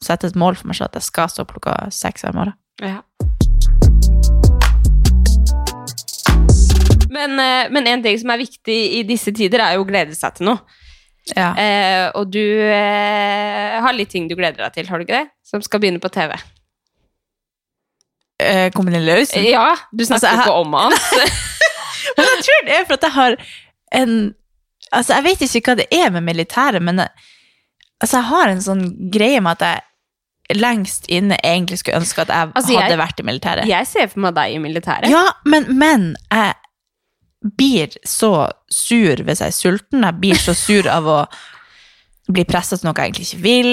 sette 0.02 0.26
et 0.26 0.35
mål 0.38 0.57
for 0.59 0.66
meg 0.66 0.76
selv 0.79 0.90
at 0.90 0.94
jeg 0.98 1.07
skal 1.07 1.29
stå 1.31 1.44
klokka 1.46 1.76
seks 1.94 2.22
hver 2.26 2.35
morgen. 2.35 2.55
Ja. 2.83 3.02
Men, 7.11 7.38
eh, 7.40 7.70
men 7.70 7.87
en 7.87 8.02
ting 8.02 8.18
som 8.18 8.31
er 8.35 8.42
viktig 8.42 8.76
i 8.98 9.02
disse 9.09 9.33
tider, 9.33 9.62
er 9.62 9.76
jo 9.79 9.85
å 9.85 9.88
glede 9.88 10.14
seg 10.18 10.35
til 10.37 10.50
noe. 10.50 10.59
Ja. 11.35 11.49
Eh, 11.59 12.05
og 12.15 12.29
du 12.31 12.39
eh, 12.71 13.81
har 13.83 13.93
litt 13.97 14.12
ting 14.12 14.29
du 14.31 14.37
gleder 14.39 14.62
deg 14.62 14.73
til, 14.77 14.87
har 14.87 14.99
du 14.99 15.07
ikke 15.07 15.25
det? 15.25 15.31
Som 15.43 15.62
skal 15.65 15.81
begynne 15.83 15.99
på 16.03 16.11
TV. 16.15 16.37
Eh, 18.43 18.71
Kommer 18.77 18.93
den 18.93 19.07
løs? 19.07 19.33
Ja, 19.37 19.75
du 19.93 20.05
snakker 20.05 20.15
Altså, 20.15 20.29
jeg- 20.29 20.47
ikke 20.47 20.53
om 20.53 20.73
han. 20.77 20.93
Men 22.17 22.27
jeg 22.31 22.45
tror 22.47 22.67
det 22.67 22.75
er 22.77 22.85
for 22.87 22.95
at 22.95 23.03
jeg 23.03 23.12
har 23.12 23.37
en 23.93 24.35
Altså, 24.95 25.15
jeg 25.17 25.25
vet 25.25 25.41
ikke 25.43 25.73
hva 25.73 25.75
det 25.81 25.87
er 25.91 26.11
med 26.15 26.23
militæret, 26.23 26.81
men 26.81 27.01
jeg, 27.03 27.09
altså, 28.01 28.17
jeg 28.21 28.25
har 28.29 28.49
en 28.53 28.61
sånn 28.62 28.85
greie 29.11 29.41
med 29.43 29.57
at 29.59 29.65
jeg 30.47 30.61
lengst 30.62 31.09
inne 31.11 31.35
egentlig 31.43 31.81
skulle 31.81 31.99
ønske 31.99 32.23
at 32.23 32.29
jeg 32.31 32.53
Altså, 32.55 32.71
jeg- 32.73 32.83
hadde 32.85 32.99
vært 33.01 33.19
i 33.19 33.25
militæret. 33.27 33.67
Jeg 33.67 33.87
ser 33.91 34.07
for 34.12 34.21
meg 34.23 34.37
deg 34.37 34.55
i 34.55 34.59
militæret. 34.62 35.11
Ja, 35.11 35.25
men, 35.45 35.67
men 35.77 36.07
jeg 36.31 36.55
blir 37.57 37.95
så 38.07 38.49
sur 38.73 39.23
hvis 39.27 39.43
jeg 39.43 39.53
er 39.53 39.57
sulten. 39.57 40.03
Jeg 40.07 40.21
blir 40.23 40.41
så 40.41 40.55
sur 40.57 40.89
av 40.91 41.07
å 41.07 41.19
bli 42.33 42.45
presset 42.49 42.81
til 42.81 42.89
noe 42.89 42.97
jeg 42.99 43.13
egentlig 43.13 43.29
ikke 43.29 43.43
vil. 43.45 43.71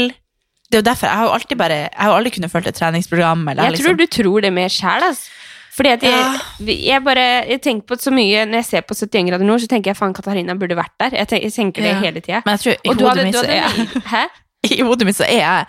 Det 0.70 0.78
er 0.80 0.82
jo 0.82 0.90
derfor, 0.90 1.08
Jeg 1.08 1.18
har 1.18 1.26
jo 1.26 1.34
alltid 1.38 1.58
bare, 1.58 1.76
jeg 1.86 2.02
har 2.02 2.16
aldri 2.18 2.32
kunnet 2.34 2.52
følge 2.52 2.70
et 2.74 2.76
treningsprogram. 2.76 3.48
Eller 3.50 3.64
Jeg 3.64 3.72
liksom, 3.78 3.86
tror 3.86 3.98
du 3.98 4.06
tror 4.08 4.42
det 4.42 4.54
mer 4.54 4.70
sjæl, 4.74 5.04
altså. 5.10 5.30
Fordi 5.74 5.90
at 5.90 6.04
jeg, 6.04 6.12
Ja. 6.12 6.74
jeg 6.94 7.04
bare 7.04 7.46
jeg 7.50 7.62
tenker 7.62 7.88
på 7.88 7.96
så 7.98 8.12
mye 8.14 8.46
Når 8.46 8.60
jeg 8.62 8.66
ser 8.66 8.82
på 8.82 8.94
71 8.94 9.26
grader 9.30 9.46
nord, 9.46 9.60
så 9.60 9.68
tenker 9.68 9.90
jeg 9.90 9.98
faen, 9.98 10.14
Katarina 10.14 10.54
burde 10.54 10.76
vært 10.78 10.94
der. 11.00 11.10
Jeg 11.18 11.28
tenker, 11.28 11.44
jeg 11.44 11.54
tenker 11.54 11.82
det 11.82 11.90
Ja. 11.90 12.00
hele 12.00 12.22
tida. 12.22 12.42
Men 12.46 12.58
jeg 12.58 12.62
tror 12.62 12.74
i 12.84 12.94
hodet 12.94 13.24
mitt 13.26 13.34
du 13.34 13.40
så 15.14 15.24
er 15.26 15.40
jeg 15.40 15.50
er 15.50 15.66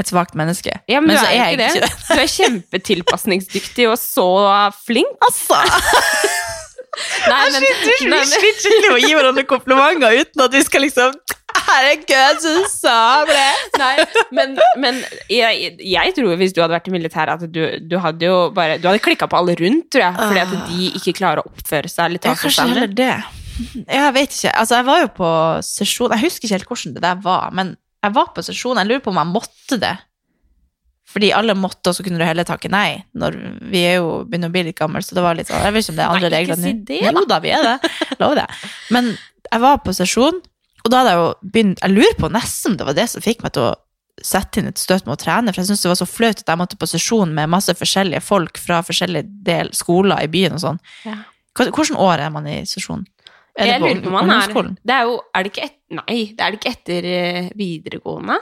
et 0.00 0.06
svakt 0.10 0.34
menneske. 0.34 0.72
Ja, 0.88 1.00
men, 1.00 1.10
du 1.10 1.16
så 1.16 1.26
er 1.30 1.54
jo 1.54 1.54
ikke 1.54 1.70
det. 1.78 1.90
Du 2.08 2.18
er 2.18 2.26
kjempetilpasningsdyktig 2.34 3.88
og 3.88 3.98
så 3.98 4.72
flink. 4.84 5.14
Altså, 5.28 5.54
Nei, 7.30 7.44
men, 7.54 7.64
vi 7.64 8.08
nei, 8.08 8.18
men, 8.18 8.28
sliter 8.28 8.60
skikkelig 8.64 8.90
med 8.90 8.96
å 8.96 9.00
gi 9.02 9.14
hverandre 9.16 9.44
komplimenter 9.48 10.20
uten 10.20 10.44
at 10.44 10.54
vi 10.54 10.62
skal 10.66 10.86
liksom 10.86 11.16
Herregud, 11.54 12.42
så 12.68 12.94
det! 13.28 13.44
nei, 13.78 13.92
men, 14.34 14.56
men 14.82 14.98
jeg, 15.30 15.76
jeg 15.78 16.14
tror 16.16 16.34
hvis 16.40 16.52
du 16.54 16.60
hadde 16.60 16.74
vært 16.74 16.90
i 16.90 16.94
militæret, 16.94 17.44
at 17.44 17.54
du, 17.54 17.62
du 17.78 17.94
hadde 18.02 18.26
jo 18.26 18.50
bare 18.54 18.80
Du 18.82 18.88
hadde 18.90 19.02
klikka 19.04 19.28
på 19.30 19.38
alle 19.38 19.54
rundt, 19.60 19.86
tror 19.94 20.04
jeg, 20.08 20.18
fordi 20.18 20.42
at 20.42 20.68
de 20.68 20.90
ikke 20.98 21.16
klarer 21.20 21.44
å 21.44 21.52
oppføre 21.52 21.90
seg 21.90 22.10
eller 22.10 22.24
ta 22.24 22.34
seg 22.38 22.56
sammen. 22.58 22.96
det. 22.98 23.14
Jeg 23.86 24.14
vet 24.16 24.34
ikke. 24.34 24.50
Altså, 24.50 24.80
jeg 24.80 24.86
var 24.88 25.00
jo 25.04 25.10
på 25.14 25.30
sesjon 25.62 26.14
Jeg 26.16 26.24
husker 26.24 26.48
ikke 26.48 26.56
helt 26.56 26.72
hvordan 26.72 26.96
det 26.96 27.04
der 27.04 27.20
var, 27.22 27.54
men 27.54 27.76
jeg 28.04 28.16
var 28.18 28.32
på 28.34 28.44
sesjon. 28.44 28.80
Jeg 28.80 28.90
lurer 28.90 29.04
på 29.04 29.14
om 29.14 29.20
jeg 29.22 29.30
måtte 29.30 29.78
det. 29.80 29.94
Fordi 31.12 31.28
alle 31.36 31.54
måtte, 31.58 31.90
og 31.92 31.96
så 31.98 32.02
kunne 32.06 32.18
du 32.18 32.24
heller 32.24 32.46
takke 32.48 32.70
nei. 32.72 33.04
Når 33.20 33.36
vi 33.70 33.82
er 33.84 33.98
jo 34.00 34.24
begynner 34.24 34.48
å 34.48 34.54
bli 34.54 34.62
litt 34.70 34.78
gamle, 34.78 35.02
så 35.04 35.14
det 35.14 35.22
var 35.24 35.36
litt 35.36 35.50
sånn 35.50 35.60
Jeg 35.62 35.74
vet 35.76 35.84
ikke 35.84 35.92
om 35.92 35.98
det 36.00 36.04
er 36.06 36.14
andre 36.16 36.30
Nei, 36.30 36.38
regler 36.38 36.56
si 36.60 36.72
nå. 36.72 36.84
da. 36.88 37.12
Jo 37.12 37.24
da, 37.28 37.38
vi 37.44 37.52
er 37.54 37.66
det. 37.68 37.92
Lover 38.22 38.40
det. 38.40 38.46
Men 38.96 39.10
jeg 39.52 39.60
var 39.66 39.80
på 39.84 39.94
sesjon, 39.94 40.40
og 40.84 40.90
da 40.92 41.00
hadde 41.02 41.12
jeg 41.14 41.20
jo 41.20 41.28
begynt 41.54 41.82
Jeg 41.84 41.92
lurer 41.94 42.16
på 42.20 42.30
nesten 42.32 42.72
om 42.72 42.78
det 42.80 42.86
var 42.88 42.96
det 42.96 43.06
som 43.12 43.24
fikk 43.24 43.44
meg 43.44 43.52
til 43.56 43.68
å 43.68 43.74
sette 44.24 44.60
inn 44.60 44.68
et 44.70 44.78
støt 44.78 45.04
med 45.08 45.16
å 45.16 45.20
trene, 45.20 45.52
for 45.52 45.60
jeg 45.60 45.68
syntes 45.68 45.82
det 45.84 45.90
var 45.90 45.98
så 45.98 46.06
flaut 46.08 46.40
at 46.40 46.50
jeg 46.52 46.60
måtte 46.60 46.76
på 46.78 46.86
sesjon 46.88 47.32
med 47.34 47.50
masse 47.50 47.74
forskjellige 47.76 48.22
folk 48.22 48.60
fra 48.62 48.78
forskjellige 48.86 49.26
del, 49.44 49.72
skoler 49.74 50.22
i 50.22 50.28
byen 50.30 50.54
og 50.56 50.62
sånn. 50.62 50.78
Ja. 51.04 51.16
Hvilket 51.58 51.98
år 51.98 52.22
er 52.22 52.30
man 52.34 52.46
i 52.50 52.60
sesjon? 52.68 53.02
Er 53.58 53.68
Jeg 53.68 53.80
det 53.82 53.82
på 53.82 53.90
lurer 53.90 54.02
på 54.02 54.10
om 54.10 54.16
man 54.16 54.30
er? 54.34 54.70
Det 54.82 54.94
er 54.94 55.04
jo 55.06 55.18
Er 55.34 55.44
det 55.44 55.50
ikke 55.52 55.66
et, 55.68 55.76
Nei, 55.94 56.16
det 56.34 56.42
er 56.42 56.50
det 56.54 56.58
ikke 56.58 56.72
etter 56.74 57.06
eh, 57.10 57.50
videregående? 57.58 58.38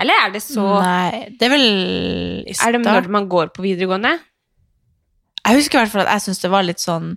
Eller 0.00 0.14
er 0.24 0.32
det 0.34 0.42
så 0.44 0.64
Nei, 0.82 1.28
det 1.38 1.46
er 1.48 1.52
vel 1.54 1.64
i 1.68 2.54
Er 2.54 2.74
det 2.76 2.82
start. 2.84 2.84
når 2.86 3.08
man 3.10 3.28
går 3.30 3.52
på 3.56 3.64
videregående? 3.66 4.16
Jeg 5.46 5.56
husker 5.62 5.78
i 5.78 5.82
hvert 5.84 5.94
fall 5.94 6.04
at 6.06 6.12
jeg 6.18 6.28
syns 6.28 6.42
det 6.44 6.50
var 6.52 6.66
litt 6.66 6.82
sånn 6.82 7.16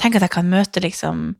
Tenk 0.00 0.16
at 0.16 0.24
jeg 0.24 0.32
kan 0.32 0.48
møte 0.48 0.80
liksom 0.84 1.32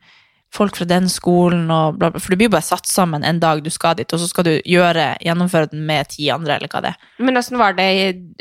folk 0.51 0.75
fra 0.75 0.85
den 0.91 1.05
skolen 1.09 1.69
og 1.71 1.95
bla, 2.01 2.09
bla. 2.11 2.19
For 2.19 2.35
du 2.35 2.41
blir 2.41 2.51
bare 2.51 2.67
satt 2.67 2.89
sammen 2.91 3.23
en 3.23 3.39
dag 3.39 3.61
du 3.63 3.69
skal 3.71 3.95
dit, 3.95 4.11
og 4.13 4.19
så 4.19 4.27
skal 4.27 4.49
du 4.49 4.51
gjøre, 4.67 5.05
gjennomføre 5.23 5.71
den 5.71 5.85
med 5.87 6.09
ti 6.11 6.27
andre, 6.35 6.57
eller 6.57 6.73
hva 6.73 6.81
det 6.83 6.91
er. 6.91 7.05
Men 7.23 7.39
åssen 7.39 7.61
var 7.61 7.77
det 7.79 7.87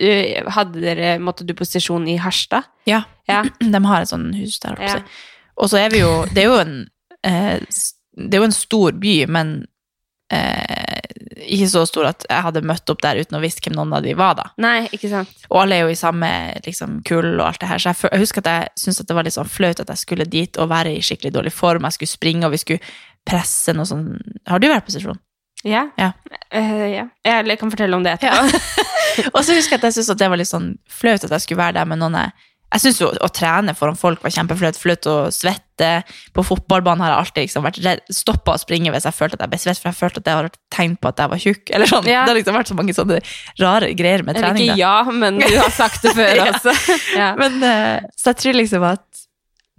eh, 0.01 0.39
Hadde 0.55 0.81
dere 0.81 1.11
Måtte 1.21 1.45
du 1.45 1.53
på 1.53 1.67
sesjon 1.69 2.07
i 2.09 2.17
Harstad? 2.17 2.65
Ja. 2.89 3.03
Ja. 3.29 3.43
De 3.61 3.83
har 3.85 4.01
et 4.01 4.09
sånt 4.09 4.33
hus 4.39 4.57
der. 4.65 4.81
Ja. 4.81 4.97
Og 5.61 5.69
så 5.69 5.83
er 5.83 5.93
vi 5.93 6.01
jo 6.01 6.25
Det 6.33 6.43
er 6.43 6.49
jo 6.49 6.57
en, 6.63 6.75
eh, 7.21 7.59
det 8.17 8.33
er 8.33 8.41
jo 8.41 8.49
en 8.49 8.57
stor 8.57 8.97
by, 9.05 9.13
men 9.29 9.53
eh, 10.33 10.78
ikke 11.45 11.69
så 11.71 11.83
stor 11.87 12.09
at 12.11 12.25
jeg 12.29 12.45
hadde 12.45 12.65
møtt 12.67 12.91
opp 12.91 13.01
der 13.03 13.19
uten 13.21 13.37
å 13.37 13.41
visst 13.43 13.61
hvem 13.63 13.77
noen 13.77 13.95
av 13.97 14.03
de 14.05 14.15
var, 14.17 14.35
da. 14.39 14.49
Nei, 14.61 14.87
ikke 14.95 15.11
sant. 15.11 15.45
Og 15.49 15.61
alle 15.63 15.77
er 15.77 15.87
jo 15.87 15.93
i 15.93 15.99
samme 15.99 16.29
liksom, 16.65 16.99
kull 17.07 17.31
og 17.37 17.45
alt 17.47 17.61
det 17.63 17.71
her, 17.71 17.81
så 17.81 17.93
jeg, 17.93 18.11
jeg 18.11 18.23
husker 18.25 18.45
at 18.45 18.51
jeg 18.51 18.83
syntes 18.83 19.01
at 19.03 19.11
det 19.11 19.17
var 19.17 19.27
litt 19.27 19.37
sånn 19.37 19.53
flaut 19.53 19.83
at 19.83 19.93
jeg 19.93 20.03
skulle 20.03 20.27
dit 20.29 20.59
og 20.59 20.71
være 20.71 20.93
i 20.97 21.05
skikkelig 21.05 21.33
dårlig 21.35 21.55
form. 21.55 21.87
Jeg 21.87 21.99
skulle 21.99 22.15
springe, 22.15 22.45
og 22.47 22.55
vi 22.55 22.61
skulle 22.61 22.93
presse 23.29 23.75
noe 23.75 23.85
sånn 23.85 24.05
Har 24.47 24.61
du 24.61 24.69
vært 24.71 24.87
på 24.87 24.95
sesjon? 24.95 25.19
Ja. 25.67 25.89
Ja. 25.99 26.13
Uh, 26.55 26.85
ja. 26.87 27.07
Jeg 27.25 27.57
kan 27.59 27.71
fortelle 27.71 27.97
om 27.97 28.05
det 28.05 28.15
etterpå. 28.15 28.61
Og 29.35 29.41
så 29.43 29.57
husker 29.57 29.75
jeg 29.75 29.81
at 29.81 29.89
jeg 29.89 29.97
syntes 29.97 30.13
at 30.13 30.21
det 30.21 30.29
var 30.31 30.39
litt 30.39 30.49
sånn 30.49 30.69
flaut 30.87 31.25
at 31.25 31.33
jeg 31.35 31.43
skulle 31.43 31.59
være 31.59 31.81
der 31.81 31.89
med 31.89 31.99
noen 31.99 32.15
jeg 32.15 32.48
jeg 32.69 32.81
syns 32.83 32.99
jo 33.01 33.07
å 33.09 33.29
trene 33.33 33.73
foran 33.77 33.97
folk 33.97 34.21
var 34.23 34.33
kjempeflaut. 34.35 34.77
Flaut 34.77 35.07
å 35.09 35.15
svette. 35.33 35.89
På 36.35 36.43
fotballbanen 36.45 37.01
har 37.01 37.13
jeg 37.13 37.19
alltid 37.23 37.45
liksom 37.47 37.63
vært 37.65 37.79
redd, 37.85 38.01
stoppa 38.13 38.53
å 38.53 38.61
springe 38.61 38.91
hvis 38.93 39.07
jeg 39.07 39.15
følte 39.15 39.39
at 39.39 39.45
jeg 39.45 39.53
ble 39.53 39.59
svett, 39.63 39.79
for 39.81 39.89
jeg 39.89 39.97
følte 39.97 40.21
at 40.21 40.27
det 40.27 40.35
hadde 40.37 40.51
tegn 40.75 40.97
på 41.01 41.09
at 41.09 41.23
jeg 41.23 41.31
var 41.33 41.41
tjukk. 41.45 41.63
Eller 41.73 41.89
sånn. 41.89 42.09
Ja. 42.11 42.25
Det 42.27 42.33
har 42.33 42.39
liksom 42.41 42.57
vært 42.59 42.71
så 42.73 42.77
mange 42.77 42.95
sånne 42.97 43.19
rare 43.63 43.89
greier 43.97 44.25
med 44.27 44.37
Eller 44.37 44.53
trening. 44.53 44.69
ikke 44.73 44.83
ja, 44.83 44.95
men 45.23 45.39
du 45.41 45.55
har 45.57 45.71
sagt 45.73 46.03
det 46.05 46.13
før 46.19 46.35
Ja. 46.41 46.49
også. 46.51 46.75
Ja. 47.17 47.31
Men, 47.41 47.57
eh, 47.63 48.05
så 48.19 48.33
jeg 48.33 48.41
tror 48.43 48.59
liksom 48.59 48.85
at 48.91 49.05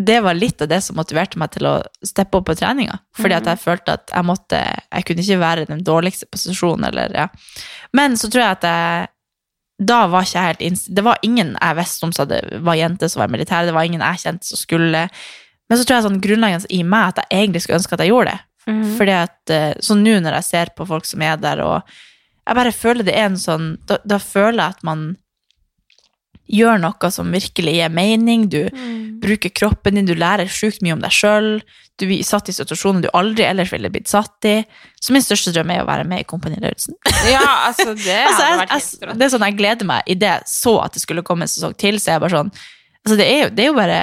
det 0.00 0.16
var 0.24 0.32
litt 0.32 0.62
av 0.64 0.70
det 0.72 0.78
som 0.80 0.96
motiverte 0.96 1.36
meg 1.36 1.50
til 1.52 1.66
å 1.68 1.74
steppe 2.08 2.38
opp 2.40 2.46
på 2.48 2.54
treninga. 2.56 2.94
Fordi 3.20 3.36
at 3.36 3.50
jeg 3.52 3.60
følte 3.60 3.98
at 3.98 4.08
jeg 4.14 4.24
måtte 4.24 4.60
Jeg 4.64 5.04
kunne 5.10 5.20
ikke 5.26 5.40
være 5.42 5.66
i 5.66 5.68
den 5.68 5.82
dårligste 5.84 6.24
posisjonen, 6.32 6.86
eller 6.88 7.12
ja. 7.12 7.26
Men 7.92 8.16
så 8.16 8.30
tror 8.32 8.46
jeg 8.46 8.56
at 8.56 8.64
jeg 8.70 9.10
da 9.80 10.00
var 10.12 10.26
ikke 10.26 10.36
jeg 10.36 10.50
helt. 10.50 10.82
Det 10.92 11.04
var 11.04 11.22
ingen 11.24 11.54
jeg 11.56 11.76
visste 11.78 12.06
om 12.06 12.12
som 12.12 12.28
var 12.66 12.76
jente 12.76 13.08
som 13.08 13.22
var 13.22 13.30
i 13.30 13.32
militæret, 13.32 13.70
det 13.70 13.76
var 13.76 13.88
ingen 13.88 14.04
jeg 14.04 14.22
kjente 14.24 14.50
som 14.50 14.60
skulle 14.60 15.08
Men 15.70 15.78
så 15.78 15.86
tror 15.86 15.96
jeg 15.96 16.06
sånn 16.08 16.22
grunnleggende 16.24 16.68
i 16.74 16.82
meg 16.82 17.12
at 17.12 17.22
jeg 17.22 17.44
egentlig 17.44 17.62
skulle 17.64 17.78
ønske 17.78 17.94
at 17.94 18.02
jeg 18.02 18.10
gjorde 18.10 18.32
det. 18.34 18.40
Mm. 18.66 18.86
Fordi 18.98 19.12
at 19.16 19.52
eh, 19.54 19.72
Så 19.80 19.96
nå 19.96 20.18
når 20.20 20.36
jeg 20.40 20.48
ser 20.50 20.72
på 20.76 20.86
folk 20.88 21.06
som 21.08 21.22
er 21.24 21.38
der, 21.40 21.62
og 21.64 21.80
jeg 22.44 22.58
bare 22.58 22.72
føler 22.74 23.06
det 23.06 23.14
er 23.16 23.30
en 23.30 23.38
sånn 23.40 23.72
Da, 23.88 24.00
da 24.04 24.18
føler 24.20 24.58
jeg 24.58 24.76
at 24.76 24.84
man 24.86 25.04
gjør 26.50 26.80
noe 26.82 27.10
som 27.14 27.30
virkelig 27.32 27.76
gir 27.76 27.92
mening. 27.94 28.48
Du 28.50 28.64
bruker 29.22 29.52
kroppen 29.52 29.98
din, 29.98 30.08
du 30.08 30.16
lærer 30.18 30.50
sjukt 30.50 30.82
mye 30.84 30.96
om 30.96 31.04
deg 31.04 31.14
sjøl. 31.14 31.50
Du 32.00 32.06
blir 32.08 32.24
satt 32.24 32.48
i 32.48 32.54
situasjoner 32.56 33.04
du 33.04 33.10
aldri 33.16 33.44
ellers 33.44 33.72
ville 33.74 33.90
blitt 33.92 34.08
satt 34.10 34.48
i. 34.48 34.56
Så 35.00 35.12
min 35.14 35.24
største 35.24 35.52
drøm 35.54 35.72
er 35.74 35.82
å 35.82 35.88
være 35.88 36.06
med 36.08 36.24
i 36.24 36.28
Kompani 36.28 36.60
Lauritzen. 36.60 36.96
ja, 37.28 37.44
altså, 37.68 37.92
det 37.92 38.16
Altså, 38.30 38.46
jeg, 38.46 38.62
vært 38.62 38.74
jeg, 38.78 39.18
det 39.20 39.26
er 39.26 39.34
sånn 39.34 39.46
jeg 39.50 39.58
gleder 39.60 39.90
meg 39.90 40.08
idet 40.08 40.30
jeg 40.30 40.48
så 40.48 40.78
at 40.86 40.96
det 40.96 41.04
skulle 41.04 41.24
komme 41.26 41.46
en 41.46 41.52
sesong 41.52 41.76
til. 41.80 42.00
Så 42.00 42.10
er 42.10 42.18
jeg 42.18 42.24
bare 42.24 42.38
sånn 42.38 42.52
altså 43.04 43.20
det, 43.20 43.28
er 43.28 43.44
jo, 43.44 43.52
det 43.56 43.64
er 43.64 43.70
jo 43.70 43.76
bare 43.76 44.00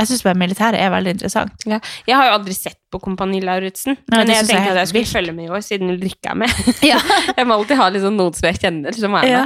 Jeg 0.00 0.08
syns 0.08 0.24
militæret 0.40 0.80
er 0.82 0.92
veldig 0.92 1.16
interessant. 1.16 1.66
Ja. 1.68 1.78
Jeg 2.08 2.16
har 2.18 2.28
jo 2.28 2.36
aldri 2.36 2.54
sett 2.56 2.78
på 2.92 3.00
Kompani 3.00 3.40
Lauritzen, 3.44 3.96
men 4.10 4.32
jeg 4.32 4.48
tenkte 4.48 4.64
jeg 4.66 4.72
at 4.74 4.80
jeg 4.82 4.92
skulle 4.92 5.12
følge 5.12 5.34
med 5.36 5.46
i 5.46 5.52
år, 5.52 5.60
siden 5.64 5.92
Ulrikke 5.94 6.32
er 6.32 6.40
med. 6.42 6.62
Ja. 6.84 6.98
jeg 7.38 7.46
må 7.46 7.60
alltid 7.60 7.78
ha 7.78 7.86
liksom 7.94 8.18
noen 8.18 8.34
som 8.36 8.48
jeg 8.50 8.58
kjenner, 8.64 8.96
som 8.96 9.14
er 9.14 9.28
med. 9.28 9.30
Ja. 9.30 9.44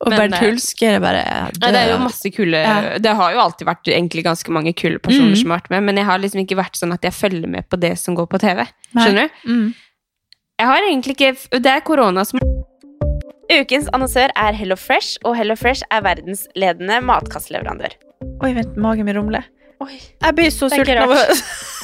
Og 0.00 0.08
Men, 0.10 0.18
Bernt 0.18 0.34
eh, 0.34 0.44
Hulsker 0.48 0.96
er 0.96 1.00
bare 1.04 1.22
Ja, 1.24 1.70
det 1.70 1.80
er 1.80 1.90
jo 1.92 1.98
masse 2.02 2.30
kule 2.34 2.60
Ja. 2.64 2.98
Det 2.98 3.14
har 3.16 3.32
jo 3.32 3.38
alltid 3.44 3.66
vært 3.68 3.90
egentlig 3.92 4.24
ganske 4.26 4.50
mange 4.52 4.72
kule 4.74 4.98
personer 4.98 5.30
Mm. 5.34 5.40
som 5.40 5.50
har 5.50 5.60
vært 5.60 5.70
med, 5.70 5.82
men 5.84 5.96
jeg 5.96 6.04
har 6.08 6.18
liksom 6.18 6.40
ikke 6.44 6.56
vært 6.58 6.76
sånn 6.80 6.92
at 6.92 7.02
jeg 7.02 7.12
følger 7.12 7.48
med 7.48 7.68
på 7.68 7.78
det 7.80 7.94
som 7.98 8.14
går 8.16 8.26
på 8.26 8.38
TV. 8.42 8.64
Nei. 8.94 9.04
Skjønner 9.04 9.28
du? 9.30 9.50
Mm. 9.52 9.74
Jeg 10.58 10.66
har 10.66 10.82
egentlig 10.88 11.16
ikke 11.18 11.60
Det 11.62 11.66
er 11.72 11.80
korona 11.80 12.24
som 12.24 12.40
Ukens 13.50 13.88
annonsør 13.92 14.30
er 14.34 14.52
Hello 14.56 14.74
Fresh, 14.76 15.18
og 15.24 15.36
Hello 15.36 15.54
Fresh 15.54 15.82
er 15.92 16.00
verdens 16.02 16.46
ledende 16.56 16.96
matkastleverandør. 17.04 17.92
Oi, 18.42 18.52
vent, 18.56 18.76
magen 18.80 19.04
min 19.04 19.16
rumler. 19.18 19.44
Jeg 19.84 20.34
blir 20.34 20.48
så 20.50 20.70
Det 20.70 20.78
sulten 20.80 21.02
av 21.02 21.12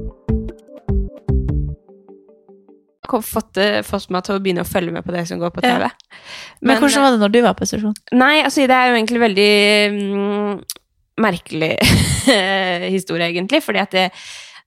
Har 3.17 3.21
fått, 3.25 3.57
fått 3.87 4.09
meg 4.13 4.23
til 4.23 4.35
å 4.35 4.39
begynne 4.43 4.63
å 4.63 4.69
følge 4.69 4.91
med 4.95 5.03
på 5.05 5.11
det 5.15 5.27
som 5.27 5.39
går 5.39 5.51
på 5.55 5.63
Ja. 5.63 5.77
TV. 5.77 5.89
Men, 6.61 6.77
hvordan 6.77 7.01
var 7.03 7.11
det 7.11 7.19
når 7.23 7.31
du 7.35 7.41
var 7.41 7.53
på 7.59 7.65
sesjon? 7.69 7.93
Nei, 8.13 8.41
altså 8.43 8.67
det 8.67 8.75
er 8.77 8.87
jo 8.91 8.95
egentlig 8.99 9.19
veldig 9.21 9.51
mm, 9.97 10.61
merkelig 11.21 11.73
historie, 12.95 13.27
egentlig. 13.31 13.61
Fordi 13.63 13.79
at 13.83 13.91
det, 13.91 14.07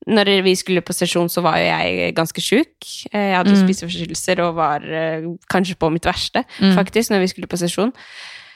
når 0.06 0.30
vi 0.44 0.54
skulle 0.58 0.82
på 0.84 0.92
sesjon, 0.96 1.28
så 1.32 1.40
var 1.44 1.58
jo 1.58 1.64
jeg 1.70 2.14
ganske 2.16 2.40
sjuk. 2.44 2.74
Eh, 3.12 3.30
Jeg 3.30 3.36
hadde 3.38 3.54
Mm. 3.54 3.62
spiseforstyrrelser 3.64 4.40
og 4.44 4.54
var 4.56 4.80
eh, 4.84 5.22
kanskje 5.50 5.76
på 5.80 5.90
mitt 5.92 6.04
verste, 6.06 6.44
Mm. 6.60 6.74
faktisk, 6.76 7.10
når 7.10 7.20
vi 7.20 7.26
skulle 7.32 7.46
på 7.48 7.56
sesjon. 7.60 7.92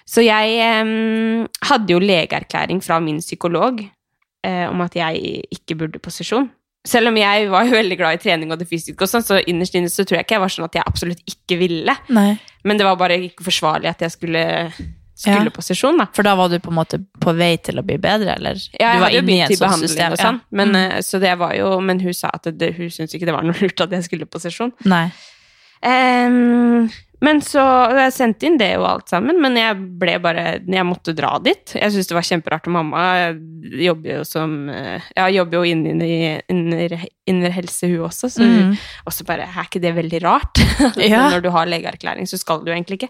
Så 0.08 0.22
jeg 0.24 0.80
um, 0.82 1.46
hadde 1.68 1.92
jo 1.92 1.98
legeerklæring 2.00 2.80
fra 2.82 2.98
min 2.98 3.18
psykolog 3.20 3.82
eh, 4.44 4.66
om 4.70 4.80
at 4.80 4.94
jeg 4.96 5.42
ikke 5.52 5.76
burde 5.76 5.98
på 6.00 6.10
sesjon. 6.10 6.48
Selv 6.86 7.08
om 7.10 7.16
jeg 7.16 7.48
var 7.50 7.64
jo 7.66 7.72
veldig 7.74 7.96
glad 7.98 8.14
i 8.14 8.22
trening 8.22 8.52
og 8.52 8.58
det 8.60 8.68
fysiske, 8.68 9.02
og 9.02 9.08
sånn, 9.10 9.24
så 9.26 9.40
innerst 9.50 9.74
inne 9.74 9.90
så 9.90 10.04
tror 10.06 10.18
jeg 10.20 10.24
ikke 10.26 10.36
jeg 10.38 10.40
var 10.44 10.48
sånn 10.54 10.64
at 10.68 10.74
jeg 10.78 10.86
absolutt 10.86 11.22
ikke 11.26 11.58
ville. 11.58 11.94
Nei. 12.08 12.38
Men 12.64 12.78
det 12.78 12.86
var 12.86 12.96
bare 12.96 13.18
ikke 13.26 13.44
forsvarlig 13.44 13.90
at 13.90 14.00
jeg 14.00 14.10
skulle, 14.14 14.44
skulle 15.18 15.44
Ja. 15.50 15.50
på 15.50 15.60
sesjon, 15.66 15.98
da. 15.98 16.06
For 16.14 16.22
da 16.22 16.34
var 16.38 16.48
du 16.48 16.58
på 16.60 16.70
en 16.70 16.78
måte 16.78 17.00
på 17.20 17.34
vei 17.36 17.56
til 17.56 17.78
å 17.78 17.82
bli 17.84 17.98
bedre, 17.98 18.36
eller? 18.38 18.54
Ja, 18.78 18.92
jeg 18.94 19.00
hadde 19.02 19.14
jo 19.18 19.22
begynt 19.26 19.50
i 19.50 19.56
behandling 19.58 20.12
og 20.12 20.18
sånn, 20.22 20.38
ja. 20.40 20.46
men, 20.50 20.68
Mm. 20.68 20.76
eh, 20.92 20.98
så 21.02 21.20
det 21.20 21.34
var 21.38 21.54
jo, 21.58 21.80
men 21.80 22.00
hun 22.00 22.14
sa 22.14 22.30
at 22.32 22.44
det, 22.56 22.76
hun 22.76 22.88
syntes 22.88 23.14
ikke 23.14 23.26
det 23.26 23.34
var 23.34 23.42
noe 23.42 23.58
lurt 23.60 23.80
at 23.80 23.90
jeg 23.90 24.04
skulle 24.04 24.24
på 24.26 24.38
sesjon. 24.40 24.72
Nei. 24.84 25.10
Ehm, 25.82 26.88
men 27.20 27.40
så 27.42 27.62
jeg 27.98 28.12
sendte 28.14 28.46
inn 28.46 28.58
det 28.60 28.76
og 28.78 28.84
alt 28.88 29.08
sammen, 29.10 29.40
men 29.42 29.56
jeg 29.58 29.74
ble 29.98 30.18
bare 30.22 30.60
Jeg 30.64 30.84
måtte 30.86 31.14
dra 31.18 31.38
dit. 31.42 31.72
Jeg 31.74 31.90
syntes 31.90 32.06
det 32.08 32.14
var 32.14 32.26
kjemperart. 32.28 32.66
Og 32.68 32.72
mamma 32.76 33.02
jobber 33.82 34.18
jo 34.20 34.24
som 34.24 34.68
Jeg 34.68 35.02
Ja, 35.16 35.26
jobber 35.28 35.58
jo 35.58 35.62
innen 35.72 36.00
i- 36.02 36.40
under, 36.48 36.94
under 37.28 37.50
helse, 37.50 37.88
hun 37.90 38.06
også, 38.08 38.30
så 38.30 38.42
Mm. 38.46 38.76
også 39.06 39.24
bare 39.26 39.42
Er 39.48 39.64
ikke 39.66 39.80
det 39.80 39.94
veldig 39.96 40.22
rart? 40.22 40.58
Ja. 40.96 41.28
Når 41.30 41.42
du 41.42 41.50
har 41.50 41.66
legeerklæring, 41.66 42.26
så 42.28 42.38
skal 42.38 42.60
du 42.64 42.70
jo 42.70 42.76
egentlig 42.76 43.02
ikke. 43.02 43.08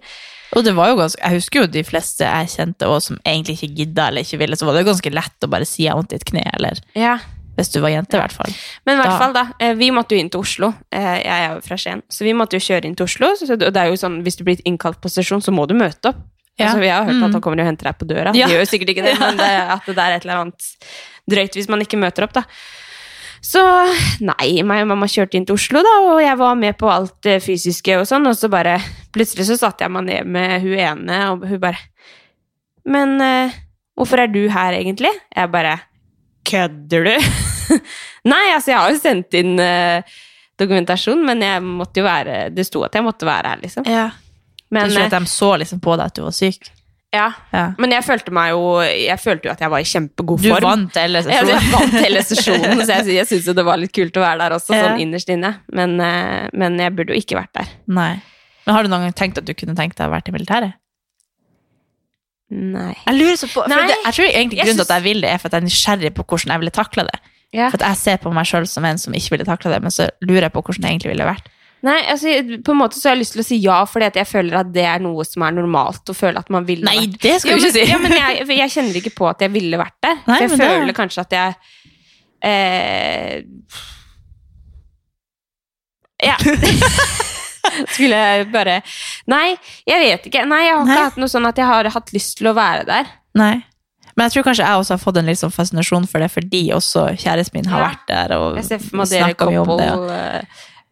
Og 0.57 0.65
det 0.65 0.75
var 0.75 0.89
jo 0.89 0.97
ganske, 0.97 1.21
jeg 1.23 1.33
husker 1.43 1.61
jo 1.61 1.67
de 1.67 1.83
fleste 1.85 2.25
jeg 2.25 2.49
kjente 2.49 2.87
og 2.89 3.03
som 3.03 3.19
egentlig 3.27 3.59
ikke 3.63 3.75
gidda 3.77 4.09
eller 4.09 4.23
ikke 4.25 4.39
ville, 4.39 4.57
så 4.57 4.65
var 4.65 4.73
det 4.79 4.87
ganske 4.87 5.13
lett 5.13 5.45
å 5.45 5.51
bare 5.51 5.67
si 5.69 5.83
jeg 5.85 5.93
har 5.93 5.99
vondt 6.01 6.13
i 6.13 6.17
et 6.17 6.25
kne, 6.25 6.45
eller 6.57 6.81
Ja. 6.97 7.19
Hvis 7.59 7.73
du 7.75 7.81
var 7.83 7.91
jente, 7.91 8.15
i 8.15 8.21
hvert 8.23 8.33
fall. 8.37 8.53
Men 8.87 8.95
i 8.97 9.03
hvert 9.03 9.19
fall, 9.19 9.33
da. 9.35 9.43
eh, 9.59 9.75
Vi 9.75 9.89
måtte 9.91 10.15
jo 10.15 10.23
inn 10.23 10.31
til 10.31 10.41
Oslo. 10.45 10.69
Eh, 10.95 11.17
Jeg 11.25 11.27
er 11.49 11.55
jo 11.57 11.61
fra 11.67 11.75
Skien. 11.77 12.03
Så 12.09 12.23
vi 12.25 12.33
måtte 12.39 12.55
jo 12.55 12.63
kjøre 12.63 12.87
inn 12.87 12.95
til 12.95 13.05
Oslo. 13.09 13.33
Og 13.35 13.59
det 13.75 13.77
er 13.83 13.89
jo 13.91 13.97
sånn, 13.99 14.21
hvis 14.23 14.39
du 14.39 14.45
blir 14.47 14.61
innkalt 14.65 15.01
på 15.03 15.11
stasjon, 15.11 15.43
så 15.43 15.51
må 15.53 15.67
du 15.67 15.75
møte 15.75 16.13
opp. 16.13 16.21
Ja. 16.59 16.69
Altså, 16.71 16.79
vi 16.83 16.89
har 16.91 17.05
hørt 17.05 17.15
Mm. 17.19 17.25
at 17.27 17.33
han 17.33 17.41
kommer 17.43 17.61
og 17.61 17.67
henter 17.67 17.85
deg 17.91 17.99
på 17.99 18.07
døra. 18.07 18.33
Ja. 18.35 18.47
De 18.47 18.55
gjør 18.55 18.63
jo 18.65 18.71
sikkert 18.71 18.89
ikke 18.95 19.03
det, 19.05 19.19
men 19.21 19.37
det, 19.37 19.51
at 19.75 19.83
det 19.87 19.99
er 19.99 20.17
et 20.17 20.25
eller 20.25 20.41
annet 20.45 20.69
drøyt 21.31 21.55
hvis 21.59 21.69
man 21.69 21.81
ikke 21.83 21.99
møter 21.99 22.25
opp, 22.27 22.33
da. 22.39 22.43
Så 23.43 23.61
nei, 24.21 24.63
meg 24.67 24.83
og 24.83 24.89
mamma 24.91 25.07
kjørte 25.07 25.39
inn 25.39 25.45
til 25.47 25.55
Oslo, 25.55 25.79
da, 25.87 25.93
og 26.11 26.19
jeg 26.23 26.37
var 26.41 26.57
med 26.59 26.75
på 26.81 26.89
alt 26.91 27.15
det 27.23 27.37
fysiske 27.45 27.95
og 28.01 28.07
sånn, 28.11 28.27
og 28.27 28.35
så 28.35 28.49
bare 28.51 28.79
Plutselig 29.15 29.47
så 29.47 29.57
satte 29.59 29.83
jeg 29.87 29.91
meg 29.95 30.05
ned 30.09 30.27
med 30.27 30.61
hun 30.63 30.75
ene, 30.79 31.19
og 31.31 31.47
hun 31.47 31.61
bare 31.63 31.79
Men 32.85 33.21
uh, 33.23 33.51
hvorfor 33.99 34.19
er 34.25 34.27
du 34.33 34.49
her, 34.49 34.73
egentlig? 34.79 35.11
Jeg 35.37 35.51
bare 35.55 35.77
Kødder 36.49 37.05
du? 37.11 37.29
Nei, 38.33 38.45
altså, 38.55 38.73
jeg 38.73 38.79
har 38.81 38.95
jo 38.95 39.01
sendt 39.03 39.37
inn 39.39 39.55
uh, 39.61 40.01
dokumentasjon, 40.61 41.21
men 41.27 41.45
jeg 41.45 41.63
måtte 41.65 42.01
jo 42.03 42.07
være 42.09 42.49
Det 42.55 42.65
sto 42.67 42.83
at 42.87 42.97
jeg 42.99 43.05
måtte 43.07 43.29
være 43.29 43.53
her, 43.55 43.63
liksom. 43.63 43.87
Ja. 43.89 44.09
Men, 44.71 44.89
du 44.89 44.97
tror 44.97 45.05
eh, 45.07 45.13
at 45.13 45.15
de 45.17 45.31
så 45.33 45.53
liksom 45.63 45.81
på 45.85 45.95
deg 45.97 46.11
at 46.11 46.19
du 46.19 46.25
var 46.27 46.35
syk? 46.37 46.73
ja. 47.17 47.31
Ja. 47.57 47.71
men 47.81 47.89
jeg 47.95 48.05
følte 48.05 48.33
meg 48.37 48.51
jo 48.53 48.83
Jeg 48.85 49.17
følte 49.17 49.49
jo 49.49 49.53
at 49.55 49.63
jeg 49.65 49.71
var 49.73 49.81
i 49.81 49.87
kjempegod 49.89 50.43
form. 50.45 50.61
Du 50.61 50.67
vant 50.67 50.99
hele 51.01 51.23
sesjonen. 51.25 51.53
jeg 51.55 51.71
vant 51.73 51.95
hele 52.05 52.25
sesjonen, 52.27 52.83
så 52.83 52.99
jeg, 52.99 53.07
jeg 53.17 53.29
syntes 53.31 53.47
jo 53.49 53.55
det 53.57 53.65
var 53.65 53.81
litt 53.81 53.95
kult 53.97 54.19
å 54.21 54.25
være 54.27 54.43
der 54.43 54.57
også, 54.59 54.75
Ja. 54.77 54.83
sånn 54.91 55.01
innerst 55.07 55.33
inne. 55.33 55.55
Men, 55.73 55.95
eh, 56.05 56.51
men 56.53 56.77
jeg 56.83 56.93
burde 56.99 57.17
jo 57.17 57.23
ikke 57.23 57.39
vært 57.41 57.55
der. 57.57 57.71
Nei. 57.89 58.11
Men 58.67 58.77
har 58.77 58.85
du 58.85 58.93
noen 58.93 59.07
gang 59.07 59.17
tenkt 59.17 59.41
at 59.41 59.49
du 59.49 59.55
kunne 59.57 59.73
tenkt 59.79 59.97
deg 59.97 60.05
å 60.11 60.13
være 60.13 60.29
i 60.29 60.37
militæret? 60.37 60.77
Nei. 62.51 62.95
Jeg 63.05 63.15
lurer 63.19 63.37
så 63.37 63.47
på, 63.53 63.61
for 63.61 63.69
det, 63.91 63.97
jeg 64.07 64.15
tror 64.17 64.25
egentlig 64.31 64.59
grunnen 64.63 64.79
til 64.81 64.87
at 64.87 64.95
jeg 64.97 65.05
vil 65.05 65.21
det, 65.21 65.29
er 65.35 65.39
for 65.43 65.51
at 65.51 65.53
jeg 65.59 65.61
er 65.61 65.67
nysgjerrig 65.69 66.13
på 66.17 66.25
hvordan 66.25 66.55
jeg 66.55 66.61
ville 66.63 66.73
takla 66.79 67.05
det. 67.11 67.19
Ja. 67.53 67.67
For 67.69 67.77
at 67.81 67.87
jeg 67.91 67.97
ser 68.01 68.17
på 68.23 68.33
meg 68.33 68.49
sjøl 68.49 68.67
som 68.69 68.85
en 68.89 68.99
som 69.01 69.13
ikke 69.17 69.35
ville 69.37 69.45
takla 69.49 69.75
det, 69.75 69.83
men 69.85 69.93
så 69.93 70.07
lurer 70.25 70.47
jeg 70.49 70.55
på 70.55 70.63
hvordan 70.65 70.83
det 70.87 70.91
egentlig 70.95 71.13
ville 71.13 71.27
vært. 71.29 71.47
Nei, 71.87 71.99
altså, 72.11 72.33
på 72.67 72.73
en 72.75 72.79
måte 72.81 72.99
så 72.99 73.07
har 73.09 73.15
jeg 73.15 73.21
lyst 73.23 73.37
til 73.37 73.43
å 73.45 73.47
si 73.47 73.57
ja, 73.63 73.77
fordi 73.87 74.09
at 74.09 74.17
jeg 74.19 74.27
føler 74.27 74.57
at 74.65 74.73
det 74.75 74.83
er 74.91 74.99
noe 75.05 75.23
som 75.29 75.45
er 75.47 75.53
normalt. 75.55 76.03
å 76.11 76.17
føle 76.17 76.41
at 76.41 76.49
man 76.51 76.65
ville 76.67 76.89
Nei, 76.89 76.97
vært. 77.05 77.21
det 77.23 77.37
skal 77.45 77.55
du 77.55 77.63
ikke 77.69 77.75
si. 77.77 77.85
Ja, 77.93 77.99
men 78.03 78.17
jeg, 78.17 78.49
jeg 78.59 78.71
kjenner 78.75 78.99
ikke 78.99 79.13
på 79.21 79.29
at 79.31 79.45
jeg 79.47 79.53
ville 79.55 79.79
vært 79.79 79.95
det. 80.03 80.15
Nei, 80.27 80.41
jeg 80.43 80.51
føler 80.57 80.87
det- 80.91 80.97
kanskje 80.99 81.23
at 81.29 81.37
jeg 81.39 81.55
eh, 82.49 83.43
Ja. 86.33 86.35
Skulle 87.95 88.17
jeg 88.17 88.47
bare 88.53 88.79
Nei, 89.31 89.57
jeg 89.89 90.01
vet 90.05 90.27
ikke. 90.31 90.45
Nei, 90.49 90.63
jeg 90.67 90.75
har 90.77 90.85
ikke 90.85 90.95
Nei. 90.95 91.03
hatt 91.09 91.19
noe 91.21 91.29
sånn 91.33 91.49
at 91.49 91.57
jeg 91.61 91.67
har 91.67 91.89
hatt 91.95 92.13
lyst 92.15 92.37
til 92.39 92.49
å 92.51 92.55
være 92.57 92.85
der. 92.89 93.11
Nei. 93.39 93.55
Men 94.17 94.25
jeg 94.27 94.33
tror 94.35 94.47
kanskje 94.49 94.65
jeg 94.67 94.81
også 94.83 94.97
har 94.97 95.03
fått 95.03 95.19
en 95.21 95.29
litt 95.31 95.39
sånn 95.39 95.53
fascinasjon 95.55 96.07
for 96.11 96.19
det, 96.25 96.31
fordi 96.35 96.63
også 96.75 97.05
kjæresten 97.23 97.55
min 97.61 97.69
har 97.71 97.81
Ja. 97.85 97.89
vært 97.93 98.07
der, 98.09 98.33
og 98.39 98.57
Jeg 98.57 98.65
ser 98.65 98.79
for 98.83 98.97
meg 98.97 99.09
dere 99.13 99.29
snakket 99.29 99.49
mye 99.53 99.61
om 99.63 99.77
det. 99.79 99.89
couple 99.93 100.17
eh, 100.19 100.43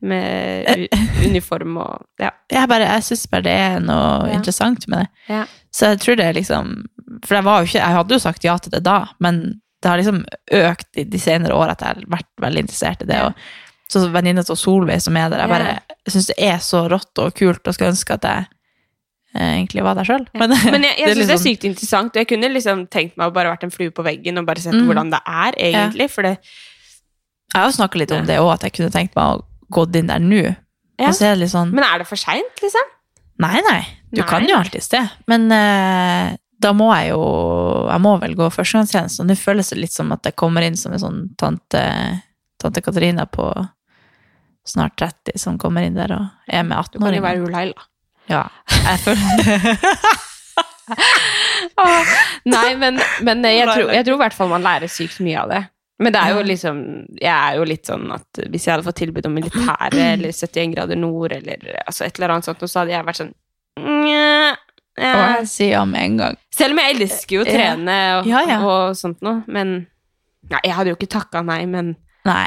med 0.07 0.67
u- 0.85 1.27
uniform 1.27 1.77
og 1.83 2.05
Ja. 2.21 2.31
Jeg, 2.53 2.69
bare, 2.69 2.87
jeg 2.87 3.03
syns 3.03 3.27
bare 3.31 3.43
det 3.43 3.53
er 3.57 3.81
noe 3.81 4.29
Ja. 4.29 4.35
interessant 4.39 4.87
med 4.89 4.99
det. 5.01 5.09
Ja. 5.29 5.45
Så 5.73 5.91
jeg 5.91 6.01
tror 6.01 6.17
det 6.17 6.27
er 6.27 6.33
liksom 6.35 6.85
For 7.25 7.35
jeg, 7.37 7.45
var 7.45 7.61
jo 7.61 7.67
ikke, 7.67 7.79
jeg 7.87 7.97
hadde 7.97 8.14
jo 8.14 8.19
sagt 8.19 8.45
ja 8.45 8.57
til 8.59 8.71
det 8.73 8.83
da, 8.85 9.07
men 9.21 9.61
det 9.83 9.89
har 9.91 9.99
liksom 9.99 10.25
økt 10.53 10.87
i 10.99 11.05
de 11.05 11.19
senere 11.19 11.55
årene 11.55 11.71
at 11.77 11.81
jeg 11.81 11.89
har 11.89 12.03
vært 12.11 12.27
veldig 12.43 12.62
interessert 12.64 13.03
i 13.03 13.07
det. 13.07 13.21
Og 13.23 13.35
så 13.89 14.03
venninna 14.11 14.43
til 14.47 14.59
Solveig 14.59 15.01
som 15.05 15.16
er 15.16 15.30
der, 15.30 15.45
jeg 15.45 15.53
bare 15.53 16.11
syns 16.11 16.26
det 16.32 16.37
er 16.43 16.59
så 16.64 16.84
rått 16.91 17.18
og 17.22 17.34
kult 17.39 17.62
og 17.68 17.74
skulle 17.76 17.93
ønske 17.95 18.16
at 18.16 18.24
jeg 18.26 18.47
eh, 19.37 19.53
egentlig 19.61 19.84
var 19.87 19.95
der 19.99 20.09
sjøl. 20.09 20.24
Men 20.34 20.55
jeg, 20.57 20.64
jeg 20.72 20.82
det 20.82 20.91
er 20.91 21.07
det 21.07 21.12
er 21.12 21.20
liksom- 21.22 21.45
sykt 21.45 21.64
interessant, 21.70 22.14
og 22.16 22.22
jeg 22.22 22.30
kunne 22.32 22.51
liksom 22.55 22.87
tenkt 22.91 23.16
meg 23.16 23.30
å 23.30 23.34
bare 23.37 23.53
vært 23.55 23.66
en 23.68 23.74
flue 23.74 23.95
på 23.95 24.05
veggen 24.07 24.39
og 24.43 24.47
bare 24.49 24.64
sett 24.64 24.74
Mm. 24.74 24.87
hvordan 24.91 25.11
det 25.14 25.20
er, 25.26 25.53
egentlig. 25.70 26.11
For 26.11 26.22
det 26.26 26.37
Jeg 27.55 27.61
har 27.62 27.70
jo 27.70 27.76
snakka 27.76 27.99
litt 27.99 28.12
om 28.12 28.26
det 28.26 28.39
òg, 28.43 28.53
at 28.55 28.62
jeg 28.66 28.72
kunne 28.72 28.91
tenkt 28.91 29.14
meg 29.16 29.24
å 29.39 29.45
gå 29.72 29.87
inn 29.97 30.11
der 30.11 30.18
nå. 30.18 30.43
Ja. 30.99 31.09
Er 31.12 31.47
sånn 31.47 31.70
Men 31.76 31.84
er 31.84 31.99
det 31.99 32.07
for 32.09 32.16
seint, 32.16 32.59
liksom? 32.62 32.89
Nei, 33.39 33.61
nei. 33.68 33.80
Du 34.11 34.22
Nei, 34.22 34.28
kan 34.28 34.47
jo 34.49 34.57
alltids 34.57 34.89
det. 34.89 35.03
Men 35.28 35.47
uh, 35.53 36.34
da 36.59 36.72
må 36.72 36.89
jeg 36.97 37.11
jo 37.12 37.20
Jeg 37.91 38.01
må 38.01 38.14
vel 38.22 38.34
gå 38.39 38.49
førstegangstjeneste. 38.51 39.20
Og 39.20 39.28
nå 39.28 39.37
føles 39.37 39.68
det 39.70 39.78
litt 39.78 39.93
som 39.93 40.12
at 40.16 40.24
jeg 40.24 40.37
kommer 40.41 40.64
inn 40.64 40.76
som 40.80 40.95
en 40.97 41.03
sånn 41.03 41.18
tante, 41.39 41.82
tante 42.62 42.80
Katarina 42.84 43.26
på 43.28 43.51
snart 44.69 44.97
30 45.01 45.39
som 45.41 45.59
kommer 45.61 45.87
inn 45.87 45.99
der 45.99 46.12
og 46.17 46.25
er 46.47 46.67
med 46.67 46.77
18. 46.79 46.99
Du 46.99 47.05
kan 47.05 47.17
jo 47.17 47.25
være 47.25 47.43
hun 47.43 47.53
Laila. 47.55 47.87
Ja, 48.31 48.43
jeg 48.73 48.99
føler 49.05 49.23
Nei, 52.47 52.75
men, 52.79 52.99
men 53.27 53.43
jeg, 53.47 53.67
tror, 53.67 53.91
jeg 53.91 54.07
tror 54.07 54.17
i 54.17 54.23
hvert 54.23 54.37
fall 54.37 54.51
man 54.51 54.64
lærer 54.67 54.91
sykt 54.91 55.19
mye 55.23 55.39
av 55.43 55.51
det. 55.51 55.62
Men 56.03 56.12
det 56.12 56.21
er 56.21 56.35
jo 56.37 56.43
liksom 56.45 56.81
Jeg 57.17 57.33
er 57.33 57.57
jo 57.57 57.64
litt 57.64 57.89
sånn 57.89 58.11
at 58.12 58.41
hvis 58.53 58.67
jeg 58.67 58.75
hadde 58.75 58.85
fått 58.85 58.99
tilbud 59.01 59.29
om 59.29 59.37
militæret 59.39 59.97
eller 60.12 60.35
71 60.35 60.75
grader 60.75 61.01
nord 61.01 61.33
eller 61.37 61.57
altså 61.87 62.07
et 62.07 62.19
eller 62.19 62.37
annet 62.37 62.49
sånt, 62.51 62.64
så 62.69 62.83
hadde 62.83 62.95
jeg 62.95 63.09
vært 63.09 63.23
sånn 63.23 63.35
Nye. 63.77 64.55
Og 64.97 65.05
ja. 65.05 65.25
jeg 65.37 65.49
si 65.53 65.67
ja 65.69 65.83
med 65.85 66.01
en 66.01 66.14
gang. 66.17 66.37
Selv 66.57 66.73
om 66.73 66.79
jeg 66.81 66.95
elsker 66.95 67.37
jo 67.37 67.43
å 67.43 67.49
trene 67.49 67.97
og, 68.17 68.29
Ja, 68.31 68.41
ja. 68.49 68.57
og 68.64 68.97
sånt 68.97 69.21
noe, 69.25 69.43
men 69.53 69.83
Nei, 70.47 70.61
jeg 70.62 70.77
hadde 70.77 70.93
jo 70.93 70.97
ikke 70.97 71.11
takka 71.11 71.43
nei, 71.43 71.64
men 71.69 71.97
Nei. 72.27 72.47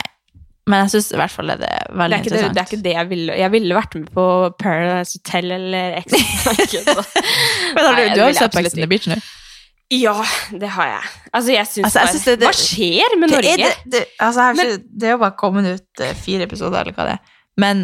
Men 0.70 0.84
jeg 0.86 0.92
syns 0.94 1.08
i 1.16 1.18
hvert 1.18 1.34
fall 1.34 1.50
er 1.50 1.58
det 1.58 1.68
det 1.72 1.98
veldig 1.98 2.16
er, 2.16 2.22
interessant. 2.24 2.54
det, 2.54 2.54
det 2.54 2.62
er 2.62 2.68
ikke 2.70 2.84
det 2.86 2.92
jeg 2.94 3.10
ville. 3.10 3.36
Jeg 3.42 3.52
ville 3.56 3.78
vært 3.80 3.96
med 3.98 4.10
på 4.14 4.26
Paradise 4.62 5.18
Hotel 5.18 5.52
eller 5.56 5.96
X. 6.04 6.14
Men 7.76 7.86
har 7.86 7.96
du, 7.96 8.02
Nei, 8.02 8.10
du 8.14 8.22
har 8.22 8.30
jo 8.30 8.38
sett 8.38 8.54
på 8.54 8.62
Ex 8.64 8.76
on 8.78 8.84
the 8.84 8.90
Beach 8.92 9.08
nå? 9.10 9.18
Ja, 9.90 10.14
det 10.62 10.70
har 10.76 10.86
jeg. 10.92 11.08
Altså, 11.34 11.52
jeg 11.56 11.66
syns 11.72 11.86
Altså, 11.90 12.04
bare 12.06 12.14
det- 12.14 12.40
det- 12.40 12.48
Hva 12.52 12.54
skjer 12.54 13.16
med 13.18 13.30
Det 13.32 13.36
Norge? 13.40 13.54
er, 13.54 13.58
det, 13.58 13.92
det, 13.96 14.04
altså, 14.22 14.46
jeg 14.52 14.56
Men, 14.60 14.84
det 15.00 15.08
er 15.08 15.12
jo 15.16 15.22
bare 15.24 15.38
kommet 15.40 15.66
ut 15.74 16.04
eh, 16.06 16.14
fire 16.14 16.46
episoder, 16.46 16.82
eller 16.84 16.94
hva 16.94 17.08
det 17.10 17.16
er. 17.18 17.34
Men 17.58 17.82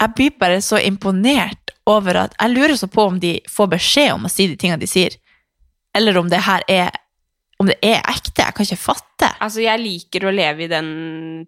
jeg 0.00 0.14
blir 0.16 0.30
bare 0.40 0.58
så 0.60 0.80
imponert 0.82 1.70
over 1.86 2.16
at 2.24 2.34
Jeg 2.40 2.50
lurer 2.56 2.74
så 2.76 2.88
på 2.90 3.06
om 3.12 3.20
de 3.22 3.36
får 3.50 3.70
beskjed 3.76 4.12
om 4.16 4.26
å 4.26 4.30
si 4.30 4.48
de 4.50 4.56
tingene 4.58 4.80
de 4.82 4.86
sier, 4.90 5.14
eller 5.94 6.18
om 6.18 6.28
det 6.28 6.40
her 6.42 6.62
er 6.68 6.90
om 7.62 7.68
det 7.70 7.78
er 7.86 8.00
ekte. 8.10 8.42
Jeg 8.42 8.54
kan 8.56 8.66
ikke 8.66 8.80
fatte. 8.82 9.28
Altså, 9.44 9.62
jeg 9.64 9.80
liker 9.82 10.26
å 10.28 10.34
leve 10.34 10.64
i 10.66 10.70
den 10.72 10.92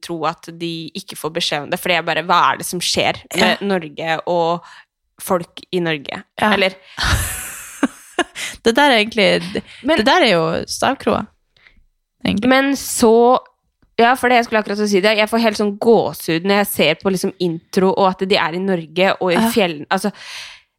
tro 0.04 0.20
at 0.30 0.48
de 0.60 0.72
ikke 0.94 1.18
får 1.18 1.32
beskjed 1.40 1.66
om 1.66 1.70
det, 1.74 1.80
fordi 1.82 1.96
jeg 1.98 2.06
bare 2.08 2.22
Hva 2.28 2.40
er 2.52 2.60
det 2.62 2.66
som 2.68 2.82
skjer 2.84 3.18
med 3.34 3.64
Norge 3.66 4.18
og 4.30 4.64
folk 5.22 5.62
i 5.74 5.82
Norge? 5.84 6.22
Ja. 6.40 6.52
Eller 6.54 6.76
Det 8.64 8.72
der 8.76 8.90
er 8.94 8.98
egentlig 9.02 9.62
Men- 9.84 9.98
Det 9.98 10.06
der 10.06 10.22
er 10.24 10.30
jo 10.32 10.44
stavkroa. 10.66 11.26
Egentlig. 12.24 12.48
Men 12.48 12.72
så 12.76 13.38
Ja, 13.98 14.14
for 14.18 14.26
det 14.28 14.36
jeg 14.40 14.44
skulle 14.46 14.58
akkurat 14.64 14.88
si 14.90 15.00
det. 15.00 15.16
Jeg 15.18 15.28
får 15.30 15.38
helt 15.38 15.56
sånn 15.56 15.78
gåsehud 15.78 16.42
når 16.44 16.56
jeg 16.64 16.66
ser 16.66 16.94
på 16.98 17.10
liksom 17.14 17.30
intro, 17.38 17.92
og 17.94 18.08
at 18.08 18.24
de 18.28 18.34
er 18.36 18.54
i 18.56 18.58
Norge 18.58 19.12
og 19.20 19.30
i 19.30 19.34
Ja. 19.36 19.50
fjellene. 19.54 19.86
Altså, 19.88 20.10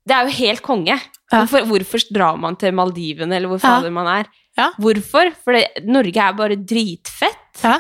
det 0.06 0.14
er 0.16 0.26
jo 0.26 0.34
helt 0.36 0.62
konge. 0.62 1.00
Ja. 1.32 1.46
Hvorfor, 1.46 1.64
hvorfor 1.66 2.04
drar 2.14 2.36
man 2.38 2.58
til 2.58 2.74
Maldivene, 2.74 3.32
eller 3.38 3.48
hvor 3.48 3.62
Ja. 3.64 3.78
fader 3.80 3.90
man 3.90 4.06
er? 4.08 4.26
Ja. 4.56 4.70
Hvorfor? 4.80 5.34
For 5.44 5.58
det, 5.58 5.86
Norge 5.88 6.22
er 6.28 6.38
bare 6.38 6.58
dritfett. 6.60 7.62
Ja. 7.64 7.80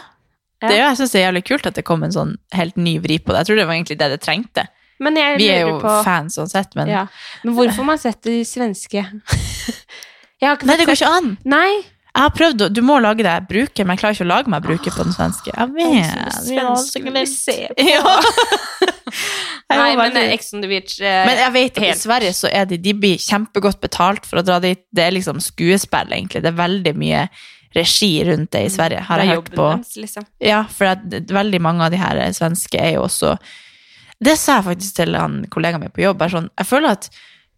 Ja. 0.64 0.70
Det 0.70 0.76
er 0.76 0.80
jo, 0.80 0.88
jeg 0.88 0.98
synes 1.02 1.12
det 1.14 1.20
er 1.20 1.26
jævlig 1.28 1.44
kult 1.50 1.68
at 1.70 1.78
det 1.78 1.84
kom 1.88 2.04
en 2.08 2.14
sånn 2.16 2.36
helt 2.56 2.78
ny 2.80 2.96
vri 3.04 3.20
på 3.22 3.34
det. 3.34 3.44
Jeg 3.44 3.50
tror 3.52 3.60
det 3.60 3.66
var 3.68 3.78
egentlig 3.78 3.98
det 4.00 4.12
det 4.14 4.22
trengte. 4.24 4.68
Vi 4.98 5.50
er 5.52 5.66
jo 5.68 5.74
på 5.84 5.96
fans 6.06 6.38
sånn 6.40 6.48
sett, 6.48 6.72
men 6.80 6.88
ja. 6.88 7.04
Men 7.44 7.58
hvorfor 7.58 7.84
man 7.84 8.00
setter 8.00 8.32
de 8.32 8.46
svenske 8.48 9.04
Nei, 10.46 10.78
det 10.78 10.86
går 10.86 10.96
ikke 10.96 11.10
an! 11.10 11.36
Nei. 11.48 11.82
Jeg 12.16 12.24
har 12.24 12.32
prøvd, 12.32 12.62
Du 12.72 12.80
må 12.86 13.00
lage 13.04 13.26
deg 13.26 13.48
bruker, 13.50 13.84
men 13.84 13.96
jeg 13.98 14.02
klarer 14.04 14.16
ikke 14.16 14.26
å 14.28 14.30
lage 14.30 14.52
meg 14.52 14.64
bruker 14.64 14.94
på 14.96 15.04
den 15.04 15.16
svenske. 15.16 15.52
Jeg 15.52 15.72
vet, 15.76 15.88
vi 16.48 17.26
ser 17.28 17.74
på. 17.76 17.88
Ja. 17.90 18.16
Nei, 19.70 19.96
men 19.98 20.16
Ex 20.30 20.54
on 20.54 20.62
the 20.62 20.68
Beach 20.70 21.00
eh, 21.02 21.26
Men 21.26 21.40
jeg 21.42 21.52
vet 21.56 21.78
at 21.78 21.84
i 21.84 21.88
helt- 21.88 22.02
Sverige 22.04 22.34
så 22.38 22.50
er 22.54 22.66
de, 22.70 22.78
de 22.78 22.94
blir 22.94 23.18
kjempegodt 23.18 23.80
betalt 23.82 24.26
for 24.30 24.38
å 24.40 24.46
dra 24.46 24.60
dit. 24.62 24.84
Det 24.94 25.04
er 25.08 25.12
liksom 25.16 25.40
skuespill, 25.42 26.12
egentlig. 26.14 26.44
Det 26.46 26.52
er 26.52 26.60
veldig 26.60 26.94
mye 27.02 27.24
regi 27.76 28.12
rundt 28.24 28.52
det 28.54 28.62
i 28.68 28.70
Sverige, 28.72 29.02
har 29.04 29.18
Det 29.20 29.26
jeg 29.26 29.36
hørt 29.36 29.50
jobben 29.50 29.58
på. 29.58 29.70
deres, 29.74 29.96
liksom. 29.98 30.26
Ja, 30.40 30.62
for 30.70 30.86
at 30.94 31.02
veldig 31.10 31.60
mange 31.66 31.82
av 31.88 31.92
de 31.92 31.98
her 32.00 32.22
svenske 32.38 32.80
er 32.80 32.94
jo 32.96 33.02
også 33.08 33.38
Det 34.24 34.38
sa 34.40 34.60
jeg 34.62 34.64
faktisk 34.70 34.96
til 34.96 35.16
han 35.20 35.42
kollegaen 35.52 35.82
min 35.82 35.92
på 35.92 36.06
jobb. 36.06 36.22
Er 36.22 36.30
sånn, 36.32 36.50
jeg 36.58 36.66
føler 36.70 36.92
at 36.96 37.10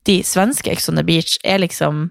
de 0.10 0.22
svenske 0.24 0.72
Ex 0.72 0.88
on 0.90 0.96
the 0.96 1.04
Beach 1.04 1.36
er 1.46 1.60
liksom 1.60 2.08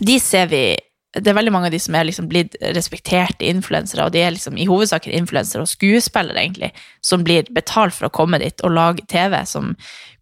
De 0.00 0.18
ser 0.18 0.46
vi 0.50 0.64
Det 1.12 1.28
er 1.28 1.36
veldig 1.36 1.52
mange 1.52 1.68
av 1.68 1.74
de 1.74 1.80
som 1.82 1.96
er 1.98 2.06
liksom 2.08 2.28
blitt 2.30 2.54
respekterte 2.72 3.44
influensere, 3.44 4.06
og 4.06 4.14
de 4.14 4.22
er 4.24 4.32
liksom 4.32 4.56
i 4.56 4.64
hovedsak 4.68 5.10
influensere 5.12 5.66
og 5.66 5.68
skuespillere, 5.68 6.40
egentlig, 6.40 6.70
som 7.04 7.24
blir 7.26 7.50
betalt 7.52 7.92
for 7.92 8.08
å 8.08 8.14
komme 8.14 8.40
dit 8.40 8.64
og 8.64 8.72
lage 8.72 9.04
TV, 9.12 9.36
som, 9.48 9.74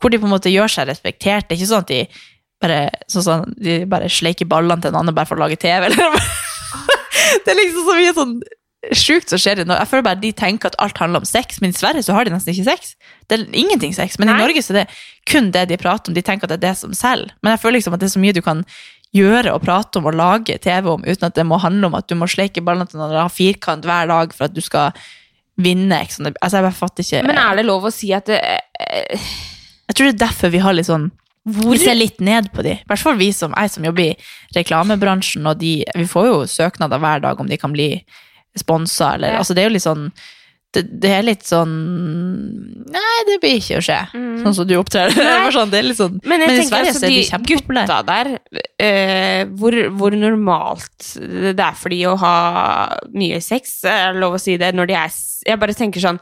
hvor 0.03 0.11
de 0.11 0.19
på 0.19 0.27
en 0.27 0.35
måte 0.35 0.51
gjør 0.51 0.73
seg 0.75 0.91
respektert. 0.91 1.47
Det 1.47 1.55
er 1.55 1.61
ikke 1.61 1.71
sånn 1.71 1.85
at 1.87 1.93
de 1.93 2.03
bare, 2.61 2.81
sånn, 3.07 3.27
sånn, 3.27 3.59
de 3.63 3.83
bare 3.91 4.11
sleiker 4.11 4.51
ballene 4.51 4.83
til 4.83 4.91
en 4.91 5.03
annen 5.05 5.17
bare 5.17 5.31
for 5.31 5.39
å 5.39 5.45
lage 5.45 5.61
TV. 5.63 5.87
Eller? 5.91 6.19
det 7.45 7.53
er 7.53 7.63
liksom 7.63 7.87
så 7.87 8.01
mye 8.01 8.17
sånn 8.17 8.35
sjukt 8.97 9.29
som 9.31 9.41
skjer 9.41 9.61
i 9.61 9.65
Norge. 9.69 9.83
Jeg 9.85 9.91
føler 9.91 10.05
bare 10.07 10.19
at 10.19 10.23
de 10.23 10.31
tenker 10.37 10.71
at 10.71 10.79
alt 10.81 11.01
handler 11.01 11.23
om 11.23 11.29
sex, 11.29 11.61
men 11.61 11.75
i 11.75 11.77
Sverige 11.77 12.05
så 12.07 12.17
har 12.17 12.25
de 12.25 12.33
nesten 12.33 12.55
ikke 12.55 12.69
sex. 12.71 12.95
Det 13.29 13.37
er 13.37 13.59
ingenting 13.63 13.93
sex, 13.97 14.17
men 14.19 14.33
i 14.33 14.39
Norge 14.39 14.63
så 14.65 14.73
er 14.75 14.83
det 14.83 15.01
kun 15.29 15.51
det 15.55 15.67
de 15.71 15.79
prater 15.81 16.11
om. 16.11 16.17
De 16.17 16.25
tenker 16.25 16.49
at 16.49 16.55
det 16.55 16.61
er 16.61 16.71
det 16.71 16.79
som 16.81 16.95
selger. 16.97 17.35
Men 17.45 17.55
jeg 17.55 17.63
føler 17.63 17.79
liksom 17.79 17.97
at 17.97 18.03
det 18.03 18.09
er 18.09 18.15
så 18.17 18.23
mye 18.23 18.37
du 18.37 18.43
kan 18.45 18.65
gjøre 19.17 19.55
og 19.55 19.65
prate 19.65 19.99
om 19.99 20.07
og 20.07 20.15
lage 20.19 20.59
TV 20.63 20.87
om 20.93 21.03
uten 21.03 21.27
at 21.27 21.39
det 21.39 21.47
må 21.47 21.59
handle 21.63 21.89
om 21.91 21.97
at 21.99 22.07
du 22.11 22.15
må 22.19 22.29
sleike 22.31 22.63
ballene 22.63 22.87
til 22.91 23.01
eller 23.01 23.25
ha 23.25 23.31
firkant 23.33 23.87
hver 23.89 24.11
dag 24.11 24.35
for 24.37 24.47
at 24.47 24.55
du 24.55 24.61
skal 24.63 24.95
vinne. 25.61 25.99
Altså, 26.01 26.57
jeg 26.57 26.67
bare 26.67 26.77
fatter 26.77 27.05
ikke 27.05 27.25
Men 27.27 27.41
er 27.43 27.59
det 27.59 27.67
lov 27.67 27.89
å 27.89 27.93
si 27.95 28.13
at 28.17 28.31
det, 28.31 28.39
eh, 28.41 29.31
Jeg 29.91 29.97
tror 29.97 30.07
det 30.07 30.15
er 30.15 30.23
derfor 30.27 30.55
vi 30.55 30.63
har 30.63 30.77
litt 30.77 30.89
sånn 30.89 31.11
Vi 31.45 31.79
ser 31.81 31.99
litt 31.99 32.21
ned 32.21 32.51
på 32.55 32.63
de. 32.63 32.77
I 32.79 32.89
hvert 32.89 33.03
fall 33.03 33.19
vi 33.19 33.31
som, 33.35 33.53
jeg 33.57 33.73
som 33.73 33.85
jobber 33.85 34.05
i 34.05 34.17
reklamebransjen, 34.55 35.47
og 35.49 35.59
de, 35.59 35.81
vi 35.97 36.07
får 36.07 36.27
jo 36.29 36.43
søknader 36.47 37.01
hver 37.01 37.23
dag 37.25 37.41
om 37.41 37.49
de 37.49 37.59
kan 37.59 37.73
bli 37.73 37.95
sponsa, 38.59 39.17
Ja. 39.19 39.39
Altså, 39.39 39.55
det 39.57 39.65
er 39.65 39.71
jo 39.71 39.75
litt 39.75 39.87
sånn 39.87 40.11
det, 40.75 40.83
det 41.03 41.11
er 41.11 41.25
litt 41.27 41.43
sånn 41.49 41.71
Nei, 42.91 43.15
det 43.27 43.37
blir 43.43 43.57
ikke 43.59 43.79
å 43.81 43.83
skje. 43.85 43.97
Sånn 44.43 44.55
som 44.55 44.67
du 44.69 44.77
opptrer. 44.79 45.11
Er 45.31 45.51
sånn, 45.55 45.71
det 45.73 45.81
er 45.81 45.89
litt 45.89 45.99
sånn, 45.99 46.19
Mm. 46.21 46.29
Men 46.31 46.45
jeg 46.45 46.63
i 46.63 46.67
Sverige 46.69 46.93
altså 46.93 47.01
så 47.03 47.07
er 47.09 47.15
de 47.15 47.25
kjempepopulære. 47.29 47.87
gutta 47.87 47.99
der, 48.07 48.31
uh, 48.87 49.43
hvor, 49.59 49.77
hvor 49.99 50.17
normalt 50.19 51.09
det 51.57 51.65
er 51.67 51.77
for 51.79 51.95
de 51.95 52.01
å 52.11 52.15
ha 52.23 52.35
mye 53.15 53.41
sex, 53.43 53.81
er 53.87 54.15
det 54.15 54.23
lov 54.23 54.39
å 54.39 54.43
si 54.43 54.57
det, 54.61 54.71
når 54.75 54.91
de 54.91 54.97
er 55.01 55.19
Jeg 55.51 55.61
bare 55.63 55.75
tenker 55.79 56.03
sånn 56.05 56.19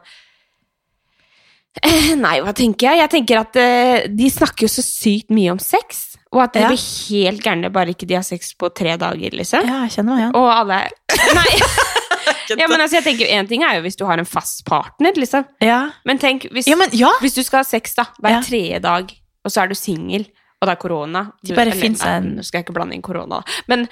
eh, 1.82 2.14
Nei, 2.18 2.38
hva 2.44 2.53
tenker 2.57 2.90
jeg? 2.90 3.03
Jeg 3.05 3.12
tenker 3.16 3.40
at 3.42 3.59
uh, 3.61 4.09
de 4.09 4.30
snakker 4.32 4.66
jo 4.68 4.72
så 4.72 4.84
sykt 4.84 5.32
mye 5.34 5.53
om 5.55 5.61
sex, 5.62 6.05
og 6.32 6.42
at 6.44 6.57
de 6.57 6.64
Ja. 6.64 6.72
blir 6.72 6.84
helt 7.09 7.44
gærne 7.44 7.72
bare 7.72 7.94
ikke 7.94 8.09
de 8.09 8.18
har 8.18 8.26
sex 8.26 8.53
på 8.59 8.68
tre 8.76 8.96
dager, 9.01 9.36
liksom. 9.36 9.64
Ja, 9.64 9.84
jeg 9.86 9.96
kjenner 9.99 10.14
meg 10.16 10.24
igjen. 10.26 10.36
Og 10.36 10.51
alle 10.53 10.82
Nei! 11.38 11.96
Ja, 12.58 12.66
men 12.68 12.80
altså, 12.80 12.98
jeg 12.98 13.04
tenker 13.04 13.30
En 13.38 13.46
ting 13.50 13.62
er 13.66 13.76
jo 13.78 13.82
hvis 13.86 13.96
du 13.98 14.04
har 14.08 14.18
en 14.18 14.24
fast 14.28 14.64
partner, 14.68 15.12
liksom. 15.16 15.46
Ja. 15.64 15.90
Men 16.04 16.18
tenk, 16.18 16.48
hvis, 16.52 16.66
Ja, 16.70 16.76
men 16.76 16.90
ja. 16.92 17.10
hvis 17.22 17.34
du 17.34 17.42
skal 17.42 17.62
ha 17.62 17.68
sex 17.68 17.94
da, 17.98 18.04
hver 18.22 18.38
Ja. 18.38 18.42
tredje 18.44 18.80
dag, 18.82 19.14
og 19.44 19.50
så 19.54 19.62
er 19.62 19.68
du 19.68 19.74
singel, 19.78 20.26
og 20.60 20.66
det 20.68 20.72
er 20.74 20.80
korona 20.82 21.32
De 21.46 21.54
bare 21.54 21.72
finnes 21.72 22.02
en- 22.04 22.36
Nå 22.36 22.44
skal 22.44 22.58
jeg 22.60 22.66
ikke 22.66 22.74
blande 22.80 22.94
inn 22.94 23.02
korona, 23.02 23.40
da. 23.40 23.58
Men 23.68 23.88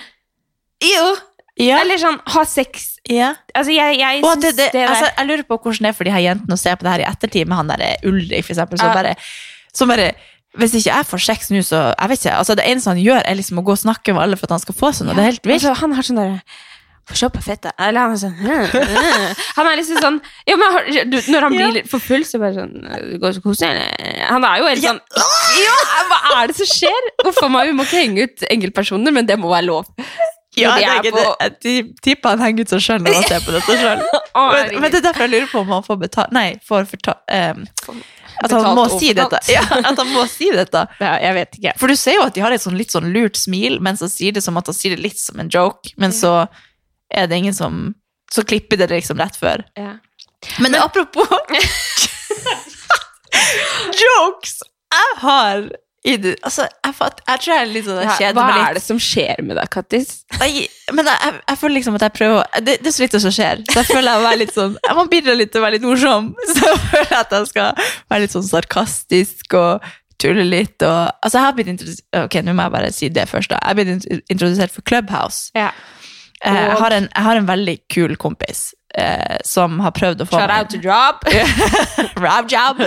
jo! 0.83 1.17
Ja. 1.57 1.79
Eller 1.81 1.97
sånn, 1.97 2.19
ha 2.35 2.43
sex 2.45 2.99
ja. 3.09 3.31
Altså, 3.57 3.73
jeg, 3.73 3.97
jeg 3.97 4.21
syns 4.21 4.43
det, 4.43 4.51
det, 4.59 4.65
det, 4.75 4.81
der 4.83 4.91
altså, 4.93 5.09
jeg 5.17 5.27
lurer 5.31 5.45
på 5.49 5.57
hvordan 5.57 5.87
det 5.87 5.89
er 5.89 5.97
for 5.97 6.05
de 6.05 6.13
her 6.13 6.21
jentene 6.27 6.53
å 6.53 6.61
se 6.61 6.75
på 6.77 6.85
det 6.85 6.91
her 6.93 7.05
i 7.05 7.07
ettertid 7.09 7.49
med 7.49 7.57
han 7.57 7.71
der 7.71 7.85
Ulrik, 8.05 8.45
for 8.45 8.53
eksempel, 8.53 8.77
som 8.83 8.91
Ja. 8.91 8.95
bare, 8.99 9.15
som 9.73 9.89
bare 9.89 10.11
hvis 10.57 10.75
ikke 10.77 10.89
jeg 10.93 11.05
får 11.09 11.21
sex 11.25 11.49
nå, 11.53 11.61
så 11.65 11.81
jeg 11.95 12.09
vet 12.13 12.21
ikke, 12.21 12.35
altså 12.41 12.55
Det 12.57 12.65
eneste 12.65 12.89
han 12.93 13.01
gjør, 13.01 13.23
er 13.25 13.35
liksom 13.37 13.59
å 13.61 13.65
gå 13.65 13.73
og 13.73 13.81
snakke 13.81 14.13
med 14.17 14.23
alle 14.25 14.37
for 14.37 14.49
at 14.49 14.55
han 14.57 14.63
skal 14.65 14.75
få 14.77 14.89
seg 14.97 15.07
noe. 15.07 15.15
Det 15.17 15.21
er 15.25 15.31
helt 15.31 15.43
vilt. 15.49 15.65
altså, 15.65 15.75
Han 15.81 15.93
har 15.93 16.03
sånn 16.03 16.17
derre 16.21 16.43
se 17.15 17.29
på 17.31 17.43
fettet. 17.45 17.71
Eller 17.79 18.01
han 18.01 18.15
er 18.17 18.19
sånn. 18.19 18.35
Han 19.57 19.69
er 19.71 19.79
liksom 19.79 20.01
sånn 20.03 20.17
ja, 20.49 20.57
men, 20.59 20.79
du, 21.13 21.19
Når 21.31 21.47
han 21.47 21.55
blir 21.55 21.75
litt 21.77 21.91
for 21.91 22.03
full, 22.03 22.25
så 22.27 22.41
bare 22.43 22.57
sånn 22.57 22.73
«Øh, 22.83 23.13
Går 23.23 23.37
så 23.37 23.43
koselig? 23.45 23.85
Han 24.27 24.45
er 24.49 24.59
jo 24.59 24.67
helt 24.73 24.83
sånn 24.83 24.99
Ja, 25.63 25.77
hva 26.11 26.41
er 26.43 26.51
det 26.51 26.57
som 26.59 26.67
skjer? 26.71 27.11
Uff 27.29 27.39
a 27.43 27.51
meg, 27.53 27.71
vi 27.71 27.77
må 27.79 27.87
ikke 27.87 28.03
henge 28.03 28.27
ut 28.27 28.47
enkeltpersoner, 28.51 29.15
men 29.15 29.29
det 29.29 29.39
må 29.39 29.53
være 29.53 29.69
lov. 29.69 29.87
Ja, 30.57 30.75
jeg, 30.81 30.89
er 30.89 31.03
tenker 31.05 31.17
på- 31.21 31.95
tipper 32.03 32.33
han 32.33 32.43
henger 32.47 32.65
ut 32.65 32.71
seg 32.73 32.85
sjøl 32.85 33.03
når 33.05 33.19
han 33.19 33.27
ser 33.29 33.43
på 33.45 33.53
dette 33.55 33.77
sjøl. 33.77 34.05
Men, 34.37 34.75
men 34.83 34.93
det 34.93 34.99
er 34.99 35.05
derfor 35.07 35.25
jeg 35.25 35.31
lurer 35.33 35.47
på 35.49 35.61
om 35.63 35.71
han 35.73 35.85
får 35.87 35.97
betalt 36.03 36.33
Nei, 36.37 36.59
får 36.69 36.85
fortalt 36.91 37.23
At 37.33 38.53
han 38.53 38.67
må 38.77 38.85
si 38.93 39.15
dette. 39.17 39.39
Ja, 39.49 39.63
at 39.79 39.97
han 39.97 40.11
må 40.13 40.27
si 40.29 40.51
dette. 40.53 40.83
Ja, 41.01 41.15
jeg 41.23 41.37
vet 41.39 41.57
ikke. 41.57 41.73
For 41.81 41.89
du 41.89 41.97
ser 41.97 42.19
jo 42.19 42.27
at 42.27 42.37
de 42.37 42.45
har 42.45 42.53
et 42.53 42.61
sånn 42.61 42.77
litt 42.77 42.93
sånn 42.93 43.09
lurt 43.15 43.41
smil, 43.41 43.79
mens 43.85 44.05
han 44.05 44.13
sier 44.13 44.37
det 44.37 44.45
som 44.45 44.61
at 44.61 44.69
han 44.69 44.77
sier 44.77 44.93
det 44.93 45.01
litt 45.07 45.21
som 45.21 45.41
en 45.41 45.49
joke, 45.53 45.95
men 45.97 46.13
så 46.13 46.35
er 47.15 47.27
det 47.31 47.37
ingen 47.43 47.55
som 47.55 47.95
Så 48.33 48.43
klipper 48.43 48.77
det 48.77 48.89
liksom 48.91 49.21
rett 49.23 49.37
før. 49.39 49.63
Ja. 49.79 49.97
Men, 50.59 50.75
apropos 50.75 51.29
jokes! 54.03 54.63
Jeg 54.93 55.21
har 55.23 55.69
i 56.07 56.15
det, 56.23 56.37
altså, 56.47 56.69
jeg, 56.85 56.95
fatt, 56.95 57.21
jeg 57.27 57.41
tror 57.43 57.53
jeg 57.53 57.65
er 57.65 57.71
litt 57.75 57.87
sånn 57.89 57.99
Ja, 58.05 58.15
kjeder 58.15 58.37
hva 58.37 58.45
meg 58.47 58.57
litt. 58.57 58.67
er 58.69 58.79
det 58.79 58.83
som 58.85 58.99
skjer 59.03 59.41
med 59.43 59.59
deg, 59.59 59.71
Kattis? 59.75 60.13
Jeg, 60.39 60.69
men 60.95 61.09
jeg, 61.11 61.33
jeg, 61.41 61.59
føler 61.59 61.75
liksom 61.81 61.99
at 61.99 62.05
jeg 62.07 62.15
prøver 62.15 62.61
det, 62.61 62.77
det 62.85 62.91
er 62.91 62.95
så 62.95 63.03
lite 63.03 63.21
som 63.25 63.35
skjer. 63.35 63.63
Så 63.67 63.81
jeg 63.81 63.89
føler 63.91 64.13
jeg 64.13 64.23
må 64.23 64.29
være 64.29 64.41
litt 64.45 64.55
sånn 64.55 64.77
Jeg 64.87 64.99
må 64.99 65.05
bidra 65.11 65.35
litt 65.35 65.51
til 65.55 65.63
å 65.63 65.67
være 65.67 65.79
litt 65.79 65.87
morsom. 65.89 66.29
Så 66.53 66.63
jeg 66.63 66.83
føler 66.85 67.17
at 67.19 67.35
jeg 67.35 67.51
skal 67.51 67.83
være 68.13 68.23
litt 68.23 68.37
sånn 68.37 68.47
sarkastisk 68.47 69.59
og 69.59 69.91
tulle 70.23 70.47
litt. 70.47 70.79
Og, 70.87 71.01
altså 71.27 71.41
jeg 71.41 71.49
har 71.49 71.59
blitt 71.59 71.73
introdusert 71.75 72.21
Ok, 72.23 72.39
nå 72.47 72.55
må 72.55 72.69
jeg 72.69 72.77
bare 72.79 72.95
si 72.95 73.11
det 73.19 73.27
først. 73.33 73.51
da 73.51 73.59
Jeg 73.59 73.73
har 73.73 73.81
blitt 73.81 74.31
introdusert 74.37 74.79
for 74.79 74.87
Clubhouse. 74.87 75.51
Ja. 75.59 75.73
Eh, 76.45 76.57
Jeg 76.57 76.77
har, 76.81 76.91
en, 76.93 77.09
jeg 77.15 77.25
har 77.29 77.37
en 77.41 77.47
veldig 77.49 77.77
kul 77.93 78.17
kompis 78.21 78.75
eh, 78.99 79.39
som 79.45 79.79
har 79.85 79.95
prøvd 79.97 80.25
å 80.25 80.29
få 80.29 80.41
Shout 80.41 80.53
out 80.53 80.71
to 80.75 80.81
Rob. 80.85 81.25
Rob 82.27 82.51
job. 82.53 82.83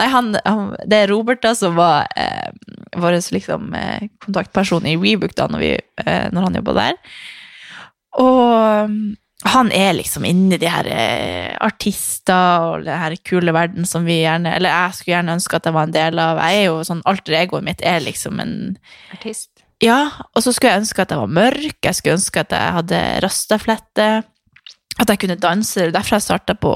Nei, 0.00 0.08
han, 0.10 0.32
han, 0.46 0.74
det 0.88 1.04
er 1.04 1.12
Robert 1.12 1.42
da, 1.44 1.54
som 1.54 1.76
var 1.78 2.08
eh, 2.16 2.50
vår 2.96 3.20
liksom, 3.34 3.70
eh, 3.78 4.08
kontaktperson 4.24 4.88
i 4.90 4.96
Rebook 4.98 5.36
da, 5.38 5.46
når, 5.52 5.64
vi, 5.64 5.72
eh, 6.06 6.28
når 6.34 6.48
han 6.48 6.60
jobba 6.60 6.76
der. 6.80 7.00
Og 8.18 8.86
um, 8.90 8.94
han 9.46 9.70
er 9.72 9.94
liksom 9.96 10.24
inni 10.28 10.58
de 10.60 10.68
her 10.68 10.88
eh, 10.90 11.52
artister 11.64 12.66
og 12.66 12.82
den 12.84 12.98
her 13.00 13.14
kule 13.24 13.54
verden 13.56 13.86
som 13.88 14.04
vi 14.04 14.18
gjerne 14.20 14.50
Eller 14.58 14.68
jeg 14.74 14.98
skulle 14.98 15.14
gjerne 15.14 15.36
ønske 15.38 15.56
at 15.56 15.68
jeg 15.68 15.76
var 15.78 15.86
en 15.88 15.94
del 15.94 16.20
av. 16.20 16.40
Jeg 16.44 16.58
er 16.58 16.66
jo 16.66 16.82
sånn, 16.84 17.00
Alter 17.08 17.38
egoet 17.38 17.64
mitt 17.64 17.80
er 17.86 18.02
liksom 18.04 18.42
en 18.42 18.54
Artist. 19.14 19.48
Ja, 19.84 20.00
og 20.34 20.44
så 20.44 20.52
skulle 20.52 20.74
jeg 20.74 20.84
ønske 20.84 21.02
at 21.02 21.14
jeg 21.14 21.22
var 21.22 21.34
mørk, 21.40 21.76
jeg 21.86 21.96
skulle 21.96 22.18
ønske 22.18 22.42
at 22.42 22.54
jeg 22.56 22.76
hadde 22.78 23.02
rastaflette, 23.24 24.08
at 25.00 25.12
jeg 25.12 25.20
kunne 25.22 25.38
danse, 25.40 25.80
det 25.80 25.90
er 25.90 25.96
derfor 25.96 26.18
jeg 26.18 26.26
startet 26.26 26.60
på, 26.60 26.72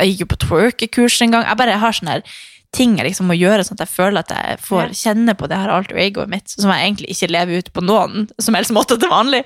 jeg 0.00 0.12
gikk 0.12 0.22
jo 0.24 0.28
på 0.32 0.42
twerkekurs 0.46 1.18
en 1.26 1.34
gang, 1.34 1.48
jeg 1.48 1.60
bare 1.60 1.80
har 1.82 1.96
sånne 1.96 2.18
her 2.18 2.36
ting 2.76 2.96
jeg 2.98 3.08
liksom 3.08 3.28
må 3.30 3.36
gjøre, 3.38 3.64
sånn 3.64 3.78
at 3.78 3.86
jeg 3.86 3.94
føler 3.94 4.24
at 4.24 4.32
jeg 4.34 4.60
får 4.64 4.94
kjenne 4.98 5.34
på 5.38 5.48
det 5.48 5.58
her 5.60 5.72
alter 5.72 6.00
egoet 6.02 6.32
mitt, 6.32 6.50
som 6.52 6.72
jeg 6.72 6.88
egentlig 6.88 7.12
ikke 7.14 7.32
lever 7.32 7.62
ut 7.62 7.72
på 7.72 7.84
noen 7.84 8.26
som 8.42 8.58
helst 8.58 8.74
måte 8.76 8.98
til 9.00 9.12
vanlig. 9.12 9.42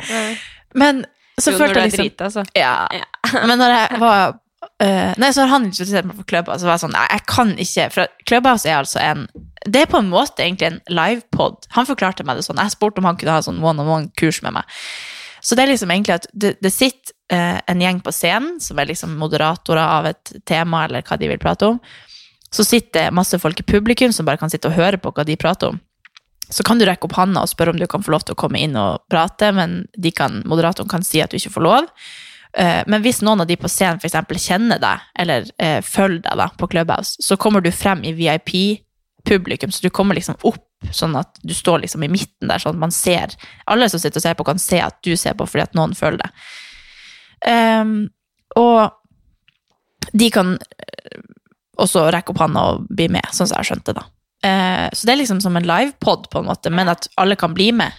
Men 0.78 1.04
så 1.40 1.54
Jo, 1.54 1.61
følte 1.61 1.82
jeg 1.82 1.90
liksom... 1.90 2.06
drit, 2.08 2.24
altså. 2.26 2.44
Ja. 2.58 2.74
Men 3.48 3.61
når 3.61 3.74
jeg 3.76 4.00
var 4.02 4.34
øh, 4.62 5.12
Nei, 5.20 5.30
så 5.32 5.44
har 5.44 5.52
han 5.54 5.68
introdusert 5.68 6.08
meg 6.08 6.18
for 6.18 6.28
Clubhouse, 6.28 6.64
Og 6.64 6.72
var 6.72 6.82
sånn 6.82 6.94
Nei, 6.96 7.06
jeg 7.12 7.24
kan 7.30 7.54
ikke 7.64 7.86
For 7.94 8.26
Clubhouse 8.28 8.68
er 8.68 8.80
altså 8.80 9.00
en 9.04 9.24
Det 9.64 9.82
er 9.82 9.90
på 9.92 10.00
en 10.00 10.11
måte 10.12 10.44
egentlig 10.44 10.70
en 10.70 10.78
livepod. 10.88 11.66
Han 11.76 11.88
forklarte 11.88 12.24
meg 12.24 12.38
det 12.38 12.46
sånn. 12.46 12.61
Jeg 12.62 12.72
spurte 12.72 13.02
om 13.02 13.08
han 13.11 13.18
kunne 13.20 13.34
ha 13.36 13.42
sånn 13.44 13.58
one-on-one-kurs 13.61 14.40
med 14.46 14.54
meg. 14.56 14.78
Så 15.44 15.56
det 15.56 15.66
er 15.66 15.72
liksom 15.74 15.92
egentlig 15.92 16.14
at 16.16 16.28
det, 16.32 16.54
det 16.64 16.70
sitter 16.72 17.12
uh, 17.32 17.58
en 17.68 17.82
gjeng 17.84 18.00
på 18.00 18.12
scenen, 18.16 18.56
som 18.64 18.80
er 18.80 18.88
liksom 18.88 19.18
moderatorer 19.20 19.84
av 19.84 20.08
et 20.08 20.32
tema, 20.48 20.86
eller 20.86 21.04
hva 21.04 21.20
de 21.20 21.28
vil 21.28 21.42
prate 21.42 21.68
om. 21.74 21.76
Så 22.48 22.64
sitter 22.64 23.12
masse 23.12 23.38
folk 23.38 23.61
i 23.61 23.66
publikum 23.68 24.16
som 24.16 24.24
bare 24.24 24.40
kan 24.40 24.50
sitte 24.52 24.72
og 24.72 24.78
høre 24.80 24.96
på 24.96 25.12
hva 25.12 25.28
de 25.28 25.36
prater 25.40 25.74
om. 25.74 25.80
Så 26.50 26.64
kan 26.66 26.80
du 26.80 26.84
rekke 26.88 27.06
opp 27.06 27.14
handa 27.14 27.44
og 27.44 27.52
spørre 27.52 27.70
om 27.74 27.78
du 27.78 27.86
kan 27.86 28.02
få 28.02 28.16
lov 28.16 28.24
til 28.26 28.34
å 28.34 28.40
komme 28.40 28.58
inn 28.58 28.74
og 28.78 29.04
prate, 29.12 29.52
men 29.54 29.84
kan, 30.16 30.40
moderatoren 30.50 30.90
kan 30.90 31.04
si 31.06 31.22
at 31.22 31.30
du 31.30 31.38
ikke 31.38 31.54
får 31.54 31.66
lov. 31.68 31.92
Eh, 32.59 32.82
Men 32.86 33.03
hvis 33.03 33.22
noen 33.22 33.40
av 33.40 33.46
de 33.46 33.57
på 33.57 33.68
scenen 33.70 34.01
eksempel 34.03 34.38
kjenner 34.40 34.80
deg, 34.82 35.05
eller 35.18 35.51
eh, 35.59 35.80
følger 35.82 36.24
deg 36.26 36.40
da, 36.42 36.48
på 36.59 36.68
Clubhouse, 36.70 37.16
så 37.22 37.36
kommer 37.36 37.61
du 37.61 37.70
frem 37.70 38.03
i 38.05 38.12
VIP-publikum, 38.16 39.70
så 39.70 39.82
du 39.82 39.90
kommer 39.90 40.18
liksom 40.18 40.38
opp 40.42 40.66
sånn 40.96 41.16
at 41.18 41.36
du 41.44 41.53
står 41.55 41.82
liksom 41.82 42.03
i 42.07 42.09
midten 42.09 42.48
der, 42.48 42.59
sånn 42.59 42.78
at 42.78 42.80
man 42.80 42.94
ser 42.94 43.34
Alle 43.68 43.88
som 43.92 44.01
sitter 44.01 44.16
og 44.16 44.24
ser 44.24 44.38
på, 44.38 44.46
kan 44.48 44.62
se 44.62 44.80
at 44.80 44.96
du 45.05 45.12
ser 45.16 45.36
på 45.36 45.44
fordi 45.46 45.66
at 45.66 45.76
noen 45.76 45.92
følger 45.94 46.22
deg. 46.22 46.46
Um, 47.44 47.92
og 48.57 48.90
de 50.16 50.30
kan 50.32 50.55
eh, 50.57 51.20
også 51.80 52.09
rekke 52.12 52.32
opp 52.32 52.40
handa 52.42 52.64
og 52.72 52.88
bli 52.88 53.11
med, 53.12 53.28
sånn 53.32 53.46
som 53.46 53.55
jeg 53.55 53.61
har 53.61 53.68
skjønt 53.70 53.92
det. 53.92 54.05
Eh, 54.48 54.86
så 54.92 55.07
det 55.07 55.14
er 55.14 55.20
liksom 55.20 55.40
som 55.44 55.57
en 55.57 55.68
livepod, 55.68 56.28
på 56.32 56.40
en 56.40 56.48
måte, 56.48 56.72
men 56.72 56.90
at 56.92 57.09
alle 57.20 57.36
kan 57.40 57.55
bli 57.57 57.70
med. 57.76 57.92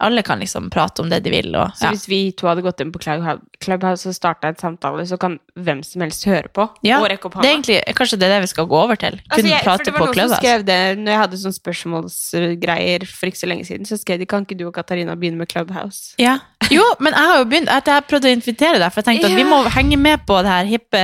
Alle 0.00 0.22
kan 0.22 0.38
liksom 0.38 0.68
prate 0.70 1.02
om 1.02 1.08
det 1.10 1.18
de 1.24 1.30
vil. 1.32 1.48
Og, 1.58 1.72
Så 1.74 1.88
hvis 1.90 2.04
vi 2.06 2.18
to 2.38 2.46
hadde 2.46 2.62
gått 2.62 2.78
inn 2.84 2.92
på 2.94 3.00
Clubhouse 3.02 4.06
og 4.06 4.14
starta 4.14 4.46
en 4.52 4.58
samtale, 4.60 5.02
så 5.10 5.18
kan 5.18 5.38
hvem 5.58 5.80
som 5.82 6.04
helst 6.04 6.22
høre 6.28 6.46
på 6.54 6.68
Ja, 6.86 7.00
og 7.02 7.08
rekke 7.10 7.26
opp 7.26 7.40
det 7.42 7.48
er 7.48 7.56
egentlig, 7.56 7.78
kanskje 7.98 8.18
det 8.20 8.28
er 8.28 8.36
det 8.36 8.44
vi 8.44 8.50
skal 8.52 8.68
gå 8.70 8.78
over 8.78 8.94
til. 9.00 9.16
Kunne 9.26 9.34
Altså, 9.34 9.48
jeg, 9.50 9.64
prate 9.66 9.88
det 9.88 9.94
var 9.96 10.04
på 10.04 10.12
Clubhouse. 10.14 10.38
skrev 10.38 10.62
det 10.68 10.78
når 11.00 11.10
jeg 11.12 11.20
hadde 11.24 11.40
sånne 11.42 11.58
spørsmålsgreier 11.58 13.06
for 13.10 13.26
ikke 13.32 13.40
så 13.42 13.50
lenge 13.50 13.66
siden. 13.66 13.88
Så 13.90 13.98
skrev 13.98 14.22
de 14.22 14.26
kan 14.30 14.46
ikke 14.46 14.58
du 14.58 14.66
og 14.68 14.74
Katarina 14.78 15.16
begynne 15.18 15.38
med 15.42 15.50
Clubhouse? 15.50 16.14
Ja. 16.22 16.38
Jo, 16.70 16.84
men 17.00 17.12
jeg 17.16 17.30
har 17.32 17.38
jo 17.42 17.44
begynt 17.50 17.68
jeg 17.72 17.94
har 17.94 18.06
prøvd 18.06 18.26
å 18.28 18.32
invitere 18.38 18.78
deg, 18.78 18.92
for 18.92 19.00
jeg 19.02 19.08
tenkte 19.10 19.30
at 19.32 19.38
vi 19.38 19.46
må 19.48 19.62
henge 19.74 19.96
med 19.98 20.24
på 20.28 20.38
det 20.44 20.52
her 20.52 20.68
hippe 20.68 21.02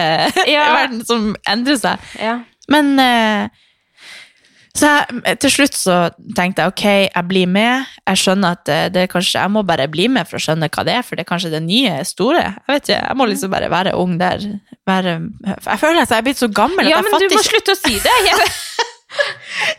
Ja. 0.50 0.64
verden 0.78 1.04
som 1.08 1.32
endrer 1.48 1.78
seg. 1.80 2.10
Ja. 2.20 2.38
Men 2.70 2.94
eh, 3.00 3.48
så 4.74 4.88
jeg, 4.90 5.38
til 5.38 5.50
slutt 5.54 5.76
så 5.78 5.96
tenkte 6.34 6.64
jeg 6.64 6.72
ok, 6.72 6.84
jeg 7.14 7.24
blir 7.30 7.46
med. 7.46 7.84
Jeg 8.10 8.18
skjønner 8.24 8.56
at 8.56 8.64
det, 8.66 8.78
det 8.96 9.02
er 9.04 9.10
kanskje, 9.12 9.38
jeg 9.40 9.52
må 9.54 9.62
bare 9.62 9.86
bli 9.92 10.08
med 10.10 10.26
for 10.26 10.40
å 10.40 10.42
skjønne 10.42 10.66
hva 10.74 10.84
det 10.88 10.96
er, 10.98 11.04
for 11.06 11.14
det 11.14 11.22
er 11.24 11.28
kanskje 11.30 11.52
det 11.54 11.60
nye 11.62 11.92
store. 12.08 12.42
Jeg 12.42 12.72
vet 12.74 12.88
ikke, 12.88 12.98
jeg 13.06 13.18
må 13.20 13.26
liksom 13.30 13.52
bare 13.54 13.68
være 13.70 13.92
ung 14.02 14.16
der. 14.18 14.42
Være, 14.90 15.12
jeg 15.46 15.78
føler 15.80 16.02
at 16.02 16.10
jeg 16.10 16.18
er 16.18 16.26
blitt 16.26 16.42
så 16.42 16.48
gammel 16.50 16.82
at 16.84 16.90
ja, 16.90 16.98
jeg 16.98 17.06
men 17.06 17.22
du 17.22 17.36
må 17.36 17.44
slutte 17.46 17.76
å 17.76 17.80
si 17.80 17.94
det! 18.02 18.16
Jeg, 18.28 18.48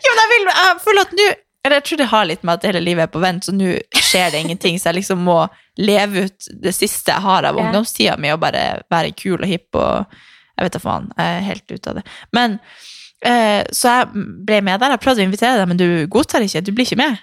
Ja, 0.00 0.12
men 0.14 0.22
jeg, 0.22 0.28
vil, 0.32 0.46
jeg 0.48 0.76
føler 0.80 1.02
at 1.04 1.10
nå 1.12 1.24
Eller 1.66 1.74
jeg 1.76 1.84
tror 1.90 1.98
det 2.00 2.06
har 2.08 2.24
litt 2.30 2.44
med 2.46 2.54
at 2.56 2.62
hele 2.70 2.80
livet 2.80 3.02
er 3.04 3.10
på 3.12 3.20
vent, 3.20 3.44
så 3.44 3.52
nå 3.52 3.74
skjer 3.92 4.30
det 4.32 4.40
ingenting. 4.46 4.78
Så 4.80 4.88
jeg 4.88 4.96
liksom 5.02 5.20
må 5.26 5.34
leve 5.76 6.22
ut 6.30 6.46
det 6.64 6.72
siste 6.72 7.12
jeg 7.12 7.20
har 7.26 7.44
av 7.50 7.58
Ja. 7.58 7.66
ungdomstida 7.66 8.14
mi, 8.22 8.30
og 8.32 8.40
bare 8.40 8.62
være 8.88 9.12
kul 9.18 9.36
og 9.42 9.44
hipp 9.50 9.76
og 9.76 10.06
Jeg 10.56 10.64
vet 10.70 10.72
da 10.78 10.80
faen. 10.80 11.10
Jeg 11.18 11.34
er 11.36 11.44
helt 11.50 11.74
ute 11.74 11.90
av 11.92 11.98
det. 11.98 12.04
Men 12.32 12.54
eh, 12.56 12.86
Så 13.22 13.92
jeg 13.92 14.26
ble 14.46 14.60
med 14.66 14.82
der. 14.82 14.92
Jeg 14.94 15.02
prøvde 15.02 15.24
å 15.24 15.26
invitere 15.26 15.56
deg, 15.60 15.70
men 15.70 15.80
du 15.80 15.86
godtar 16.12 16.44
ikke. 16.44 16.62
Du 16.66 16.72
blir 16.76 16.86
ikke 16.88 17.00
med. 17.00 17.16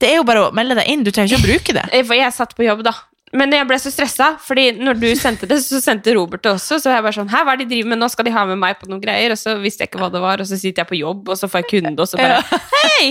Det 0.00 0.10
er 0.10 0.18
jo 0.18 0.26
bare 0.26 0.48
å 0.48 0.54
melde 0.54 0.76
deg 0.78 0.90
inn, 0.90 1.02
du 1.06 1.10
trenger 1.14 1.34
ikke 1.34 1.42
å 1.42 1.48
bruke 1.48 1.76
det. 1.76 1.84
Eh, 1.94 2.04
For 2.08 2.18
jeg 2.18 2.36
satt 2.36 2.54
på 2.58 2.66
jobb, 2.66 2.84
da. 2.86 2.94
Men 3.34 3.50
jeg 3.50 3.66
ble 3.66 3.76
så 3.82 3.90
stressa, 3.90 4.34
fordi 4.42 4.68
når 4.78 4.98
du 5.00 5.08
sendte 5.18 5.48
det, 5.50 5.58
så 5.64 5.80
sendte 5.82 6.12
Robert 6.14 6.44
det 6.44 6.52
også. 6.52 6.78
Så 6.78 6.90
var 6.90 7.00
jeg 7.00 7.06
bare 7.08 7.16
sånn 7.16 7.32
Hæ, 7.32 7.40
hva 7.42 7.54
er 7.54 7.58
det 7.58 7.66
de 7.66 7.72
driver 7.72 7.90
med 7.90 7.98
nå? 7.98 8.08
Skal 8.12 8.28
de 8.28 8.34
ha 8.34 8.44
med 8.46 8.60
meg 8.62 8.78
på 8.78 8.86
noen 8.90 9.02
greier? 9.02 9.34
Og 9.34 9.40
så 9.40 9.56
visste 9.62 9.82
jeg 9.82 9.90
ikke 9.90 10.02
hva 10.04 10.10
det 10.14 10.22
var, 10.22 10.42
og 10.42 10.46
så 10.46 10.58
sitter 10.60 10.84
jeg 10.84 10.90
på 10.92 11.00
jobb, 11.00 11.32
og 11.34 11.40
så 11.40 11.50
får 11.50 11.64
jeg 11.64 11.70
kunde, 11.72 11.96
og 12.04 12.10
så 12.10 12.20
bare 12.20 12.38
Hei! 12.84 13.10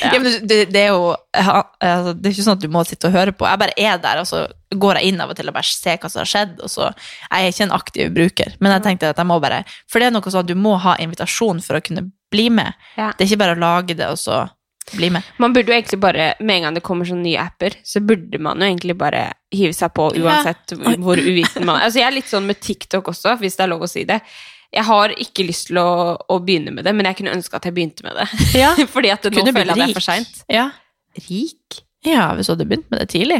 Ja. 0.00 0.12
men 0.14 0.28
det, 0.46 0.58
det 0.72 0.80
er 0.84 0.92
jo 0.94 1.10
ja, 1.34 1.64
altså, 1.82 2.12
Det 2.14 2.28
er 2.28 2.32
ikke 2.32 2.44
sånn 2.46 2.56
at 2.56 2.62
du 2.62 2.70
må 2.72 2.84
sitte 2.86 3.10
og 3.10 3.16
høre 3.18 3.34
på. 3.34 3.48
Jeg 3.50 3.60
bare 3.64 3.74
er 3.74 3.98
der, 4.00 4.22
og 4.22 4.28
så 4.30 4.44
går 4.80 4.98
jeg 5.00 5.12
inn 5.12 5.20
av 5.20 5.30
og 5.30 5.36
til 5.38 5.48
og 5.48 5.54
bare 5.56 5.68
ser 5.70 5.96
hva 6.02 6.10
som 6.10 6.20
har 6.22 6.30
skjedd. 6.30 6.58
Og 6.64 6.70
så 6.72 6.90
Jeg 6.94 7.44
er 7.48 7.52
ikke 7.52 7.66
en 7.68 7.76
aktiv 7.78 8.10
bruker, 8.14 8.54
men 8.60 8.72
jeg 8.76 8.82
tenkte 8.88 9.10
at 9.14 9.16
jeg 9.22 9.26
må 9.26 9.40
bare 9.42 9.62
For 9.90 9.98
det 10.00 10.06
er 10.08 10.14
noe 10.16 10.22
sånn 10.34 10.44
at 10.44 10.50
du 10.50 10.54
må 10.58 10.76
ha 10.82 10.96
invitasjon 11.02 11.60
for 11.64 11.78
å 11.78 11.84
kunne 11.84 12.10
bli 12.30 12.48
med. 12.50 12.74
Ja. 12.98 13.12
Det 13.16 13.24
er 13.24 13.30
ikke 13.32 13.42
bare 13.44 13.56
å 13.56 13.60
lage 13.62 13.94
det 13.98 14.08
og 14.10 14.18
så 14.18 14.44
bli 14.96 15.08
med. 15.14 15.22
Man 15.40 15.54
burde 15.54 15.70
jo 15.72 15.76
egentlig 15.78 15.96
bare, 16.02 16.34
med 16.44 16.56
en 16.58 16.62
gang 16.66 16.74
det 16.76 16.82
kommer 16.84 17.06
sånne 17.08 17.24
nye 17.24 17.40
apper, 17.40 17.72
så 17.88 18.02
burde 18.04 18.36
man 18.42 18.58
jo 18.60 18.66
egentlig 18.68 18.96
bare 19.00 19.30
hive 19.54 19.72
seg 19.72 19.94
på 19.96 20.10
uansett 20.20 20.74
hvor- 20.76 20.98
hvor 21.00 21.16
uviten 21.16 21.64
man 21.64 21.78
er. 21.80 21.86
Altså, 21.86 22.00
jeg 22.02 22.06
er 22.10 22.16
litt 22.18 22.28
sånn 22.28 22.44
med 22.44 22.60
TikTok 22.60 23.06
også, 23.08 23.38
hvis 23.40 23.56
det 23.56 23.64
er 23.64 23.70
lov 23.72 23.80
å 23.86 23.88
si 23.88 24.04
det. 24.04 24.20
Jeg 24.74 24.84
har 24.84 25.08
ikke 25.14 25.46
lyst 25.46 25.68
til 25.68 25.76
å, 25.78 26.18
å 26.28 26.36
begynne 26.44 26.74
med 26.74 26.84
det, 26.84 26.92
men 26.94 27.06
jeg 27.06 27.16
kunne 27.16 27.32
ønske 27.32 27.54
at 27.56 27.64
jeg 27.64 27.72
begynte 27.72 28.02
med 28.04 28.16
det. 28.18 28.28
Ja. 28.58 28.74
Fordi 28.94 29.10
at 29.14 29.22
nå 29.24 29.30
føler 29.46 29.64
jeg 29.64 29.70
at 29.70 29.76
det 29.78 29.88
er 29.88 29.94
for 29.94 30.00
seint. 30.10 30.44
Ja. 30.52 30.70
Rik? 31.30 31.80
ja, 32.04 32.34
hvis 32.34 32.46
du 32.50 32.52
hadde 32.52 32.66
begynt 32.68 32.90
med 32.90 33.00
det 33.00 33.08
tidlig, 33.14 33.38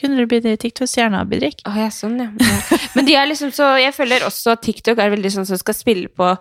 kunne 0.00 0.16
du 0.18 0.26
blitt 0.30 0.48
TikTok-stjerne 0.62 1.20
av 1.20 1.28
blitt 1.30 1.42
rik. 1.44 1.62
Å, 1.68 1.74
ja, 1.76 1.88
sånn, 1.94 2.18
ja. 2.18 2.30
ja. 2.40 2.80
Men 2.96 3.06
de 3.08 3.14
er 3.20 3.26
liksom 3.30 3.52
så 3.54 3.70
Jeg 3.80 3.94
føler 3.96 4.24
også 4.26 4.54
at 4.56 4.62
TikTok 4.66 4.98
er 4.98 5.12
veldig 5.14 5.32
sånn 5.36 5.46
som 5.48 5.60
skal 5.60 5.76
spille 5.76 6.08
på 6.08 6.34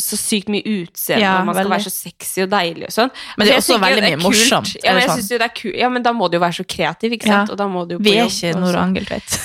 så 0.00 0.16
sykt 0.16 0.48
mye 0.48 0.64
utseende, 0.64 1.20
Ja, 1.20 1.34
og 1.42 1.46
man 1.50 1.52
skal 1.54 1.66
veldig. 1.66 1.72
være 1.74 1.84
så 1.84 1.90
sexy 1.92 2.40
og 2.46 2.48
deilig 2.54 2.86
og 2.88 2.94
sånn. 2.94 3.10
Men 3.36 3.44
det 3.46 3.52
er 3.52 3.58
også 3.60 3.76
veldig 3.82 4.04
mye 4.06 4.20
morsomt, 4.22 4.70
Ja, 4.80 4.94
men 4.94 5.02
jeg 5.02 5.10
synes 5.18 5.28
jo 5.34 5.38
det 5.42 5.48
er 5.50 5.52
kult. 5.58 5.76
Ja, 5.82 5.90
men 5.92 6.06
da 6.06 6.12
må 6.16 6.30
du 6.32 6.38
jo 6.38 6.40
være 6.40 6.56
så 6.62 6.64
kreativ, 6.64 7.12
ikke 7.18 7.28
Ja. 7.28 7.42
sant? 7.42 7.52
Og 7.52 7.58
da 7.60 7.66
må 7.68 7.82
du 7.88 7.94
jo 7.96 7.98
på 8.00 8.06
Vi 8.08 8.14
er 8.16 8.22
jobb 8.24 8.32
ikke 8.32 8.54
Nora 8.62 8.72
sånn. 8.72 8.86
Angeltveit. 8.86 9.36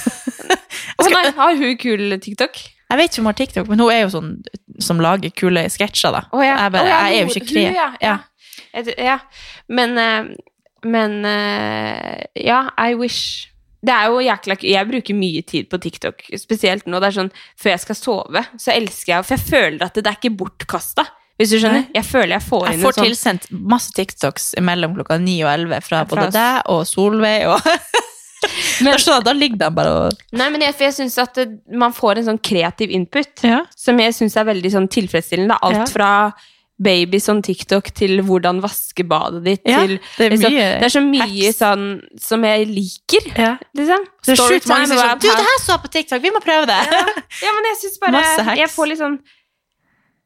Å 1.04 1.10
nei, 1.12 1.24
har 1.36 1.60
hun 1.60 1.78
kul 1.84 2.16
TikTok? 2.24 2.62
Jeg 2.88 2.98
vet 3.02 3.12
ikke 3.12 3.20
om 3.20 3.26
hun 3.28 3.34
har 3.34 3.40
TikTok, 3.42 3.68
men 3.68 3.80
hun 3.84 3.92
er 3.92 4.02
jo 4.06 4.12
sånn 4.16 4.32
som 4.80 5.02
lager 5.04 5.34
kule 5.36 5.66
sketsjer, 5.74 6.16
da. 6.16 6.22
Å 6.32 6.40
ja. 6.46 6.56
Jeg, 6.64 6.72
bare, 6.78 6.86
oh, 6.86 6.94
ja, 6.94 7.00
jeg 7.12 7.18
er 7.18 7.26
jo 7.26 7.34
ikke 7.36 7.48
kreativ. 7.52 7.76
ja. 7.76 7.90
Ja. 8.08 8.18
Ja. 9.04 9.20
Men, 9.68 9.98
eh, 9.98 10.32
men 10.88 11.20
uh, 11.28 12.16
ja, 12.40 12.64
I 12.80 12.96
wish 13.00 13.48
det 13.88 13.94
er 13.94 14.08
jo 14.10 14.18
jækla 14.26 14.56
Jeg 14.66 14.88
bruker 14.90 15.16
mye 15.16 15.44
tid 15.48 15.68
på 15.70 15.78
TikTok, 15.80 16.24
spesielt 16.42 16.88
nå. 16.90 16.98
Det 17.00 17.12
er 17.12 17.16
sånn, 17.20 17.30
Før 17.62 17.70
jeg 17.76 17.84
skal 17.84 17.98
sove, 18.00 18.42
så 18.60 18.74
elsker 18.74 19.12
jeg 19.14 19.28
For 19.28 19.36
jeg 19.38 19.46
føler 19.52 19.86
at 19.86 20.00
det, 20.00 20.04
er 20.10 20.18
ikke 20.18 20.34
bortkasta. 20.40 21.06
Hvis 21.38 21.54
du 21.54 21.60
skjønner? 21.62 21.86
Jeg 21.94 22.08
føler 22.10 22.34
jeg 22.40 22.46
får 22.48 22.66
Jeg 22.66 22.80
inn 22.80 22.82
får 22.88 22.90
en 22.90 22.98
sånn 22.98 23.08
tilsendt 23.12 23.46
masse 23.76 23.94
TikToks 23.94 24.48
mellom 24.66 24.98
klokka 24.98 25.20
9 25.22 25.36
og 25.46 25.52
11 25.54 25.86
fra 25.86 26.02
fra 26.02 26.04
både 26.10 26.34
deg 26.34 26.74
og 26.74 26.82
Solveig. 26.90 27.46
Og 27.54 27.62
Men- 28.82 28.94
da, 28.96 28.98
skjønner 29.02 29.24
da 29.30 29.34
ligger 29.38 29.62
de 29.62 29.70
bare 29.78 29.94
og 30.08 30.26
Nei, 30.42 30.50
men 30.54 30.66
jeg, 30.66 30.76
jeg 30.88 30.98
syns 30.98 31.18
at 31.22 31.38
man 31.74 31.94
får 31.96 32.20
en 32.24 32.28
sånn 32.32 32.42
kreativ 32.50 32.92
input 32.98 33.46
Ja. 33.46 33.62
som 33.78 34.02
jeg 34.02 34.18
syns 34.18 34.36
er 34.42 34.50
veldig 34.50 34.74
sånn 34.74 34.90
tilfredsstillende. 34.98 35.58
Alt 35.62 35.84
Ja. 35.84 35.88
fra 35.94 36.12
baby 36.78 37.18
som 37.24 37.40
TikTok 37.42 37.88
til 37.98 38.20
hvordan 38.26 38.60
vaske 38.62 39.02
badet 39.08 39.40
ditt 39.46 39.64
Ja, 39.66 39.80
til 39.82 39.96
det 40.18 40.26
er 40.28 40.34
liksom, 40.36 40.58
Det 40.58 40.86
er 40.86 40.94
så 40.94 41.02
mye 41.02 41.54
sånn 41.56 41.86
som 42.22 42.44
jeg 42.46 42.68
liker, 42.70 43.26
Ja. 43.34 43.56
liksom. 43.78 44.06
Det 44.28 44.36
er 44.36 44.42
sjukt 44.44 44.70
mange 44.70 44.86
som 44.92 44.98
sier 45.00 45.10
sånn 45.10 45.24
Du, 45.24 45.28
det 45.32 45.48
her 45.48 45.64
så 45.64 45.74
jeg 45.74 45.82
på 45.88 45.92
TikTok, 45.98 46.22
vi 46.22 46.34
må 46.36 46.44
prøve 46.46 46.70
det! 46.70 46.78
Ja, 47.42 47.56
men 47.56 47.70
jeg 47.72 47.82
syns 47.82 47.98
bare 48.04 48.22
Jeg 48.62 48.70
får 48.70 48.92
litt 48.92 49.02
sånn 49.02 49.18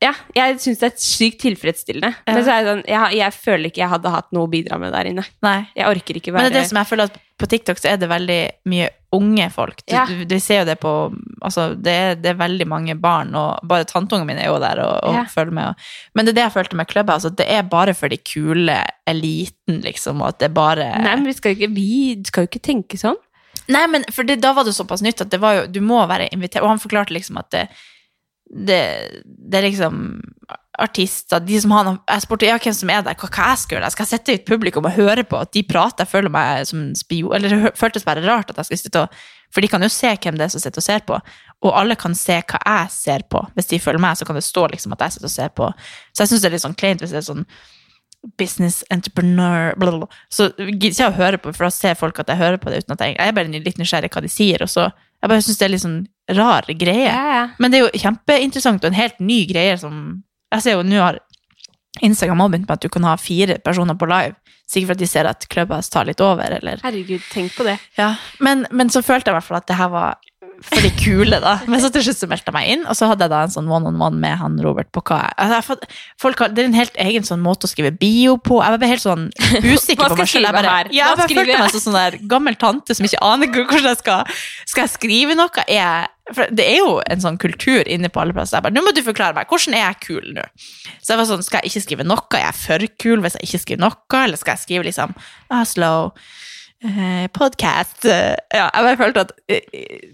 Ja, 0.01 0.11
jeg 0.35 0.59
syns 0.59 0.79
det 0.81 0.87
er 0.89 0.95
sykt 0.97 1.41
tilfredsstillende. 1.43 2.09
Ja. 2.25 2.33
Men 2.33 2.43
så 2.43 2.51
er 2.55 2.63
det 2.65 2.71
sånn, 2.71 2.83
jeg, 2.89 3.17
jeg 3.21 3.33
føler 3.37 3.69
ikke 3.69 3.83
jeg 3.83 3.91
hadde 3.91 4.13
hatt 4.15 4.31
noe 4.33 4.47
å 4.47 4.49
bidra 4.49 4.79
med 4.81 4.91
der 4.95 5.11
inne. 5.11 5.25
Nei. 5.45 5.59
Jeg 5.77 5.85
orker 5.91 6.17
ikke 6.17 6.33
Men 6.33 6.39
være 6.41 6.49
det 6.49 6.57
er 6.57 6.63
det 6.65 6.69
som 6.71 6.79
jeg 6.81 6.89
føler 6.89 7.11
at 7.11 7.19
på 7.41 7.49
TikTok 7.51 7.79
så 7.81 7.89
er 7.91 7.97
det 8.01 8.07
veldig 8.11 8.37
mye 8.71 8.89
unge 9.17 9.47
folk. 9.51 9.81
Du, 9.83 9.91
Ja. 9.95 10.05
du, 10.07 10.21
du 10.29 10.37
ser 10.39 10.61
jo 10.61 10.67
det 10.69 10.77
på 10.79 10.91
Altså, 11.43 11.71
det 11.75 11.91
er, 11.91 12.15
det 12.21 12.29
er 12.31 12.37
veldig 12.39 12.67
mange 12.69 12.93
barn, 13.01 13.33
og 13.35 13.59
bare 13.67 13.83
tanteungen 13.89 14.27
mine 14.29 14.43
er 14.45 14.51
jo 14.53 14.59
der 14.61 14.79
og, 14.85 14.99
og 15.09 15.15
Ja. 15.17 15.23
følger 15.27 15.51
med. 15.57 15.71
Og, 15.73 15.75
men 16.15 16.25
det 16.25 16.31
er 16.35 16.37
det 16.39 16.45
jeg 16.45 16.53
følte 16.59 16.77
med 16.79 16.87
klubben, 16.87 17.13
altså 17.17 17.31
det 17.35 17.47
er 17.49 17.61
bare 17.67 17.93
for 17.97 18.07
de 18.13 18.17
kule 18.21 18.77
eliten, 19.09 19.81
liksom, 19.83 20.21
og 20.21 20.27
at 20.35 20.39
det 20.39 20.49
er 20.51 20.55
bare 20.55 20.87
Nei, 21.01 21.15
men 21.17 21.25
vi 21.25 21.33
skal, 21.33 21.57
ikke, 21.57 21.71
vi 21.75 21.89
skal 22.29 22.45
jo 22.45 22.51
ikke 22.53 22.63
tenke 22.69 22.97
sånn. 23.01 23.17
Nei, 23.71 23.83
men 23.87 24.05
for 24.11 24.23
det, 24.27 24.39
da 24.43 24.53
var 24.53 24.63
det 24.69 24.73
såpass 24.77 25.01
nytt 25.05 25.21
at 25.25 25.29
det 25.33 25.39
var 25.41 25.53
jo, 25.59 25.65
du 25.67 25.81
må 25.85 25.99
være 26.09 26.29
invitert. 26.33 26.63
Og 26.63 26.69
han 26.71 26.79
forklarte 26.81 27.13
liksom 27.13 27.37
at 27.41 27.49
det, 27.53 27.65
det, 28.51 28.79
det 29.25 29.59
er 29.59 29.67
liksom 29.69 29.99
artister, 30.79 31.39
de 31.43 31.59
som 31.61 31.71
har 31.75 31.89
Jeg 32.07 32.23
spurte 32.23 32.47
ja, 32.47 32.57
hvem 32.61 32.73
som 32.73 32.89
er 32.89 33.03
der, 33.03 33.15
hva, 33.19 33.27
hva 33.27 33.49
jeg 33.51 33.61
skal 33.63 33.77
gjøre. 33.77 33.91
skal 33.91 34.05
Jeg 34.05 34.11
sitte 34.11 34.31
sette 34.31 34.41
ut 34.41 34.47
publikum 34.47 34.87
og 34.87 34.95
høre 34.95 35.23
på 35.27 35.39
at 35.43 35.51
de 35.53 35.63
prater. 35.67 36.05
Jeg 36.05 36.11
føler 36.13 36.31
meg 36.33 36.65
som 36.69 36.85
spio. 36.95 37.33
Eller 37.35 37.51
det 37.51 37.73
føltes 37.79 38.07
bare 38.07 38.23
rart 38.25 38.51
at 38.51 38.61
jeg 38.61 38.69
skulle 38.69 38.83
sitte 38.85 39.05
og 39.05 39.21
For 39.51 39.59
de 39.61 39.67
kan 39.67 39.83
jo 39.83 39.89
se 39.91 40.07
hvem 40.15 40.37
det 40.39 40.45
er 40.45 40.53
som 40.53 40.63
sitter 40.63 40.79
og 40.79 40.83
ser 40.85 41.03
på. 41.03 41.17
Og 41.67 41.75
alle 41.75 41.95
kan 41.99 42.15
se 42.15 42.39
hva 42.39 42.61
jeg 42.63 42.91
ser 42.95 43.27
på. 43.29 43.43
Hvis 43.55 43.67
de 43.67 43.79
følger 43.83 43.99
meg, 43.99 44.15
så 44.17 44.25
kan 44.25 44.35
det 44.39 44.45
stå 44.47 44.67
liksom 44.71 44.95
at 44.95 45.01
jeg 45.01 45.17
sitter 45.17 45.27
og 45.27 45.35
ser 45.35 45.49
på. 45.49 45.67
Så 46.13 46.23
jeg 46.23 46.31
syns 46.31 46.41
det 46.41 46.47
er 46.49 46.55
litt 46.55 46.63
sånn 46.63 46.79
kleint 46.79 47.03
hvis 47.03 47.11
det 47.11 47.19
er 47.19 47.27
sånn 47.27 47.45
business 48.37 48.83
entrepreneur 48.93 49.73
bla, 49.75 49.91
bla, 49.91 50.05
bla. 50.05 50.19
Så 50.29 50.51
gidder 50.55 50.91
ikke 50.93 51.09
å 51.09 51.17
høre 51.17 51.39
på, 51.41 51.53
for 51.57 51.67
da 51.67 51.71
ser 51.73 51.97
folk 51.99 52.19
at 52.21 52.29
jeg 52.29 52.39
hører 52.39 52.61
på 52.61 52.69
det 52.69 52.83
uten 52.83 52.93
at 52.93 53.03
jeg 53.03 53.15
Jeg 53.17 53.27
er 53.27 53.35
bare 53.35 53.51
litt 53.51 53.79
nysgjerrig 53.81 54.11
hva 54.13 54.21
de 54.21 54.29
sier, 54.29 54.61
og 54.61 54.69
så 54.69 54.91
Jeg 55.21 55.29
bare 55.29 55.41
syns 55.45 55.57
det 55.59 55.65
er 55.65 55.73
litt 55.73 55.83
sånn 55.83 56.01
rar 56.37 56.65
greie. 56.79 57.11
ja. 57.11 57.49
Men 57.59 57.71
det 57.71 57.79
er 57.79 57.83
jo 57.85 58.01
kjempeinteressant 58.05 58.85
og 58.85 58.89
en 58.89 58.97
helt 58.97 59.19
ny 59.19 59.45
greie 59.49 59.75
som 59.77 60.23
Jeg 60.51 60.65
ser 60.65 60.77
jo 60.77 60.85
nå 60.85 60.99
har 61.01 61.19
Instagram 62.01 62.39
har 62.39 62.49
begynt 62.53 62.69
med 62.69 62.77
at 62.79 62.85
du 62.85 62.89
kan 62.89 63.03
ha 63.03 63.17
fire 63.19 63.57
personer 63.59 63.97
på 63.99 64.07
live. 64.09 64.35
Sikkert 64.71 64.87
for 64.87 64.95
at 64.95 65.01
de 65.03 65.07
ser 65.11 65.27
at 65.27 65.47
Clubhouse 65.51 65.91
tar 65.91 66.07
litt 66.07 66.21
over, 66.23 66.53
eller 66.55 66.79
Herregud, 66.83 67.23
tenk 67.33 67.51
på 67.57 67.65
det. 67.67 67.77
ja. 67.99 68.13
men, 68.39 68.65
men 68.71 68.89
så 68.89 69.01
følte 69.03 69.29
jeg 69.29 69.35
i 69.35 69.37
hvert 69.39 69.47
fall 69.49 69.59
at 69.59 69.67
det 69.67 69.77
her 69.79 69.91
var 69.91 70.15
for 70.65 70.83
de 70.85 70.91
kule, 70.93 71.39
da. 71.41 71.55
Men 71.69 71.81
så 71.81 71.89
til 71.93 72.03
slutt 72.05 72.19
så 72.19 72.29
meldte 72.29 72.51
jeg 72.51 72.55
meg 72.55 72.69
inn, 72.73 72.83
og 72.85 72.97
så 72.97 73.09
hadde 73.09 73.25
jeg 73.25 73.33
da 73.33 73.41
en 73.45 73.53
sånn 73.53 73.69
one-on-one 73.71 74.19
med 74.21 74.37
han 74.41 74.59
Robert 74.61 74.91
på 74.93 75.03
hva 75.09 75.19
altså, 75.41 75.77
folk 76.21 76.43
har, 76.43 76.53
Det 76.53 76.63
er 76.63 76.69
en 76.69 76.77
helt 76.77 76.97
egen 77.01 77.25
sånn 77.27 77.41
måte 77.43 77.67
å 77.67 77.71
skrive 77.71 77.93
bio 77.97 78.37
på. 78.37 78.59
Jeg 78.61 78.77
bare 78.77 78.91
helt 78.91 79.03
sånn 79.03 79.27
usikker 79.71 80.13
på 80.13 80.19
meg 80.19 80.29
selv. 80.29 80.47
Jeg 80.49 80.57
bare, 80.57 80.75
ja, 80.93 81.11
jeg 81.11 81.21
bare 81.21 81.29
følte 81.33 81.59
meg 81.63 81.75
som 81.75 81.85
sånn 81.87 81.97
der 81.97 82.17
gammel 82.31 82.57
tante 82.61 82.97
som 82.97 83.07
ikke 83.07 83.21
aner 83.25 83.51
hvordan 83.51 83.89
jeg 83.89 84.01
skal 84.01 84.41
Skal 84.69 84.85
jeg 84.85 84.93
skrive 84.93 85.37
noe? 85.37 85.65
Er 85.65 85.73
jeg, 85.75 86.11
for 86.35 86.53
det 86.53 86.67
er 86.67 86.79
jo 86.79 86.93
en 87.03 87.23
sånn 87.23 87.39
kultur 87.41 87.87
inne 87.89 88.11
på 88.13 88.21
alle 88.21 88.35
plasser. 88.35 88.59
Jeg 88.59 88.67
bare, 88.67 88.75
nå 88.77 88.85
må 88.85 88.93
du 88.95 89.01
forklare 89.05 89.37
meg, 89.37 89.49
hvordan 89.49 89.77
er 89.77 89.85
jeg 89.85 89.99
kul 90.05 90.31
nå? 90.37 90.45
Så 91.01 91.13
jeg 91.13 91.21
var 91.21 91.29
sånn, 91.29 91.43
skal 91.45 91.61
jeg 91.61 91.73
ikke 91.73 91.85
skrive 91.87 92.07
noe? 92.07 92.27
Er 92.37 92.45
jeg 92.47 92.59
for 92.61 92.87
kul 93.01 93.25
hvis 93.25 93.37
jeg 93.39 93.49
ikke 93.49 93.63
skriver 93.65 93.83
noe? 93.87 94.21
Eller 94.21 94.39
skal 94.39 94.55
jeg 94.55 94.65
skrive 94.67 94.87
liksom 94.87 95.15
ah, 95.51 95.65
slow 95.67 96.11
eh, 96.85 97.27
podcast? 97.33 97.99
Eh, 98.05 98.35
ja, 98.53 98.67
jeg 98.69 98.89
bare 98.89 98.99
følte 99.01 99.25
at 99.27 99.35
eh, 99.49 100.11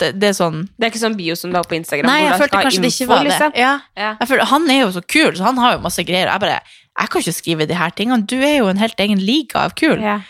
det, 0.00 0.12
det 0.20 0.28
er 0.30 0.36
sånn 0.36 0.62
Det 0.76 0.86
er 0.86 0.92
ikke 0.92 1.02
sånn 1.02 1.16
bio 1.18 1.34
som 1.38 1.52
du 1.52 1.58
har 1.58 1.66
på 1.68 1.76
Instagram. 1.78 2.08
Nei, 2.10 2.22
jeg 2.24 2.40
følte 2.40 2.62
kanskje 2.64 2.82
det 2.82 2.92
ikke 2.94 3.08
var 3.10 3.22
det. 3.22 3.30
liksom. 3.30 3.52
Ja. 3.60 3.74
Ja. 3.96 4.14
Følte, 4.22 4.48
han 4.52 4.70
er 4.70 4.80
jo 4.82 4.90
så 4.96 5.02
kul, 5.02 5.36
så 5.38 5.46
han 5.46 5.60
har 5.62 5.76
jo 5.76 5.84
masse 5.84 6.04
greier. 6.06 6.30
Jeg 6.32 6.42
bare, 6.42 6.60
jeg 6.98 7.12
kan 7.12 7.24
ikke 7.24 7.36
skrive 7.36 7.68
de 7.70 7.78
her 7.78 7.94
tingene. 7.96 8.26
Du 8.26 8.36
er 8.40 8.58
jo 8.58 8.70
en 8.72 8.80
helt 8.82 9.00
egen 9.06 9.22
liga 9.22 9.66
av 9.66 9.76
kul. 9.78 10.00
Ja. 10.02 10.20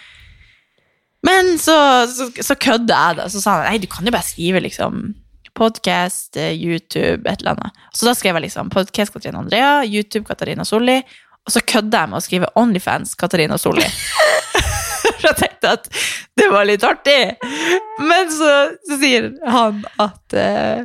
Men 1.27 1.57
så, 1.59 1.77
så, 2.13 2.29
så 2.45 2.55
kødde 2.55 2.95
jeg 2.95 3.19
det. 3.19 3.31
Så 3.35 3.43
sa 3.43 3.59
han 3.59 3.71
nei, 3.71 3.79
du 3.83 3.89
kan 3.91 4.07
jo 4.07 4.15
bare 4.15 4.27
skrive 4.27 4.63
liksom 4.63 5.15
podcast, 5.57 6.37
eh, 6.37 6.53
YouTube, 6.53 7.25
et 7.25 7.41
eller 7.41 7.57
annet. 7.57 7.73
Så 7.97 8.07
da 8.07 8.15
skrev 8.15 8.37
jeg 8.37 8.49
liksom 8.51 8.71
podcast 8.71 9.15
Katarina 9.15 9.41
Andrea, 9.41 9.71
YouTube 9.85 10.27
Katarina 10.29 10.67
Solli, 10.69 11.01
og 11.47 11.55
så 11.55 11.63
kødde 11.63 11.97
jeg 11.97 12.11
med 12.13 12.19
å 12.19 12.25
skrive 12.25 12.51
Onlyfans 12.61 13.15
Katarina 13.19 13.57
Solli. 13.59 13.87
For 15.27 15.33
jeg 15.33 15.41
tenkte 15.43 15.73
at 15.77 15.89
det 16.39 16.51
var 16.53 16.69
litt 16.69 16.85
artig. 16.87 17.19
Men 18.07 18.29
så, 18.31 18.53
så 18.87 18.99
sier 19.01 19.33
han 19.51 19.81
at 20.03 20.37
eh, 20.39 20.85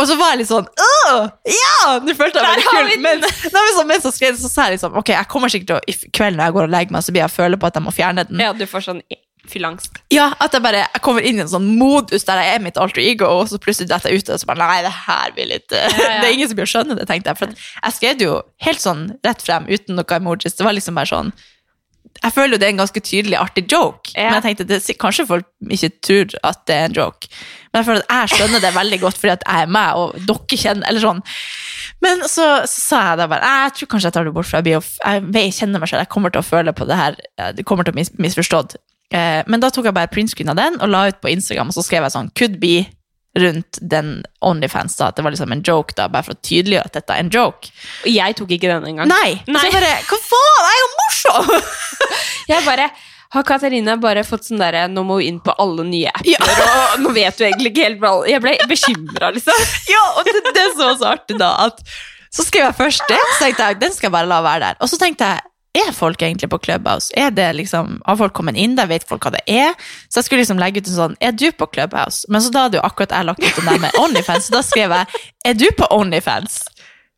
Og 0.00 0.06
så 0.08 0.16
var 0.18 0.32
jeg 0.32 0.40
litt 0.44 0.50
sånn 0.50 0.66
Åh, 0.86 1.26
ja! 1.50 1.90
Nå 2.02 2.14
følte 2.16 2.40
jeg 2.40 2.56
meg 2.56 2.64
kul. 2.70 2.88
vi! 2.92 2.96
Men, 3.04 3.20
nei, 3.26 3.84
men 3.90 4.00
så, 4.02 4.10
skrev 4.14 4.38
så 4.40 4.48
sa 4.50 4.68
jeg 4.70 4.78
liksom 4.78 4.96
Ok, 5.02 5.12
jeg 5.14 5.28
kommer 5.30 5.52
sikkert 5.52 5.70
til 5.74 5.78
å 5.78 5.84
I 5.90 6.10
kveld 6.16 6.38
når 6.40 6.48
jeg 6.48 6.56
går 6.56 6.66
og 6.68 6.74
legger 6.74 6.96
meg, 6.96 7.04
så 7.06 7.14
blir 7.14 7.24
jeg 7.26 7.34
føle 7.36 7.60
på 7.60 7.68
at 7.68 7.78
jeg 7.78 7.86
må 7.86 7.94
fjerne 7.94 8.24
den. 8.30 8.42
ja, 8.42 8.54
du 8.56 8.64
får 8.70 8.86
sånn 8.88 9.02
filangst 9.50 9.98
Ja, 10.14 10.30
at 10.40 10.54
jeg 10.56 10.64
bare 10.64 10.86
jeg 10.86 11.02
kommer 11.04 11.26
inn 11.26 11.36
i 11.36 11.42
en 11.44 11.50
sånn 11.52 11.66
modus 11.76 12.24
der 12.24 12.40
jeg 12.40 12.54
er 12.56 12.62
mitt 12.64 12.78
alter 12.80 13.02
ego, 13.04 13.28
og 13.42 13.50
så 13.50 13.58
plutselig 13.60 13.90
detter 13.90 14.14
jeg 14.14 14.22
ut 14.24 14.30
og 14.32 14.40
så 14.40 14.48
bare 14.48 14.64
Nei, 14.70 14.78
det 14.86 14.94
her 15.04 15.34
blir 15.36 15.50
litt 15.50 15.74
Ja, 15.76 15.82
ja. 15.90 16.14
Det 16.22 16.30
er 16.30 16.32
ingen 16.38 16.48
som 16.48 16.56
blir 16.56 16.64
å 16.70 16.72
skjønne 16.72 16.96
det, 16.96 17.04
tenkte 17.10 17.34
jeg. 17.34 17.42
For 17.42 17.52
jeg 17.84 17.98
skrev 17.98 18.16
det 18.22 18.30
jo 18.30 18.38
helt 18.64 18.80
sånn 18.86 19.02
rett 19.26 19.44
frem, 19.44 19.66
uten 19.68 19.98
noe 20.00 20.16
emojis. 20.16 20.56
Det 20.56 20.64
var 20.64 20.72
liksom 20.78 20.96
bare 20.96 21.10
sånn 21.12 21.34
Jeg 22.22 22.32
føler 22.32 22.54
jo 22.54 22.60
det 22.62 22.66
er 22.68 22.72
en 22.74 22.80
ganske 22.80 23.00
tydelig 23.04 23.36
artig 23.40 23.64
joke, 23.72 24.12
Ja. 24.14 24.30
men 24.30 24.36
jeg 24.38 24.44
tenkte 24.44 24.66
det, 24.70 24.96
kanskje 25.00 25.26
folk 25.26 25.46
ikke 25.70 25.90
tror 26.06 26.34
at 26.46 26.60
det 26.68 26.76
er 26.76 26.84
en 26.88 26.94
joke. 26.96 27.28
Men 27.72 27.80
jeg 27.82 27.86
føler 27.88 28.04
at 28.08 28.14
jeg 28.14 28.38
skjønner 28.38 28.60
det 28.62 28.70
veldig 28.76 29.00
godt 29.02 29.18
fordi 29.18 29.32
at 29.34 29.44
jeg 29.48 29.62
er 29.66 29.72
meg, 29.74 29.96
og 29.98 30.14
dere 30.28 30.58
kjenner 30.62 30.88
Eller 30.88 31.00
sånn. 31.02 31.22
Men 32.04 32.22
så, 32.28 32.46
så 32.70 32.80
sa 32.80 33.02
jeg 33.10 33.18
da 33.18 33.26
bare 33.30 33.50
Jeg 33.50 33.74
tror 33.78 33.88
kanskje 33.94 34.06
jeg 34.10 34.16
tar 34.16 34.24
det 34.28 34.34
bort, 34.36 34.46
for 34.46 34.60
jeg, 34.60 34.64
blir, 34.68 34.80
jeg, 35.04 35.22
jeg 35.34 35.52
kjenner 35.58 35.80
meg 35.82 35.88
selv. 35.90 36.04
Jeg 36.04 36.12
kommer 36.14 36.30
til 36.30 36.42
å 36.44 36.46
føle 36.46 36.72
på 36.76 36.86
det 36.86 36.96
her. 37.00 37.16
Det 37.56 37.64
kommer 37.66 37.84
til 37.84 37.94
å 37.94 37.98
mis, 37.98 38.12
misforstått. 38.20 38.76
Eh, 39.14 39.42
men 39.46 39.60
da 39.60 39.70
tok 39.74 39.84
jeg 39.90 39.94
bare 39.96 40.10
printscreen 40.12 40.50
av 40.54 40.56
den 40.58 40.78
og 40.80 40.88
la 40.90 41.06
ut 41.10 41.20
på 41.22 41.30
Instagram, 41.34 41.68
og 41.70 41.76
så 41.76 41.82
skrev 41.86 42.06
jeg 42.06 42.14
sånn 42.14 42.30
Could 42.38 42.60
be 42.62 42.86
rundt 43.38 43.78
den 43.80 44.10
Onlyfans, 44.46 44.96
da. 45.00 45.08
At 45.10 45.16
det 45.18 45.24
var 45.26 45.34
liksom 45.34 45.52
en 45.52 45.62
joke, 45.66 45.94
da, 45.98 46.06
bare 46.12 46.26
for 46.28 46.36
å 46.36 46.42
tydeliggjøre 46.44 46.86
at 46.90 46.98
dette 47.00 47.16
er 47.16 47.24
en 47.24 47.32
joke. 47.34 47.72
Og 48.04 48.12
jeg 48.14 48.36
tok 48.38 48.52
ikke 48.54 48.70
den 48.70 48.86
engang. 48.92 49.10
Nei! 49.10 49.32
Nei. 49.50 49.64
Så 49.64 49.72
bare 49.74 49.90
Hva 50.06 50.20
faen? 50.28 50.62
Jeg 50.68 50.76
er 50.76 50.84
jo 50.84 50.92
morsom! 51.00 51.50
Jeg 52.54 52.64
bare 52.66 52.88
har 53.34 53.42
Katarina 53.48 53.96
bare 53.98 54.22
fått 54.22 54.44
sånn 54.46 54.60
derre 54.60 54.84
Nå 54.92 55.02
må 55.08 55.16
hun 55.18 55.24
inn 55.26 55.38
på 55.42 55.54
alle 55.58 55.82
nye 55.88 56.10
apper, 56.12 56.28
Ja. 56.30 56.66
og 56.92 57.00
nå 57.02 57.10
vet 57.16 57.38
du 57.40 57.46
egentlig 57.48 57.72
ikke 57.72 57.86
helt 57.88 58.02
hva 58.04 58.10
Jeg 58.30 58.42
ble 58.44 58.52
bekymra, 58.70 59.30
liksom. 59.34 59.64
Ja, 59.94 60.02
og 60.20 60.28
det, 60.28 60.36
det 60.54 60.66
var 60.78 60.94
så 61.00 61.08
artig 61.16 61.40
da, 61.40 61.48
at 61.66 61.80
så 62.34 62.42
skrev 62.46 62.64
jeg 62.68 62.74
først 62.78 63.04
det, 63.10 63.18
så 63.32 63.44
tenkte 63.46 63.66
jeg, 63.70 63.80
den 63.82 63.92
skal 63.94 64.08
jeg 64.08 64.14
bare 64.16 64.26
la 64.26 64.40
være 64.42 64.60
der. 64.68 64.78
Og 64.82 64.88
så 64.90 64.96
tenkte 64.98 65.26
jeg, 65.30 65.42
er 65.74 65.90
folk 65.94 66.22
egentlig 66.22 66.48
på 66.52 66.58
Clubhouse? 66.62 67.10
Er 67.18 67.32
det 67.34 67.48
liksom, 67.58 67.98
har 68.06 68.18
folk 68.20 68.34
kommet 68.36 68.58
inn 68.60 68.76
der, 68.78 68.88
vet 68.90 69.06
folk 69.08 69.26
hva 69.26 69.34
det 69.34 69.42
er? 69.50 69.74
Så 70.08 70.20
jeg 70.20 70.28
skulle 70.28 70.44
liksom 70.44 70.60
legge 70.62 70.82
ut 70.82 70.90
en 70.90 70.98
sånn, 70.98 71.16
er 71.20 71.34
du 71.34 71.48
på 71.52 71.68
Clubhouse? 71.74 72.28
Men 72.30 72.44
så 72.44 72.52
da 72.54 72.66
hadde 72.66 72.78
jo 72.78 72.84
akkurat 72.86 73.14
jeg 73.16 73.28
lagt 73.30 73.42
ut 73.42 73.58
den 73.58 73.70
der 73.72 73.82
med 73.82 73.98
OnlyFans, 74.00 74.48
så 74.48 74.56
da 74.56 74.62
skrev 74.66 74.94
jeg, 74.94 75.24
er 75.50 75.58
du 75.58 75.66
på 75.76 75.90
OnlyFans? 75.94 76.62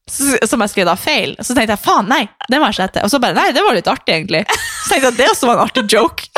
Som 0.07 0.63
jeg 0.63 0.71
skrev 0.71 0.87
da 0.87 0.95
feil. 0.95 1.33
Så 1.43 1.57
tenkte 1.57 1.75
jeg, 1.75 1.83
faen, 1.83 2.07
nei, 2.07 2.29
det 2.47 2.61
må 2.63 2.69
jeg 2.71 2.79
slette. 2.79 3.03
Og 3.03 3.11
så 3.11 3.19
bare, 3.23 3.35
nei, 3.35 3.49
det 3.57 3.65
var 3.67 3.75
litt 3.75 3.91
artig 3.91 4.15
egentlig. 4.15 4.45
Så 4.55 4.93
tenkte 4.93 5.11
jeg 5.11 5.19
det 5.19 5.33
også 5.33 5.51
var 5.51 5.59
en 5.59 5.67
artig 5.67 5.83
joke. 5.91 6.29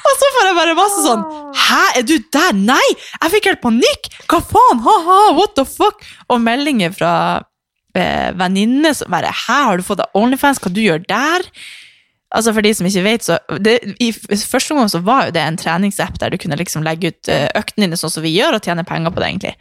Og 0.00 0.12
så 0.20 0.28
får 0.34 0.46
jeg 0.46 0.56
bare 0.58 0.74
masse 0.78 1.02
sånn 1.02 1.22
Hæ, 1.58 1.80
er 1.98 2.04
du 2.06 2.16
der? 2.32 2.52
Nei! 2.54 2.86
Jeg 3.16 3.32
fikk 3.34 3.48
helt 3.50 3.62
panikk! 3.64 4.10
Hva 4.30 4.40
faen? 4.46 4.82
Ha-ha, 4.84 5.18
what 5.38 5.56
the 5.58 5.64
fuck? 5.66 6.04
Og 6.30 6.42
meldinger 6.44 6.94
fra 6.94 7.12
eh, 7.98 8.30
venninne 8.38 8.94
som 8.96 9.10
bare 9.12 9.32
Hæ, 9.32 9.60
har 9.68 9.78
du 9.80 9.86
fått 9.86 10.02
deg 10.02 10.18
Onlyfans? 10.18 10.60
Hva 10.62 10.72
du 10.72 10.82
gjør 10.82 11.02
der? 11.08 11.46
Altså 12.30 12.52
For 12.54 12.62
de 12.62 12.70
som 12.78 12.86
ikke 12.86 13.02
vet, 13.02 13.26
så 13.26 13.38
det, 13.58 13.80
I 13.98 14.12
første 14.14 14.76
gang 14.76 14.90
så 14.92 15.00
var 15.02 15.26
jo 15.26 15.34
det 15.34 15.42
en 15.42 15.58
treningsapp 15.58 16.18
der 16.22 16.30
du 16.30 16.38
kunne 16.38 16.58
liksom 16.60 16.84
legge 16.86 17.10
ut 17.10 17.30
eh, 17.32 17.48
øktene 17.58 17.88
dine 17.88 17.98
sånn 17.98 18.12
som 18.14 18.22
vi 18.22 18.36
gjør, 18.36 18.58
og 18.58 18.66
tjene 18.66 18.86
penger 18.86 19.10
på 19.10 19.22
det, 19.22 19.30
egentlig. 19.32 19.54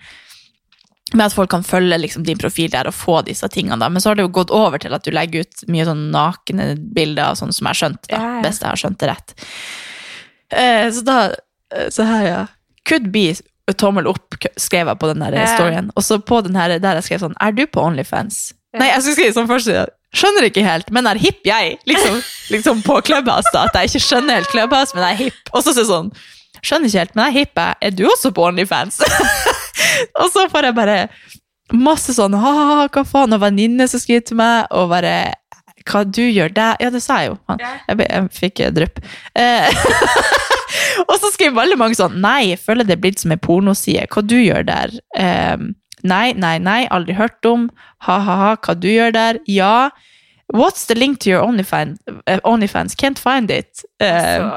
Med 1.16 1.26
at 1.26 1.34
folk 1.34 1.50
kan 1.50 1.66
følge 1.66 1.98
liksom 1.98 2.28
din 2.28 2.38
profil 2.38 2.70
der 2.70 2.86
og 2.86 2.94
få 2.94 3.24
disse 3.26 3.48
tingene. 3.50 3.80
da. 3.82 3.90
Men 3.90 4.04
så 4.04 4.12
har 4.12 4.20
det 4.20 4.28
jo 4.28 4.36
gått 4.38 4.54
over 4.54 4.78
til 4.78 4.94
at 4.94 5.02
du 5.02 5.10
legger 5.16 5.48
ut 5.48 5.64
mye 5.74 5.88
sånn 5.88 6.04
nakne 6.14 6.76
bilder, 6.78 7.34
sånn 7.40 7.50
som 7.56 7.66
jeg 7.66 7.74
har 7.74 7.80
skjønt. 7.82 8.04
da. 8.12 8.20
Hvis 8.46 8.62
jeg 8.62 8.70
har 8.70 8.82
skjønt 8.84 9.00
det 9.02 9.10
rett. 9.10 9.34
Eh, 10.54 10.86
så 10.94 11.02
da 11.06 11.18
eh, 11.74 11.90
Så 11.90 12.06
her, 12.06 12.28
ja. 12.28 12.46
Could 12.86 13.10
be 13.14 13.34
tommel 13.78 14.08
opp, 14.10 14.38
skrev 14.60 14.90
jeg 14.90 15.00
på 15.02 15.10
den 15.12 15.24
der 15.24 15.38
storyen. 15.54 15.92
Og 15.96 16.06
så 16.06 16.20
på 16.22 16.42
den 16.46 16.58
her, 16.58 16.78
der 16.82 17.00
jeg 17.00 17.08
skrev 17.10 17.24
sånn 17.26 17.38
Er 17.42 17.56
du 17.56 17.66
på 17.68 17.84
Onlyfans? 17.84 18.50
Nei, 18.78 18.92
jeg 18.92 19.02
skulle 19.02 19.18
skrive 19.18 19.36
sånn 19.38 19.50
først. 19.50 19.96
Skjønner 20.20 20.48
ikke 20.48 20.66
helt, 20.66 20.90
men 20.94 21.06
er 21.10 21.20
hipp 21.22 21.46
jeg. 21.46 21.78
Liksom, 21.90 22.20
liksom 22.54 22.84
på 22.86 23.00
Clubhouse, 23.06 23.50
da. 23.54 23.68
At 23.70 23.78
jeg 23.78 23.92
ikke 23.92 24.06
skjønner 24.08 24.40
helt 24.40 24.52
Clubhouse, 24.54 24.96
men 24.98 25.06
jeg 25.06 25.16
er 25.18 25.22
hipp. 25.28 25.52
Og 25.54 25.66
så 25.66 25.74
sier 25.74 25.86
jeg 25.86 25.92
sånn 25.92 26.14
Skjønner 26.60 26.90
ikke 26.90 27.00
helt, 27.00 27.14
men 27.16 27.24
jeg 27.24 27.30
er 27.30 27.38
hipp. 27.38 27.60
jeg. 27.62 27.76
Er 27.88 27.94
du 27.96 28.06
også 28.10 28.32
på 28.36 28.48
Onlyfans? 28.50 28.98
og 30.22 30.32
så 30.34 30.48
får 30.52 30.70
jeg 30.70 30.78
bare 30.80 30.98
masse 31.78 32.16
sånn 32.18 32.34
ha, 32.42 32.88
hva 32.90 33.04
faen, 33.06 33.36
og 33.38 33.44
venninne 33.44 33.86
som 33.88 34.02
skriver 34.02 34.26
til 34.26 34.40
meg, 34.42 34.66
og 34.74 34.90
bare 34.92 35.14
hva 35.90 36.04
du 36.06 36.22
gjør 36.26 36.52
der 36.54 36.82
Ja, 36.82 36.90
det 36.94 37.02
sa 37.06 37.22
jeg 37.24 37.32
jo. 37.32 37.38
Jeg, 37.60 38.02
jeg 38.04 38.30
fikk 38.36 38.64
drypp. 38.76 39.02
Eh, 39.38 39.70
og 41.08 41.16
så 41.22 41.32
skriver 41.34 41.56
veldig 41.58 41.78
mange 41.80 41.98
sånn 42.00 42.18
Nei, 42.24 42.52
jeg 42.52 42.60
føler 42.64 42.88
det 42.88 42.98
er 42.98 43.04
blitt 43.04 43.22
som 43.22 43.34
en 43.36 43.42
pornoside. 43.42 44.08
Hva 44.14 44.24
du 44.26 44.38
gjør 44.40 44.66
der? 44.68 44.94
Um, 45.20 45.74
nei, 46.04 46.34
nei, 46.34 46.58
nei, 46.64 46.82
aldri 46.94 47.16
hørt 47.18 47.46
om. 47.50 47.68
Ha-ha-ha, 48.08 48.56
hva 48.66 48.76
du 48.80 48.88
gjør 48.92 49.16
der? 49.16 49.42
Ja. 49.50 49.90
What's 50.54 50.88
the 50.90 50.96
link 50.98 51.20
to 51.22 51.30
your 51.30 51.44
OnlyFans? 51.46 52.00
eh, 52.26 52.40
OnlyFans? 52.44 52.96
Can't 52.98 53.20
find 53.22 53.52
it. 53.54 53.84
Um, 54.02 54.54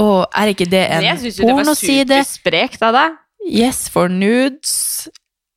og 0.00 0.26
er 0.36 0.52
ikke 0.52 0.66
det 0.68 0.82
en 0.86 1.02
pornoside? 1.02 1.06
jeg 1.06 1.18
syns 1.22 1.38
jo 1.38 1.46
det 1.46 1.56
var 1.56 1.78
supersprekt 1.80 2.84
av 2.84 2.96
deg. 2.96 3.16
Yes 3.46 3.86
for 3.92 4.08
nudes. 4.12 5.08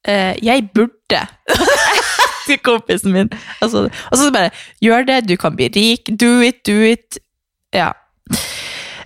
Uh, 0.07 0.36
jeg 0.43 0.70
burde 0.76 1.24
til 2.47 2.60
kompisen 2.64 3.12
min. 3.16 3.32
Altså, 3.62 3.89
og 4.12 4.18
så 4.18 4.32
bare 4.34 4.51
gjør 4.82 5.03
det, 5.10 5.20
du 5.30 5.36
kan 5.38 5.55
bli 5.55 5.68
rik. 5.76 6.12
Do 6.20 6.39
it, 6.45 6.64
do 6.68 6.80
it. 6.80 7.20
Ja. 7.76 7.91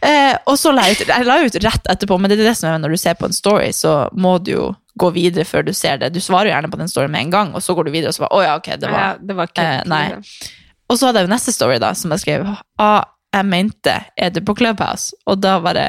Eh, 0.03 0.33
og 0.49 0.57
så 0.59 0.73
la 0.75 0.83
jeg 0.89 0.97
ut, 0.99 1.07
jeg 1.07 1.25
la 1.29 1.35
ut 1.45 1.55
rett 1.63 1.85
etterpå, 1.93 2.17
men 2.19 2.27
det 2.31 2.35
er 2.41 2.49
det 2.49 2.55
som 2.59 2.67
er 2.73 2.81
når 2.83 2.95
du 2.95 2.99
ser 2.99 3.15
på 3.15 3.29
en 3.29 3.35
story, 3.35 3.69
så 3.75 4.09
må 4.11 4.33
du 4.43 4.51
jo 4.51 4.65
gå 4.99 5.09
videre 5.15 5.45
før 5.47 5.63
du 5.65 5.71
ser 5.73 5.97
det. 6.01 6.11
Du 6.13 6.19
svarer 6.21 6.49
jo 6.49 6.55
gjerne 6.55 6.71
på 6.73 6.77
den 6.81 6.91
storyen 6.91 7.13
med 7.13 7.21
en 7.27 7.31
gang, 7.33 7.53
og 7.55 7.63
så 7.63 7.73
går 7.77 7.87
du 7.87 7.91
videre 7.95 8.11
og 8.11 8.17
så 8.17 8.25
bare, 8.25 8.35
å 8.35 8.43
ja, 8.43 8.57
ok, 8.59 8.67
det 8.81 8.89
var 8.91 8.99
ja, 9.05 9.11
det 9.21 9.37
var 9.39 9.47
ikke, 9.49 9.63
Eh, 9.63 9.81
nei. 9.89 10.03
og 10.91 10.99
så 10.99 11.07
hadde 11.07 11.23
jeg 11.23 11.29
jo 11.29 11.33
neste 11.33 11.53
story, 11.55 11.79
da, 11.81 11.93
som 11.97 12.11
jeg 12.13 12.19
skrev. 12.25 12.45
Ah, 12.83 13.05
jeg 13.33 13.47
mente, 13.49 13.95
er 14.17 14.29
du 14.35 14.41
på 14.45 14.53
Clubhouse? 14.59 15.15
Og 15.25 15.39
da 15.41 15.55
var 15.63 15.73
det, 15.79 15.87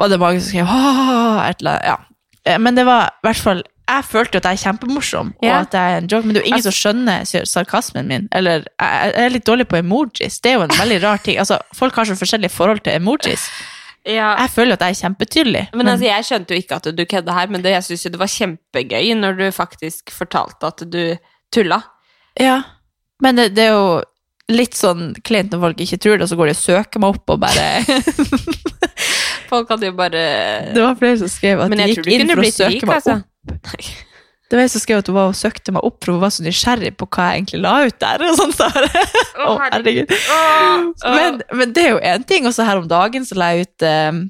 var 0.00 0.08
det 0.10 0.18
mange 0.24 0.40
som 0.40 0.50
skrev 0.50 0.66
«Ah», 0.72 1.44
et 1.50 1.60
eller 1.62 1.76
annet. 1.76 1.84
Ja. 1.92 1.96
Eh, 2.54 2.58
Men 2.58 2.74
det 2.80 2.86
var 2.88 3.12
i 3.12 3.26
hvert 3.28 3.44
fall 3.44 3.62
Jeg 3.86 4.04
følte 4.08 4.40
at 4.40 4.48
jeg 4.48 4.58
er 4.58 4.62
kjempemorsom, 4.64 5.28
og 5.38 5.52
at 5.52 5.74
jeg 5.78 5.94
er 5.94 6.00
en 6.00 6.08
joke, 6.10 6.26
men 6.26 6.34
det 6.34 6.40
er 6.40 6.46
jo 6.46 6.50
ingen 6.50 6.64
som 6.64 6.74
skjønner 6.74 7.46
sarkasmen 7.46 8.08
min. 8.10 8.26
Eller 8.34 8.66
jeg 8.66 9.12
er 9.22 9.30
litt 9.30 9.46
dårlig 9.46 9.68
på 9.70 9.78
emojis. 9.78 10.40
Det 10.42 10.50
er 10.50 10.58
jo 10.58 10.64
en 10.66 10.74
veldig 10.74 10.98
rar 11.04 11.22
ting. 11.22 11.38
Altså, 11.38 11.60
Folk 11.76 11.94
har 11.94 12.08
så 12.08 12.16
forskjellig 12.18 12.50
forhold 12.50 12.82
til 12.82 12.98
emojis. 12.98 13.46
Ja. 14.06 14.32
Jeg 14.40 14.50
føler 14.54 14.74
at 14.74 14.82
jeg 14.86 14.96
er 14.96 15.00
kjempetydelig. 15.04 15.64
Men 15.74 15.88
altså, 15.90 16.06
Jeg 16.06 16.26
skjønte 16.28 16.54
jo 16.54 16.62
ikke 16.62 16.80
at 16.80 16.90
du 16.98 17.04
kødda 17.04 17.38
her, 17.38 17.50
men 17.50 17.62
det, 17.62 17.74
jeg 17.74 17.86
syns 17.88 18.06
jo 18.06 18.12
det 18.14 18.22
var 18.22 18.32
kjempegøy 18.34 19.14
når 19.18 19.38
du 19.38 19.46
faktisk 19.54 20.10
fortalte 20.14 20.66
at 20.66 20.84
du 20.90 21.00
tulla. 21.54 21.80
Ja, 22.40 22.62
men 23.22 23.38
det, 23.38 23.52
det 23.56 23.68
er 23.68 23.74
jo 23.74 24.02
litt 24.52 24.76
sånn 24.78 25.14
kleint 25.26 25.54
når 25.54 25.62
folk 25.62 25.80
ikke 25.82 25.98
tror 26.02 26.18
det, 26.18 26.26
og 26.26 26.30
så 26.30 26.38
går 26.38 26.50
de 26.50 26.54
og 26.54 26.60
søker 26.60 27.02
meg 27.02 27.16
opp 27.16 27.32
og 27.34 27.40
bare 27.42 27.64
Folk 29.50 29.70
hadde 29.70 29.88
jo 29.88 29.94
bare 29.94 30.22
Det 30.74 30.82
var 30.82 30.98
flere 30.98 31.18
som 31.22 31.30
skrev 31.30 31.62
at 31.62 31.72
de 31.72 31.88
gikk 31.92 32.08
inn 32.14 32.30
for 32.30 32.42
å 32.42 32.50
søke 32.50 32.86
meg 32.86 32.94
altså. 32.98 33.16
opp. 33.18 33.32
Det 34.46 34.54
var 34.54 34.62
jeg 34.62 34.72
som 34.76 34.82
skrev 34.82 35.00
at 35.02 35.08
hun 35.10 35.16
var 35.16 35.32
og 35.32 35.38
søkte 35.38 35.72
meg 35.74 35.86
opp, 35.86 35.98
for 36.04 36.14
hun 36.14 36.22
var 36.22 36.30
så 36.30 36.44
nysgjerrig 36.46 36.92
på 37.00 37.08
hva 37.10 37.30
jeg 37.32 37.40
egentlig 37.40 37.62
la 37.64 37.74
ut 37.88 37.96
der. 38.02 38.22
og 38.28 38.36
sånt. 38.38 38.54
Så 38.54 38.68
bare, 38.70 39.04
Å, 39.42 39.54
herregud. 39.64 40.12
Men, 41.02 41.40
men 41.50 41.72
det 41.74 41.82
er 41.82 41.94
jo 41.96 42.02
én 42.14 42.26
ting. 42.28 42.46
Også 42.46 42.66
her 42.66 42.78
om 42.78 42.86
dagen 42.90 43.26
så 43.26 43.38
la 43.38 43.50
jeg 43.54 43.66
ut 43.66 43.86
eh, 43.88 44.20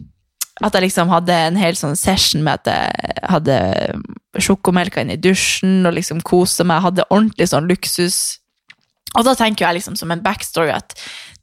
at 0.65 0.73
jeg 0.79 0.87
liksom 0.87 1.13
hadde 1.13 1.37
en 1.51 1.61
hel 1.61 1.77
sånn 1.77 1.99
session 2.01 2.41
med 2.47 2.63
at 2.63 2.73
jeg 2.73 3.21
hadde 3.29 3.59
sjokomelka 4.41 5.05
inn 5.05 5.13
i 5.13 5.21
dusjen 5.21 5.85
og 5.85 5.99
liksom 5.99 6.25
kosa 6.25 6.65
meg. 6.65 6.85
Hadde 6.87 7.05
ordentlig 7.11 7.51
sånn 7.53 7.69
luksus. 7.69 8.39
Og 9.17 9.25
da 9.29 9.37
tenker 9.37 9.67
jeg 9.67 9.83
liksom 9.83 10.01
som 10.01 10.13
en 10.13 10.25
backstory 10.25 10.73
at 10.73 10.97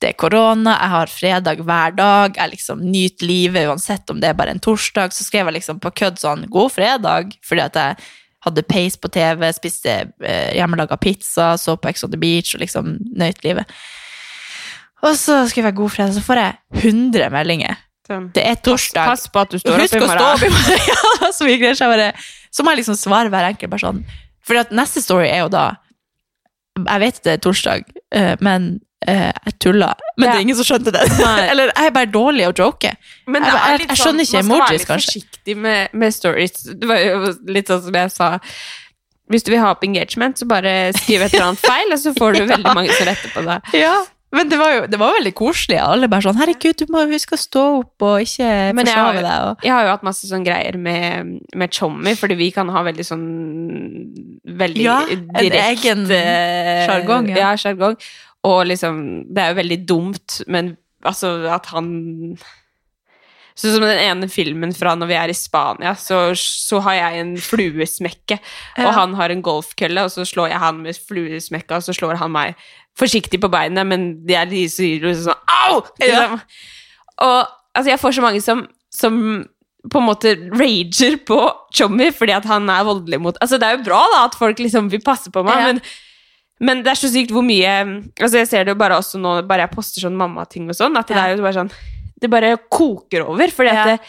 det 0.04 0.10
er 0.12 0.20
korona, 0.20 0.76
jeg 0.76 0.92
har 0.92 1.12
fredag 1.12 1.62
hver 1.64 1.96
dag, 1.96 2.36
jeg 2.36 2.52
liksom 2.52 2.82
nyter 2.84 3.30
livet 3.30 3.70
uansett 3.72 4.12
om 4.12 4.20
det 4.20 4.34
er 4.34 4.36
bare 4.38 4.52
en 4.52 4.62
torsdag. 4.64 5.16
Så 5.16 5.24
skrev 5.24 5.48
jeg 5.48 5.62
liksom 5.62 5.80
på 5.84 5.94
kødd 5.96 6.20
sånn 6.20 6.44
'god 6.52 6.74
fredag', 6.76 7.38
fordi 7.48 7.64
at 7.64 7.80
jeg 7.80 7.96
hadde 8.44 8.66
peis 8.68 9.00
på 9.00 9.08
TV, 9.08 9.48
spiste 9.56 9.94
eh, 10.20 10.52
hjemmelaga 10.58 10.98
pizza, 11.00 11.54
så 11.58 11.78
på 11.80 11.94
Ex 11.94 12.04
on 12.04 12.12
the 12.12 12.20
Beach 12.20 12.52
og 12.58 12.66
liksom 12.66 12.98
nøyt 13.16 13.40
livet. 13.48 13.70
Og 15.04 15.16
så 15.20 15.46
skrev 15.48 15.72
jeg 15.72 15.80
'god 15.80 15.96
fredag', 15.96 16.18
så 16.20 16.26
får 16.28 16.42
jeg 16.42 16.54
100 16.84 17.32
meldinger. 17.32 17.80
Det 18.36 18.44
er 18.44 18.60
torsdag. 18.60 19.08
Pass 19.08 19.30
på 19.32 19.40
at 19.40 19.52
du 19.54 19.62
står 19.62 19.80
Husk 19.80 19.96
opp 19.96 20.44
i 20.44 20.52
morgen. 20.52 20.82
ja, 20.92 21.32
så 21.32 21.48
mye 21.48 21.60
greier. 21.62 21.78
Så, 21.80 21.88
bare, 21.88 22.12
så 22.52 22.64
må 22.64 22.74
jeg 22.74 22.84
liksom 22.84 23.00
svare 23.00 23.32
hver 23.32 23.48
enkelt 23.48 23.72
person. 23.72 24.04
For 24.44 24.60
neste 24.76 25.00
story 25.00 25.30
er 25.30 25.46
jo 25.46 25.52
da 25.54 25.78
Jeg 26.74 27.00
vet 27.00 27.20
det 27.24 27.32
er 27.38 27.42
torsdag, 27.46 27.84
eh, 28.12 28.34
men 28.42 28.82
jeg 29.08 29.54
tulla. 29.60 29.94
Men 30.18 30.30
det 30.30 30.36
er 30.36 30.42
ingen 30.46 30.56
som 30.60 30.66
skjønte 30.68 30.92
det. 30.96 31.02
Eller 31.52 31.72
jeg 31.74 31.88
er 31.90 31.92
bare 31.92 32.12
dårlig 32.14 32.48
å 32.50 32.54
joke. 32.58 32.94
Men 33.28 33.44
Jeg- 33.44 33.54
jeg- 33.54 33.80
jeg 33.80 33.88
sånn, 33.90 33.98
skjønner 34.06 34.24
ikke 34.24 34.34
man 34.34 34.44
skal 34.44 34.52
emojis, 34.52 34.64
være 34.70 34.78
litt 34.78 34.88
kanskje. 34.88 35.14
forsiktig 35.14 35.58
med, 35.58 35.90
med 35.94 36.14
stories. 36.14 36.64
Det 36.64 36.88
var 36.88 36.98
jo 37.04 37.34
litt 37.48 37.68
sånn 37.68 37.84
som 37.84 37.94
jeg 38.02 38.12
sa. 38.12 38.32
Hvis 39.32 39.44
du 39.44 39.52
vil 39.52 39.60
ha 39.64 39.72
opp 39.72 39.84
engagement, 39.84 40.38
så 40.38 40.46
bare 40.48 40.92
skriv 40.94 41.22
et 41.24 41.34
eller 41.34 41.52
annet 41.54 41.60
feil, 41.72 41.94
og 41.96 42.00
så 42.00 42.14
får 42.18 42.34
du 42.36 42.46
veldig 42.46 42.74
mange 42.76 42.92
som 42.92 43.08
retter 43.08 43.32
på 43.34 43.44
deg. 43.48 43.72
Ja, 43.80 44.04
men 44.34 44.50
det 44.50 44.58
var 44.58 44.72
jo 44.74 44.82
det 44.90 44.98
var 45.00 45.14
veldig 45.14 45.32
koselig. 45.38 45.78
Alle 45.80 46.08
bare 46.10 46.22
sånn 46.26 46.36
'herregud, 46.36 46.76
du 46.76 46.86
må 46.92 47.04
huske 47.08 47.38
å 47.38 47.40
stå 47.40 47.64
opp 47.80 48.02
og 48.02 48.20
ikke 48.26 48.74
Men 48.74 48.86
jeg 48.86 48.96
har, 48.98 49.14
deg'. 49.14 49.44
Og... 49.48 49.58
jeg 49.64 49.72
har 49.72 49.84
jo 49.86 49.92
hatt 49.94 50.04
masse 50.04 50.26
sånn 50.28 50.44
greier 50.44 50.76
med, 50.78 51.40
med 51.56 51.70
Chommy, 51.72 52.16
fordi 52.18 52.36
vi 52.36 52.50
kan 52.52 52.68
ha 52.70 52.82
veldig 52.84 53.06
sånn 53.06 53.28
Veldig 54.44 54.84
Ja, 54.84 55.00
direkte 55.06 55.62
egen 55.72 56.06
jargong, 56.10 57.30
ja. 57.30 57.38
Ja, 57.38 57.56
jargong. 57.56 57.96
Og 58.44 58.66
liksom 58.68 58.98
Det 59.34 59.42
er 59.44 59.54
jo 59.54 59.60
veldig 59.62 59.80
dumt, 59.88 60.42
men 60.52 60.74
altså 61.08 61.34
at 61.52 61.66
han 61.72 62.38
Sånn 63.54 63.76
som 63.76 63.84
den 63.86 64.00
ene 64.02 64.26
filmen 64.34 64.72
fra 64.74 64.96
når 64.98 65.10
vi 65.12 65.14
er 65.20 65.30
i 65.30 65.36
Spania, 65.38 65.92
så, 66.00 66.32
så 66.34 66.80
har 66.88 66.96
jeg 66.98 67.20
en 67.22 67.34
fluesmekke, 67.38 68.40
Ja. 68.80 68.88
og 68.88 68.94
han 68.98 69.12
har 69.20 69.30
en 69.30 69.44
golfkølle, 69.46 70.08
og 70.08 70.10
så 70.10 70.26
slår 70.26 70.50
jeg 70.50 70.58
han 70.64 70.80
med 70.82 70.98
fluesmekka, 70.98 71.78
og 71.78 71.86
så 71.86 71.94
slår 71.94 72.18
han 72.18 72.32
meg 72.34 72.56
forsiktig 72.98 73.38
på 73.44 73.52
beinet, 73.54 73.86
men 73.86 74.08
de 74.26 74.34
er 74.40 74.50
de 74.50 74.64
sier 74.74 75.06
jo 75.06 75.14
sånn 75.14 75.38
Au! 75.70 75.84
Liksom. 76.02 76.40
Og 77.22 77.38
altså, 77.78 77.92
jeg 77.92 78.02
får 78.02 78.16
så 78.18 78.26
mange 78.26 78.42
som, 78.42 78.66
som 78.90 79.22
på 79.86 80.02
en 80.02 80.08
måte 80.10 80.34
rager 80.58 81.20
på 81.28 81.38
Chommy 81.78 82.10
fordi 82.16 82.34
at 82.34 82.46
han 82.50 82.66
er 82.74 82.86
voldelig 82.88 83.20
mot 83.22 83.38
Altså, 83.44 83.58
det 83.62 83.68
er 83.70 83.78
jo 83.78 83.86
bra 83.86 84.02
da 84.16 84.22
at 84.32 84.38
folk 84.40 84.58
liksom 84.66 84.90
vil 84.90 85.02
passe 85.06 85.30
på 85.34 85.44
meg, 85.46 85.60
Ja. 85.62 85.70
men, 85.70 85.82
men 86.62 86.84
det 86.84 86.92
er 86.92 87.00
så 87.00 87.10
sykt 87.10 87.32
hvor 87.32 87.44
mye 87.44 87.72
Altså, 88.22 88.38
jeg 88.38 88.48
ser 88.48 88.64
det 88.66 88.72
jo 88.76 88.80
bare 88.80 88.96
også 89.00 89.20
nå, 89.20 89.42
bare 89.48 89.66
jeg 89.68 89.72
poster 89.76 90.02
sånn 90.06 90.16
mammating 90.16 90.70
og 90.70 90.76
sånn, 90.76 90.96
at 90.98 91.08
det 91.08 91.16
Ja. 91.18 91.26
er 91.26 91.36
jo 91.38 91.42
bare 91.44 91.54
sånn 91.54 91.72
Det 92.22 92.30
bare 92.30 92.58
koker 92.70 93.26
over, 93.28 93.48
fordi 93.52 93.70
at 93.70 93.86
det, 93.88 94.00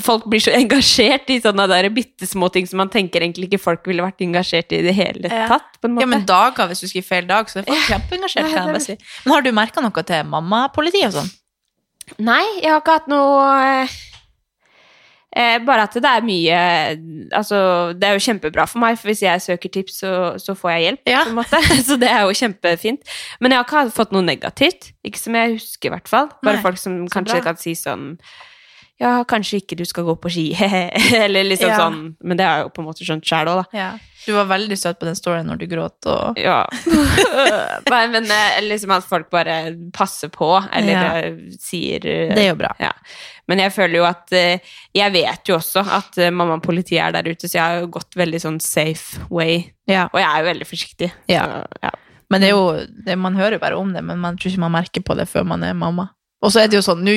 folk 0.00 0.24
blir 0.28 0.40
så 0.40 0.52
engasjert 0.60 1.28
i 1.30 1.40
sånne 1.40 1.66
der 1.68 1.88
bitte 1.90 2.26
små 2.28 2.48
ting 2.52 2.66
som 2.66 2.78
man 2.78 2.88
tenker 2.88 3.20
egentlig 3.20 3.48
ikke 3.50 3.60
folk 3.60 3.84
ville 3.86 4.02
vært 4.02 4.20
engasjert 4.24 4.72
i 4.72 4.78
i 4.78 4.82
det 4.82 4.94
hele 4.94 5.28
Ja. 5.28 5.46
tatt. 5.48 5.76
på 5.80 5.88
en 5.88 5.94
måte. 5.96 6.00
Ja, 6.02 6.06
men 6.06 6.24
dager, 6.26 6.68
hvis 6.68 6.80
du 6.80 6.86
skriver 6.88 7.06
feil 7.08 7.26
dag, 7.26 7.46
så 7.48 7.58
er 7.60 7.64
folk 7.64 7.78
kjempeengasjert. 7.88 8.48
Ja, 8.48 8.54
kan 8.54 8.68
jeg 8.68 8.74
det- 8.74 8.82
si. 8.86 8.96
Men 9.24 9.34
har 9.34 9.42
du 9.42 9.52
merka 9.52 9.80
noe 9.82 10.02
til 10.02 10.24
mammapoliti 10.24 11.04
og 11.06 11.12
sånn? 11.12 11.30
Nei, 12.18 12.44
jeg 12.62 12.70
har 12.70 12.80
ikke 12.80 12.92
hatt 12.98 13.08
noe 13.08 13.86
eh, 15.36 15.58
Bare 15.66 15.86
at 15.86 15.94
det 15.94 16.10
er 16.10 16.26
mye 16.26 16.60
Altså, 17.36 17.60
det 17.96 18.08
er 18.08 18.16
jo 18.16 18.24
kjempebra 18.26 18.66
for 18.70 18.82
meg, 18.82 18.98
for 18.98 19.10
hvis 19.10 19.22
jeg 19.22 19.42
søker 19.44 19.72
tips, 19.72 20.00
så, 20.02 20.12
så 20.42 20.54
får 20.58 20.70
jeg 20.74 20.86
hjelp. 20.86 21.02
Ja. 21.12 21.24
på 21.24 21.32
en 21.34 21.40
måte. 21.40 21.62
Så 21.88 21.96
det 22.00 22.10
er 22.10 22.24
jo 22.26 22.36
kjempefint. 22.36 23.16
Men 23.40 23.52
jeg 23.54 23.60
har 23.62 23.68
ikke 23.68 23.96
fått 23.96 24.14
noe 24.16 24.26
negativt. 24.26 24.92
Ikke 25.06 25.20
som 25.20 25.36
jeg 25.38 25.58
husker, 25.58 25.90
i 25.90 25.94
hvert 25.94 26.10
fall. 26.10 26.30
Bare 26.42 26.58
Nei, 26.58 26.64
folk 26.64 26.80
som 26.80 27.02
kanskje 27.08 27.38
bra. 27.38 27.44
kan 27.50 27.60
si 27.60 27.76
sånn 27.78 28.16
ja, 29.00 29.24
kanskje 29.24 29.62
ikke 29.62 29.76
du 29.80 29.84
skal 29.88 30.04
gå 30.04 30.14
på 30.20 30.28
ski, 30.30 30.46
eller 31.24 31.44
liksom 31.48 31.70
Ja. 31.72 31.78
sånn. 31.80 32.00
Men 32.22 32.36
det 32.36 32.44
har 32.46 32.58
jeg 32.60 32.66
jo 32.68 32.72
på 32.76 32.82
en 32.82 32.88
måte 32.90 33.06
skjønt 33.06 33.24
sjæl 33.24 33.48
òg, 33.48 33.62
da. 33.62 33.78
Ja. 33.78 33.90
Du 34.26 34.34
var 34.36 34.44
veldig 34.50 34.76
søt 34.76 34.98
på 35.00 35.06
den 35.08 35.16
storyen 35.16 35.46
når 35.48 35.62
du 35.62 35.66
gråt 35.70 36.04
og 36.12 36.36
Ja. 36.38 36.66
Nei, 37.90 38.02
men 38.12 38.26
eh, 38.30 38.58
liksom 38.66 38.92
at 38.92 39.06
folk 39.08 39.30
bare 39.32 39.54
passer 39.96 40.28
på, 40.32 40.50
eller 40.76 40.92
Ja. 40.92 41.04
eh, 41.22 41.38
sier 41.58 42.04
eh, 42.04 42.34
Det 42.34 42.42
er 42.44 42.50
jo 42.50 42.58
bra. 42.60 42.74
Ja. 42.80 42.92
Men 43.48 43.58
jeg 43.64 43.72
føler 43.74 43.96
jo 44.02 44.04
at 44.06 44.30
Jeg 44.30 45.12
vet 45.16 45.48
jo 45.48 45.56
også 45.56 45.82
at 45.96 46.20
mamma 46.32 46.58
og 46.60 46.62
politiet 46.62 47.00
er 47.02 47.16
der 47.16 47.30
ute, 47.32 47.48
så 47.48 47.56
jeg 47.56 47.62
har 47.64 47.80
jo 47.80 47.88
gått 47.96 48.14
veldig 48.20 48.40
sånn 48.44 48.60
safe 48.62 49.24
way. 49.30 49.64
Ja. 49.90 50.04
Og 50.12 50.20
jeg 50.20 50.28
er 50.28 50.44
jo 50.44 50.50
veldig 50.52 50.68
forsiktig. 50.68 51.10
Så, 51.26 51.40
ja. 51.82 51.90
Men 52.30 52.40
det 52.44 52.50
er 52.52 52.54
jo, 52.54 52.86
det, 53.08 53.16
man 53.18 53.34
hører 53.34 53.56
jo 53.56 53.62
bare 53.64 53.80
om 53.80 53.90
det, 53.96 54.04
men 54.06 54.20
man 54.22 54.36
tror 54.38 54.52
ikke 54.52 54.62
man 54.68 54.76
merker 54.76 55.02
på 55.02 55.16
det 55.18 55.26
før 55.32 55.48
man 55.50 55.64
er 55.66 55.72
mamma. 55.74 56.10
Og 56.44 56.52
så 56.54 56.60
er 56.62 56.68
det 56.70 56.78
jo 56.78 56.84
sånn, 56.86 57.02
nå 57.02 57.16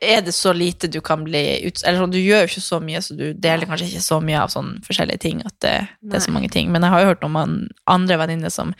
er 0.00 0.20
det 0.20 0.32
så 0.36 0.52
lite 0.52 0.88
du 0.92 1.00
kan 1.00 1.22
bli 1.24 1.42
ut... 1.66 1.80
Eller 1.86 1.98
sånn, 2.02 2.12
du 2.12 2.18
gjør 2.20 2.42
jo 2.44 2.50
ikke 2.50 2.60
så 2.64 2.80
mye, 2.84 3.00
så 3.02 3.14
du 3.16 3.30
deler 3.32 3.66
kanskje 3.68 3.86
ikke 3.88 4.04
så 4.04 4.18
mye 4.20 4.40
av 4.42 4.50
sånne 4.52 4.82
forskjellige 4.84 5.22
ting, 5.22 5.40
at 5.46 5.54
det, 5.64 5.74
det 6.04 6.18
er 6.18 6.24
så 6.26 6.34
mange 6.34 6.50
ting. 6.52 6.68
Men 6.72 6.84
jeg 6.84 6.92
har 6.92 7.00
jo 7.04 7.12
hørt 7.14 7.24
om 7.24 7.38
andre 7.40 8.18
venninner 8.20 8.52
som 8.52 8.74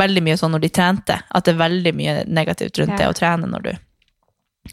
veldig 0.00 0.22
mye 0.24 0.36
sånn 0.40 0.52
når 0.56 0.64
de 0.64 0.70
trente, 0.78 1.18
at 1.28 1.44
det 1.44 1.54
er 1.54 1.60
veldig 1.60 1.92
mye 1.96 2.16
negativt 2.28 2.80
rundt 2.80 2.96
Ja. 2.96 3.02
det 3.04 3.10
å 3.12 3.18
trene 3.20 3.50
når 3.52 3.66
du... 3.68 3.72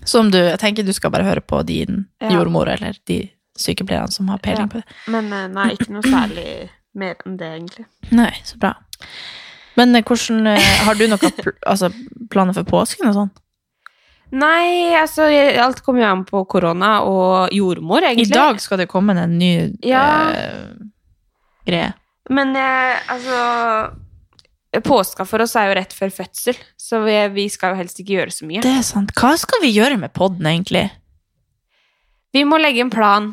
Som 0.09 0.31
du, 0.33 0.39
jeg 0.39 0.57
tenker 0.63 0.87
du 0.87 0.93
skal 0.95 1.11
bare 1.13 1.27
høre 1.27 1.41
på 1.43 1.59
din 1.67 2.05
Ja. 2.23 2.31
jordmor, 2.31 2.71
eller 2.71 2.95
de 3.07 3.19
sykepleierne 3.59 4.11
som 4.11 4.31
har 4.31 4.39
peiling 4.41 4.71
på 4.71 4.79
det. 4.81 4.87
Men 5.13 5.31
eh, 5.35 5.47
nei, 5.51 5.69
ikke 5.75 5.91
noe 5.93 6.07
særlig 6.07 6.47
mer 6.97 7.15
enn 7.25 7.37
det, 7.37 7.51
egentlig. 7.59 7.85
Nei, 8.15 8.31
så 8.47 8.57
bra. 8.61 8.73
Men 9.77 9.95
eh, 9.95 10.03
hvordan, 10.05 10.47
eh, 10.47 10.73
har 10.87 10.95
du 10.97 11.05
noen 11.07 11.53
altså, 11.67 11.91
planer 12.33 12.55
for 12.57 12.63
påsken 12.71 13.11
og 13.11 13.19
sånn? 13.19 13.31
Nei, 14.31 14.95
altså 14.97 15.27
alt 15.61 15.81
kommer 15.85 16.01
jo 16.01 16.07
an 16.09 16.23
på 16.25 16.41
korona 16.49 17.01
og 17.05 17.51
jordmor, 17.53 18.01
egentlig. 18.01 18.31
I 18.31 18.33
dag 18.33 18.61
skal 18.63 18.79
det 18.81 18.87
komme 18.89 19.13
en 19.19 19.37
ny 19.37 19.51
Ja. 19.85 20.31
eh, 20.31 20.71
greie. 21.67 21.93
Men 22.29 22.55
eh, 22.55 23.11
altså 23.11 23.93
Påska 24.83 25.25
for 25.29 25.43
oss 25.43 25.53
er 25.55 25.67
jo 25.69 25.75
rett 25.77 25.93
før 25.93 26.09
fødsel, 26.09 26.57
så 26.81 27.03
vi, 27.03 27.13
vi 27.35 27.43
skal 27.49 27.73
jo 27.75 27.81
helst 27.83 27.99
ikke 28.01 28.15
gjøre 28.15 28.33
så 28.33 28.47
mye. 28.49 28.63
Det 28.65 28.71
er 28.73 28.81
sant. 28.81 29.11
Hva 29.13 29.35
skal 29.37 29.61
vi 29.61 29.69
gjøre 29.75 29.99
med 30.01 30.13
podden, 30.17 30.47
egentlig? 30.49 30.87
Vi 32.33 32.41
må 32.49 32.57
legge 32.57 32.81
en 32.81 32.89
plan. 32.89 33.27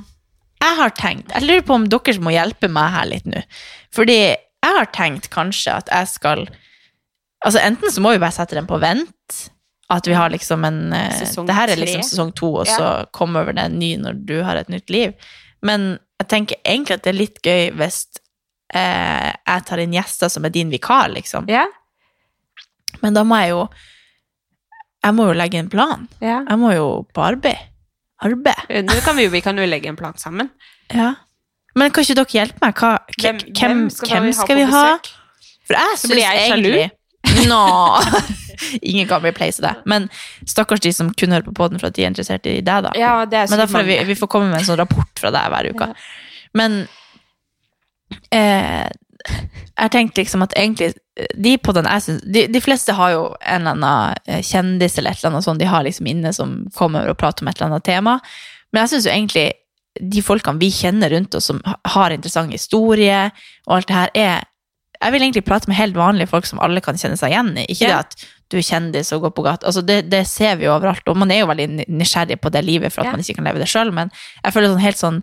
Jeg 0.61 0.77
har 0.77 0.93
tenkt, 0.93 1.33
jeg 1.33 1.47
lurer 1.49 1.65
på 1.65 1.79
om 1.79 1.87
dere 1.89 2.21
må 2.21 2.35
hjelpe 2.35 2.69
meg 2.69 2.91
her 2.93 3.09
litt 3.09 3.25
nå. 3.25 3.41
Fordi 3.97 4.19
jeg 4.21 4.77
har 4.77 4.91
tenkt 4.93 5.31
kanskje 5.33 5.79
at 5.81 5.89
jeg 5.89 6.11
skal 6.13 6.45
Altså 7.41 7.57
Enten 7.65 7.89
så 7.89 8.03
må 8.05 8.11
vi 8.13 8.19
bare 8.21 8.37
sette 8.37 8.53
den 8.53 8.67
på 8.69 8.77
vent. 8.77 9.39
At 9.91 10.07
vi 10.07 10.15
har 10.15 10.31
liksom 10.31 10.65
en 10.65 10.93
eh, 10.95 11.11
Sesong 11.19 11.47
Det 11.49 11.55
her 11.57 11.69
er 11.73 11.77
liksom 11.81 12.03
sesong 12.07 12.33
to, 12.39 12.53
og 12.61 12.67
Ja. 12.69 12.77
så 12.79 12.89
kommer 13.13 13.43
over 13.43 13.53
det 13.57 13.65
en 13.67 13.79
ny 13.79 13.97
når 13.99 14.21
du 14.27 14.37
har 14.47 14.57
et 14.61 14.69
nytt 14.71 14.89
liv. 14.91 15.13
Men 15.63 15.99
jeg 16.21 16.29
tenker 16.29 16.57
egentlig 16.65 16.95
at 16.95 17.03
det 17.03 17.11
er 17.15 17.19
litt 17.19 17.41
gøy 17.43 17.71
hvis 17.81 18.05
eh, 18.75 19.33
jeg 19.35 19.65
tar 19.67 19.79
inn 19.83 19.93
gjester 19.97 20.31
som 20.31 20.45
er 20.47 20.51
din 20.55 20.71
vikar, 20.71 21.09
liksom. 21.11 21.49
Ja? 21.51 21.65
Men 23.03 23.15
da 23.15 23.25
må 23.25 23.39
jeg 23.41 23.51
jo 23.55 23.65
Jeg 25.03 25.15
må 25.17 25.27
jo 25.31 25.33
legge 25.33 25.57
en 25.59 25.71
plan. 25.73 26.07
ja. 26.21 26.43
Jeg 26.49 26.59
må 26.61 26.75
jo 26.77 26.87
på 27.15 27.23
arbeid. 27.25 27.57
Arbeid. 28.23 28.85
Nå 28.85 29.01
kan 29.03 29.17
vi, 29.17 29.25
jo- 29.25 29.31
vi 29.33 29.41
kan 29.41 29.57
jo 29.57 29.65
legge 29.67 29.89
en 29.89 29.97
plan 29.97 30.13
sammen. 30.21 30.51
Ja. 30.93 31.15
Men 31.75 31.91
kan 31.91 32.05
ikke 32.05 32.15
dere 32.19 32.27
hjelpe 32.35 32.61
meg? 32.61 32.75
Hva, 32.75 32.99
hvem, 33.17 33.39
hvem, 33.57 33.89
hvem 33.89 34.33
skal 34.37 34.57
vi 34.59 34.65
ha? 34.69 34.99
For 35.67 35.75
jeg 35.79 35.97
Så 36.03 36.09
blir 36.11 36.21
syns 36.21 36.35
jeg 36.37 36.51
sjalu. 36.51 36.69
egentlig 36.69 36.91
Nå 37.49 37.65
Ingen 38.85 39.09
kan 39.09 39.23
replace 39.25 39.63
det. 39.63 39.75
Men 39.89 40.09
stakkars 40.47 40.83
de 40.85 40.93
som 40.93 41.09
kun 41.17 41.33
hører 41.33 41.47
på 41.47 41.55
podden 41.57 41.81
for 41.81 41.89
at 41.89 41.97
de 41.97 42.05
er 42.05 42.11
interessert 42.13 42.45
i 42.47 42.59
deg, 42.61 42.85
da. 42.85 42.91
Ja, 42.99 43.25
det 43.25 43.39
er 43.39 43.51
Men 43.51 43.63
derfor 43.63 43.87
vi, 43.89 43.97
vi 44.05 44.17
får 44.19 44.29
komme 44.31 44.51
med 44.51 44.61
en 44.61 44.67
sånn 44.69 44.81
rapport 44.83 45.23
fra 45.23 45.33
deg 45.33 45.47
hver 45.55 45.71
uke. 45.73 45.89
Ja. 45.89 46.51
Men 46.61 46.77
eh, 48.37 48.91
jeg 49.81 49.93
tenkte 49.95 50.23
liksom 50.23 50.45
at 50.45 50.57
egentlig 50.59 50.93
de 51.37 51.55
poddene 51.61 51.93
jeg 51.97 52.05
syns 52.07 52.23
de, 52.25 52.45
de 52.53 52.63
fleste 52.65 52.95
har 52.97 53.15
jo 53.15 53.25
en 53.41 53.65
eller 53.65 53.77
annen 53.77 54.21
eh, 54.27 54.43
kjendis 54.45 54.99
eller 54.99 55.13
et 55.13 55.23
eller 55.23 55.35
annet 55.35 55.47
sånt 55.47 55.61
de 55.61 55.69
har 55.69 55.85
liksom 55.87 56.09
inne 56.11 56.33
som 56.37 56.55
kommer 56.77 57.09
og 57.11 57.19
prater 57.21 57.45
om 57.45 57.51
et 57.51 57.59
eller 57.59 57.73
annet 57.73 57.89
tema. 57.89 58.19
Men 58.73 58.85
jeg 58.85 58.95
syns 58.95 59.09
jo 59.09 59.15
egentlig 59.15 59.49
de 60.01 60.23
folkene 60.23 60.61
vi 60.61 60.71
kjenner 60.73 61.11
rundt 61.13 61.35
oss 61.35 61.51
som 61.51 61.59
har 61.67 62.15
interessant 62.15 62.53
historie 62.55 63.25
og 63.67 63.77
alt 63.77 63.89
det 63.89 63.97
her, 63.97 64.13
er 64.15 64.47
Jeg 65.01 65.13
vil 65.15 65.23
egentlig 65.25 65.45
prate 65.49 65.69
med 65.71 65.79
helt 65.79 65.97
vanlige 65.97 66.29
folk 66.29 66.45
som 66.49 66.61
alle 66.61 66.83
kan 66.85 66.99
kjenne 67.01 67.17
seg 67.17 67.33
igjen 67.33 67.55
i. 67.57 67.65
Ikke 67.73 67.89
Ja. 67.89 68.03
det 68.03 68.11
at 68.11 68.27
du 68.51 68.59
er 68.59 68.67
kjendis 68.67 69.13
og 69.15 69.23
går 69.23 69.33
på 69.37 69.45
gata. 69.47 69.67
Altså 69.67 69.83
det, 69.87 70.11
det 70.11 70.27
ser 70.27 70.57
vi 70.57 70.67
jo 70.67 70.75
overalt, 70.75 71.07
og 71.09 71.17
man 71.17 71.31
er 71.31 71.41
jo 71.41 71.47
veldig 71.47 71.87
nysgjerrig 71.89 72.41
på 72.43 72.51
det 72.53 72.65
livet 72.67 72.93
for 72.93 73.01
at 73.01 73.07
Ja. 73.07 73.13
man 73.13 73.21
ikke 73.21 73.37
kan 73.39 73.45
leve 73.45 73.63
det 73.63 73.69
sjøl, 73.71 73.93
men 73.93 74.11
jeg 74.45 74.53
føler 74.53 74.69
sånn 74.75 74.85
helt 74.85 75.01
sånn 75.01 75.23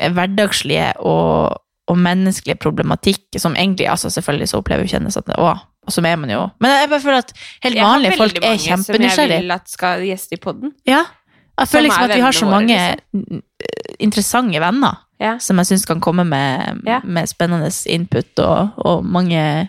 eh, 0.00 0.10
hverdagslige 0.10 0.92
og, 1.00 1.58
og 1.88 1.96
menneskelige 1.98 2.56
problematikk 2.56 3.36
som 3.38 3.54
egentlig 3.54 3.88
altså 3.90 4.08
Selvfølgelig 4.08 4.48
så 4.48 4.58
opplever 4.62 4.86
jo 4.88 4.96
at 4.96 5.26
det, 5.26 5.36
å, 5.36 5.50
og 5.52 5.92
så 5.92 6.00
er 6.06 6.16
man 6.16 6.30
jo 6.30 6.50
Men 6.60 6.70
jeg 6.80 6.88
bare 6.90 7.00
føler 7.00 7.18
at 7.18 7.32
helt 7.62 7.74
Jeg 7.74 7.84
har 7.84 7.92
vanlige 7.92 8.16
folk 8.16 8.32
veldig 8.32 8.44
er 8.44 8.48
mange 8.48 8.84
Som 8.84 9.28
jeg 9.28 9.28
vil 9.42 9.50
at 9.50 9.68
skal 9.68 10.00
gjeste 10.00 10.32
i 10.34 10.40
podden. 10.40 10.72
Ja. 10.88 11.04
Jeg 11.60 11.68
føler 11.68 11.88
liksom 11.88 12.04
at 12.08 12.14
vi 12.16 12.20
har 12.24 12.32
så 12.32 12.46
mange 12.50 12.74
våre, 12.78 12.96
liksom. 13.12 13.42
interessante 14.00 14.60
venner 14.60 14.96
Ja. 15.24 15.38
som 15.40 15.56
jeg 15.62 15.66
syns 15.72 15.86
kan 15.88 16.00
komme 16.04 16.24
med, 16.28 16.82
Ja. 16.86 17.00
med 17.04 17.28
spennende 17.30 17.70
input 17.88 18.38
og, 18.44 18.74
og 18.84 19.04
mange 19.04 19.68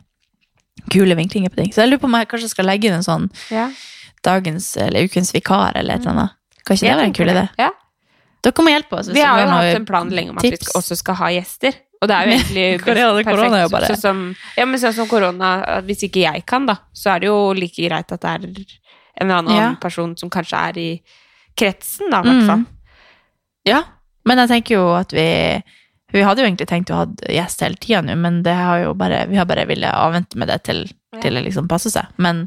kule 0.92 1.16
vinklinger 1.16 1.50
på 1.54 1.62
ting. 1.62 1.72
Så 1.74 1.82
jeg 1.86 1.90
lurer 1.94 2.02
på 2.04 2.10
om 2.10 2.18
jeg 2.20 2.28
kanskje 2.34 2.50
skal 2.52 2.68
legge 2.68 2.90
inn 2.92 2.98
en 3.00 3.06
sånn 3.08 3.30
Ja. 3.52 3.70
dagens 4.26 4.76
eller 4.78 5.06
ukens 5.08 5.32
vikar 5.34 5.72
eller 5.80 5.96
et 5.96 6.02
eller 6.02 6.12
annet. 6.12 6.32
Kan 6.66 6.76
ikke 6.78 6.88
det 6.90 6.98
være 6.98 7.06
en 7.10 7.14
kul 7.14 7.28
idé? 7.32 7.34
det. 7.46 7.50
Ja. 7.60 7.70
Dere 8.44 8.64
må 8.66 8.70
hjelpe 8.74 9.00
oss. 9.00 9.08
Vi 9.10 9.22
har 9.22 9.40
jo 9.42 9.48
hatt 9.50 9.76
en 9.80 9.86
plan 9.86 10.10
lenge 10.10 10.30
om 10.30 10.38
at 10.38 10.44
tips. 10.44 10.68
vi 10.68 10.80
også 10.80 10.96
skal 10.98 11.16
ha 11.16 11.28
gjester. 11.34 11.74
Og 12.02 12.08
det 12.10 12.16
er 12.16 12.26
jo 12.28 12.32
egentlig 12.36 12.66
korona- 12.86 13.24
perfekt. 13.24 13.54
er 13.56 13.70
bare- 13.70 13.88
Sånn 13.96 14.02
som, 14.02 14.36
ja, 14.58 14.66
men 14.66 14.80
sånn 14.80 14.94
som 14.94 15.08
korona, 15.08 15.82
hvis 15.88 16.04
ikke 16.10 16.22
jeg 16.28 16.46
kan, 16.46 16.66
da, 16.66 16.76
så 16.94 17.16
er 17.16 17.20
det 17.20 17.28
jo 17.32 17.54
like 17.54 17.78
greit 17.90 18.12
at 18.12 18.22
det 18.22 18.30
er 18.30 18.46
en 18.46 19.30
eller 19.30 19.36
annen 19.40 19.56
Ja. 19.58 19.76
person 19.82 20.16
som 20.18 20.30
kanskje 20.30 20.58
er 20.70 20.78
i 20.78 21.02
kretsen, 21.58 22.12
da, 22.12 22.20
i 22.20 22.24
hvert 22.28 22.46
fall. 22.46 22.58
Mm. 22.60 22.68
Ja, 23.66 23.84
men 24.26 24.42
jeg 24.44 24.52
tenker 24.52 24.76
jo 24.80 24.86
at 24.98 25.14
vi 25.16 25.26
Vi 26.16 26.22
hadde 26.24 26.40
jo 26.44 26.46
egentlig 26.48 26.68
tenkt 26.70 26.92
å 26.94 27.00
ha 27.02 27.06
gjest 27.28 27.64
hele 27.66 27.76
tida 27.82 28.00
nå, 28.06 28.14
men 28.22 28.38
det 28.46 28.54
har 28.56 28.84
jo 28.86 28.94
bare, 28.96 29.26
vi 29.28 29.36
har 29.36 29.48
bare 29.50 29.66
villet 29.68 29.90
avvente 29.92 30.38
med 30.40 30.48
det 30.48 30.60
til, 30.64 30.86
til 31.20 31.36
det 31.36 31.42
liksom 31.48 31.68
passer 31.68 31.92
seg. 31.92 32.12
Men 32.22 32.46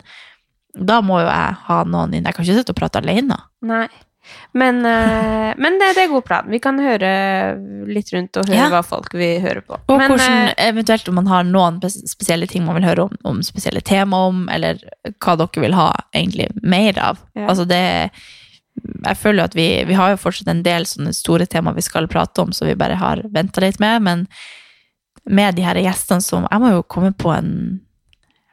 da 0.73 1.01
må 1.05 1.19
jo 1.21 1.27
jeg 1.27 1.57
ha 1.67 1.79
noen 1.85 2.15
inn. 2.15 2.25
Jeg 2.25 2.37
kan 2.37 2.47
ikke 2.47 2.57
sitte 2.63 2.73
og 2.73 2.79
prate 2.79 3.03
alene. 3.03 3.37
Nei. 3.67 3.89
Men, 4.57 4.81
eh, 4.87 5.53
men 5.63 5.77
det, 5.83 5.91
det 5.99 6.07
er 6.07 6.11
god 6.15 6.25
plan. 6.31 6.49
Vi 6.49 6.63
kan 6.65 6.79
høre 6.81 7.11
litt 7.91 8.15
rundt 8.15 8.41
og 8.41 8.49
høre 8.49 8.57
Ja. 8.63 8.71
hva 8.73 8.83
folk 8.87 9.13
vil 9.19 9.43
høre 9.45 9.61
på. 9.67 9.77
Og 9.89 9.99
men, 10.01 10.15
hvordan, 10.15 10.41
eh, 10.55 10.67
eventuelt 10.71 11.09
om 11.11 11.19
man 11.21 11.31
har 11.35 11.45
noen 11.49 11.81
spesielle 11.91 12.49
ting 12.49 12.65
man 12.65 12.79
vil 12.79 12.89
høre 12.89 13.09
om, 13.09 13.17
om 13.29 13.43
spesielle 13.45 13.83
tema 13.85 14.23
om, 14.31 14.47
eller 14.55 14.81
hva 15.19 15.37
dere 15.43 15.67
vil 15.67 15.77
ha 15.77 15.91
egentlig 16.15 16.49
mer 16.63 16.99
av. 17.11 17.21
Ja. 17.35 17.51
Altså 17.51 17.69
det 17.69 17.85
Jeg 19.05 19.17
føler 19.17 19.45
at 19.45 19.55
vi, 19.55 19.85
vi 19.89 19.95
har 19.95 20.11
jo 20.11 20.17
fortsatt 20.21 20.49
en 20.53 20.63
del 20.63 20.85
sånne 20.89 21.13
store 21.17 21.47
tema 21.47 21.73
vi 21.77 21.85
skal 21.85 22.09
prate 22.09 22.43
om, 22.43 22.53
som 22.53 22.67
vi 22.69 22.75
bare 22.79 22.97
har 23.01 23.23
venta 23.35 23.61
litt 23.65 23.79
med, 23.81 24.03
men 24.03 24.27
med 25.29 25.55
de 25.59 25.63
her 25.67 25.77
gjestene 25.77 26.23
som 26.25 26.47
Jeg 26.51 26.61
må 26.61 26.71
jo 26.73 26.83
komme 26.83 27.13
på 27.13 27.33
en 27.35 27.81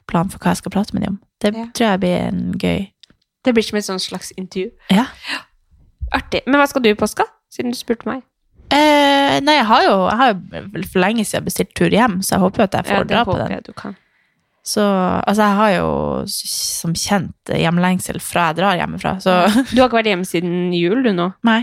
plan 0.08 0.30
for 0.30 0.40
hva 0.40 0.52
jeg 0.54 0.58
skal 0.64 0.72
prate 0.76 0.94
med 0.94 1.04
dem 1.06 1.14
om. 1.16 1.20
Det 1.42 1.54
Ja. 1.56 1.66
tror 1.74 1.88
jeg 1.92 2.00
blir 2.00 2.18
en 2.28 2.54
gøy 2.60 2.92
det 3.46 3.54
blir 3.54 3.62
som 3.64 3.78
et 3.78 3.86
sånt 3.86 4.02
slags 4.02 4.32
intervju. 4.38 4.72
Ja. 4.90 5.06
Artig. 6.12 6.42
Men 6.48 6.56
hva 6.60 6.66
skal 6.68 6.82
du 6.82 6.90
i 6.90 6.96
påska? 6.98 7.26
Siden 7.54 7.70
du 7.72 7.78
spurte 7.78 8.08
meg. 8.10 8.24
Eh, 8.74 9.40
nei, 9.46 9.54
jeg 9.60 9.66
har 9.70 9.84
jo, 9.86 9.92
jeg 10.10 10.18
har 10.18 10.32
jo 10.34 10.72
for 10.90 11.00
lenge 11.04 11.26
siden 11.30 11.46
bestilt 11.46 11.76
tur 11.78 11.94
hjem, 11.94 12.16
så 12.26 12.36
jeg 12.36 12.42
håper 12.42 12.58
jo 12.58 12.64
at 12.64 12.74
jeg 12.80 12.86
får 12.90 12.98
Ja, 12.98 13.04
dra 13.12 13.24
på 13.28 13.36
den. 13.38 13.52
jeg 13.54 13.64
du 13.68 13.72
kan. 13.78 13.96
Så 14.66 14.82
altså, 14.82 15.46
jeg 15.46 15.58
har 15.60 15.72
jo 15.76 15.90
som 16.32 16.96
kjent 16.98 17.54
hjemlengsel 17.54 18.18
fra 18.24 18.50
jeg 18.50 18.60
drar 18.62 18.80
hjemmefra, 18.80 19.18
så 19.22 19.44
Du 19.70 19.78
har 19.78 19.88
ikke 19.88 20.00
vært 20.00 20.10
hjemme 20.10 20.26
siden 20.26 20.74
jul, 20.74 21.04
du 21.06 21.14
nå? 21.14 21.32
nei. 21.46 21.62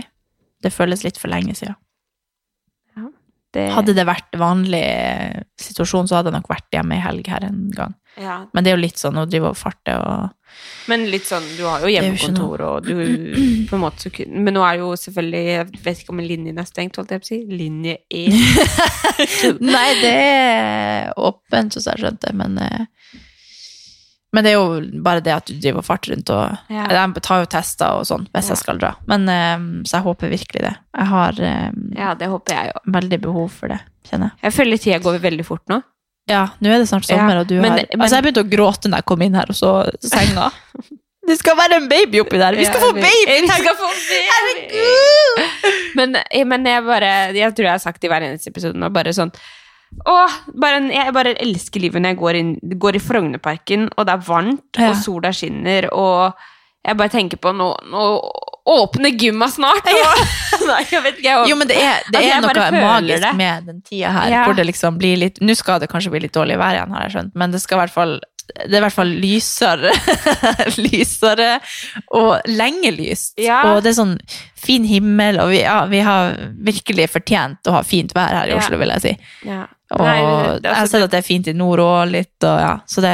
Det 0.63 0.71
føles 0.71 1.01
litt 1.03 1.17
for 1.19 1.27
lenge 1.27 1.51
siden. 1.59 1.75
Det... 3.53 3.67
Hadde 3.69 3.93
det 3.93 4.05
vært 4.09 4.33
vanlig 4.39 4.85
situasjon, 5.61 6.07
så 6.09 6.17
hadde 6.17 6.31
jeg 6.31 6.39
nok 6.39 6.47
vært 6.49 6.73
hjemme 6.73 6.97
i 6.97 7.03
helg 7.03 7.27
her 7.29 7.43
en 7.45 7.67
gang. 7.75 7.91
Ja. 8.19 8.45
Men 8.53 8.63
det 8.63 8.71
er 8.71 8.77
jo 8.77 8.83
litt 8.83 8.99
sånn 9.01 9.17
å 9.17 9.25
drive 9.25 9.49
og 9.49 9.57
farte 9.57 9.95
og 9.97 10.29
Men 10.87 11.07
litt 11.09 11.25
sånn, 11.25 11.45
du 11.57 11.63
har 11.65 11.81
jo 11.81 11.89
hjemmekontor, 11.89 12.61
og 12.61 12.85
du 12.85 12.93
på 13.69 13.73
en 13.77 13.81
måte 13.81 14.11
Men 14.29 14.53
nå 14.53 14.61
er 14.67 14.83
jo 14.83 14.91
selvfølgelig 14.99 15.43
Jeg 15.49 15.67
vet 15.87 16.03
ikke 16.03 16.13
om 16.13 16.21
linjen 16.21 16.61
er 16.61 16.67
stengt, 16.69 16.99
holdt 16.99 17.13
jeg 17.15 17.23
på 17.23 17.25
å 17.25 17.31
si. 17.31 17.39
Linje 17.49 17.95
E. 18.13 18.27
Nei, 19.73 19.87
det 20.01 20.11
er 20.13 21.13
åpent, 21.17 21.73
så 21.79 21.87
jeg 21.93 22.03
skjønte, 22.03 22.33
men 22.37 22.57
eh, 22.61 22.85
Men 24.33 24.45
det 24.45 24.51
er 24.53 24.59
jo 24.59 25.01
bare 25.05 25.21
det 25.25 25.33
at 25.33 25.49
du 25.49 25.55
driver 25.57 25.81
og 25.81 25.87
farter 25.89 26.13
rundt 26.13 26.29
og 26.33 26.73
Ja. 26.73 26.85
De 27.13 27.21
tar 27.25 27.41
jo 27.43 27.49
tester 27.53 27.99
og 27.99 28.05
sånn 28.09 28.27
hvis 28.33 28.51
jeg 28.53 28.61
skal 28.61 28.81
dra. 28.81 28.93
Men 29.09 29.25
eh, 29.29 29.65
Så 29.89 29.97
jeg 29.97 30.07
håper 30.09 30.31
virkelig 30.37 30.67
det. 30.67 30.75
Jeg 30.99 31.09
har 31.15 31.41
eh, 31.41 31.71
Ja, 31.97 32.13
det 32.19 32.29
håper 32.29 32.59
jeg 32.59 32.75
jo. 32.75 32.85
veldig 32.99 33.19
behov 33.25 33.49
for 33.57 33.73
det, 33.73 33.81
kjenner 34.09 34.31
jeg. 34.35 34.39
Jeg 34.47 34.57
føler 34.59 34.85
tida 34.85 35.01
går 35.05 35.19
veldig 35.25 35.47
fort 35.49 35.65
nå. 35.73 35.81
Ja, 36.29 36.45
nå 36.63 36.69
er 36.71 36.79
det 36.79 36.87
snart 36.87 37.03
sommer, 37.05 37.41
og 37.41 37.47
du 37.47 37.55
men- 37.59 37.71
har 37.71 37.77
men- 37.91 38.01
Altså, 38.01 38.15
jeg 38.15 38.23
begynte 38.23 38.43
å 38.45 38.49
gråte 38.49 38.87
når 38.89 38.97
jeg 39.01 39.05
kom 39.11 39.21
inn 39.21 39.33
her 39.35 39.45
og 39.49 39.55
så 39.55 39.71
senga. 39.99 40.51
Det 41.27 41.37
skal 41.39 41.55
være 41.55 41.77
en 41.79 41.85
baby 41.87 42.19
oppi 42.19 42.35
der! 42.37 42.51
Vi 42.59 42.65
skal 42.67 42.81
få 42.83 42.91
baby! 42.93 43.35
Vi 43.41 43.47
skal 43.47 43.75
få 43.79 43.87
baby! 44.67 44.81
Men, 45.95 46.15
eh, 46.19 46.43
men 46.43 46.65
jeg 46.67 46.83
bare 46.83 47.11
Jeg 47.35 47.53
tror 47.55 47.63
jeg 47.69 47.71
har 47.77 47.79
sagt 47.83 48.01
det 48.01 48.09
i 48.09 48.11
hver 48.11 48.25
eneste 48.27 48.51
episode 48.51 48.75
nå, 48.79 48.89
bare 48.93 49.13
sånn 49.15 49.31
Åh, 50.09 50.35
bare, 50.57 50.79
en- 50.81 50.89
jeg 50.91 51.13
bare 51.13 51.35
elsker 51.39 51.79
livet 51.79 52.01
når 52.01 52.09
jeg 52.09 52.17
går, 52.17 52.35
inn, 52.39 52.53
går 52.81 52.95
i 52.97 53.01
Frognerparken, 53.03 53.83
og 53.95 54.07
det 54.07 54.13
er 54.15 54.23
varmt, 54.25 54.79
Ja. 54.79 54.89
og 54.89 54.95
sola 54.97 55.29
skinner, 55.31 55.85
og 55.93 56.33
jeg 56.83 56.97
bare 56.99 57.09
tenker 57.13 57.39
på 57.39 57.53
nå, 57.55 57.69
nå 57.91 58.01
åpner 58.73 59.11
gymma 59.19 59.47
snart! 59.51 59.87
Og, 59.91 60.19
nei, 60.69 60.81
jeg 60.91 61.03
vet 61.03 61.17
ikke, 61.19 61.27
jeg, 61.29 61.49
Jo, 61.51 61.55
men 61.59 61.67
det 61.67 61.77
er, 61.79 62.03
det 62.11 62.19
Altså, 62.21 62.35
er 62.35 62.75
noe 62.75 62.83
magisk 62.83 63.23
det. 63.25 63.31
med 63.39 63.65
den 63.71 63.81
tida 63.87 64.11
her, 64.15 64.29
Ja. 64.31 64.43
hvor 64.47 64.55
det 64.55 64.65
liksom 64.69 64.99
blir 65.01 65.17
litt 65.19 65.41
Nå 65.43 65.55
skal 65.59 65.81
det 65.83 65.89
kanskje 65.91 66.13
bli 66.13 66.21
litt 66.25 66.35
dårlig 66.35 66.55
vær 66.61 66.77
igjen, 66.77 66.93
har 66.95 67.03
jeg 67.07 67.15
skjønt, 67.17 67.33
men 67.39 67.51
det 67.55 67.59
skal 67.63 67.79
i 67.79 67.83
hvert 67.83 67.95
fall 67.97 68.15
det 68.53 68.75
er 68.75 68.81
i 68.81 68.83
hvert 68.83 68.93
fall 68.93 69.07
lysere, 69.23 69.91
lysere 70.83 71.53
og 72.11 72.41
lenge 72.51 72.91
lyst. 72.91 73.37
Ja. 73.39 73.61
Og 73.71 73.83
det 73.85 73.93
er 73.93 73.97
sånn 74.01 74.17
fin 74.59 74.83
himmel, 74.87 75.39
og 75.39 75.49
vi, 75.53 75.61
ja, 75.63 75.77
vi 75.91 76.01
har 76.03 76.35
virkelig 76.67 77.07
fortjent 77.13 77.71
å 77.71 77.77
ha 77.77 77.81
fint 77.87 78.11
vær 78.15 78.35
her 78.35 78.51
i. 78.51 78.57
Oslo, 78.57 78.77
vil 78.81 78.91
jeg 78.97 79.05
si. 79.05 79.13
ja. 79.47 79.63
Og 79.93 80.01
Nei, 80.07 80.17
det- 80.17 80.63
jeg 80.63 80.71
altså, 80.71 80.79
har 80.79 80.87
sett 80.87 81.03
at 81.03 81.11
det 81.11 81.17
er 81.19 81.27
fint 81.27 81.47
i 81.47 81.53
nord 81.53 81.79
òg, 81.83 82.11
litt, 82.11 82.43
og 82.43 82.59
ja, 82.59 82.71
så 82.89 83.01
det 83.03 83.11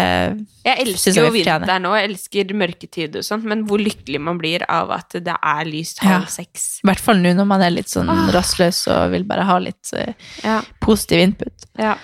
Jeg 0.65 0.77
elsker 0.86 1.11
jeg 1.13 1.25
jo 1.25 1.32
vi 1.34 1.41
vinteren 1.43 1.82
nå, 1.84 1.91
jeg 1.97 2.09
elsker 2.09 2.53
mørketid 2.55 3.15
og 3.19 3.23
sånt, 3.25 3.43
men 3.43 3.65
hvor 3.67 3.80
lykkelig 3.84 4.19
man 4.21 4.38
blir 4.39 4.63
av 4.69 4.91
at 4.91 5.09
det 5.17 5.34
er 5.41 5.65
lyst 5.65 5.99
Ja. 6.03 6.19
halv 6.19 6.30
seks. 6.30 6.80
I 6.84 6.88
hvert 6.88 6.99
fall 7.03 7.15
nå 7.19 7.34
når 7.36 7.47
man 7.47 7.61
er 7.61 7.69
litt 7.71 7.88
sånn 7.91 8.07
Ah. 8.09 8.30
rastløs 8.32 8.88
og 8.88 9.11
vil 9.11 9.23
bare 9.23 9.43
ha 9.43 9.57
litt 9.59 9.91
uh, 9.93 10.13
Ja. 10.43 10.61
positiv 10.82 11.19
input. 11.19 11.53
ja. 11.77 11.95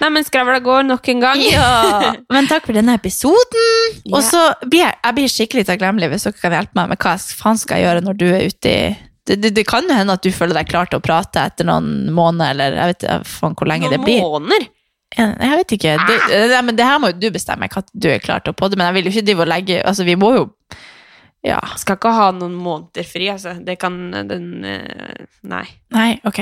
Nei, 0.00 0.08
men 0.10 0.24
skravla 0.24 0.58
går 0.60 0.82
nok 0.84 1.08
en 1.12 1.20
gang. 1.20 1.36
Ja, 1.52 2.12
men 2.30 2.48
takk 2.48 2.66
for 2.66 2.72
denne 2.74 2.96
episoden. 2.98 4.02
Og 4.12 4.20
så 4.26 4.40
blir 4.66 4.80
jeg, 4.82 4.96
jeg 5.04 5.14
blir 5.14 5.28
skikkelig 5.30 5.64
takknemlig 5.68 6.08
hvis 6.10 6.24
dere 6.26 6.40
kan 6.40 6.52
hjelpe 6.56 6.74
meg 6.74 6.88
med 6.88 6.98
hva 6.98 7.12
jeg 7.14 7.36
faen 7.38 7.56
skal 7.60 7.78
jeg 7.78 7.86
gjøre 7.86 8.02
når 8.08 8.16
du 8.18 8.26
er 8.34 8.48
ute 8.50 8.66
i 8.72 8.96
det, 9.28 9.36
det, 9.42 9.50
det 9.54 9.64
kan 9.68 9.86
jo 9.86 9.94
hende 9.94 10.14
at 10.18 10.22
du 10.24 10.30
føler 10.34 10.56
deg 10.58 10.68
klar 10.70 10.88
til 10.90 10.98
å 10.98 11.04
prate 11.04 11.44
etter 11.46 11.66
noen 11.68 12.08
måneder, 12.14 12.50
eller 12.56 12.78
jeg 12.78 12.92
vet 12.92 13.04
ikke 13.06 13.50
hvor 13.60 13.68
lenge 13.70 13.90
det 13.92 14.00
Noen 14.00 14.08
blir. 14.08 14.22
måneder. 14.26 14.64
Jeg 15.12 15.58
vet 15.60 15.72
ikke. 15.76 15.92
Det, 16.08 16.16
det, 16.50 16.62
men 16.64 16.76
det 16.78 16.86
her 16.88 16.98
må 17.02 17.10
jo 17.12 17.18
du 17.20 17.28
bestemme 17.34 17.68
hva 17.68 17.82
du 17.92 18.08
er 18.08 18.22
klar 18.24 18.40
til 18.40 18.54
å 18.54 18.56
podde, 18.56 18.78
men 18.80 18.88
jeg 18.88 18.96
vil 18.96 19.04
jo 19.10 19.12
ikke 19.12 19.26
drive 19.28 19.44
og 19.44 19.50
legge 19.52 19.76
Altså, 19.84 20.06
vi 20.08 20.16
må 20.16 20.30
jo 20.38 20.46
Ja. 21.44 21.58
Skal 21.76 21.98
ikke 21.98 22.12
ha 22.16 22.30
noen 22.32 22.54
måneder 22.56 23.04
fri, 23.04 23.26
altså. 23.28 23.52
Det 23.66 23.74
kan 23.82 23.98
den 24.30 24.64
eh, 24.64 25.26
Nei. 25.50 25.64
Nei, 25.92 26.10
ok. 26.24 26.40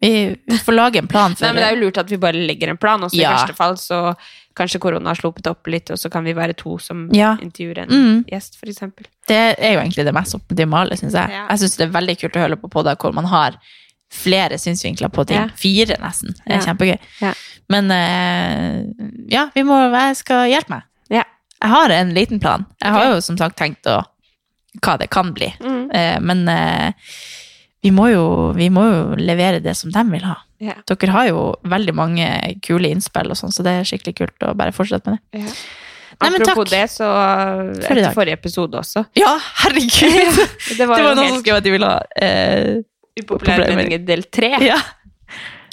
Vi, 0.00 0.10
vi 0.46 0.58
får 0.62 0.76
lage 0.76 1.00
en 1.02 1.08
plan 1.10 1.34
for 1.34 1.48
Nei, 1.48 1.54
men 1.56 1.64
det 1.64 1.68
er 1.72 1.74
jo 1.76 1.82
lurt 1.86 1.98
at 2.04 2.12
vi 2.12 2.20
bare 2.22 2.44
legger 2.46 2.70
en 2.70 2.78
plan, 2.78 3.02
og 3.02 3.10
så 3.10 3.18
Ja. 3.18 3.32
i 3.32 3.34
verste 3.40 3.56
fall 3.58 3.74
så 3.80 4.02
kanskje 4.58 4.80
korona 4.82 5.12
har 5.12 5.18
sluppet 5.18 5.46
opp 5.50 5.66
litt, 5.70 5.90
og 5.94 5.98
så 6.00 6.10
kan 6.12 6.26
vi 6.26 6.34
være 6.36 6.56
to 6.58 6.76
som 6.82 7.06
Ja. 7.14 7.36
intervjuer 7.40 7.84
en 7.84 7.88
Mm. 7.94 8.24
gjest, 8.28 8.58
eksempel. 8.66 9.06
Det 9.28 9.56
er 9.58 9.74
jo 9.74 9.80
egentlig 9.80 10.04
det 10.04 10.14
mest 10.14 10.34
optimale, 10.34 10.96
syns 10.98 11.14
jeg. 11.14 11.30
Ja. 11.30 11.46
Jeg 11.48 11.58
syns 11.62 11.76
det 11.78 11.86
er 11.88 11.92
veldig 12.00 12.18
kult 12.20 12.36
å 12.36 12.42
høre 12.46 12.56
på 12.60 12.70
podder 12.70 12.96
hvor 12.96 13.14
man 13.14 13.24
har 13.30 13.56
flere 14.10 14.56
synsvinkler 14.58 15.10
på 15.12 15.26
ting. 15.28 15.36
Ja. 15.36 15.48
Fire, 15.54 15.96
nesten. 16.00 16.34
Det 16.46 16.56
er 16.56 16.64
kjempegøy. 16.64 16.98
Ja. 17.20 17.32
Men 17.68 17.90
uh, 17.92 18.84
ja, 19.28 19.50
vi 19.54 19.62
må, 19.68 19.76
jeg 19.92 20.16
skal 20.16 20.48
hjelpe 20.48 20.70
meg. 20.70 20.82
Ja. 21.12 21.24
Jeg 21.62 21.70
har 21.70 21.90
en 21.90 22.14
liten 22.14 22.40
plan. 22.40 22.64
Jeg 22.82 22.92
har 22.94 23.04
jo 23.12 23.20
som 23.20 23.36
sagt 23.36 23.58
tenkt 23.60 23.84
å, 23.90 24.02
hva 24.80 24.96
det 24.98 25.10
kan 25.10 25.34
bli. 25.36 25.50
Mm. 25.60 25.90
Uh, 25.92 26.18
men 26.24 26.48
uh, 26.48 26.92
vi, 27.84 27.90
må 27.92 28.08
jo, 28.12 28.52
vi 28.56 28.70
må 28.72 28.86
jo 28.88 29.02
levere 29.20 29.60
det 29.62 29.76
som 29.76 29.90
de 29.92 30.04
vil 30.10 30.24
ha. 30.24 30.36
Ja. 30.62 30.74
Dere 30.90 31.14
har 31.14 31.28
jo 31.28 31.42
veldig 31.70 31.94
mange 31.94 32.28
kule 32.66 32.90
innspill, 32.90 33.30
og 33.30 33.38
sånn, 33.38 33.52
så 33.54 33.62
det 33.66 33.76
er 33.78 33.86
skikkelig 33.86 34.16
kult 34.18 34.46
å 34.48 34.54
bare 34.58 34.74
fortsette 34.74 35.14
med 35.14 35.22
det. 35.22 35.44
Ja. 35.44 35.52
Nei, 36.18 36.30
men 36.34 36.42
Apropos 36.42 36.66
takk. 36.66 36.72
det, 36.72 36.86
så 36.90 37.08
etter 37.78 38.08
For 38.08 38.16
forrige 38.16 38.38
episode 38.40 38.78
også. 38.80 39.04
Ja, 39.18 39.36
herregud! 39.62 40.40
Det 40.78 40.88
var, 40.88 40.98
Det 40.98 41.04
var 41.06 41.14
noen 41.14 41.30
som 41.36 41.42
skrev 41.44 41.60
at 41.60 41.66
de 41.66 41.74
ville 41.76 41.90
ha 41.92 42.00
eh, 42.18 42.80
upopulære 43.20 43.68
meninger 43.76 44.02
del 44.08 44.24
tre. 44.34 44.50
Ja. 44.66 44.80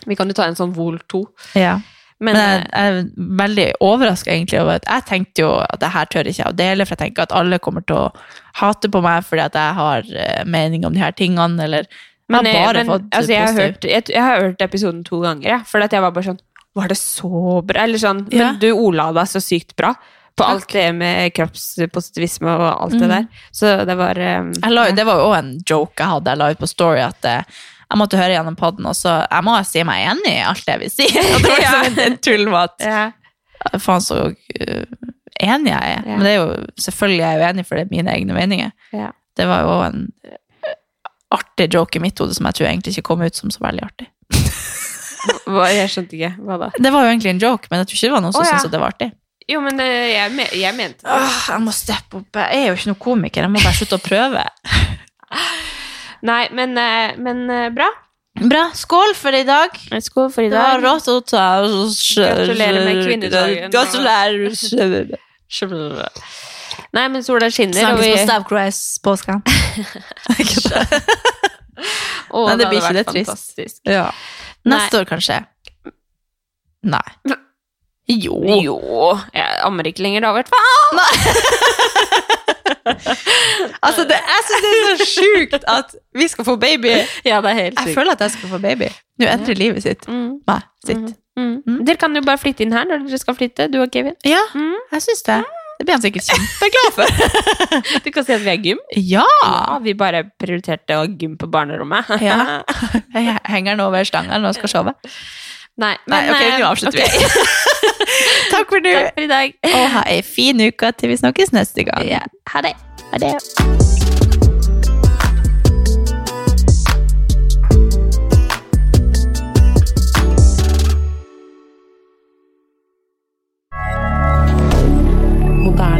Vi 0.05 0.17
kan 0.17 0.29
jo 0.29 0.37
ta 0.37 0.45
en 0.45 0.57
sånn 0.59 0.75
Vol 0.75 0.99
2. 1.09 1.25
ja. 1.63 1.79
Men, 2.23 2.31
Men 2.31 2.37
jeg, 2.39 2.67
er 2.79 3.25
veldig 3.41 3.63
overraska 3.83 4.31
egentlig 4.31 4.61
over 4.61 4.77
at 4.77 4.85
jeg 4.87 5.03
tenkte 5.09 5.41
jo 5.43 5.49
at 5.59 5.81
det 5.81 5.89
her 5.91 6.05
tør 6.07 6.29
ikke 6.29 6.39
jeg 6.39 6.53
å 6.53 6.55
dele, 6.55 6.85
for 6.85 6.95
jeg 6.95 7.01
tenker 7.01 7.25
at 7.25 7.33
alle 7.35 7.59
kommer 7.59 7.83
til 7.83 7.97
å 8.05 8.05
hate 8.61 8.87
på 8.87 9.01
meg 9.03 9.25
fordi 9.27 9.43
at 9.43 9.57
jeg 9.59 9.75
har 9.81 10.07
eh, 10.23 10.45
mening 10.47 10.87
om 10.87 10.95
de 10.95 11.03
her 11.03 11.11
tingene, 11.11 11.59
eller 11.67 11.89
men, 12.31 12.47
bare 12.49 12.83
men, 12.83 13.07
altså, 13.13 13.31
jeg, 13.31 13.41
har 13.45 13.53
hørt, 13.53 13.85
jeg, 13.85 14.03
jeg 14.09 14.23
har 14.23 14.41
hørt 14.41 14.61
episoden 14.65 15.03
to 15.05 15.19
ganger, 15.21 15.49
jeg, 15.49 15.65
for 15.69 15.83
jeg 15.85 16.01
var 16.01 16.13
bare 16.15 16.31
sånn 16.31 16.41
Var 16.75 16.89
det 16.91 16.97
så 16.99 17.61
bra? 17.63 17.83
Eller 17.85 18.01
sånn 18.01 18.25
Ja. 18.33 18.51
Men 18.51 18.59
du 18.59 18.71
ola 18.73 19.11
deg 19.15 19.29
så 19.31 19.39
sykt 19.43 19.75
bra 19.79 19.93
på 20.35 20.43
alt 20.43 20.67
det 20.73 20.89
med 20.97 21.31
kroppspositivisme 21.31 22.51
og 22.51 22.65
alt 22.83 22.97
det 22.97 23.07
Mhm. 23.07 23.13
der. 23.13 23.27
Så 23.55 23.85
det 23.87 23.95
var 23.95 24.17
um, 24.19 24.51
jeg 24.51 24.71
la, 24.73 24.91
Det 24.91 25.05
var 25.05 25.21
jo 25.21 25.29
også 25.29 25.37
en 25.39 25.53
joke 25.69 26.03
jeg 26.03 26.11
hadde 26.11 26.29
jeg 26.33 26.37
la 26.41 26.49
ut 26.51 26.59
på 26.59 26.67
Story, 26.67 26.99
at 26.99 27.25
eh, 27.25 27.43
jeg 27.91 27.97
måtte 28.01 28.17
høre 28.19 28.33
gjennom 28.35 28.57
podden, 28.59 28.85
og 28.85 28.95
så 28.95 29.13
jeg 29.31 29.43
må 29.47 29.55
si 29.63 29.83
meg 29.87 30.09
enig 30.11 30.33
i 30.33 30.43
alt 30.43 30.65
det 30.67 30.79
vi 30.81 30.89
sier. 30.89 31.21
Det 31.39 31.47
var 31.47 31.61
liksom 31.61 31.85
en, 31.85 31.99
en 32.11 32.17
tull 32.17 32.45
med 32.49 32.59
at 32.65 32.83
ja. 32.83 33.11
faen 33.79 34.01
så 34.03 34.17
uh, 34.33 34.83
enig 35.39 35.71
jeg 35.71 35.93
er. 35.95 36.01
Ja. 36.03 36.17
Men 36.17 36.23
det 36.25 36.33
er 36.33 36.39
jo 36.41 36.49
selvfølgelig 36.83 37.23
er 37.23 37.31
jeg 37.31 37.39
uenig, 37.39 37.53
enig, 37.53 37.65
for 37.69 37.75
det 37.79 37.85
er 37.85 37.93
mine 37.95 38.11
egne 38.17 38.35
meninger. 38.35 38.71
Ja. 38.91 39.11
Det 39.37 39.47
var 39.47 39.63
jo 39.63 39.77
en 39.87 40.03
artig 41.37 41.67
joke 41.75 41.99
i 41.99 42.03
mitt 42.03 42.19
hode 42.21 42.35
som 42.37 42.47
jeg 42.49 42.57
tror 42.59 42.69
egentlig 42.69 42.95
ikke 42.95 43.07
kom 43.11 43.21
ut 43.25 43.37
som 43.37 43.53
så 43.53 43.61
veldig 43.65 43.83
artig. 43.85 44.07
Hva, 45.49 45.67
jeg 45.73 45.91
skjønte 45.93 46.17
ikke. 46.17 46.31
Hva 46.45 46.57
da? 46.61 46.71
Det 46.77 46.91
var 46.93 47.05
jo 47.05 47.11
egentlig 47.13 47.31
en 47.35 47.41
joke, 47.41 47.69
men 47.71 47.81
jeg 47.81 47.89
tror 47.89 47.97
ikke 47.99 48.07
det 48.09 48.15
var 48.15 48.25
noen 48.25 48.35
som 48.35 48.43
oh, 48.43 48.47
ja. 48.47 48.53
syntes 48.55 48.69
at 48.69 48.75
det 48.75 48.81
var 48.83 48.93
artig. 48.95 49.11
Jo, 49.45 49.59
men 49.61 49.81
eh, 49.83 50.07
jeg, 50.15 50.31
me- 50.33 50.53
jeg 50.57 50.73
mente 50.73 51.05
det. 51.05 51.11
Åh, 51.13 51.35
jeg 51.53 51.61
må 51.61 51.73
steppe 51.75 52.21
opp. 52.21 52.39
Jeg 52.41 52.63
er 52.63 52.71
jo 52.71 52.77
ikke 52.79 52.89
noen 52.91 53.03
komiker, 53.03 53.45
jeg 53.45 53.53
må 53.53 53.61
bare 53.61 53.77
slutte 53.77 53.99
å 53.99 54.05
prøve. 54.05 54.41
Nei, 56.29 56.41
men, 56.57 56.73
eh, 56.81 57.13
men 57.21 57.43
eh, 57.53 57.67
bra. 57.75 57.89
Bra. 58.35 58.65
Skål 58.75 59.13
for 59.15 59.37
i 59.37 59.45
dag. 59.47 59.77
Skål 60.03 60.31
for 60.33 60.43
i 60.43 60.49
Det 60.51 60.57
var 60.59 60.81
dag. 60.81 60.89
rått 60.89 61.07
å 61.07 61.19
ta 61.23 61.45
Gratulerer 61.63 62.81
med 62.83 63.05
kvinnedagen. 63.05 63.71
Gratulerer. 63.71 65.15
Nei, 66.95 67.07
men 67.11 67.23
sola 67.23 67.49
skinner, 67.51 67.91
og 67.93 67.99
Snakkes 67.99 68.05
vi 68.05 68.11
på 68.13 68.25
Stavcross-påsken. 68.25 69.41
oh, 72.31 72.47
Nei, 72.49 72.55
det 72.59 72.69
blir 72.71 72.79
ikke 72.81 72.93
det 72.99 73.05
trist. 73.09 73.59
Ja. 73.87 74.07
Neste 74.65 74.95
Nei. 74.95 75.01
År, 75.01 75.09
kanskje. 75.09 75.41
Nei. 76.85 77.07
Jo. 78.07 78.37
Jo, 78.61 78.77
jeg 79.33 79.55
ammer 79.65 79.87
ikke 79.89 80.03
lenger 80.05 80.21
da, 80.27 80.29
i 80.29 80.37
hvert 80.37 80.51
fall. 80.53 80.99
Altså, 83.81 84.03
det, 84.05 84.17
jeg 84.21 84.43
syns 84.45 84.61
det 84.61 84.71
er 84.75 84.99
så 84.99 85.05
sjukt 85.09 85.53
at 85.69 85.95
vi 86.17 86.27
skal 86.29 86.45
få 86.47 86.55
baby. 86.61 86.91
Ja, 87.25 87.39
det 87.41 87.49
er 87.51 87.57
helt 87.63 87.79
Jeg 87.81 87.95
føler 87.97 88.11
at 88.13 88.21
jeg 88.21 88.31
skal 88.35 88.49
få 88.51 88.59
baby. 88.61 88.87
Nå 89.21 89.25
endrer 89.31 89.57
livet 89.57 89.83
sitt. 89.85 90.05
Mm, 90.11 90.35
Nei, 90.47 90.59
sitt. 90.85 91.07
mm. 91.39 91.79
Dere 91.87 91.97
kan 92.01 92.15
jo 92.15 92.21
bare 92.25 92.37
flytte 92.41 92.61
inn 92.65 92.73
her 92.75 92.85
når 92.89 93.07
dere 93.07 93.19
skal 93.21 93.35
flytte, 93.37 93.67
du 93.73 93.79
og 93.81 93.89
Kevin. 93.93 94.13
Ja, 94.25 94.41
Mm. 94.53 94.75
jeg 94.93 95.01
syns 95.07 95.23
det. 95.25 95.39
Det 95.77 95.85
blir 95.85 95.95
han 95.97 96.03
sikkert 96.03 96.29
kjempeglad 96.29 96.93
for. 96.95 97.07
Du 98.05 98.11
kan 98.11 98.25
si 98.25 98.35
at 98.35 98.43
vi 98.45 98.51
er 98.53 98.61
gym. 98.63 98.83
Ja! 98.95 99.25
Ja, 99.43 99.79
vi 99.83 99.95
bare 99.97 100.23
prioriterte 100.39 100.99
å 101.01 101.07
gym 101.09 101.35
på 101.39 101.49
barnerommet. 101.51 102.13
Ja. 102.23 102.61
Jeg 103.15 103.35
henger 103.51 103.79
nå 103.79 103.89
over 103.91 104.07
stangen 104.07 104.47
og 104.47 104.55
skal 104.57 104.71
sove. 104.71 104.95
Nei, 105.75 105.91
Nei, 106.07 106.21
ok, 106.31 106.39
eh, 106.39 106.53
nå 106.61 106.69
avslutter 106.69 107.03
okay. 107.03 107.19
vi. 107.19 107.25
Takk 108.53 108.71
for 108.71 108.79
nå. 108.79 108.93
Takk 108.95 109.17
for 109.19 109.25
i 109.25 109.27
dag. 109.33 109.59
Og 109.73 109.83
ha 109.97 110.05
ei 110.13 110.23
fin 110.23 110.63
uke 110.63 110.93
til 110.95 111.11
vi 111.11 111.19
snakkes 111.19 111.51
neste 111.55 111.87
gang. 111.89 112.07
Ja, 112.07 112.23
ha 112.53 112.63
det. 112.63 112.77
Ha 113.11 113.21
det. 113.25 113.94